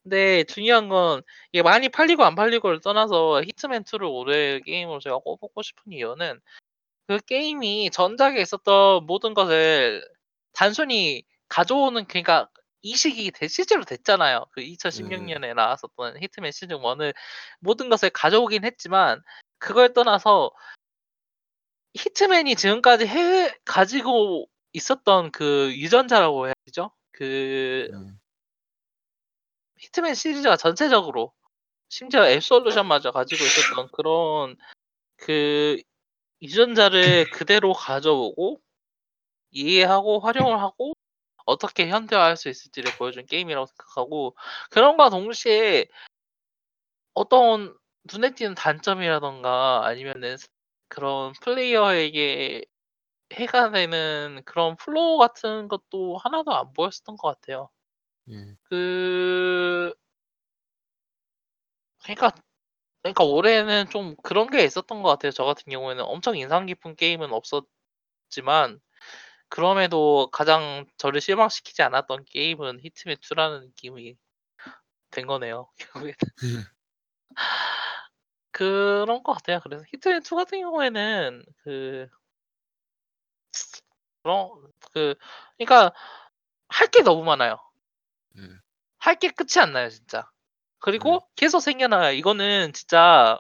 근데 0.10 0.44
중요한 0.45 0.90
건 0.90 1.22
이게 1.52 1.61
많이 1.61 1.88
팔리고 1.88 2.23
안 2.23 2.34
팔리고를 2.34 2.81
떠나서 2.81 3.44
히트맨 3.44 3.84
2를 3.84 4.06
올해 4.06 4.60
게임으로 4.61 4.99
제가 4.99 5.19
꼽고 5.19 5.61
싶은 5.61 5.91
이유는 5.94 6.41
그 7.07 7.19
게임이 7.19 7.91
전작에 7.91 8.41
있었던 8.41 9.06
모든 9.06 9.36
것을 9.36 10.03
단순히 10.53 11.23
가져오는 11.48 12.06
그러니까 12.06 12.49
이식이 12.81 13.31
돼 13.31 13.48
실제로 13.48 13.84
됐잖아요. 13.84 14.45
그 14.52 14.61
2016 14.61 15.26
네. 15.26 15.34
년에 15.34 15.53
나왔었던 15.53 16.22
히트맨 16.22 16.52
시즌 16.53 16.77
1을 16.77 17.14
모든 17.60 17.90
것을 17.90 18.10
가져오긴 18.10 18.65
했지만 18.65 19.22
그걸 19.60 19.94
떠나서 19.94 20.52
히트맨이 21.94 22.56
지금까지 22.56 23.06
해 23.06 23.52
가지고 23.64 24.48
있었던 24.73 25.31
그 25.31 25.72
유전자라고 25.76 26.48
해야 26.48 26.53
되죠? 26.65 26.91
그 27.11 27.90
네. 27.91 28.18
히트맨 29.90 30.14
시리즈가 30.16 30.56
전체적으로 30.57 31.34
심지어 31.90 32.26
앱솔루션마저 32.28 33.11
가지고 33.11 33.44
있었던 33.44 33.90
그런 33.91 34.56
그 35.18 35.78
유전자를 36.41 37.30
그대로 37.32 37.74
가져오고 37.74 38.61
이해하고 39.52 40.20
활용을 40.22 40.60
하고 40.61 40.94
어떻게 41.45 41.90
현대화할 41.90 42.38
수 42.38 42.49
있을지를 42.49 42.91
보여준 42.98 43.26
게임이라고 43.26 43.66
생각하고 43.68 44.36
그럼과 44.72 45.10
동시에 45.10 45.88
어떤 47.14 47.76
눈에 48.11 48.32
띄는 48.34 48.56
단점이라든가 48.56 49.86
아니면은 49.86 50.38
그런 50.88 51.34
플레이어에게 51.41 52.64
해가 53.34 53.72
되는 53.72 54.41
그런 54.45 54.76
flow 54.77 55.18
같은 55.20 55.68
것도 55.68 56.18
하나도 56.18 56.53
안 56.56 56.74
보였었던 56.74 57.18
것 57.18 57.28
같아요. 57.30 57.70
예. 58.30 58.56
그 58.64 59.93
그러니까 62.03 62.31
그러니까 63.03 63.23
올해는 63.26 63.89
좀 63.89 64.15
그런 64.23 64.49
게 64.51 64.64
있었던 64.65 65.03
것 65.03 65.10
같아요. 65.10 65.31
저 65.31 65.45
같은 65.45 65.72
경우에는 65.72 66.03
엄청 66.06 66.38
인상 66.38 66.65
깊은 66.68 66.95
게임은 66.97 67.34
없었지만 67.34 68.81
그럼에도 69.49 70.30
가장 70.31 70.85
저를 70.97 71.22
실망시키지 71.22 71.81
않았던 71.84 72.26
게임은 72.26 72.81
Hitman 72.81 73.18
2라는 73.22 73.61
느낌이 73.68 74.18
된 75.11 75.27
거네요, 75.27 75.69
결국에는. 76.15 76.15
그런 78.51 79.23
것 79.23 79.34
같아요. 79.34 79.60
그래서 79.64 79.84
히트맨 79.93 80.22
2 80.23 80.35
같은 80.35 80.60
경우에는 80.61 81.43
그 81.64 82.07
그런 84.23 84.49
그 84.93 85.15
그러니까 85.57 85.93
할 86.69 86.89
게 86.91 87.01
너무 87.03 87.23
많아요. 87.26 87.57
음. 88.40 88.60
할게 88.99 89.30
끝이 89.30 89.61
안 89.61 89.74
나요, 89.74 89.90
진짜. 89.90 90.30
그리고 90.80 91.20
계속 91.36 91.60
생겨나요. 91.60 92.14
이거는 92.14 92.74
진짜 92.74 93.38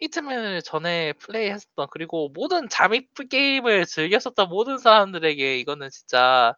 히트맨을 0.00 0.62
전에 0.62 1.12
플레이했었던 1.14 1.88
그리고 1.90 2.28
모든 2.30 2.68
잠입 2.68 3.08
게임을 3.30 3.86
즐겼었던 3.86 4.48
모든 4.48 4.78
사람들에게 4.78 5.58
이거는 5.58 5.88
진짜 5.90 6.54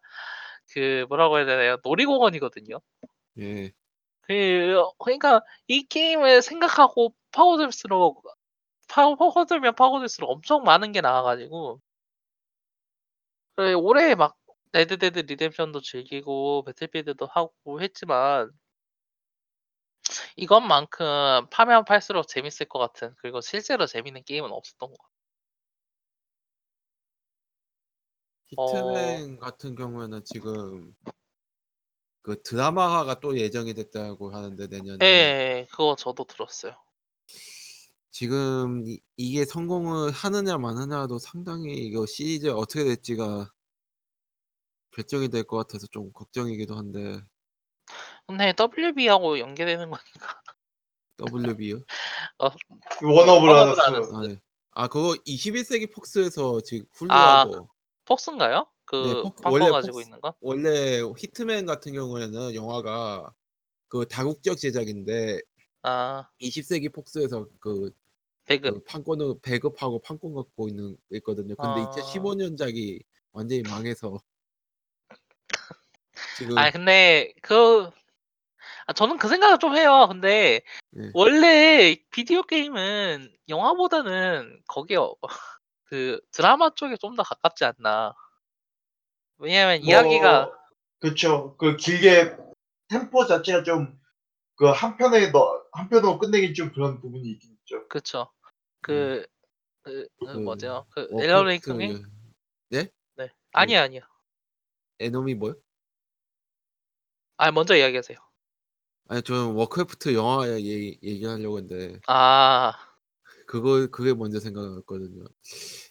그 0.72 1.06
뭐라고 1.08 1.38
해야 1.38 1.46
되나요? 1.46 1.76
놀이공원이거든요. 1.84 2.80
예. 3.38 3.72
그 4.22 4.82
그러니까 4.98 5.42
이 5.68 5.86
게임을 5.86 6.42
생각하고 6.42 7.14
파고들수록 7.32 8.22
파- 8.88 9.14
파고들면 9.14 9.74
파고들수록 9.74 10.30
엄청 10.30 10.62
많은 10.64 10.92
게 10.92 11.00
나와가지고 11.00 11.80
그래, 13.56 13.72
올해 13.74 14.14
막 14.14 14.37
Red 14.72 14.98
Dead 14.98 15.20
Redemption도 15.20 15.80
즐기고 15.80 16.64
Battlefield도 16.64 17.26
하고 17.26 17.80
했지만 17.80 18.50
이것만큼 20.36 21.48
파면 21.50 21.84
팔수록 21.84 22.28
재밌을 22.28 22.66
것 22.66 22.78
같은 22.78 23.14
그리고 23.18 23.40
실제로 23.40 23.86
재밌는 23.86 24.24
게임은 24.24 24.50
없었던 24.50 24.90
것 24.90 24.96
같아요. 24.96 25.18
Hitman 28.50 29.38
같은 29.38 29.74
경우에는 29.74 30.22
지금 30.24 30.94
그 32.22 32.42
드라마화가 32.42 33.20
또 33.20 33.38
예정이 33.38 33.74
됐다고 33.74 34.30
하는데 34.30 34.66
내년에 34.66 35.04
예, 35.04 35.66
그거 35.70 35.96
저도 35.96 36.24
들었어요. 36.24 36.74
지금 38.10 38.82
이, 38.86 39.00
이게 39.16 39.44
성공을 39.44 40.10
하느냐 40.10 40.58
마느냐도 40.58 41.18
상당히 41.18 41.72
이거 41.74 42.04
시리즈 42.06 42.48
어떻게 42.48 42.84
될지가 42.84 43.50
결정이 44.92 45.28
될 45.28 45.44
것 45.44 45.56
같아서 45.58 45.86
좀 45.88 46.12
걱정이기도 46.12 46.74
한데 46.76 47.20
근데 48.26 48.52
WB하고 48.58 49.38
연계되는 49.38 49.90
거니까 49.90 50.42
WB요? 51.18 51.80
Warner 53.02 53.33
Brothers. 53.33 53.80
Warner 53.80 53.94
Brothers. 53.94 54.14
아, 54.14 54.20
네. 54.26 54.40
아 54.72 54.88
그거 54.88 55.14
21세기 55.26 55.92
폭스에서 55.92 56.60
지금 56.60 56.86
아, 57.10 57.42
훌루하고 57.44 57.68
폭스인가요? 58.04 58.58
네, 58.58 58.64
그 58.84 59.22
폭- 59.22 59.36
펑커 59.36 59.50
원래 59.50 59.70
가지고 59.70 59.98
폭스- 59.98 60.06
있는 60.06 60.20
거? 60.20 60.34
원래 60.40 61.00
히트맨 61.18 61.66
같은 61.66 61.92
경우에는 61.92 62.54
영화가 62.54 63.34
그 63.88 64.06
다국적 64.06 64.58
제작인데 64.58 65.40
아, 65.82 66.28
20세기 66.40 66.92
폭스에서 66.92 67.46
그, 67.60 67.90
배급. 68.44 68.74
그 68.74 68.84
판권을 68.84 69.36
배급하고 69.42 70.00
판권 70.00 70.34
갖고 70.34 70.68
있는 70.68 70.96
있거든요. 71.14 71.54
근데 71.56 71.80
아. 71.80 71.90
2015년작이 71.90 73.02
완전히 73.32 73.62
망해서 73.62 74.18
지금 76.38 76.56
아, 76.58 76.70
근데 76.70 77.32
그 77.42 77.90
아, 78.86 78.92
저는 78.92 79.18
그 79.18 79.28
생각을 79.28 79.58
좀 79.58 79.76
해요. 79.76 80.06
근데 80.08 80.62
네. 80.90 81.10
원래 81.14 81.96
비디오 82.10 82.42
게임은 82.42 83.30
영화보다는 83.48 84.62
거기에 84.68 84.96
어, 84.98 85.14
그 85.84 86.20
드라마 86.32 86.70
쪽에 86.74 86.96
좀 86.96 87.16
더 87.16 87.22
가깝지 87.22 87.64
않나. 87.64 88.14
왜냐면 89.38 89.82
이야기가 89.82 90.52
그렇죠. 91.00 91.56
그 91.58 91.76
길게 91.76 92.36
템포 92.88 93.26
자체가 93.26 93.62
좀 93.64 93.98
그 94.56 94.70
한 94.72 94.96
편에 94.96 95.30
너 95.30 95.62
한 95.72 95.88
편으로 95.88 96.18
끝내긴 96.18 96.54
좀 96.54 96.72
그런 96.72 97.00
부분이 97.00 97.28
있긴 97.30 97.52
있죠. 97.60 97.86
그쵸. 97.88 98.32
그, 98.80 99.24
그, 99.82 100.08
그 100.18 100.26
그 100.26 100.38
뭐죠? 100.38 100.86
그 100.90 101.02
워크래프트 101.02 101.24
엘러레이크님? 101.24 102.02
네? 102.70 102.88
네. 103.16 103.30
아니야, 103.52 103.82
아니야. 103.82 104.00
에노미 105.00 105.34
뭐요? 105.36 105.54
아, 107.38 107.52
먼저 107.52 107.76
이야기하세요. 107.76 108.18
아니 109.10 109.22
저는 109.22 109.54
Warcraft 109.54 110.12
영화 110.14 110.50
얘기, 110.50 110.98
얘기하려고 111.02 111.58
했는데 111.58 112.00
아, 112.08 112.74
그거 113.46 113.86
그게 113.86 114.12
먼저 114.12 114.40
생각났거든요. 114.40 115.24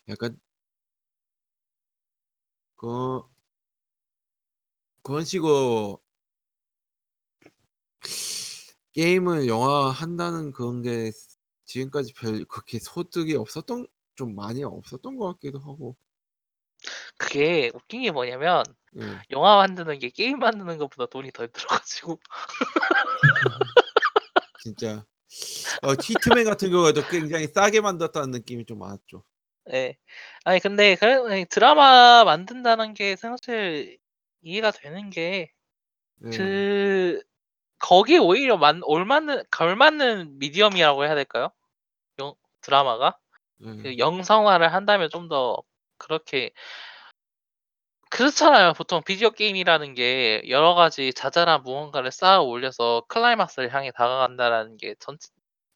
약간 0.10 0.38
그 2.76 3.24
그런 5.02 5.24
식으로 5.24 6.00
게임을 8.92 9.48
영화 9.48 9.90
한다는 9.90 10.52
그런 10.52 10.82
게 10.82 11.12
지금까지 11.66 12.14
별 12.14 12.44
그렇게 12.46 12.78
소득이 12.78 13.36
없었던 13.36 13.88
좀 14.16 14.36
많이 14.36 14.64
없었던 14.64 15.18
것 15.18 15.34
같기도 15.34 15.60
하고. 15.60 15.96
그게 17.18 17.72
웃긴 17.74 18.04
게 18.04 18.12
뭐냐면 18.12 18.64
예. 19.00 19.20
영화 19.32 19.58
만드는 19.58 20.00
게 20.00 20.10
게임 20.10 20.40
만드는 20.40 20.78
것보다 20.78 21.08
돈이 21.08 21.32
덜 21.32 21.48
들어가지고 21.50 22.20
진짜 24.64 25.06
어, 25.84 25.92
히트맨 25.92 26.46
같은 26.46 26.72
경우에도 26.72 27.06
굉장히 27.08 27.48
싸게 27.48 27.82
만들었다는 27.82 28.32
느낌이 28.32 28.66
좀 28.66 28.80
많았죠. 28.80 29.24
예. 29.74 29.98
아니 30.46 30.60
근데 30.60 30.96
그 30.96 31.46
드라마 31.50 32.24
만든다는 32.24 32.94
게 32.94 33.16
사실 33.16 33.98
이해가 34.42 34.72
되는 34.72 35.10
게 35.10 35.52
예. 36.26 36.30
그 36.30 37.22
거기 37.80 38.18
오히려 38.18 38.58
만 38.58 38.82
올맞는 38.84 39.44
걸맞는 39.52 40.40
미디엄이라고 40.40 41.04
해야 41.04 41.16
될까요? 41.16 41.52
영, 42.20 42.34
드라마가 42.62 43.18
예. 43.62 43.66
그 43.84 43.98
영상화를 43.98 44.74
한다면 44.74 45.10
좀 45.10 45.28
더 45.28 45.62
그렇게 45.98 46.52
그렇잖아요. 48.10 48.74
보통 48.74 49.02
비디오 49.04 49.32
게임이라는 49.32 49.94
게 49.94 50.42
여러 50.50 50.74
가지 50.74 51.14
자잘한 51.14 51.64
무언가를 51.64 52.12
쌓아 52.12 52.42
올려서 52.42 53.04
클라이막스를 53.08 53.74
향해 53.74 53.92
다가간다라는 53.92 54.78
게 54.78 54.96
전체 55.00 55.30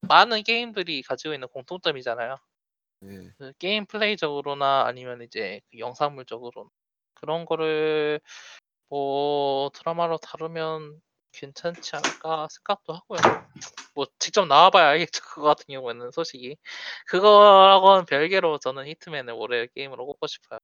많은 0.07 0.43
게임들이 0.43 1.03
가지고 1.03 1.33
있는 1.33 1.47
공통점이잖아요. 1.49 2.35
예. 3.03 3.31
그 3.37 3.53
게임 3.59 3.85
플레이적으로나 3.85 4.85
아니면 4.85 5.21
이제 5.21 5.61
그 5.71 5.79
영상물적으로 5.79 6.69
그런 7.13 7.45
거를 7.45 8.19
뭐 8.89 9.69
드라마로 9.73 10.17
다루면 10.17 11.01
괜찮지 11.33 11.95
않을까 11.95 12.47
생각도 12.51 12.93
하고요. 12.93 13.19
뭐 13.95 14.05
직접 14.19 14.45
나와봐야 14.47 14.89
알겠죠. 14.89 15.23
그거 15.23 15.43
같은 15.43 15.65
경우에는 15.67 16.11
솔직히 16.11 16.57
그거하고는 17.07 18.05
별개로 18.05 18.59
저는 18.59 18.87
히트맨을 18.87 19.33
올해 19.33 19.67
게임으로 19.67 20.05
꼽고 20.05 20.27
싶어요. 20.27 20.59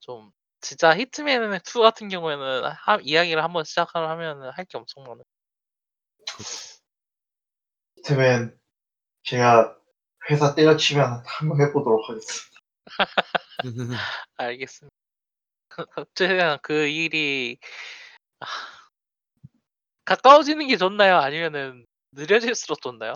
좀 0.00 0.32
진짜 0.62 0.96
히트맨 0.96 1.60
2 1.64 1.82
같은 1.82 2.08
경우에는 2.08 2.64
하, 2.70 2.98
이야기를 3.02 3.42
한번 3.42 3.64
시작을 3.64 4.08
하면은 4.08 4.50
할게 4.50 4.78
엄청 4.78 5.02
많아요. 5.02 5.24
히트맨 7.96 8.56
제가 9.24 9.76
회사 10.30 10.54
때려치면 10.54 11.24
한번 11.26 11.60
해보도록 11.60 12.08
하겠습니다. 12.08 12.60
알겠습니다. 14.36 14.94
그- 15.68 15.84
어쨌든 15.96 16.58
그 16.62 16.86
일이 16.86 17.58
아, 18.40 18.46
가까워지는 20.04 20.68
게 20.68 20.76
좋나요? 20.76 21.16
아니면은 21.16 21.84
느려질수록 22.12 22.80
좋나요? 22.80 23.14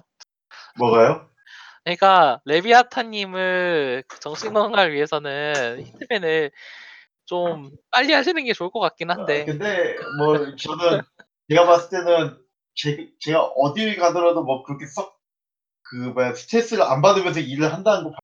뭐가요? 0.79 1.31
그러니까 1.85 2.41
레비아타님을 2.45 4.03
정신 4.21 4.53
건강을 4.53 4.93
위해서는 4.93 5.85
히트맨을 5.85 6.51
좀 7.27 7.71
빨리 7.91 8.13
하시는 8.13 8.45
게 8.45 8.53
좋을 8.53 8.71
것 8.71 8.81
같긴 8.81 9.11
아, 9.11 9.15
한데 9.15 9.45
근데 9.45 9.97
뭐 10.19 10.57
저는 10.57 11.03
제가 11.49 11.67
봤을 11.67 11.91
때는 11.91 12.39
제, 12.75 13.11
제가 13.21 13.43
어딜 13.45 13.97
가더라도 13.97 14.43
뭐 14.43 14.63
그렇게 14.63 14.87
썩 14.87 15.17
그 15.89 15.95
뭐야 15.95 16.35
스트레스를 16.35 16.83
안 16.83 17.01
받으면서 17.01 17.39
일을 17.39 17.73
한다는 17.73 18.11
거 18.11 18.17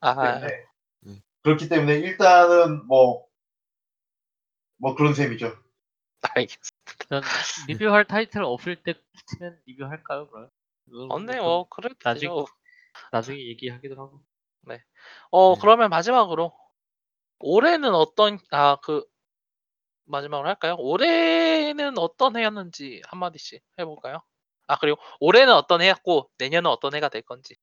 아, 0.00 0.14
때문에 0.14 0.64
음. 1.06 1.20
그렇기 1.42 1.68
때문에 1.68 1.96
일단은 1.96 2.86
뭐 2.86 3.24
뭐 4.84 4.94
그런 4.94 5.14
셈이죠. 5.14 5.56
알겠습니다. 6.20 7.04
전 7.08 7.22
리뷰할 7.68 8.06
타이틀 8.06 8.42
없을 8.44 8.82
때 8.82 8.94
히트맨 9.14 9.60
리뷰할까요 9.66 10.28
그럼? 10.28 10.50
언네 11.10 11.38
좀뭐 11.38 11.68
그래도 11.70 11.94
나중에 12.04 12.28
되죠. 12.28 12.46
나중에 13.10 13.38
얘기하기도 13.38 13.94
하고. 13.94 14.20
어 15.30 15.54
네. 15.54 15.60
그러면 15.60 15.90
마지막으로 15.90 16.52
올해는 17.40 17.94
어떤 17.94 18.38
아 18.50 18.76
그 18.82 19.04
마지막으로 20.06 20.48
할까요? 20.48 20.76
올해는 20.78 21.98
어떤 21.98 22.36
해였는지 22.36 23.00
한 23.06 23.18
마디씩 23.20 23.62
해볼까요? 23.78 24.22
아 24.66 24.78
그리고 24.78 24.98
올해는 25.20 25.52
어떤 25.54 25.80
해였고 25.82 26.30
내년은 26.38 26.70
어떤 26.70 26.94
해가 26.94 27.08
될 27.08 27.22
건지. 27.22 27.56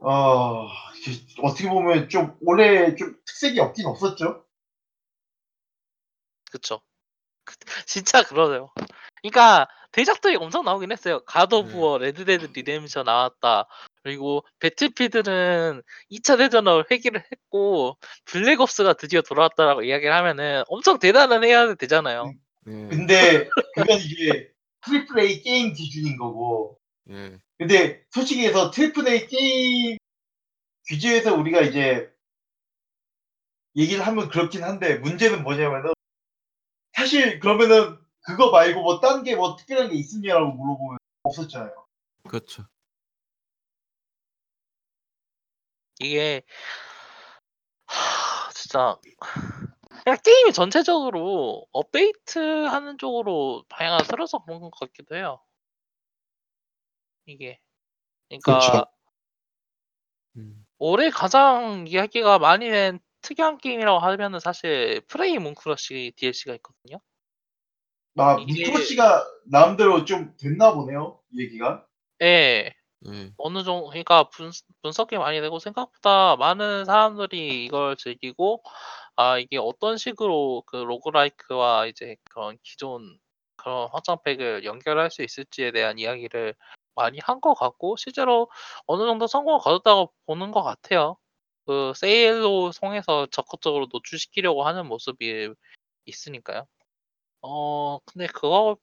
어, 0.00 0.68
그- 1.04 1.42
어떻게 1.42 1.68
보면 1.68 2.08
좀 2.08 2.36
올해 2.42 2.94
좀 2.94 3.16
특색이 3.24 3.58
없긴 3.60 3.86
없었죠. 3.86 4.44
그쵸. 6.50 6.80
그- 7.44 7.56
진짜 7.86 8.22
그러네요. 8.22 8.72
그러니까 9.22 9.66
대작들이 9.92 10.36
엄청 10.36 10.64
나오긴 10.64 10.92
했어요. 10.92 11.24
God 11.24 11.52
of 11.52 11.70
네. 11.72 11.78
War, 11.78 11.98
Red 11.98 12.24
Dead 12.24 12.46
Redemption 12.54 13.04
나왔다. 13.06 13.66
그리고 14.06 14.44
Battlefield는 14.60 15.82
2차 16.12 16.38
대전을 16.38 16.84
회귀를 16.88 17.24
했고 17.32 17.98
Black 18.26 18.59
Ops가 18.59 18.92
드디어 18.92 19.20
돌아왔다라고 19.20 19.82
이야기를 19.82 20.14
하면은 20.14 20.62
엄청 20.68 21.00
대단한 21.00 21.42
해야 21.42 21.74
되잖아요. 21.74 22.32
예. 22.68 22.70
근데 22.70 23.48
그건 23.74 23.98
이제 23.98 24.52
triple 24.82 25.18
A 25.18 25.42
게임 25.42 25.72
기준인 25.72 26.16
거고 26.16 26.78
예. 27.10 27.36
근데 27.58 28.04
솔직히 28.12 28.46
해서 28.46 28.70
triple 28.70 29.08
A 29.08 29.26
게임 29.26 29.96
기준에서 30.88 31.34
우리가 31.34 31.62
이제 31.62 32.08
얘기를 33.74 34.06
하면 34.06 34.28
그렇긴 34.28 34.62
한데 34.62 34.98
문제는 34.98 35.42
뭐냐면은 35.42 35.94
사실 36.92 37.40
그러면은 37.40 37.98
그거 38.20 38.52
말고 38.52 38.82
뭐 38.82 39.00
딴 39.00 39.24
게 39.24 39.34
뭐 39.34 39.56
특별한 39.56 39.90
게 39.90 39.96
있느냐라고 39.96 40.52
물어보면 40.52 40.98
없었잖아요. 41.24 41.74
그렇죠. 42.28 42.66
이게 46.00 46.42
하, 47.86 48.50
진짜 48.52 48.96
그냥 50.04 50.18
게임이 50.24 50.52
전체적으로 50.52 51.66
업데이트하는 51.72 52.98
쪽으로 52.98 53.64
방향을 53.68 54.04
틀어서 54.06 54.38
그런 54.44 54.60
것 54.60 54.70
같기도 54.70 55.16
해요. 55.16 55.40
이게 57.26 57.58
그러니까 58.28 58.58
그렇죠. 58.60 58.84
음. 60.36 60.66
올해 60.78 61.10
가장 61.10 61.86
이야기가 61.88 62.38
많이 62.38 62.68
된 62.70 63.00
특이한 63.22 63.58
게임이라고 63.58 63.98
하면은 63.98 64.38
사실 64.38 65.00
프레이 65.08 65.38
문크러쉬 65.38 66.12
DLC가 66.16 66.54
있거든요. 66.56 67.00
나 68.12 68.36
이게- 68.38 68.64
미크로씨가 68.64 69.26
나름대로 69.46 70.04
좀 70.04 70.36
됐나 70.36 70.72
보네요. 70.74 71.20
이 71.32 71.42
얘기가. 71.42 71.86
예. 72.22 72.72
예. 73.08 73.32
어느 73.38 73.62
정도 73.62 73.88
그러니까 73.88 74.24
분, 74.30 74.50
분석이 74.82 75.18
많이 75.18 75.40
되고 75.40 75.58
생각보다 75.58 76.36
많은 76.36 76.84
사람들이 76.84 77.64
이걸 77.64 77.96
즐기고 77.96 78.62
아 79.16 79.38
이게 79.38 79.58
어떤 79.58 79.96
식으로 79.98 80.62
그 80.66 80.76
로그라이크와 80.76 81.86
이제 81.86 82.16
그런 82.30 82.58
기존 82.62 83.18
그런 83.56 83.88
확장팩을 83.92 84.64
연결할 84.64 85.10
수 85.10 85.22
있을지에 85.22 85.72
대한 85.72 85.98
이야기를 85.98 86.54
많이 86.94 87.18
한 87.22 87.40
것 87.40 87.54
같고 87.54 87.96
실제로 87.96 88.50
어느 88.86 89.04
정도 89.06 89.26
성공을 89.26 89.60
거뒀다고 89.60 90.12
보는 90.26 90.50
것 90.52 90.62
같아요. 90.62 91.16
그 91.66 91.92
세일로 91.96 92.70
통해서 92.80 93.26
적극적으로 93.30 93.86
노출시키려고 93.92 94.64
하는 94.64 94.86
모습이 94.86 95.52
있으니까요. 96.06 96.66
어 97.42 97.98
근데 98.06 98.26
그거 98.28 98.76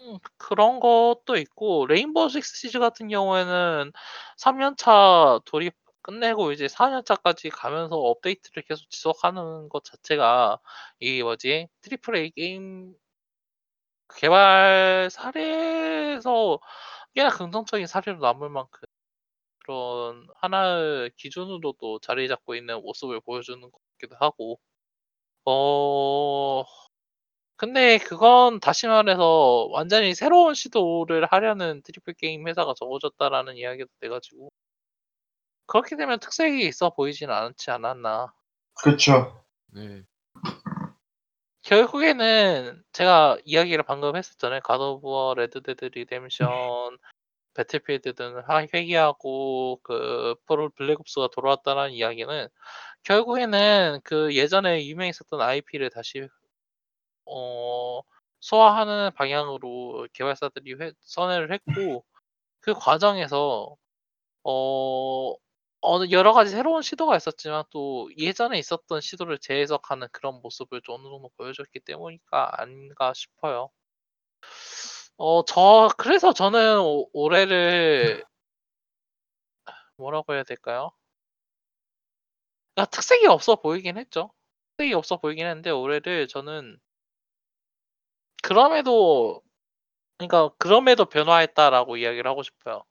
음 0.00 0.18
그런 0.38 0.80
것도 0.80 1.36
있고 1.36 1.86
레인보우 1.86 2.28
식스 2.30 2.56
시즈 2.56 2.78
같은 2.78 3.08
경우에는 3.08 3.92
3 4.36 4.58
년차 4.58 5.40
돌입 5.44 5.74
끝내고 6.02 6.52
이제 6.52 6.68
4 6.68 6.88
년차까지 6.88 7.50
가면서 7.50 7.96
업데이트를 7.96 8.62
계속 8.64 8.88
지속하는 8.90 9.68
것 9.68 9.84
자체가 9.84 10.58
이 11.00 11.22
뭐지? 11.22 11.68
triple 11.82 12.16
A 12.16 12.30
게임 12.30 12.94
개발 14.16 15.08
사례에서 15.10 16.58
꽤나 17.14 17.30
긍정적인 17.30 17.86
사례로 17.86 18.18
남을 18.20 18.48
만큼 18.50 18.82
그런 19.60 20.28
하나의 20.36 21.12
기준으로 21.16 21.74
도 21.74 22.00
자리 22.00 22.28
잡고 22.28 22.54
있는 22.56 22.82
모습을 22.82 23.20
보여주는 23.22 23.60
것 23.60 23.72
같기도 24.00 24.16
하고 24.20 24.60
어 25.46 26.64
근데 27.60 27.98
그건 27.98 28.58
다시 28.58 28.86
말해서 28.86 29.68
완전히 29.70 30.14
새로운 30.14 30.54
시도를 30.54 31.26
하려는 31.26 31.82
triple 31.82 32.14
게임 32.14 32.48
회사가 32.48 32.72
적어졌다라는 32.74 33.58
이야기도 33.58 33.90
돼 34.00 34.08
가지고 34.08 34.50
그렇게 35.66 35.94
되면 35.94 36.18
특색이 36.20 36.66
있어 36.66 36.88
보이진 36.88 37.28
않지 37.28 37.70
않았나. 37.70 38.32
그렇죠. 38.82 39.44
예. 39.76 40.04
결국에는 41.60 42.82
제가 42.92 43.36
이야기를 43.44 43.84
방금 43.84 44.16
했었잖아요. 44.16 44.60
God 44.62 44.80
of 44.80 45.06
War, 45.06 45.34
Red 45.34 45.60
Dead 45.60 45.84
Redemption, 45.92 46.48
Battlefield 47.52 48.14
하 48.46 48.66
회귀하고 48.72 49.80
그 49.82 50.34
프로 50.46 50.70
Black 50.70 50.99
Ops가 50.99 51.28
돌아왔다라는 51.34 51.92
이야기는 51.92 52.48
결국에는 53.02 54.00
그 54.02 54.34
예전에 54.34 54.86
유명했었던 54.86 55.42
IP를 55.42 55.90
다시 55.90 56.26
어 57.30 58.02
소화하는 58.40 59.12
방향으로 59.14 60.08
개발사들이 60.14 60.74
회 60.80 60.92
선회를 61.02 61.52
했고 61.52 62.04
그 62.60 62.74
과정에서 62.74 63.76
어 64.44 65.34
어느 65.82 66.10
여러 66.12 66.32
가지 66.34 66.50
새로운 66.52 66.82
시도가 66.82 67.16
있었지만 67.16 67.64
또 67.70 68.10
예전에 68.18 68.58
있었던 68.58 69.00
시도를 69.00 69.38
재해석하는 69.38 70.08
그런 70.12 70.40
모습을 70.42 70.82
좀 70.82 70.96
어느 70.96 71.04
정도 71.04 71.30
보여줬기 71.38 71.80
때문이가 71.80 72.60
아닌가 72.62 73.12
싶어요. 73.14 73.70
어 75.18 75.42
저 75.46 75.88
그래서 75.98 76.32
저는 76.32 76.80
오 76.80 77.08
올해를 77.12 78.24
뭐라고 79.96 80.34
해야 80.34 80.42
될까요? 80.42 80.90
아 82.76 82.84
특색이 82.84 83.26
없어 83.26 83.56
보이긴 83.56 83.96
했죠. 83.98 84.32
특색이 84.76 84.94
없어 84.94 85.18
보이긴 85.18 85.46
했는데 85.46 85.70
올해를 85.70 86.26
저는 86.28 86.78
그럼에도 88.42 89.42
그러니까 90.18 90.50
'그럼에도 90.58 91.06
변화했다.'라고 91.06 91.96
이야기를 91.98 92.30
하고 92.30 92.42
싶어요. 92.42 92.84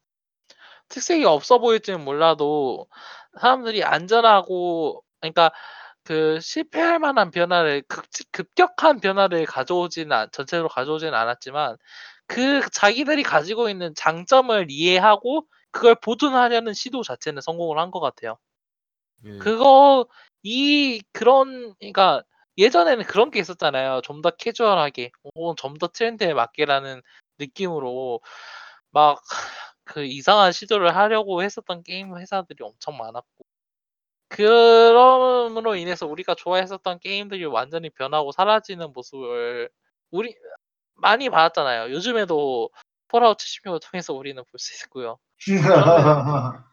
특색이 0.89 1.25
없어 1.25 1.59
보일지는 1.59 2.03
몰라도 2.03 2.87
사람들이 3.39 3.83
안전하고 3.83 5.03
그러니까 5.21 5.51
그 6.03 6.39
실패할 6.41 6.99
만한 6.99 7.31
변화를 7.31 7.83
극지 7.87 8.25
급격한 8.31 8.99
변화를 9.01 9.45
가져오지는 9.45 10.11
않 10.13 10.29
전체적으로 10.31 10.69
가져오지는 10.69 11.13
않았지만 11.15 11.77
그 12.27 12.61
자기들이 12.73 13.23
가지고 13.23 13.69
있는 13.69 13.93
장점을 13.95 14.67
이해하고 14.69 15.47
그걸 15.71 15.95
보존하려는 15.95 16.73
시도 16.73 17.03
자체는 17.03 17.41
성공을 17.41 17.79
한 17.79 17.91
것 17.91 17.99
같아요. 18.01 18.37
예. 19.23 19.31
그거 19.37 20.07
이 20.43 21.01
그런 21.13 21.73
그러니까 21.79 22.23
예전에는 22.59 23.05
그런 23.05 23.31
게 23.31 23.39
있었잖아요. 23.39 24.01
좀 24.03 24.21
더 24.21 24.31
캐주얼하게 24.31 25.11
혹은 25.35 25.55
좀 25.57 25.75
더 25.79 25.87
트렌드에 25.89 26.33
맞게라는 26.35 27.01
느낌으로 27.39 28.21
막 28.91 29.21
그 29.85 30.05
이상한 30.05 30.51
시도를 30.53 30.95
하려고 30.95 31.43
했었던 31.43 31.83
게임 31.83 32.15
회사들이 32.17 32.63
엄청 32.63 32.97
많았고 32.97 33.45
그럼으로 34.29 35.75
인해서 35.75 36.05
우리가 36.07 36.35
좋아했었던 36.35 36.99
게임들이 36.99 37.45
완전히 37.45 37.89
변하고 37.89 38.31
사라지는 38.31 38.93
모습을 38.93 39.69
우리 40.11 40.35
많이 40.95 41.29
봤잖아요. 41.29 41.91
요즘에도 41.93 42.69
Fallout 43.09 43.37
76을 43.37 43.79
통해서 43.91 44.13
우리는 44.13 44.43
볼 44.45 44.59
수 44.59 44.73
있고요. 44.85 45.17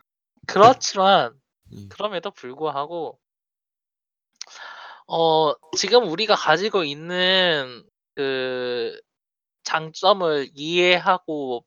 그렇지만 0.46 1.32
예. 1.72 1.76
그럼에도 1.90 2.30
불구하고 2.30 3.18
어 5.09 5.55
지금 5.77 6.09
우리가 6.11 6.35
가지고 6.35 6.85
있는 6.85 7.85
그 8.15 9.01
장점을 9.65 10.51
이해하고 10.55 11.65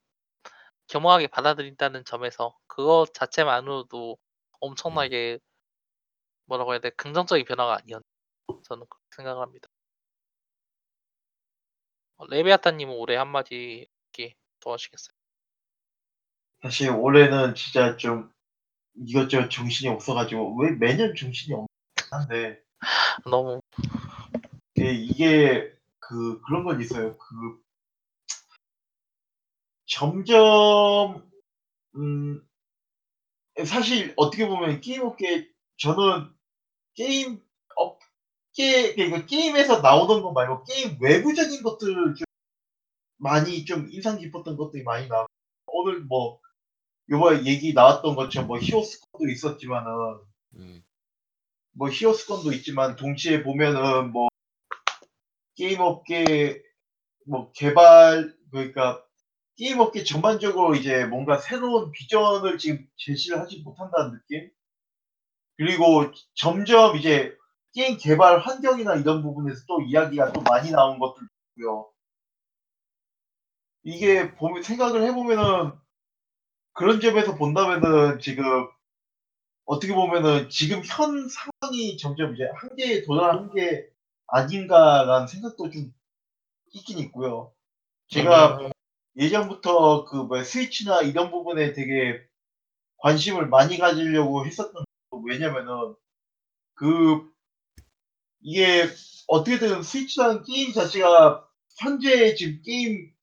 겸허하게 0.87 1.27
받아들인다는 1.27 2.03
점에서 2.05 2.57
그것 2.67 3.13
자체만으로도 3.13 4.17
엄청나게 4.59 5.39
뭐라고 6.45 6.73
해야 6.73 6.79
돼? 6.79 6.89
긍정적인 6.91 7.45
변화가 7.45 7.77
아니었나 7.77 8.03
저는 8.63 8.85
그렇게 8.89 9.05
생각을 9.15 9.41
합니다. 9.41 9.67
어 12.17 12.25
레비아탄 12.27 12.77
님은 12.77 12.95
올해 12.95 13.15
한마디 13.15 13.87
이렇게 14.13 14.35
더 14.59 14.73
하시겠어요? 14.73 15.13
사실 16.61 16.89
올해는 16.89 17.55
진짜 17.55 17.95
좀 17.95 18.29
이것저것 19.07 19.49
정신이 19.49 19.93
없어 19.93 20.13
가지고 20.13 20.57
왜 20.57 20.71
매년 20.71 21.15
정신이 21.15 21.53
없긴 21.53 21.67
한데 22.11 22.61
너무 23.29 23.61
예 24.79 24.91
이게 24.91 25.73
그 25.99 26.41
그런 26.41 26.63
건 26.63 26.81
있어요. 26.81 27.17
그 27.17 27.61
점점 29.85 31.29
음 31.95 32.41
사실 33.65 34.13
어떻게 34.15 34.47
보면 34.47 34.81
게임 34.81 35.03
업계 35.03 35.47
저는 35.77 36.29
게임 36.93 37.41
업계 37.75 38.95
그러니까 38.95 39.25
게임에서 39.25 39.81
나오던 39.81 40.21
거 40.21 40.31
말고 40.31 40.63
게임 40.63 40.97
외부적인 41.01 41.63
것들을 41.63 42.15
좀 42.15 42.25
많이 43.17 43.65
좀 43.65 43.87
인상 43.91 44.17
깊었던 44.17 44.55
것들이 44.57 44.83
많이 44.83 45.07
나와 45.07 45.27
오늘 45.67 46.01
뭐 46.01 46.39
요번에 47.09 47.43
얘기 47.45 47.73
나왔던 47.73 48.15
것처럼 48.15 48.47
뭐 48.47 48.59
히오스콘도 48.59 49.29
있었지만은 49.29 49.91
예. 50.59 50.83
뭐 51.79 51.89
히오스콘도 51.89 52.51
있지만 52.55 52.97
동시에 52.97 53.41
보면은 53.41 54.11
뭐 54.11 54.27
게임 55.55 55.79
업계 55.79 56.61
뭐 57.25 57.53
개발 57.53 58.35
그러니까 58.51 59.01
게임 59.55 59.79
업계 59.79 60.03
전반적으로 60.03 60.75
이제 60.75 61.05
뭔가 61.05 61.37
새로운 61.37 61.91
비전을 61.93 62.57
지금 62.57 62.85
제시를 62.97 63.39
하지 63.39 63.61
못한다는 63.63 64.11
느낌? 64.11 64.51
그리고 65.57 66.11
점점 66.35 66.97
이제 66.97 67.33
게임 67.73 67.97
개발 67.97 68.39
환경이나 68.39 68.95
이런 68.95 69.23
부분에서 69.23 69.63
또 69.65 69.81
이야기가 69.81 70.33
또 70.33 70.41
많이 70.41 70.71
나온 70.71 70.99
것들 70.99 71.23
있고요. 71.57 71.89
이게 73.83 74.35
보면 74.35 74.63
생각을 74.63 75.03
해보면은 75.03 75.71
그런 76.73 76.99
점에서 76.99 77.35
본다면은 77.35 78.19
지금 78.19 78.67
어떻게 79.65 79.93
보면은 79.93 80.49
지금 80.49 80.81
현 80.83 81.29
상 81.29 81.51
황이 81.69 81.97
점점 81.97 82.33
이제 82.33 82.49
한계에 82.55 83.03
도달한 83.03 83.53
게 83.53 83.87
아닌가라는 84.27 85.27
생각도 85.27 85.69
좀 85.69 85.93
있긴 86.73 86.99
있고요. 86.99 87.53
제가 88.09 88.57
음, 88.59 88.71
예전부터 89.15 90.05
그 90.05 90.23
뭐 90.23 90.43
스위치나 90.43 91.01
이런 91.01 91.31
부분에 91.31 91.73
되게 91.73 92.21
관심을 92.97 93.47
많이 93.47 93.77
가지려고 93.77 94.45
했었던 94.45 94.83
거 95.09 95.17
왜냐면은 95.25 95.95
그 96.75 97.29
이게 98.41 98.87
어떻게든 99.27 99.83
Switch라는 99.83 100.43
게임 100.43 100.73
자체가 100.73 101.47
현재 101.77 102.35
지금 102.35 102.61
게임 102.63 103.13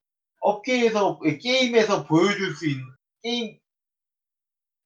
업계에서 0.40 1.18
게임에서 1.20 2.06
보여줄 2.06 2.54
수 2.54 2.68
있는 2.68 2.84
게임 3.22 3.58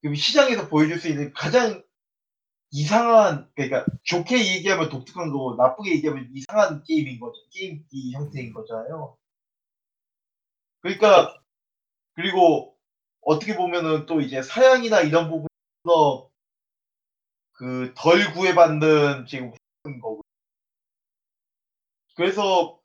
그 0.03 0.15
시장에서 0.15 0.69
보여줄 0.69 0.99
수 0.99 1.09
있는 1.09 1.33
가장 1.35 1.83
이상한 2.73 3.51
그러니까 3.55 3.85
좋게 4.05 4.57
얘기하면 4.57 4.89
독특한 4.91 5.31
거고 5.31 5.57
나쁘게 5.57 5.93
얘기하면 5.97 6.31
이상한 6.35 6.83
게임인 6.85 7.19
거죠 7.19 7.35
게임 7.51 7.85
이 7.91 8.13
형태인 8.13 8.53
거잖아요. 8.53 9.17
그러니까 10.81 11.35
그리고 12.15 12.77
어떻게 13.23 13.57
보면은 13.57 14.07
또 14.07 14.21
이제 14.21 14.43
사양이나 14.43 15.01
이런 15.01 15.29
부분에서 15.31 16.31
그덜 17.53 18.33
구애받는 18.33 19.27
지금 19.27 19.53
거고. 20.01 20.23
그래서 22.17 22.81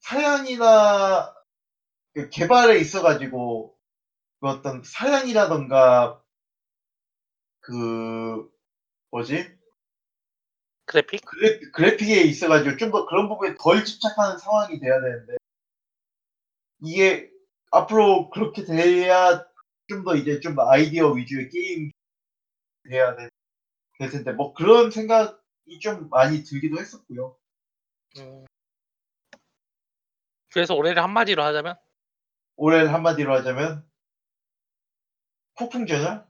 사양이나 0.00 1.34
그 2.14 2.28
개발에 2.30 2.78
있어 2.78 3.02
가지고 3.02 3.76
그 4.40 4.48
어떤 4.48 4.82
사양이라던가 4.84 6.22
그 7.60 8.53
뭐지 9.14 9.56
그래픽? 10.86 11.24
그래, 11.24 11.60
그래픽에 11.72 12.22
있어가지고 12.22 12.76
좀 12.76 12.90
더 12.90 13.06
그런 13.06 13.28
부분에 13.28 13.54
덜 13.60 13.84
집착하는 13.84 14.38
상황이 14.38 14.80
돼야 14.80 15.00
되는데 15.00 15.36
이게 16.82 17.30
앞으로 17.70 18.28
그렇게 18.30 18.64
돼야 18.64 19.46
좀 19.88 20.02
더 20.04 20.16
이제 20.16 20.40
좀 20.40 20.58
아이디어 20.58 21.10
위주의 21.12 21.48
게임 21.48 21.90
돼야 22.88 23.14
돼, 23.14 23.28
될 24.00 24.10
텐데 24.10 24.32
뭐 24.32 24.52
그런 24.52 24.90
생각이 24.90 25.78
좀 25.80 26.08
많이 26.10 26.42
들기도 26.42 26.78
했었고요. 26.80 27.36
음. 28.18 28.44
그래서 30.52 30.74
올해를 30.74 31.02
한마디로 31.02 31.42
하자면 31.42 31.76
올해 32.56 32.84
한마디로 32.86 33.32
하자면 33.34 33.88
폭풍전야? 35.56 36.26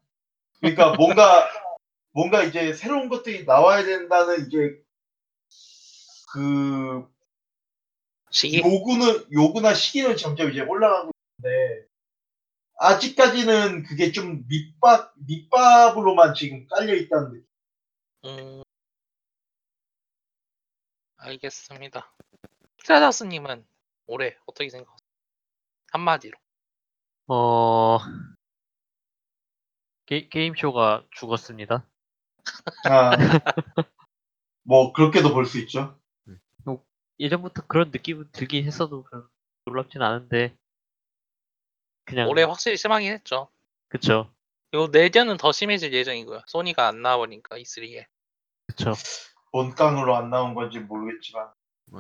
그러니까 0.61 0.95
뭔가 0.97 1.49
뭔가 2.15 2.45
이제 2.45 2.73
새로운 2.73 3.09
것들이 3.09 3.45
나와야 3.45 3.85
된다는 3.85 4.47
이제 4.47 4.81
그 6.33 7.13
시기 8.31 8.59
요구는 8.59 9.33
요구나 9.33 9.75
시기는 9.75 10.17
점점 10.17 10.51
이제 10.51 10.61
올라가고 10.61 11.11
있는데 11.39 11.87
아직까지는 12.77 13.83
그게 13.83 14.13
좀 14.13 14.45
밑밥 14.49 15.13
밑밥으로만 15.27 16.35
지금 16.35 16.67
깔려 16.69 16.95
있다는 16.95 17.33
느낌. 17.33 17.47
음, 18.27 18.63
알겠습니다. 21.17 22.13
트라다스님은 22.79 23.67
올해 24.07 24.37
어떻게 24.47 24.71
생각하세요? 24.71 25.09
한마디로. 25.91 26.39
어 27.27 27.99
게, 30.07 30.29
게임 30.29 30.55
쇼가 30.55 31.05
죽었습니다. 31.11 31.85
아, 32.85 33.11
뭐 34.63 34.93
그렇게도 34.93 35.33
볼 35.33 35.47
수 35.47 35.59
있죠. 35.61 35.99
예전부터 37.21 37.63
그런 37.69 37.91
느낌은 37.93 38.31
들긴 38.33 38.65
했어도 38.65 39.05
그런 39.05 39.29
놀랍진 39.67 40.03
않은데 40.03 40.57
그냥 42.05 42.29
올해 42.29 42.43
확실히 42.43 42.77
심하긴 42.77 43.13
했죠. 43.13 43.49
그쵸 43.89 44.35
그리고 44.71 44.89
내년은 44.89 45.37
더 45.37 45.53
심해질 45.53 45.93
예정이고요. 45.93 46.43
소니가 46.49 46.89
안 46.89 47.03
나와버리니까 47.03 47.57
E3에. 47.59 48.07
그쵸 48.67 48.95
본 49.53 49.77
깡으로 49.77 50.17
안 50.17 50.31
나온 50.31 50.55
건지 50.55 50.81
모르겠지만. 50.81 51.49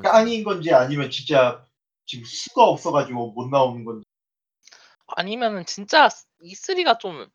깡인 0.02 0.42
건지 0.42 0.74
아니면 0.74 1.10
진짜 1.12 1.64
지금 2.06 2.24
수가 2.24 2.64
없어가지고 2.64 3.32
못 3.34 3.48
나오는 3.50 3.84
건지. 3.84 4.04
아니면은 5.06 5.64
진짜 5.64 6.08
E3가 6.42 6.98
좀 6.98 7.28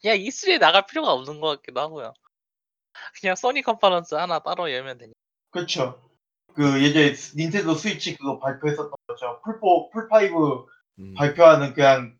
그냥 0.00 0.16
E3에 0.18 0.58
나갈 0.58 0.86
필요가 0.86 1.12
없는 1.12 1.40
것 1.40 1.56
같기도 1.56 1.80
하고요. 1.80 2.14
그냥 3.20 3.36
소니 3.36 3.62
컨퍼런스 3.62 4.14
하나 4.14 4.38
따로 4.40 4.70
열면 4.72 4.98
되니까. 4.98 5.18
그렇죠. 5.50 6.02
그 6.54 6.82
예전에 6.82 7.12
닌텐도 7.36 7.74
스위치 7.74 8.16
그거 8.16 8.38
발표했었던 8.38 8.90
거죠. 9.06 9.40
플포 9.44 9.90
플파이브 9.90 10.66
음. 11.00 11.14
발표하는 11.14 11.74
그냥 11.74 12.18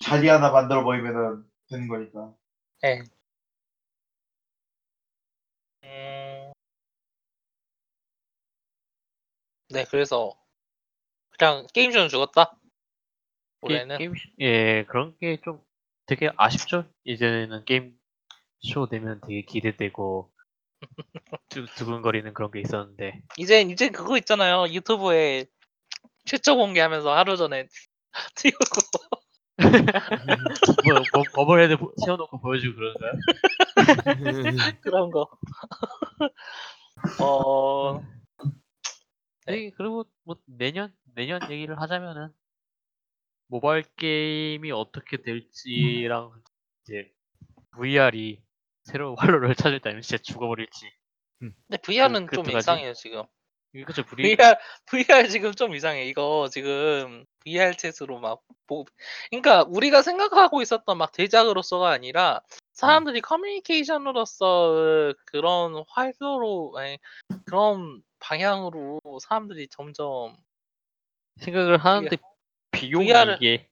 자리 0.00 0.28
하나 0.28 0.50
만들어 0.50 0.84
버리면은 0.84 1.44
되는 1.68 1.88
거니까. 1.88 2.32
네. 2.82 3.02
음... 5.84 6.52
네, 9.70 9.84
그래서 9.90 10.36
그냥 11.38 11.66
게임쇼는 11.72 12.08
죽었다. 12.08 12.50
게, 12.52 12.56
올해는 13.62 13.98
게임 13.98 14.14
쇼- 14.14 14.28
예 14.40 14.84
그런 14.86 15.16
게 15.18 15.36
좀 15.42 15.60
되게 16.10 16.28
아쉽죠 16.36 16.86
이제는 17.04 17.64
게임 17.66 17.96
쇼 18.60 18.88
되면 18.88 19.20
되게 19.20 19.42
기대되고 19.42 20.32
두, 21.48 21.66
두근거리는 21.66 22.34
그런 22.34 22.50
게 22.50 22.60
있었는데 22.60 23.22
이제 23.38 23.60
이제 23.60 23.90
그거 23.90 24.18
있잖아요. 24.18 24.66
유튜브에 24.72 25.46
최초 26.24 26.56
공개하면서 26.56 27.16
하루 27.16 27.36
전에 27.36 27.68
띄우고 28.34 28.80
뭐 30.84 31.04
버, 31.12 31.22
bobblehead 31.32 31.76
보- 31.76 31.94
세워놓고 32.04 32.40
보여주고 32.40 32.74
그러는가요? 32.74 33.12
그런 34.82 35.10
거. 35.12 35.30
어, 37.22 38.02
네, 39.46 39.70
그리고 39.76 40.06
뭐 40.24 40.36
내년 40.46 40.92
내년 41.14 41.48
얘기를 41.50 41.80
하자면은 41.80 42.32
모바일 43.50 43.82
게임이 43.96 44.70
어떻게 44.70 45.16
될지랑 45.16 46.32
이제 46.82 47.12
VR이 47.72 48.40
새로운 48.84 49.16
활로를 49.18 49.56
찾을다면 49.56 50.02
진짜 50.02 50.22
죽어버릴지. 50.22 50.86
근데 51.40 51.76
VR은 51.82 52.26
그- 52.26 52.36
좀 52.36 52.44
가지? 52.44 52.58
이상해요 52.58 52.94
지금. 52.94 53.24
그쵸 53.86 54.04
VR 54.04 54.36
VR 54.36 54.56
VR 54.86 55.28
지금 55.28 55.52
좀 55.52 55.74
이상해. 55.74 56.06
이거 56.06 56.48
지금 56.50 57.24
VR 57.44 57.72
챗으로 57.72 58.20
막 58.20 58.40
보. 58.68 58.84
그러니까 59.30 59.64
우리가 59.64 60.02
생각하고 60.02 60.62
있었던 60.62 60.96
막 60.96 61.10
대작으로서가 61.10 61.90
아니라 61.90 62.42
사람들이 62.72 63.20
커뮤니케이션으로서 63.20 65.12
그런 65.26 65.84
활로로 65.88 66.74
아니, 66.76 66.98
그런 67.44 68.00
방향으로 68.20 69.00
사람들이 69.20 69.66
점점 69.68 70.36
생각을 71.38 71.78
하는데 71.78 72.16
비용이 72.72 73.12
VR 73.12 73.30
을 73.30 73.36
이게 73.40 73.68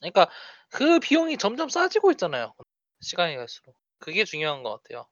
그러니까 0.00 0.28
그 0.70 1.00
비용이 1.00 1.38
점점 1.38 1.68
싸지고 1.68 2.10
있잖아요. 2.12 2.54
시간이 3.02 3.36
갈수록. 3.36 3.76
그게 4.00 4.24
중요한 4.24 4.62
것 4.64 4.82
같아요. 4.82 5.06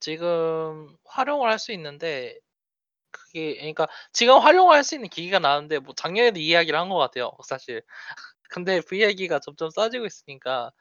지금 0.00 0.96
활용을 1.06 1.50
할 1.50 1.58
수 1.58 1.72
있는데 1.72 2.38
그게 3.12 3.56
그러니까 3.56 3.88
지금 4.12 4.38
활용할 4.38 4.84
수 4.84 4.94
있는 4.96 5.08
기기가 5.10 5.38
나왔는데 5.40 5.80
뭐 5.80 5.94
작년에도 5.96 6.40
이 6.40 6.48
이야기를 6.48 6.78
한 6.78 6.88
것 6.90 6.96
같아요. 6.98 7.32
사실. 7.48 7.82
근데 8.50 8.80
VR기가 8.82 9.40
점점 9.40 9.70
싸지고 9.70 10.06
있으니까 10.06 10.72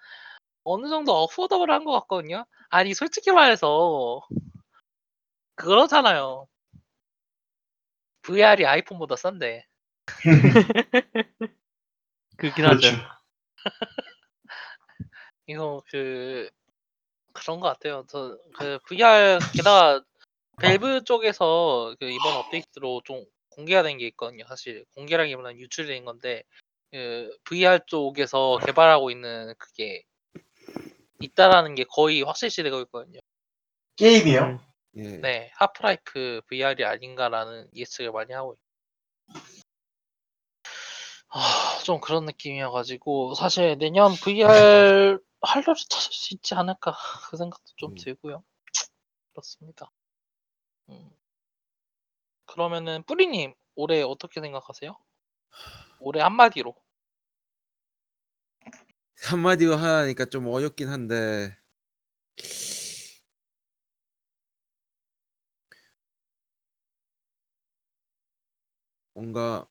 어느 0.66 0.90
정도 0.90 1.14
어포더블 1.24 1.72
한 1.72 1.86
것 1.86 1.92
같거든요. 2.02 2.46
아니 2.70 2.94
솔직히 2.96 3.32
말해서 3.32 4.22
그렇잖아요. 5.56 6.48
VR이 8.22 8.66
아이폰보다 8.66 9.18
싼데. 9.18 9.66
그긴 12.38 12.66
하죠. 12.66 12.80
그렇죠. 12.92 12.98
이거 15.48 15.82
그 15.90 16.50
그런 17.34 17.60
것 17.60 17.68
같아요. 17.70 18.06
저 18.10 18.38
그 18.58 18.80
VR 18.88 19.40
게다가 19.54 20.02
밸브 20.62 21.04
쪽에서 21.04 21.96
그 22.00 22.06
이번 22.10 22.36
업데이트로 22.38 23.02
좀 23.06 23.26
공개가 23.52 23.84
된 23.84 23.98
게 23.98 24.08
있거든요. 24.08 24.46
사실 24.48 24.86
공개라기보다는 24.96 25.60
유출된 25.60 26.06
건데 26.06 26.44
그 26.92 27.36
VR 27.46 27.80
쪽에서 27.88 28.60
개발하고 28.66 29.12
있는 29.12 29.54
그게 29.58 30.04
있다라는 31.20 31.76
게 31.76 31.84
거의 31.86 32.22
확실시 32.24 32.64
되고 32.64 32.80
있거든요. 32.82 33.20
게임이요? 33.98 34.60
예. 34.98 35.04
네, 35.18 35.52
하프라이프 35.56 36.42
VR이 36.48 36.86
아닌가라는 36.86 37.70
예측을 37.76 38.12
많이 38.12 38.34
하고 38.34 38.54
있어요. 38.54 38.67
아, 41.40 41.80
좀 41.84 42.02
그런 42.02 42.26
느낌이어가지고 42.26 43.36
사실 43.36 43.78
내년 43.78 44.14
VR 44.16 45.20
할로를 45.42 45.76
찾을 45.88 46.12
수 46.12 46.34
있지 46.34 46.56
않을까 46.56 46.96
그 47.30 47.38
생각도 47.38 47.74
좀 47.76 47.92
음. 47.92 47.96
들고요. 47.96 48.44
그렇습니다. 49.32 49.92
음. 50.90 51.12
그러면은 52.48 53.04
뿌리님 53.04 53.54
올해 53.76 54.02
어떻게 54.02 54.42
생각하세요? 54.42 54.98
올해 56.00 56.22
한마디로 56.22 56.74
한마디로 59.30 59.76
하니까 59.76 60.26
좀 60.26 60.48
어렵긴 60.48 60.90
한데 60.90 61.56
뭔가 69.14 69.68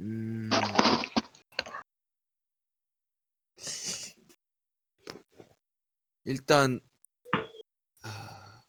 음 0.00 0.50
일단 6.24 6.80
아, 8.02 8.62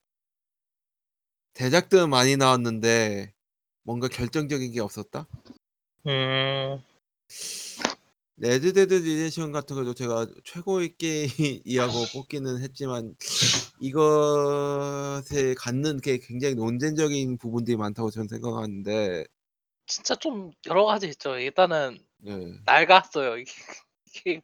대작들은 1.54 2.10
많이 2.10 2.38
나왔는데 2.38 3.34
뭔가 3.84 4.08
결정적인 4.08 4.72
게 4.72 4.80
없었다. 4.80 5.28
음, 6.06 6.82
Red 8.38 8.62
Dead 8.62 8.94
Redemption 8.94 9.52
같은 9.52 9.76
것도 9.76 9.96
제가 9.96 10.28
최고의 10.44 10.96
게임이라고 10.98 11.94
뽑기는 12.14 12.62
했지만 12.62 13.16
이것에 13.80 15.56
갖는 15.56 16.00
게 16.02 16.20
굉장히 16.20 16.54
논쟁적인 16.54 17.40
부분들이 17.40 17.78
많다고 17.78 18.12
저는 18.12 18.28
생각하는데 18.28 19.26
진짜 19.88 20.16
좀 20.16 20.52
여러 20.68 20.86
가지 20.86 21.08
있죠. 21.08 21.38
일단은 21.38 21.98
예. 22.26 22.36
낡았어요. 22.66 23.38
이게 23.38 23.52
게임이 24.14 24.42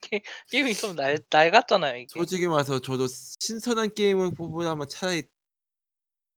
게- 0.00 0.22
게임이 0.50 0.74
좀 0.74 0.94
낡, 0.96 1.18
낡았잖아요. 1.30 1.96
이게. 1.96 2.06
솔직히 2.10 2.46
말해서 2.46 2.78
저도 2.80 3.06
신선한 3.08 3.94
게임을 3.94 4.34
뽑으려면 4.34 4.88
차라리 4.88 5.24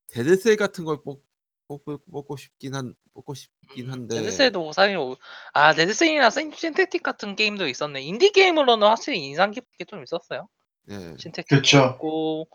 Dead 0.09 0.30
Cells 0.30 0.55
같은 0.55 0.85
걸 0.85 1.01
뽑, 1.03 1.21
뽑, 1.67 1.83
뽑고 2.11 2.37
싶긴 2.37 2.75
한 2.75 2.95
뽑고 3.13 3.33
싶긴 3.33 3.91
한데 3.91 4.15
Dead 4.21 4.40
Cells도 4.40 4.71
사실 4.71 4.95
뭐- 4.95 5.17
아 5.53 5.73
Dead 5.73 5.94
Cells나 5.94 6.29
Syn- 6.29 6.51
Synthetik 6.53 7.03
같은 7.03 7.35
게임도 7.35 7.67
있었네. 7.67 8.01
인디 8.01 8.31
게임으로는 8.31 8.87
확실히 8.87 9.19
인상 9.25 9.51
깊게 9.51 9.85
좀 9.85 10.01
있었어요. 10.03 10.47
예. 10.89 11.15
Synthetik도 11.19 11.55
그쵸. 11.57 11.91
있고 11.95 12.47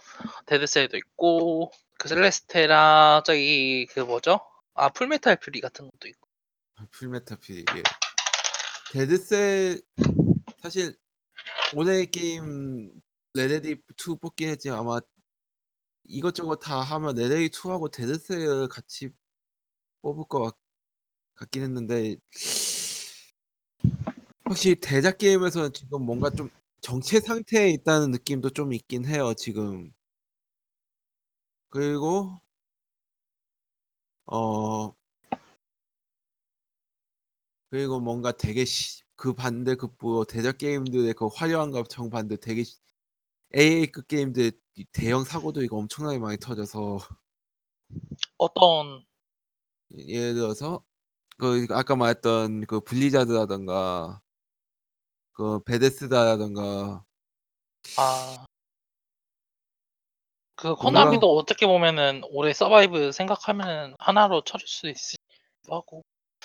Dead 0.47 0.65
Cells도 0.65 0.97
있고 0.97 1.71
그 1.99 2.09
Celeste라 2.09 3.23
저기 3.27 3.87
그 3.91 4.01
뭐죠? 4.01 4.41
아 4.75 4.89
Full 4.89 5.10
Metal 5.10 5.37
Furies 5.41 5.61
같은 5.61 5.91
것도 5.91 6.09
있고. 6.09 6.29
풀메타필 6.91 7.61
이게 7.61 7.83
Dead 8.93 9.32
Cells 9.32 9.81
사실 10.61 10.97
올해 11.77 12.05
게임 12.07 12.93
레데디 13.35 13.77
2 13.97 14.17
뽑긴 14.17 14.49
했지 14.49 14.71
아마 14.71 15.01
이것저것 16.05 16.57
다 16.57 16.81
하면 16.81 17.15
레데디 17.15 17.51
2하고 17.51 17.91
데드셀을 17.91 18.69
같이 18.69 19.11
뽑을 20.03 20.25
것 20.29 20.43
같, 20.43 20.57
같긴 21.37 21.63
했는데 21.63 22.17
확실히 24.45 24.77
대작 24.81 25.19
게임에서는 25.19 25.73
지금 25.73 26.05
뭔가 26.05 26.31
좀 26.31 26.51
정체 26.81 27.21
상태에 27.21 27.71
있다는 27.71 28.11
느낌도 28.11 28.51
좀 28.51 28.73
있긴 28.73 29.07
해요 29.07 29.35
지금 29.35 29.93
그리고 31.71 32.41
어 34.33 34.95
그리고 37.71 38.01
뭔가 38.01 38.33
되게 38.33 38.65
시- 38.65 39.03
그 39.17 39.35
반대 39.35 39.75
급부 39.75 40.25
대작 40.29 40.59
게임들의 40.59 41.15
그 41.15 41.27
화려함과 41.27 41.85
정반대 41.89 42.37
되게 42.37 42.65
시- 42.65 42.79
AA급 43.57 44.09
게임들 44.09 44.53
이 44.77 44.85
대형 44.93 45.25
사고도 45.25 45.63
이거 45.63 45.77
엄청나게 45.77 46.19
많이 46.19 46.39
터져서. 46.39 46.99
어떤? 48.39 49.05
예를 49.95 50.35
들어서 50.35 50.83
그 51.39 51.67
아까 51.71 51.95
말했던 51.97 52.67
그 52.67 52.81
블리자드라던가 52.81 54.23
그 55.33 55.63
베데스다라던가. 55.65 57.05
아. 57.99 58.47
그 60.63 60.77
코나미도 60.77 61.37
어떻게 61.37 61.67
보면은 61.67 62.23
올해 62.31 62.53
서바이브 62.53 63.11
생각하면은 63.11 63.97
하나로 63.99 64.43
쳐줄 64.45 64.69
수 64.69 64.87
있기도 64.87 65.75
하고. 65.75 66.05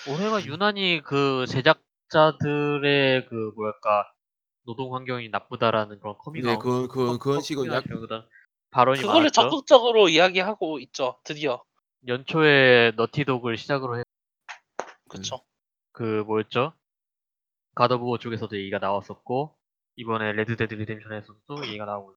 올해가 0.10 0.44
유난히 0.44 1.02
그 1.03 1.45
제작자들의 1.48 3.27
그 3.27 3.52
뭐랄까 3.56 4.11
노동 4.65 4.95
환경이 4.95 5.30
나쁘다라는 5.30 5.99
그런 5.99 6.18
커밍아웃 6.18 6.57
네, 6.57 6.60
그, 6.60 6.88
그, 6.88 7.19
그런 7.19 7.41
식으로 7.41 7.72
약, 7.72 7.84
발언이 8.72 9.02
그거를 9.02 9.19
많았죠. 9.19 9.31
적극적으로 9.34 10.10
이야기하고 10.10 10.80
있죠. 10.80 11.19
드디어. 11.23 11.64
연초에 12.07 12.94
Naughty 12.95 13.28
Dog을 13.28 13.55
시작으로 13.57 13.99
해 13.99 14.03
그쵸. 15.10 15.41
그 15.91 16.23
뭐였죠? 16.26 16.73
God 17.75 17.91
of 17.91 18.02
War 18.02 18.17
쪽에서도 18.18 18.57
얘기가 18.57 18.80
나왔었고 18.80 19.56
이번에 19.95 20.31
Red 20.31 20.49
Dead 20.49 20.73
Redemption에서도 20.73 21.67
얘기가 21.68 21.85
나오고 21.85 22.15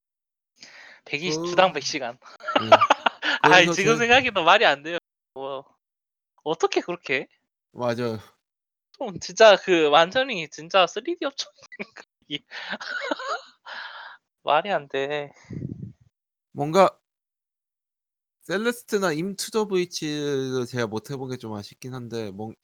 120주당 1.05 1.73
100시간. 1.73 2.19
예. 2.63 2.71
아 3.43 3.49
그래서 3.49 3.73
지금 3.75 3.95
제- 3.95 3.99
생각해도 4.01 4.45
말이 4.45 4.65
안 4.65 4.83
돼요. 4.83 4.99
뭐, 5.35 5.65
어떻게 6.45 6.81
그렇게? 6.81 7.27
맞아요. 7.73 8.19
좀 8.99 9.19
진짜 9.21 9.57
그 9.57 9.89
완전히 9.89 10.49
진짜 10.51 10.87
3D 10.87 11.25
업종인가? 11.25 12.03
이- 12.29 12.43
말이 14.43 14.71
안 14.71 14.89
돼. 14.89 15.33
뭔가 16.53 16.91
Celeste나 18.43 19.12
Into 19.12 19.43
the 19.43 19.67
Breach를 19.67 20.67
제가 20.67 20.87
못 20.89 21.11
해본 21.11 21.31
게 21.31 21.37
좀 21.37 21.55
아쉽긴 21.55 21.95
한데 21.95 22.31
뭔, 22.33 22.55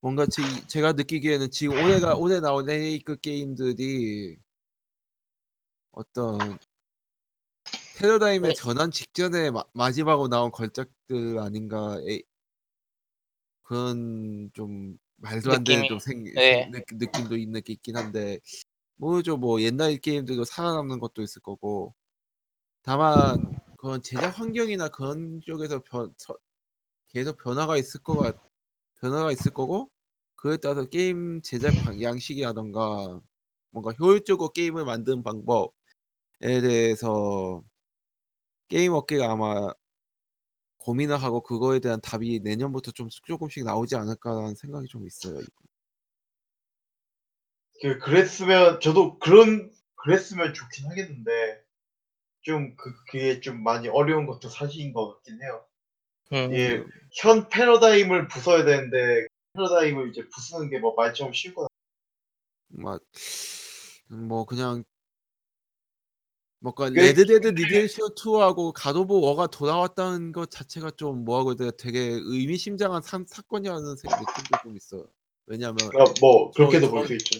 뭔가 0.00 0.26
지, 0.26 0.42
제가 0.68 0.92
느끼기에는 0.92 1.50
지금 1.50 1.82
올해가 1.82 2.14
올해 2.14 2.40
나온 2.40 2.66
레이크 2.66 3.16
게임들이 3.16 4.36
어떤 5.92 6.58
패러다임의 8.04 8.50
네. 8.50 8.54
전환 8.54 8.90
직전에 8.90 9.50
마, 9.50 9.62
마지막으로 9.74 10.28
나온 10.28 10.50
걸작들 10.50 11.38
아닌가 11.38 12.00
에, 12.08 12.22
그런 13.62 14.50
좀 14.54 14.96
말도 15.16 15.52
안 15.52 15.64
되는 15.64 15.82
느낌이, 15.82 15.88
좀 15.88 15.98
생, 15.98 16.24
네. 16.24 16.62
생- 16.64 16.70
느, 16.70 17.04
느낌도 17.04 17.36
있는 17.36 17.60
게 17.62 17.74
있긴 17.74 17.96
한데 17.96 18.40
뭐죠 18.96 19.36
뭐 19.36 19.60
옛날 19.60 19.96
게임들도 19.98 20.44
살아남는 20.44 20.98
것도 20.98 21.20
있을 21.22 21.42
거고 21.42 21.94
다만 22.82 23.54
그런 23.76 24.02
제작 24.02 24.38
환경이나 24.38 24.88
그런 24.88 25.40
쪽에서 25.44 25.82
변, 25.82 26.14
서- 26.16 26.36
계속 27.08 27.36
변화가 27.36 27.76
있을 27.76 28.02
거가 28.02 28.32
변화가 29.00 29.30
있을 29.32 29.52
거고 29.52 29.90
그에 30.36 30.56
따라서 30.56 30.86
게임 30.86 31.42
제작 31.42 31.72
방- 31.84 32.00
양식이라던가 32.00 33.20
뭔가 33.70 33.92
효율적으로 33.92 34.50
게임을 34.50 34.86
만드는 34.86 35.22
방법에 35.22 35.70
대해서 36.40 37.62
게임 38.70 38.92
업계가 38.92 39.30
아마 39.30 39.72
고민을 40.78 41.22
하고 41.22 41.42
그거에 41.42 41.80
대한 41.80 42.00
답이 42.00 42.40
내년부터 42.40 42.90
좀 42.92 43.08
조금씩 43.26 43.64
나오지 43.64 43.96
않을까라는 43.96 44.54
생각이 44.54 44.86
좀 44.88 45.06
있어요. 45.06 45.38
그 47.82 47.98
그랬으면 47.98 48.80
저도 48.80 49.18
그런 49.18 49.70
그랬으면 49.96 50.54
좋긴 50.54 50.86
하겠는데 50.86 51.62
좀 52.42 52.74
그, 52.76 52.94
그게 53.06 53.40
좀 53.40 53.62
많이 53.62 53.88
어려운 53.88 54.26
것도 54.26 54.48
사실인 54.48 54.92
것 54.92 55.14
같긴 55.14 55.42
해요. 55.42 55.64
음, 56.32 56.52
예, 56.54 56.84
현 57.12 57.48
패러다임을 57.48 58.28
부숴야 58.28 58.64
되는데 58.64 59.26
패러다임을 59.54 60.10
이제 60.10 60.26
부수는 60.34 60.70
게 60.70 60.78
뭐 60.78 60.94
말처럼 60.94 61.32
쉬운 61.32 61.54
건 61.54 61.66
막, 62.68 63.02
뭐 64.08 64.44
그냥 64.44 64.84
뭔가 66.62 66.90
그- 66.90 66.94
Red 66.94 67.17
Dead 67.17 67.48
Redemption 67.48 68.10
2하고 68.14 68.72
God 68.74 68.98
of 68.98 69.14
War가 69.18 69.46
돌아왔다는 69.46 70.32
것 70.32 70.50
자체가 70.50 70.90
좀 70.92 71.24
뭐하고 71.24 71.54
내가 71.56 71.70
되게 71.70 71.98
의미심장한 72.00 73.00
사, 73.02 73.18
사건이라는 73.26 73.96
생- 73.96 74.10
느낌도 74.10 74.58
좀 74.62 74.76
있어요. 74.76 75.06
왜냐하면 75.46 75.78
아, 75.98 76.04
뭐 76.20 76.50
그렇게도 76.52 76.86
저- 76.86 76.92
볼수 76.92 77.14
있죠. 77.14 77.38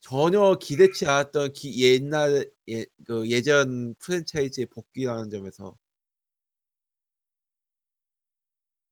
전혀 0.00 0.54
기대치 0.60 1.06
않았던 1.06 1.54
기, 1.54 1.82
옛날 1.82 2.48
예, 2.68 2.84
그 3.06 3.28
예전 3.30 3.94
프랜차이즈의 3.96 4.66
복귀라는 4.66 5.30
점에서 5.30 5.76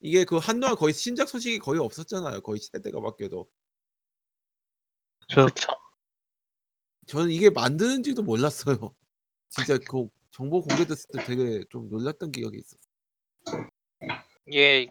이게 0.01 0.24
그 0.24 0.36
한동안 0.39 0.77
거의 0.77 0.93
신작 0.94 1.28
소식이 1.28 1.59
거의 1.59 1.81
없었잖아요. 1.81 2.40
거의 2.40 2.61
세대가 2.61 3.01
바뀌어도. 3.01 3.48
저. 5.28 5.47
저는 7.07 7.31
이게 7.31 7.51
만드는지도 7.51 8.23
몰랐어요. 8.23 8.94
진짜 9.57 9.78
그 9.78 10.09
정보 10.31 10.61
공개됐을 10.61 11.07
때 11.12 11.24
되게 11.24 11.65
좀 11.70 11.89
놀랐던 11.89 12.31
기억이. 12.31 12.62
이게 14.47 14.89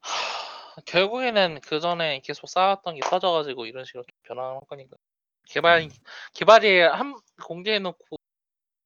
하, 0.00 0.80
결국에는 0.84 1.60
그 1.62 1.80
전에 1.80 2.20
계속 2.20 2.48
쌓았던 2.48 2.96
게 2.96 3.00
터져가지고 3.00 3.64
이런 3.64 3.86
식으로 3.86 4.02
좀 4.02 4.18
변화한 4.22 4.60
거니까 4.68 4.96
개발 5.46 5.88
개발이 6.34 6.80
한 6.80 7.16
공개해놓고 7.42 8.16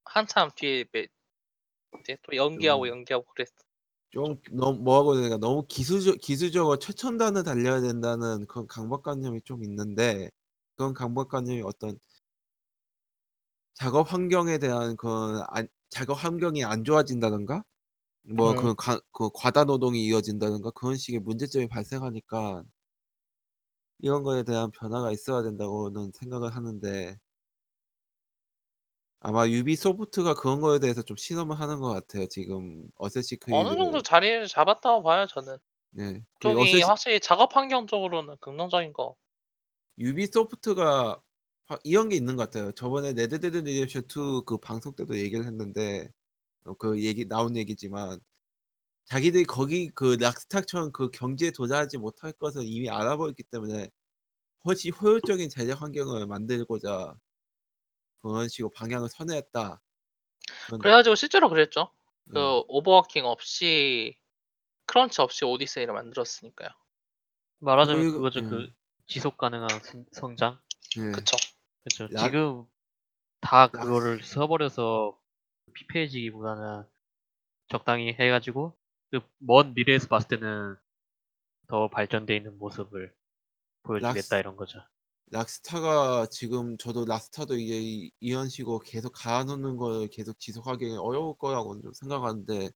한참 0.05 0.51
뒤에 0.55 0.85
매- 0.93 1.09
이제 2.01 2.17
또 2.23 2.37
연기하고 2.37 2.85
음. 2.85 2.89
연기하고 2.89 3.25
그랬어. 3.35 3.53
좀 4.11 4.41
너무 4.53 4.79
뭐하고 4.79 5.21
내가 5.21 5.37
너무 5.37 5.67
기술적 5.67 6.21
기술적으로 6.21 6.79
최첨단을 6.79 7.43
달려야 7.43 7.81
된다는 7.81 8.47
그런 8.47 8.69
강박관념이 8.69 9.43
좀 9.43 9.65
있는데 9.65 10.31
그런 10.77 10.95
강박관념이 10.95 11.63
어떤 11.65 11.99
작업 13.75 14.13
환경에 14.13 14.59
대한 14.59 14.97
그 14.97 15.41
안, 15.49 15.69
작업 15.91 16.15
환경이 16.15 16.65
안 16.65 16.85
좋아진다든가 16.85 17.65
뭐 18.37 18.55
음. 18.55 18.57
그그 18.57 19.31
과다 19.35 19.65
노동이 19.65 20.07
이어진다든가 20.07 20.73
그런 20.73 20.97
식의 20.97 21.21
문제점이 21.21 21.69
발생하니까 21.69 22.65
이런 23.99 24.23
거에 24.23 24.45
대한 24.45 24.71
변화가 24.71 25.11
있어야 25.11 25.43
된다고는 25.43 26.13
생각을 26.13 26.55
하는데 26.55 27.19
아마 29.21 29.49
Ubisoft가 29.49 30.35
그런 30.35 30.61
거에 30.61 30.79
대해서 30.79 31.03
좀 31.03 31.17
실험을 31.17 31.59
하는 31.59 31.81
것 31.81 31.89
같아요. 31.93 32.27
지금 32.29 32.87
Assassin's 32.97 33.39
어느 33.49 33.75
정도 33.77 34.03
크리드 34.03 34.03
자리를 34.03 34.47
잡았다고 34.49 35.03
봐요 35.03 35.27
저는. 35.27 35.57
네. 35.91 36.25
그 36.41 36.49
쪽이 36.49 36.57
Assassin's 36.61 36.85
확실히 36.85 37.21
작업 37.21 37.57
환경적으로는 37.57 38.37
긍정적인 38.41 38.93
거. 38.95 39.17
Ubisoft가 39.99 41.21
하- 41.67 41.79
이런 41.85 42.09
게 42.09 42.17
있는 42.17 42.37
것 42.37 42.45
같아요. 42.51 42.73
저번에 42.73 43.13
Red 43.13 43.32
Dead 43.32 43.59
Redemption 43.59 44.03
2 44.07 44.20
그 44.20 44.59
방송 44.61 44.95
때도 44.95 45.19
얘기를 45.19 45.45
했는데 45.47 46.09
어, 46.65 46.75
그 46.75 47.03
얘기 47.03 47.27
나온 47.27 47.57
얘기지만 47.57 48.21
자기들이 49.07 49.45
거기 49.45 49.91
그 49.91 50.17
Rockstar처럼 50.21 50.93
그 50.93 51.11
경지에 51.11 51.51
도달하지 51.51 51.99
못할 51.99 52.33
것을 52.33 52.63
이미 52.65 52.89
알아버렸기 52.91 53.43
때문에 53.45 53.91
훨씬 54.65 54.93
효율적인 54.95 55.51
제작 55.51 55.83
환경을 55.83 56.27
만들고자 56.27 57.15
그런 58.23 58.49
식으로 58.49 58.71
방향을 58.71 59.09
선회했다. 59.11 59.83
그래가지고 60.81 61.15
실제로 61.15 61.49
그랬죠. 61.51 61.91
그 62.31 62.39
음, 62.39 62.63
overworking 62.69 63.27
없이 63.27 64.17
crunch 64.87 65.21
없이 65.21 65.45
Odyssey를 65.45 65.93
만들었으니까요. 65.93 66.69
말하자면 67.59 68.13
그거죠. 68.13 68.41
음. 68.41 68.49
그 68.51 68.73
지속 69.07 69.37
가능한 69.37 69.69
성- 69.83 70.05
성장. 70.13 70.59
예. 70.97 71.11
그쵸. 71.13 71.37
그렇죠. 71.85 72.13
락- 72.13 72.27
지금 72.27 72.65
다 73.41 73.63
락- 73.67 73.71
그거를 73.73 74.23
써버려서 74.23 75.19
피폐해지기보다는 75.75 76.85
적당히 77.69 78.13
해가지고 78.15 78.77
그 79.11 79.21
먼 79.41 79.75
미래에서 79.75 80.09
봤을 80.09 80.29
때는 80.29 80.77
더 81.69 81.89
발전돼 81.89 82.37
있는 82.37 82.59
모습을 82.59 83.15
보여주겠다 83.85 84.37
Rocks- 84.37 84.41
이런 84.41 84.57
거죠. 84.57 84.81
Rockstar가 85.31 86.27
지금 86.31 86.77
저도 86.79 87.05
Rockstar도 87.07 87.57
이게 87.57 87.81
이- 87.81 88.13
이런 88.21 88.49
식으로 88.49 88.79
계속 88.81 89.13
갈아 89.13 89.34
넣는 89.34 89.77
걸 89.77 90.09
계속 90.09 90.39
지속하기 90.41 90.97
어려울 90.99 91.37
거라고 91.39 91.81
좀 91.83 91.93
생각하는데 91.95 92.71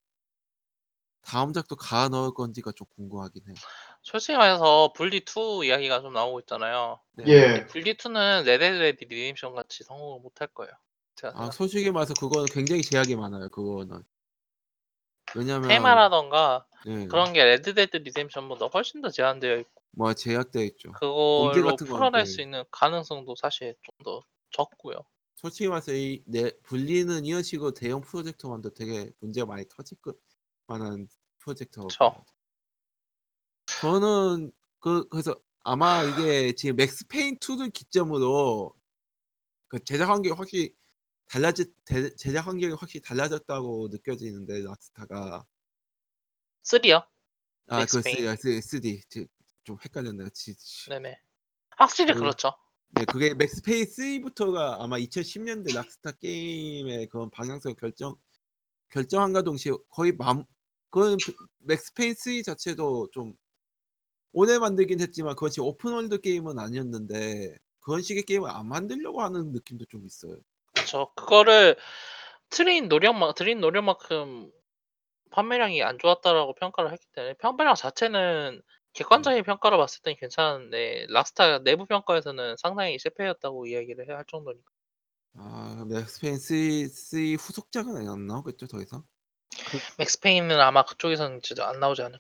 다음 1.23 1.53
작도 1.53 1.77
갈아 1.77 2.09
넣을 2.09 2.33
건지가 2.35 2.73
좀 2.73 2.87
궁금하긴 2.97 3.43
해요. 3.49 3.55
솔직히 4.03 4.37
말해서 4.39 4.93
Bully 4.95 5.21
2 5.25 5.65
이야기가 5.65 6.01
좀 6.03 6.13
나오고 6.15 6.41
있잖아요. 6.41 7.01
네. 7.15 7.25
예. 7.29 7.67
Bully 7.67 7.95
2는 7.95 8.45
Red 8.45 8.65
Dead 8.65 9.05
Redemption 9.05 9.55
같이 9.55 9.85
성공을 9.85 10.21
못 10.23 10.41
할 10.41 10.49
거예요. 10.49 10.73
제가 11.17 11.31
아 11.37 11.51
생각해요. 11.51 11.51
솔직히 11.53 11.91
말해서 11.91 12.15
그거는 12.15 12.47
굉장히 12.53 12.83
제약이 12.83 13.17
많아요. 13.17 13.49
그거는 13.51 14.03
왜냐면 15.35 15.69
테마라던가 15.69 16.67
예, 16.87 17.07
그런 17.07 17.33
게 17.33 17.45
Red 17.45 17.75
Dead 17.75 17.99
Redemption보다 17.99 18.67
훨씬 18.67 19.03
더 19.03 19.11
제한되어 19.11 19.59
있고 19.59 19.83
뭐 19.93 20.15
제약돼 20.15 20.65
있죠. 20.67 20.93
그걸로 20.93 21.69
같은 21.71 21.87
풀어낼 21.87 22.25
네. 22.25 22.25
수 22.25 22.41
있는 22.41 22.65
가능성도 22.71 23.35
사실 23.37 23.75
좀 23.83 24.05
더 24.05 24.23
적고요. 24.51 24.97
솔직히 25.37 25.69
말해서 25.69 25.93
이 25.93 26.23
내, 26.27 26.51
Bully는 26.63 27.25
이런 27.25 27.43
식으로 27.43 27.73
대형 27.73 28.01
프로젝트 28.01 28.47
만도 28.47 28.71
되게 28.75 29.11
문제가 29.21 29.47
많이 29.47 29.65
터질 29.69 29.99
것 30.01 30.17
만한 30.67 31.09
프로젝트라고 31.41 31.89
그쵸. 31.89 32.25
저는 33.81 34.51
그 34.81 35.09
그래서 35.09 35.39
아마 35.63 36.03
이게 36.03 36.53
지금 36.55 36.77
Max 36.77 37.07
Payne 37.07 37.39
2를 37.39 37.71
기점으로 37.73 38.75
그 39.69 39.83
제작 39.85 40.09
환경이 40.09 40.35
확실히 40.37 40.75
달라지 41.27 41.67
대- 41.85 42.15
제작 42.17 42.47
환경이 42.47 42.75
확실히 42.75 43.03
달라졌다고 43.03 43.89
느껴지는데 43.91 44.63
Rockstar가 44.63 45.47
3요? 46.65 47.07
아그 47.69 47.81
Max 47.97 48.03
Payne. 48.03 48.29
SD 48.59 49.03
좀 49.65 49.77
헷갈렸네요. 49.85 50.29
지- 50.31 50.57
지- 50.57 50.89
네네. 50.89 51.21
확실히 51.77 52.15
그- 52.15 52.21
그렇죠. 52.21 52.53
네, 52.91 53.05
그게 53.05 53.35
Max 53.35 53.63
Payne 53.63 53.85
3부터가 53.85 54.81
아마 54.81 54.97
2010년대 54.99 55.75
락스타 55.75 56.13
게임의 56.13 57.09
그런 57.09 57.31
방향성 57.31 57.75
결정 57.75 58.17
결정한과 58.91 59.43
동시에 59.43 59.73
거의 59.91 60.13
맘 60.13 60.45
그건 60.89 61.19
Max 61.59 61.93
Payne 61.93 62.15
3 62.15 62.43
자체도 62.43 63.11
좀 63.13 63.35
오래 64.33 64.59
만들긴 64.59 65.01
했지만 65.01 65.35
그것이 65.35 65.61
open 65.61 65.88
world 65.88 66.21
게임은 66.21 66.59
아니었는데 66.59 67.57
그런 67.81 68.03
식의 68.03 68.25
게임을 68.25 68.51
안 68.51 68.69
만들려고 68.69 69.23
하는 69.23 69.53
느낌도 69.53 69.87
좀 69.87 70.05
있어요. 70.05 70.37
그렇죠. 70.75 71.13
그거를 71.15 71.77
들인 72.51 72.89
노력만 72.89 73.35
들인 73.35 73.61
노력만큼 73.61 74.51
판매량이 75.31 75.83
안 75.83 75.99
좋았다라고 75.99 76.55
평가를 76.55 76.93
했기 76.93 77.07
때문에 77.13 77.35
판매량 77.35 77.75
자체는 77.75 78.63
객관적인 78.95 79.45
평가를 79.45 79.79
봤을 79.79 80.03
땐 80.03 80.17
괜찮은데 80.19 81.07
락스타 81.11 81.61
내부 81.61 81.87
평가에서는 81.87 82.57
상당히 82.59 82.99
실패였다고 82.99 83.67
이야기를 83.67 84.09
해야 84.09 84.17
할 84.19 84.25
정도니까. 84.27 84.71
아, 85.35 85.85
Max 85.89 86.21
Payne 86.21 86.39
3, 86.39 86.89
3 86.89 87.35
후속작은 87.39 88.09
안 88.09 88.27
나오겠죠, 88.27 88.67
더 88.67 88.81
이상? 88.81 89.05
Max 89.99 90.15
Payne은 90.15 90.59
아마 90.61 90.85
그쪽에서는 90.85 91.43
진짜 91.43 91.69
안 91.69 91.81
나오지 91.81 92.03
않을. 92.03 92.19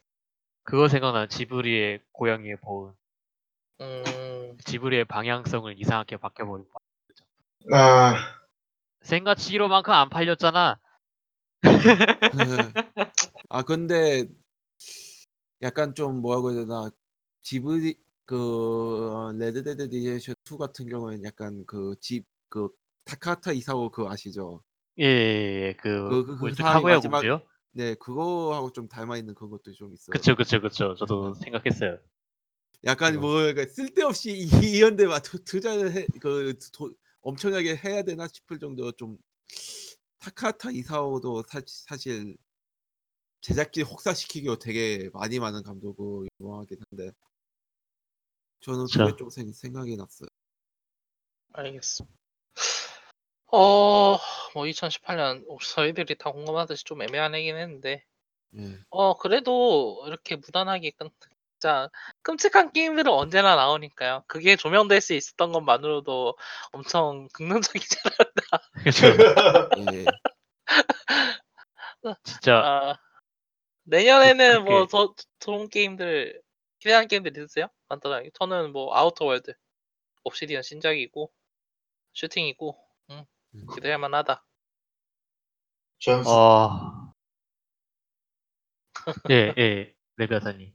그거 0.68 0.86
생각나는 0.86 1.30
지브리의 1.30 2.02
고양이의 2.12 2.56
보은. 2.56 2.92
음, 3.80 4.58
지브리의 4.66 5.06
방향성을 5.06 5.80
이상하게 5.80 6.18
바뀌어버린 6.18 6.66
거. 6.68 7.74
아, 7.74 8.14
생가치로만큼 9.00 9.90
안 9.94 10.10
팔렸잖아. 10.10 10.78
아, 13.48 13.62
근데 13.62 14.26
약간 15.62 15.94
좀 15.94 16.20
뭐라고 16.20 16.50
해야 16.52 16.60
되나 16.60 16.90
지브리 17.40 17.96
그 18.26 19.32
레드데드 19.38 19.84
리뎀션 19.84 20.34
2 20.44 20.58
같은 20.58 20.86
경우에는 20.86 21.24
약간 21.24 21.64
그 21.66 21.94
집그 22.02 22.68
타카타 23.06 23.52
이사오 23.52 23.88
그거 23.88 24.10
아시죠? 24.10 24.62
예, 24.98 25.04
예, 25.06 25.62
예. 25.68 25.72
그, 25.80 26.08
그- 26.10 26.26
그- 26.26 26.32
그 26.34 26.40
뭐였지? 26.40 26.62
사람이 26.62 26.84
마지막- 26.84 27.20
공주요? 27.20 27.40
네, 27.72 27.94
그거하고 27.94 28.72
좀 28.72 28.88
닮아 28.88 29.16
있는 29.18 29.34
그런 29.34 29.50
것도 29.50 29.72
좀 29.72 29.92
있어요. 29.92 30.12
그쵸, 30.12 30.34
그쵸, 30.36 30.60
그쵸. 30.60 30.94
저도 30.96 31.34
생각했어요. 31.34 31.98
약간 32.84 33.16
어. 33.16 33.20
뭐 33.20 33.48
약간 33.48 33.68
쓸데없이 33.68 34.30
이- 34.32 34.76
이런데 34.76 35.06
막 35.06 35.20
투- 35.22 35.42
투자를 35.44 35.92
해, 35.92 36.06
그 36.20 36.54
도- 36.72 36.94
엄청나게 37.22 37.76
해야 37.76 38.02
되나 38.02 38.26
싶을 38.28 38.58
정도로 38.58 38.92
좀 38.92 39.18
타카타 40.20 40.70
이사오도 40.72 41.42
사, 41.48 41.60
사실 41.66 42.36
제작진 43.40 43.84
혹사시키기로 43.84 44.58
되게 44.58 45.10
많이 45.12 45.38
많은 45.38 45.62
감독으로 45.62 46.26
유명하긴 46.40 46.78
한데 46.90 47.12
저는 48.60 48.86
그게. 48.86 49.16
좀 49.16 49.30
생, 49.30 49.52
생각이 49.52 49.96
났어요. 49.96 50.28
알겠어. 51.52 52.06
어, 53.50 54.18
뭐 54.54 54.64
2018년 54.64 55.44
저희들이 55.74 56.16
다 56.18 56.30
공감하듯이 56.30 56.84
좀 56.84 57.02
애매한 57.02 57.34
얘기는 57.34 57.58
했는데, 57.60 58.04
예. 58.58 58.78
어, 58.90 59.16
그래도 59.16 60.02
이렇게 60.06 60.36
무난하게 60.36 60.90
끔, 60.92 61.08
진짜 61.60 61.88
끔찍한 62.22 62.72
게임들은 62.72 63.10
언제나 63.10 63.56
나오니까요. 63.56 64.24
그게 64.26 64.54
조명될 64.56 65.00
수 65.00 65.14
있었던 65.14 65.52
것만으로도 65.52 66.36
엄청 66.72 67.28
긍정적이잖아요. 67.32 68.16
그쵸. 68.84 69.06
예. 69.94 70.04
진짜 72.22 72.56
아, 72.58 72.98
내년에는 73.84 74.64
뭐 74.64 74.86
그렇게- 74.86 74.90
더 74.90 75.14
좋은 75.40 75.68
게임들 75.68 76.40
기대하는 76.78 77.08
게임들 77.08 77.36
있으세요? 77.36 77.68
간단하게 77.88 78.30
저는 78.34 78.70
뭐 78.72 78.94
아우터 78.94 79.24
월드 79.24 79.52
옵시디언 80.24 80.62
신작이고 80.62 81.32
슈팅이고 82.12 82.70
음, 82.72 82.78
음. 82.80 82.87
기대할 83.74 83.98
만하다. 83.98 84.44
전어 86.00 87.12
예, 89.30 89.54
예, 89.58 89.94
레비아사님. 90.16 90.72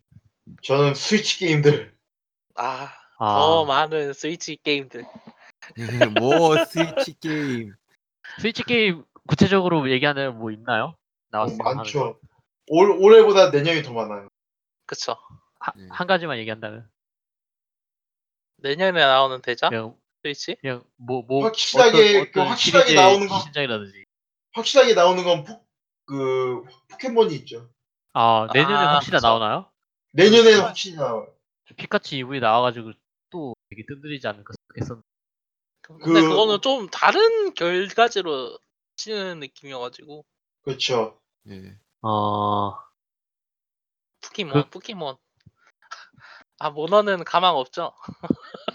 저는 0.63 0.95
스위치 0.95 1.39
게임들. 1.39 1.95
아, 2.55 2.91
아, 3.19 3.35
더 3.35 3.65
많은 3.65 4.13
스위치 4.13 4.57
게임들. 4.57 5.05
뭐 6.19 6.65
스위치 6.65 7.13
게임. 7.19 7.73
스위치 8.39 8.63
게임 8.63 9.05
구체적으로 9.27 9.89
얘기하는 9.89 10.37
뭐 10.37 10.51
있나요? 10.51 10.95
나왔으면 11.29 11.65
하는 11.65 11.75
거. 11.77 11.83
많죠. 11.83 12.19
올 12.67 12.91
올해보다 12.91 13.49
내년이 13.51 13.83
더 13.83 13.93
많아요. 13.93 14.27
그쵸. 14.85 15.15
하- 15.59 15.71
네. 15.75 15.87
한 15.91 16.07
가지만 16.07 16.37
얘기한다면 16.39 16.89
내년에 18.57 18.99
나오는 18.99 19.41
대작 19.41 19.69
그냥 19.69 19.95
스위치? 20.23 20.55
그냥 20.61 20.83
뭐뭐 20.95 21.43
확실하게 21.43 22.31
그 22.31 22.39
확실하게 22.39 22.95
나오는 22.95 23.27
거. 23.27 23.39
신작이라든지. 23.41 24.05
확실하게 24.53 24.93
나오는 24.93 25.23
건 25.23 25.43
포, 25.43 25.61
그 26.05 26.63
포켓몬이 26.89 27.35
있죠. 27.37 27.69
아 28.13 28.47
내년에 28.53 28.73
아, 28.75 28.93
확실히 28.95 29.17
그쵸. 29.17 29.27
나오나요? 29.27 29.69
내년에 30.11 30.51
는 30.51 30.61
확실히 30.61 30.95
나와요. 30.95 31.27
피카츄 31.75 32.15
EV 32.15 32.39
나와가지고 32.39 32.93
또 33.29 33.53
되게 33.69 33.83
뜬들이지 33.87 34.25
않을까 34.27 34.53
생각했었는데. 34.75 35.07
근데 35.81 36.21
그- 36.21 36.29
그... 36.29 36.35
거는좀 36.35 36.87
다른 36.89 37.53
결가지로 37.55 38.57
치는 38.95 39.39
느낌이어가지고 39.39 40.23
그렇죠. 40.61 41.19
예. 41.49 41.77
어, 42.01 42.77
포켓몬 44.21 44.63
그- 44.63 44.69
포켓몬 44.69 45.17
아 46.63 46.69
모너는 46.69 47.25
가망 47.25 47.55
없죠 47.57 47.91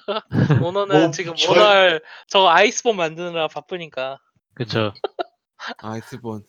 모너는 0.63 1.01
뭐, 1.01 1.11
지금 1.11 1.35
저- 1.37 1.49
모널 1.55 2.03
저 2.27 2.47
아이스본 2.47 2.97
만드느라 2.97 3.49
바쁘니까 3.49 4.21
그쵸. 4.55 4.93
아이스본. 5.79 6.45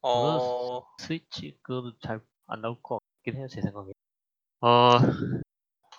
어 0.00 0.86
스위치 0.98 1.58
그거는 1.62 1.92
잘 2.02 2.20
안 2.46 2.60
나올 2.60 2.76
것 2.82 2.98
같긴 3.16 3.36
해요 3.36 3.46
제 3.48 3.60
생각에. 3.60 3.92
어 4.62 4.94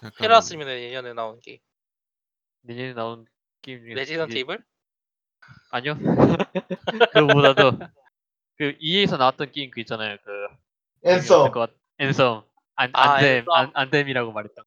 약간 0.03 0.11
헤라스입니다 0.21 0.71
내년에 0.71 1.13
나온 1.13 1.39
게임 1.39 1.59
내년에 2.61 2.93
나온 2.93 3.25
게임 3.61 3.79
중에 3.81 3.93
레지던트 3.93 4.35
이블 4.37 4.63
아니요. 5.71 5.95
그거보다도 7.13 7.77
그 8.57 8.75
EA에서 8.79 9.17
나왔던 9.17 9.51
게임 9.51 9.69
그 9.71 9.79
있잖아요. 9.81 10.17
그 10.23 10.47
같- 11.51 11.71
앤섬 11.99 12.43
안 12.75 12.89
아, 12.93 13.13
안됨 13.13 13.37
앤섬. 13.39 13.53
안, 13.53 13.71
안됨이라고 13.73 14.31
말했다. 14.31 14.63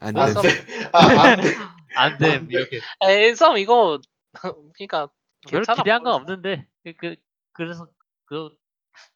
안안 0.00 0.34
돼. 0.34 0.42
돼. 0.42 0.48
아, 0.92 2.02
안. 2.02 2.18
이렇게 2.50 2.80
에썸 3.04 3.58
이거 3.58 4.00
그러니까 4.32 5.08
별로 5.48 5.60
괜찮아 5.60 5.76
기대한 5.82 6.02
건 6.02 6.12
보였어. 6.12 6.16
없는데 6.34 6.66
그, 6.84 6.92
그 6.96 7.16
그래서 7.52 7.88
그 8.26 8.50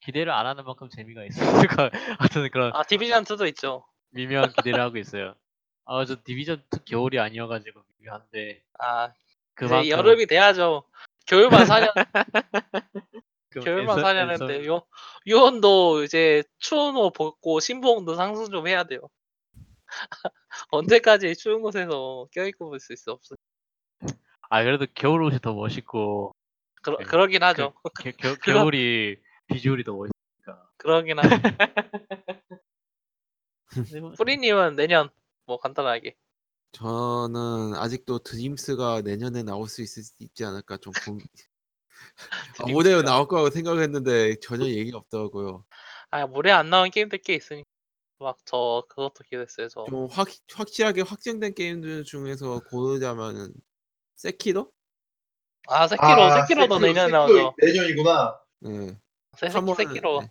기대를 0.00 0.32
안 0.32 0.46
하는 0.46 0.64
만큼 0.64 0.88
재미가 0.90 1.24
있어요. 1.24 1.46
그러니까 1.70 1.90
하여튼 2.18 2.48
그런 2.50 2.72
아 2.74 2.82
디비전 2.82 3.24
2도 3.24 3.46
있죠 3.48 3.84
미묘한 4.10 4.52
기대를 4.52 4.80
하고 4.80 4.98
있어요. 4.98 5.34
아 5.84 6.04
저 6.04 6.16
디비전 6.24 6.62
2 6.72 6.84
겨울이 6.84 7.18
아니어가지고 7.18 7.82
미묘한데 7.98 8.62
아 8.78 9.12
그만큼 9.54 9.80
이제 9.84 9.90
여름이 9.90 10.26
돼야죠 10.26 10.84
겨울만 11.26 11.64
4년 11.66 11.92
그 11.94 12.02
겨울만 13.60 13.98
앤섬- 13.98 14.02
4년 14.02 14.28
앤섬- 14.28 14.30
했는데 14.32 14.66
요 14.66 14.82
요원도 15.28 16.02
이제 16.04 16.42
추운 16.58 16.96
옷 16.96 17.12
벗고 17.12 17.60
신봉도 17.60 18.14
상승 18.16 18.50
좀 18.50 18.66
해야 18.66 18.84
돼요. 18.84 19.00
언제까지 20.70 21.34
추운 21.36 21.60
곳에서 21.62 22.26
껴입고 22.32 22.68
볼 22.70 22.80
수 22.80 22.92
있어 22.92 23.12
없어. 23.12 23.34
아 24.50 24.62
그래도 24.64 24.86
겨울 24.94 25.22
옷이 25.22 25.38
더 25.40 25.52
멋있고. 25.54 26.32
그러, 26.82 26.96
네. 26.98 27.04
그러긴 27.04 27.42
하죠. 27.42 27.72
겨, 27.72 27.90
겨, 27.90 27.92
그거- 28.40 28.52
겨울이 28.60 29.16
비주얼이 29.46 29.84
더 29.84 29.92
멋있으니까. 29.92 30.68
그러긴 30.78 31.18
하죠. 31.18 31.28
뿌리님은 34.18 34.76
내년 34.76 35.08
뭐 35.46 35.58
간단하게. 35.58 36.14
저는 36.72 37.74
아직도 37.76 38.20
드림스가 38.20 39.02
내년에 39.02 39.42
나올 39.42 39.68
수 39.68 39.82
있, 39.82 39.88
있지 40.20 40.44
않을까 40.44 40.78
좀 40.78 40.92
고... 41.04 41.18
아, 42.58 42.64
드림스가. 42.64 42.76
올해 42.76 43.02
나올 43.02 43.26
거라고 43.28 43.50
생각했는데 43.50 44.36
전혀 44.40 44.66
얘기가 44.66 44.98
없더라고요. 44.98 45.64
아 46.10 46.24
올해 46.24 46.50
안 46.52 46.68
나온 46.70 46.90
게임들 46.90 47.18
꽤 47.22 47.34
있으니까 47.34 47.66
막 48.18 48.36
저 48.44 48.84
그것도 48.88 49.24
기대했어요 49.24 49.68
저 49.68 49.84
좀 49.88 50.06
확, 50.10 50.28
확실하게 50.52 51.02
확정된 51.02 51.54
게임들 51.54 52.04
중에서 52.04 52.60
고르자면은 52.70 53.52
세키로? 54.16 54.70
아 55.68 55.88
세키로 55.88 56.06
아, 56.06 56.40
세키로도 56.42 56.74
세키로, 56.78 56.86
내년에 56.86 57.10
세키로 57.10 57.18
나오죠 57.18 57.54
내년이구나. 57.58 58.40
네. 58.60 58.98
세, 59.38 59.48
삼월- 59.48 59.76
세키로 59.76 60.20
네. 60.22 60.28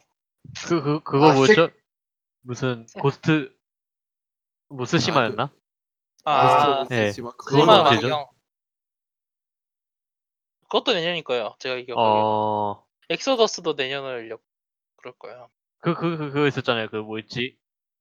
그, 0.67 0.81
그, 0.83 0.99
그거 1.03 1.31
아? 1.31 1.33
무슨 2.43 2.85
세- 2.87 2.99
고스트 2.99 3.53
뭐 4.69 4.85
스시마였나? 4.85 5.51
아 6.23 6.77
고스트 6.85 6.93
네. 6.93 7.09
오브 7.21 7.35
그건 7.37 7.61
스마 7.61 7.73
언제죠? 7.81 8.07
망경 8.09 8.27
그것도 10.71 10.93
내년일 10.93 11.23
거예요 11.23 11.53
제가 11.59 11.75
기억하기에 11.75 11.95
어, 12.23 12.85
엑소더스도 13.09 13.73
내년을 13.73 14.29
려 14.29 14.37
그럴 14.95 15.13
거예요 15.19 15.49
그, 15.79 15.93
그, 15.95 16.15
그, 16.17 16.31
그거 16.31 16.47
있었잖아요. 16.47 16.89
그 16.89 16.97
뭐였지? 16.97 17.57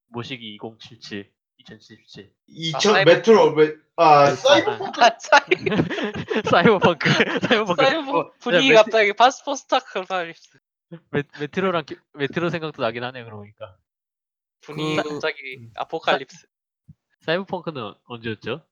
모시기 0.09 0.53
2077, 0.55 1.31
2077. 1.57 2.31
2000 2.47 2.93
사이버- 2.93 3.05
메트로 3.05 3.55
메, 3.55 3.73
아 3.95 4.27
사이버펑크 4.35 5.01
아, 5.03 5.17
사이, 5.19 5.41
사이버펑크, 6.51 7.09
사이버펑크. 7.47 7.83
사이버 7.83 8.19
어, 8.19 8.31
분위기 8.39 8.69
메- 8.69 8.75
갑자기 8.75 9.13
파스포스타크 9.13 10.03
파리스 10.03 10.59
메, 11.09 11.23
메트로랑 11.39 11.85
기- 11.85 11.97
메트로 12.13 12.51
생각도 12.51 12.83
나긴 12.83 13.03
하네 13.03 13.23
그러니까. 13.23 13.75
분위기 14.61 14.95
그- 15.01 15.09
갑자기 15.09 15.57
음. 15.57 15.71
아포칼립스 15.75 16.45
사이버펑크는 17.21 17.93
언제였죠? 18.05 18.63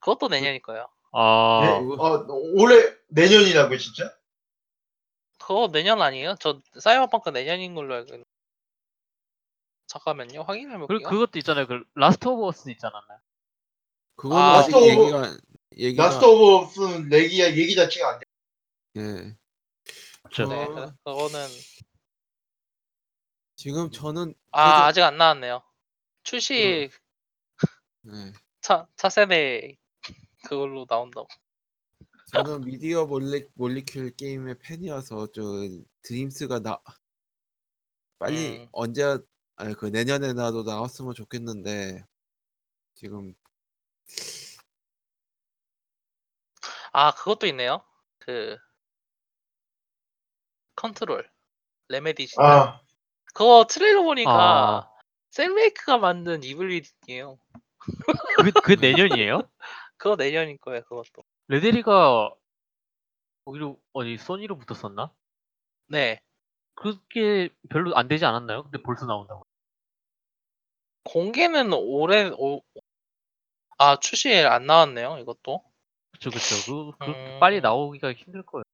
그것도 0.00 0.28
내년일 0.28 0.60
거예요 0.60 0.88
아, 1.12 1.60
네? 1.62 1.68
어, 1.98 2.26
올해 2.56 2.94
내년이라고 3.08 3.76
진짜? 3.76 4.14
그거 5.38 5.68
내년 5.72 6.00
아니에요? 6.00 6.36
저 6.40 6.60
사이버펑크 6.80 7.30
내년인 7.30 7.74
걸로 7.74 7.94
알고 7.94 8.06
있는데 8.14 8.30
잠깐만요 9.86 10.42
확인해 10.42 10.68
그리고 10.76 10.86
볼게요 10.86 11.08
그것도 11.08 11.38
있잖아요. 11.40 11.66
그 11.66 11.82
라스트 11.94 12.28
오브 12.28 12.46
어스 12.46 12.70
있지 12.70 12.86
않았나요? 12.86 13.18
그거는 14.16 14.42
아, 14.42 14.58
아, 14.58 14.62
직 14.62 14.70
라스트 14.72 14.86
오브- 14.86 14.88
얘기가 15.04 15.36
얘기가 15.76 16.04
라스트 16.04 16.24
오브 16.24 16.56
어스는 16.66 17.12
얘기야 17.12 17.46
얘기 17.48 17.74
자체가 17.74 18.08
안 18.10 18.18
돼. 18.20 18.24
예. 18.96 19.36
그렇죠. 20.22 20.48
네 20.48 20.62
어. 20.64 20.92
그거는 21.04 21.46
지금 23.56 23.90
저는 23.90 24.34
아 24.52 24.64
그래도- 24.72 24.84
아직 24.86 25.02
안 25.02 25.18
나왔네요 25.18 25.62
출시 26.22 26.88
예. 28.06 28.32
차 28.60 28.86
차세대 28.96 29.76
그걸로 30.44 30.86
나온다고. 30.88 31.28
저는 32.32 32.62
미디어 32.62 33.04
몰리, 33.06 33.46
몰리큘 33.58 34.16
게임의 34.16 34.58
팬이어서 34.60 35.28
저 35.32 35.42
드림스가 36.02 36.60
나 36.60 36.80
빨리 38.18 38.60
음. 38.60 38.68
언제 38.72 39.18
아니 39.56 39.74
그 39.74 39.86
내년에 39.86 40.32
나도 40.32 40.62
나왔으면 40.62 41.14
좋겠는데 41.14 42.04
지금. 42.94 43.34
아 46.92 47.12
그것도 47.14 47.46
있네요. 47.48 47.82
그 48.18 48.56
컨트롤 50.76 51.28
레메디 51.88 52.26
진짜 52.28 52.42
아. 52.44 52.80
그거 53.34 53.66
트레일러 53.68 54.02
보니까 54.02 54.30
아, 54.30 54.90
셀메이크가 55.30 55.98
만든 55.98 56.42
이블리드이에요. 56.42 57.38
그, 57.78 58.50
그 58.62 58.72
내년이에요? 58.72 59.42
그거 60.02 60.16
내년일 60.16 60.58
거예요 60.58 60.82
그것도 60.82 61.22
레데리가 61.46 62.34
거기로 63.44 63.80
어디 63.92 64.18
소니로 64.18 64.58
붙었었나? 64.58 65.12
네 65.86 66.18
그게 66.74 67.50
별로 67.70 67.94
안 67.94 68.08
되지 68.08 68.24
않았나요? 68.24 68.64
근데 68.64 68.82
벌써 68.82 69.06
나온다고. 69.06 69.46
공개는 71.04 71.72
올해 71.72 72.32
오... 72.36 72.62
아 73.78 74.00
출시에 74.00 74.44
안 74.44 74.66
나왔네요 74.66 75.18
이것도 75.18 75.62
그쵸 76.10 76.30
그쵸. 76.30 76.56
그, 76.66 76.98
그 76.98 77.10
음. 77.12 77.38
빨리 77.38 77.60
나오기가 77.60 78.12
힘들 78.12 78.42
거예요. 78.42 78.64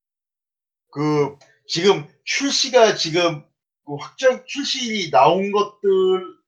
그 0.91 1.37
지금 1.67 2.09
출시가 2.25 2.95
지금 2.95 3.47
그 3.85 3.97
확정 3.97 4.47
출시 4.47 5.11
나온 5.11 5.53
것들 5.53 6.39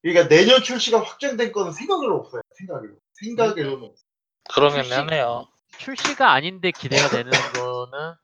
그러니까 0.00 0.28
내년 0.28 0.62
출시가 0.62 1.02
확정된 1.02 1.52
거는 1.52 1.72
생각으로 1.72 2.16
없어요. 2.16 2.40
생각으로 2.56 2.96
생각으로는 3.20 3.84
없어요. 3.88 4.06
그러긴 4.54 4.82
출시- 4.82 4.94
하네요 4.94 5.46
출시가 5.78 6.32
아닌데 6.32 6.70
기대가 6.70 7.08
되는 7.08 7.30
거는 7.30 8.14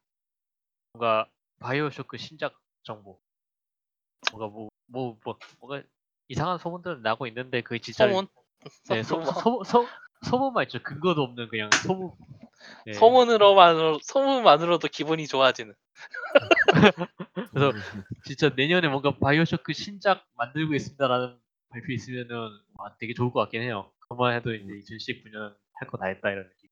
뭔가 0.92 1.26
바이오쇼크 1.60 2.16
신작 2.18 2.54
정보. 2.82 3.20
뭔가 4.30 4.52
뭐, 4.54 4.68
뭐, 4.86 5.16
뭐, 5.24 5.38
뭔가 5.60 5.86
이상한 6.28 6.58
소문들은 6.58 7.02
나고 7.02 7.26
있는데 7.26 7.60
그 7.62 7.78
진짜 7.78 8.06
소문 8.08 8.28
네, 8.88 9.02
소, 9.02 9.24
소, 9.24 9.64
소, 9.64 9.86
소문만 10.24 10.64
있죠. 10.64 10.82
근거도 10.82 11.22
없는 11.22 11.48
그냥 11.48 11.68
소문. 11.84 12.12
네. 12.86 12.92
소문으로만 12.92 13.98
소문만으로도 14.02 14.86
기분이 14.88 15.26
좋아지는 15.26 15.74
그래서 17.50 17.72
진짜 18.24 18.50
내년에 18.54 18.88
뭔가 18.88 19.16
바이오쇼크 19.18 19.72
신작 19.72 20.24
만들고 20.36 20.74
있습니다라는 20.74 21.38
발표 21.70 21.92
있으면은 21.92 22.36
와, 22.78 22.94
되게 22.98 23.14
좋을 23.14 23.32
것 23.32 23.40
같긴 23.40 23.62
해요. 23.62 23.90
그만 24.14 24.34
해도 24.36 24.54
이제 24.54 24.66
2019년 24.72 25.56
할 25.74 25.88
거 25.88 25.98
다 25.98 26.06
했다 26.06 26.30
이런 26.30 26.48
느낌. 26.48 26.70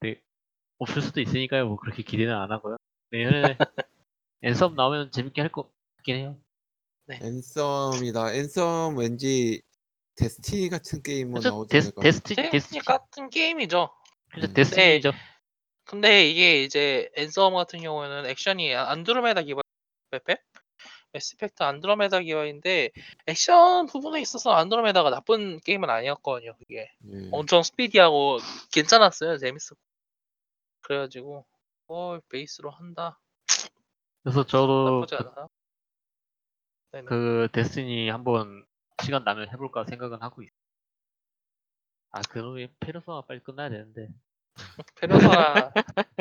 근데 0.00 0.20
없을 0.78 1.02
수도 1.02 1.20
있으니까요. 1.20 1.66
뭐 1.66 1.76
그렇게 1.76 2.02
기대는 2.02 2.34
안 2.34 2.50
하고요. 2.52 2.76
내년에 3.10 3.56
앤썸 4.42 4.74
나오면 4.76 5.10
재밌게 5.12 5.40
할 5.40 5.50
것 5.50 5.72
같긴 5.98 6.16
해요. 6.16 6.40
앤썸이다. 7.10 8.34
앤썸 8.34 8.96
왠지 8.96 9.62
데스티니 10.16 10.68
같은 10.70 11.02
게임 11.02 11.30
뭐? 11.32 11.40
나오지 11.40 11.70
데스, 11.70 11.86
않을까? 11.88 12.02
데스티, 12.02 12.34
데스티니 12.34 12.50
데스티, 12.52 12.78
같은 12.80 13.30
게임이죠. 13.30 13.90
그쵸, 14.32 14.46
음. 14.46 14.54
데스티니죠. 14.54 15.12
근데 15.84 16.28
이게 16.30 16.62
이제 16.62 17.10
앤썸 17.16 17.52
같은 17.54 17.80
경우에는 17.80 18.26
액션이 18.26 18.74
안드로메다 18.74 19.42
기반 19.42 19.62
매스 20.12 20.22
이펙트 21.14 21.62
안드로메다 21.62 22.20
기반인데 22.20 22.90
액션 23.26 23.86
부분에 23.86 24.20
있어서 24.20 24.52
안드로메다가 24.52 25.10
나쁜 25.10 25.60
게임은 25.60 25.88
아니었거든요. 25.88 26.56
그게 26.58 26.90
예. 27.12 27.28
엄청 27.30 27.62
스피디하고 27.62 28.38
괜찮았어요. 28.72 29.38
재밌었고 29.38 29.78
그래가지고 30.82 31.46
어 31.86 32.18
베이스로 32.28 32.70
한다 32.70 33.20
그래서 34.22 34.44
저도 34.44 34.90
나쁘지 34.90 35.16
그, 35.16 35.22
않아. 35.22 35.48
네네. 36.92 37.06
그 37.06 37.48
데스티니 37.52 38.08
한번 38.08 38.66
시간 39.02 39.22
나면 39.24 39.48
해볼까 39.50 39.84
생각은 39.84 40.22
하고 40.22 40.42
있어요. 40.42 40.56
아 42.10 42.20
그놈의 42.22 42.70
페르소나 42.80 43.22
빨리 43.22 43.40
끝나야 43.40 43.68
되는데. 43.68 44.08
페르소나 45.00 45.72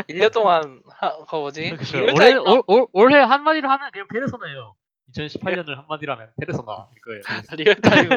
1년 0.10 0.34
동안 0.34 0.82
하, 0.88 1.26
그 1.26 1.36
뭐지? 1.36 1.78
그쵸. 1.78 1.99
올해 1.99 2.34
올, 2.34 2.64
올, 2.68 2.88
올해 2.91 3.18
한마디로 3.20 3.70
하면 3.70 3.91
그냥 3.91 4.07
페르소나예요. 4.07 4.76
2018년을 5.14 5.76
한마디로 5.76 6.14
하면 6.14 6.31
페르소나 6.40 6.90
일 6.95 7.02
거예요. 7.02 7.22
리얼타임 7.57 8.10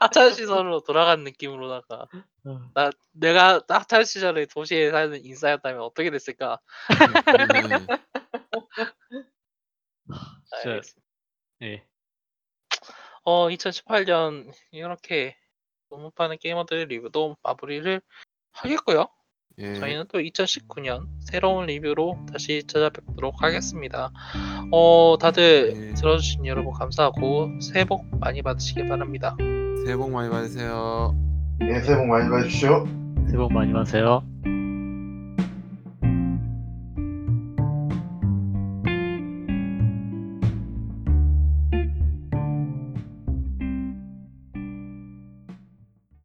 학창 0.00 0.30
시절로 0.30 0.80
돌아간 0.80 1.24
느낌으로다가 1.24 2.06
어. 2.44 2.70
나 2.74 2.90
내가 3.12 3.60
학창 3.68 4.04
시절에 4.04 4.46
도시에 4.46 4.90
사는 4.90 5.24
인싸였다면 5.24 5.80
어떻게 5.80 6.10
됐을까? 6.10 6.60
음. 9.12 9.24
진짜. 10.62 10.80
예. 11.62 11.84
어 13.24 13.48
2018년 13.48 14.52
이렇게 14.70 15.36
논문파는 15.90 16.38
게이머들 16.38 16.86
리뷰도 16.88 17.36
마무리를 17.42 18.00
하겠고요. 18.52 19.08
예. 19.58 19.74
저희는 19.74 20.04
또 20.12 20.18
2019년 20.18 21.06
새로운 21.20 21.66
리뷰로 21.66 22.18
다시 22.30 22.62
찾아뵙도록 22.66 23.42
하겠습니다. 23.42 24.10
어 24.70 25.16
다들 25.18 25.72
네. 25.74 25.94
들어주신 25.94 26.44
여러분 26.46 26.72
감사하고 26.74 27.58
새해 27.60 27.84
복 27.84 28.04
많이 28.20 28.42
받으시길 28.42 28.88
바랍니다. 28.88 29.34
새해 29.84 29.96
복 29.96 30.10
많이 30.10 30.28
받으세요. 30.28 31.14
네, 31.60 31.80
새해 31.80 31.96
복 31.96 32.06
많이 32.06 32.28
받으십시오. 32.28 32.86
새해 33.26 33.38
복 33.38 33.52
많이 33.52 33.72
받으세요. 33.72 34.22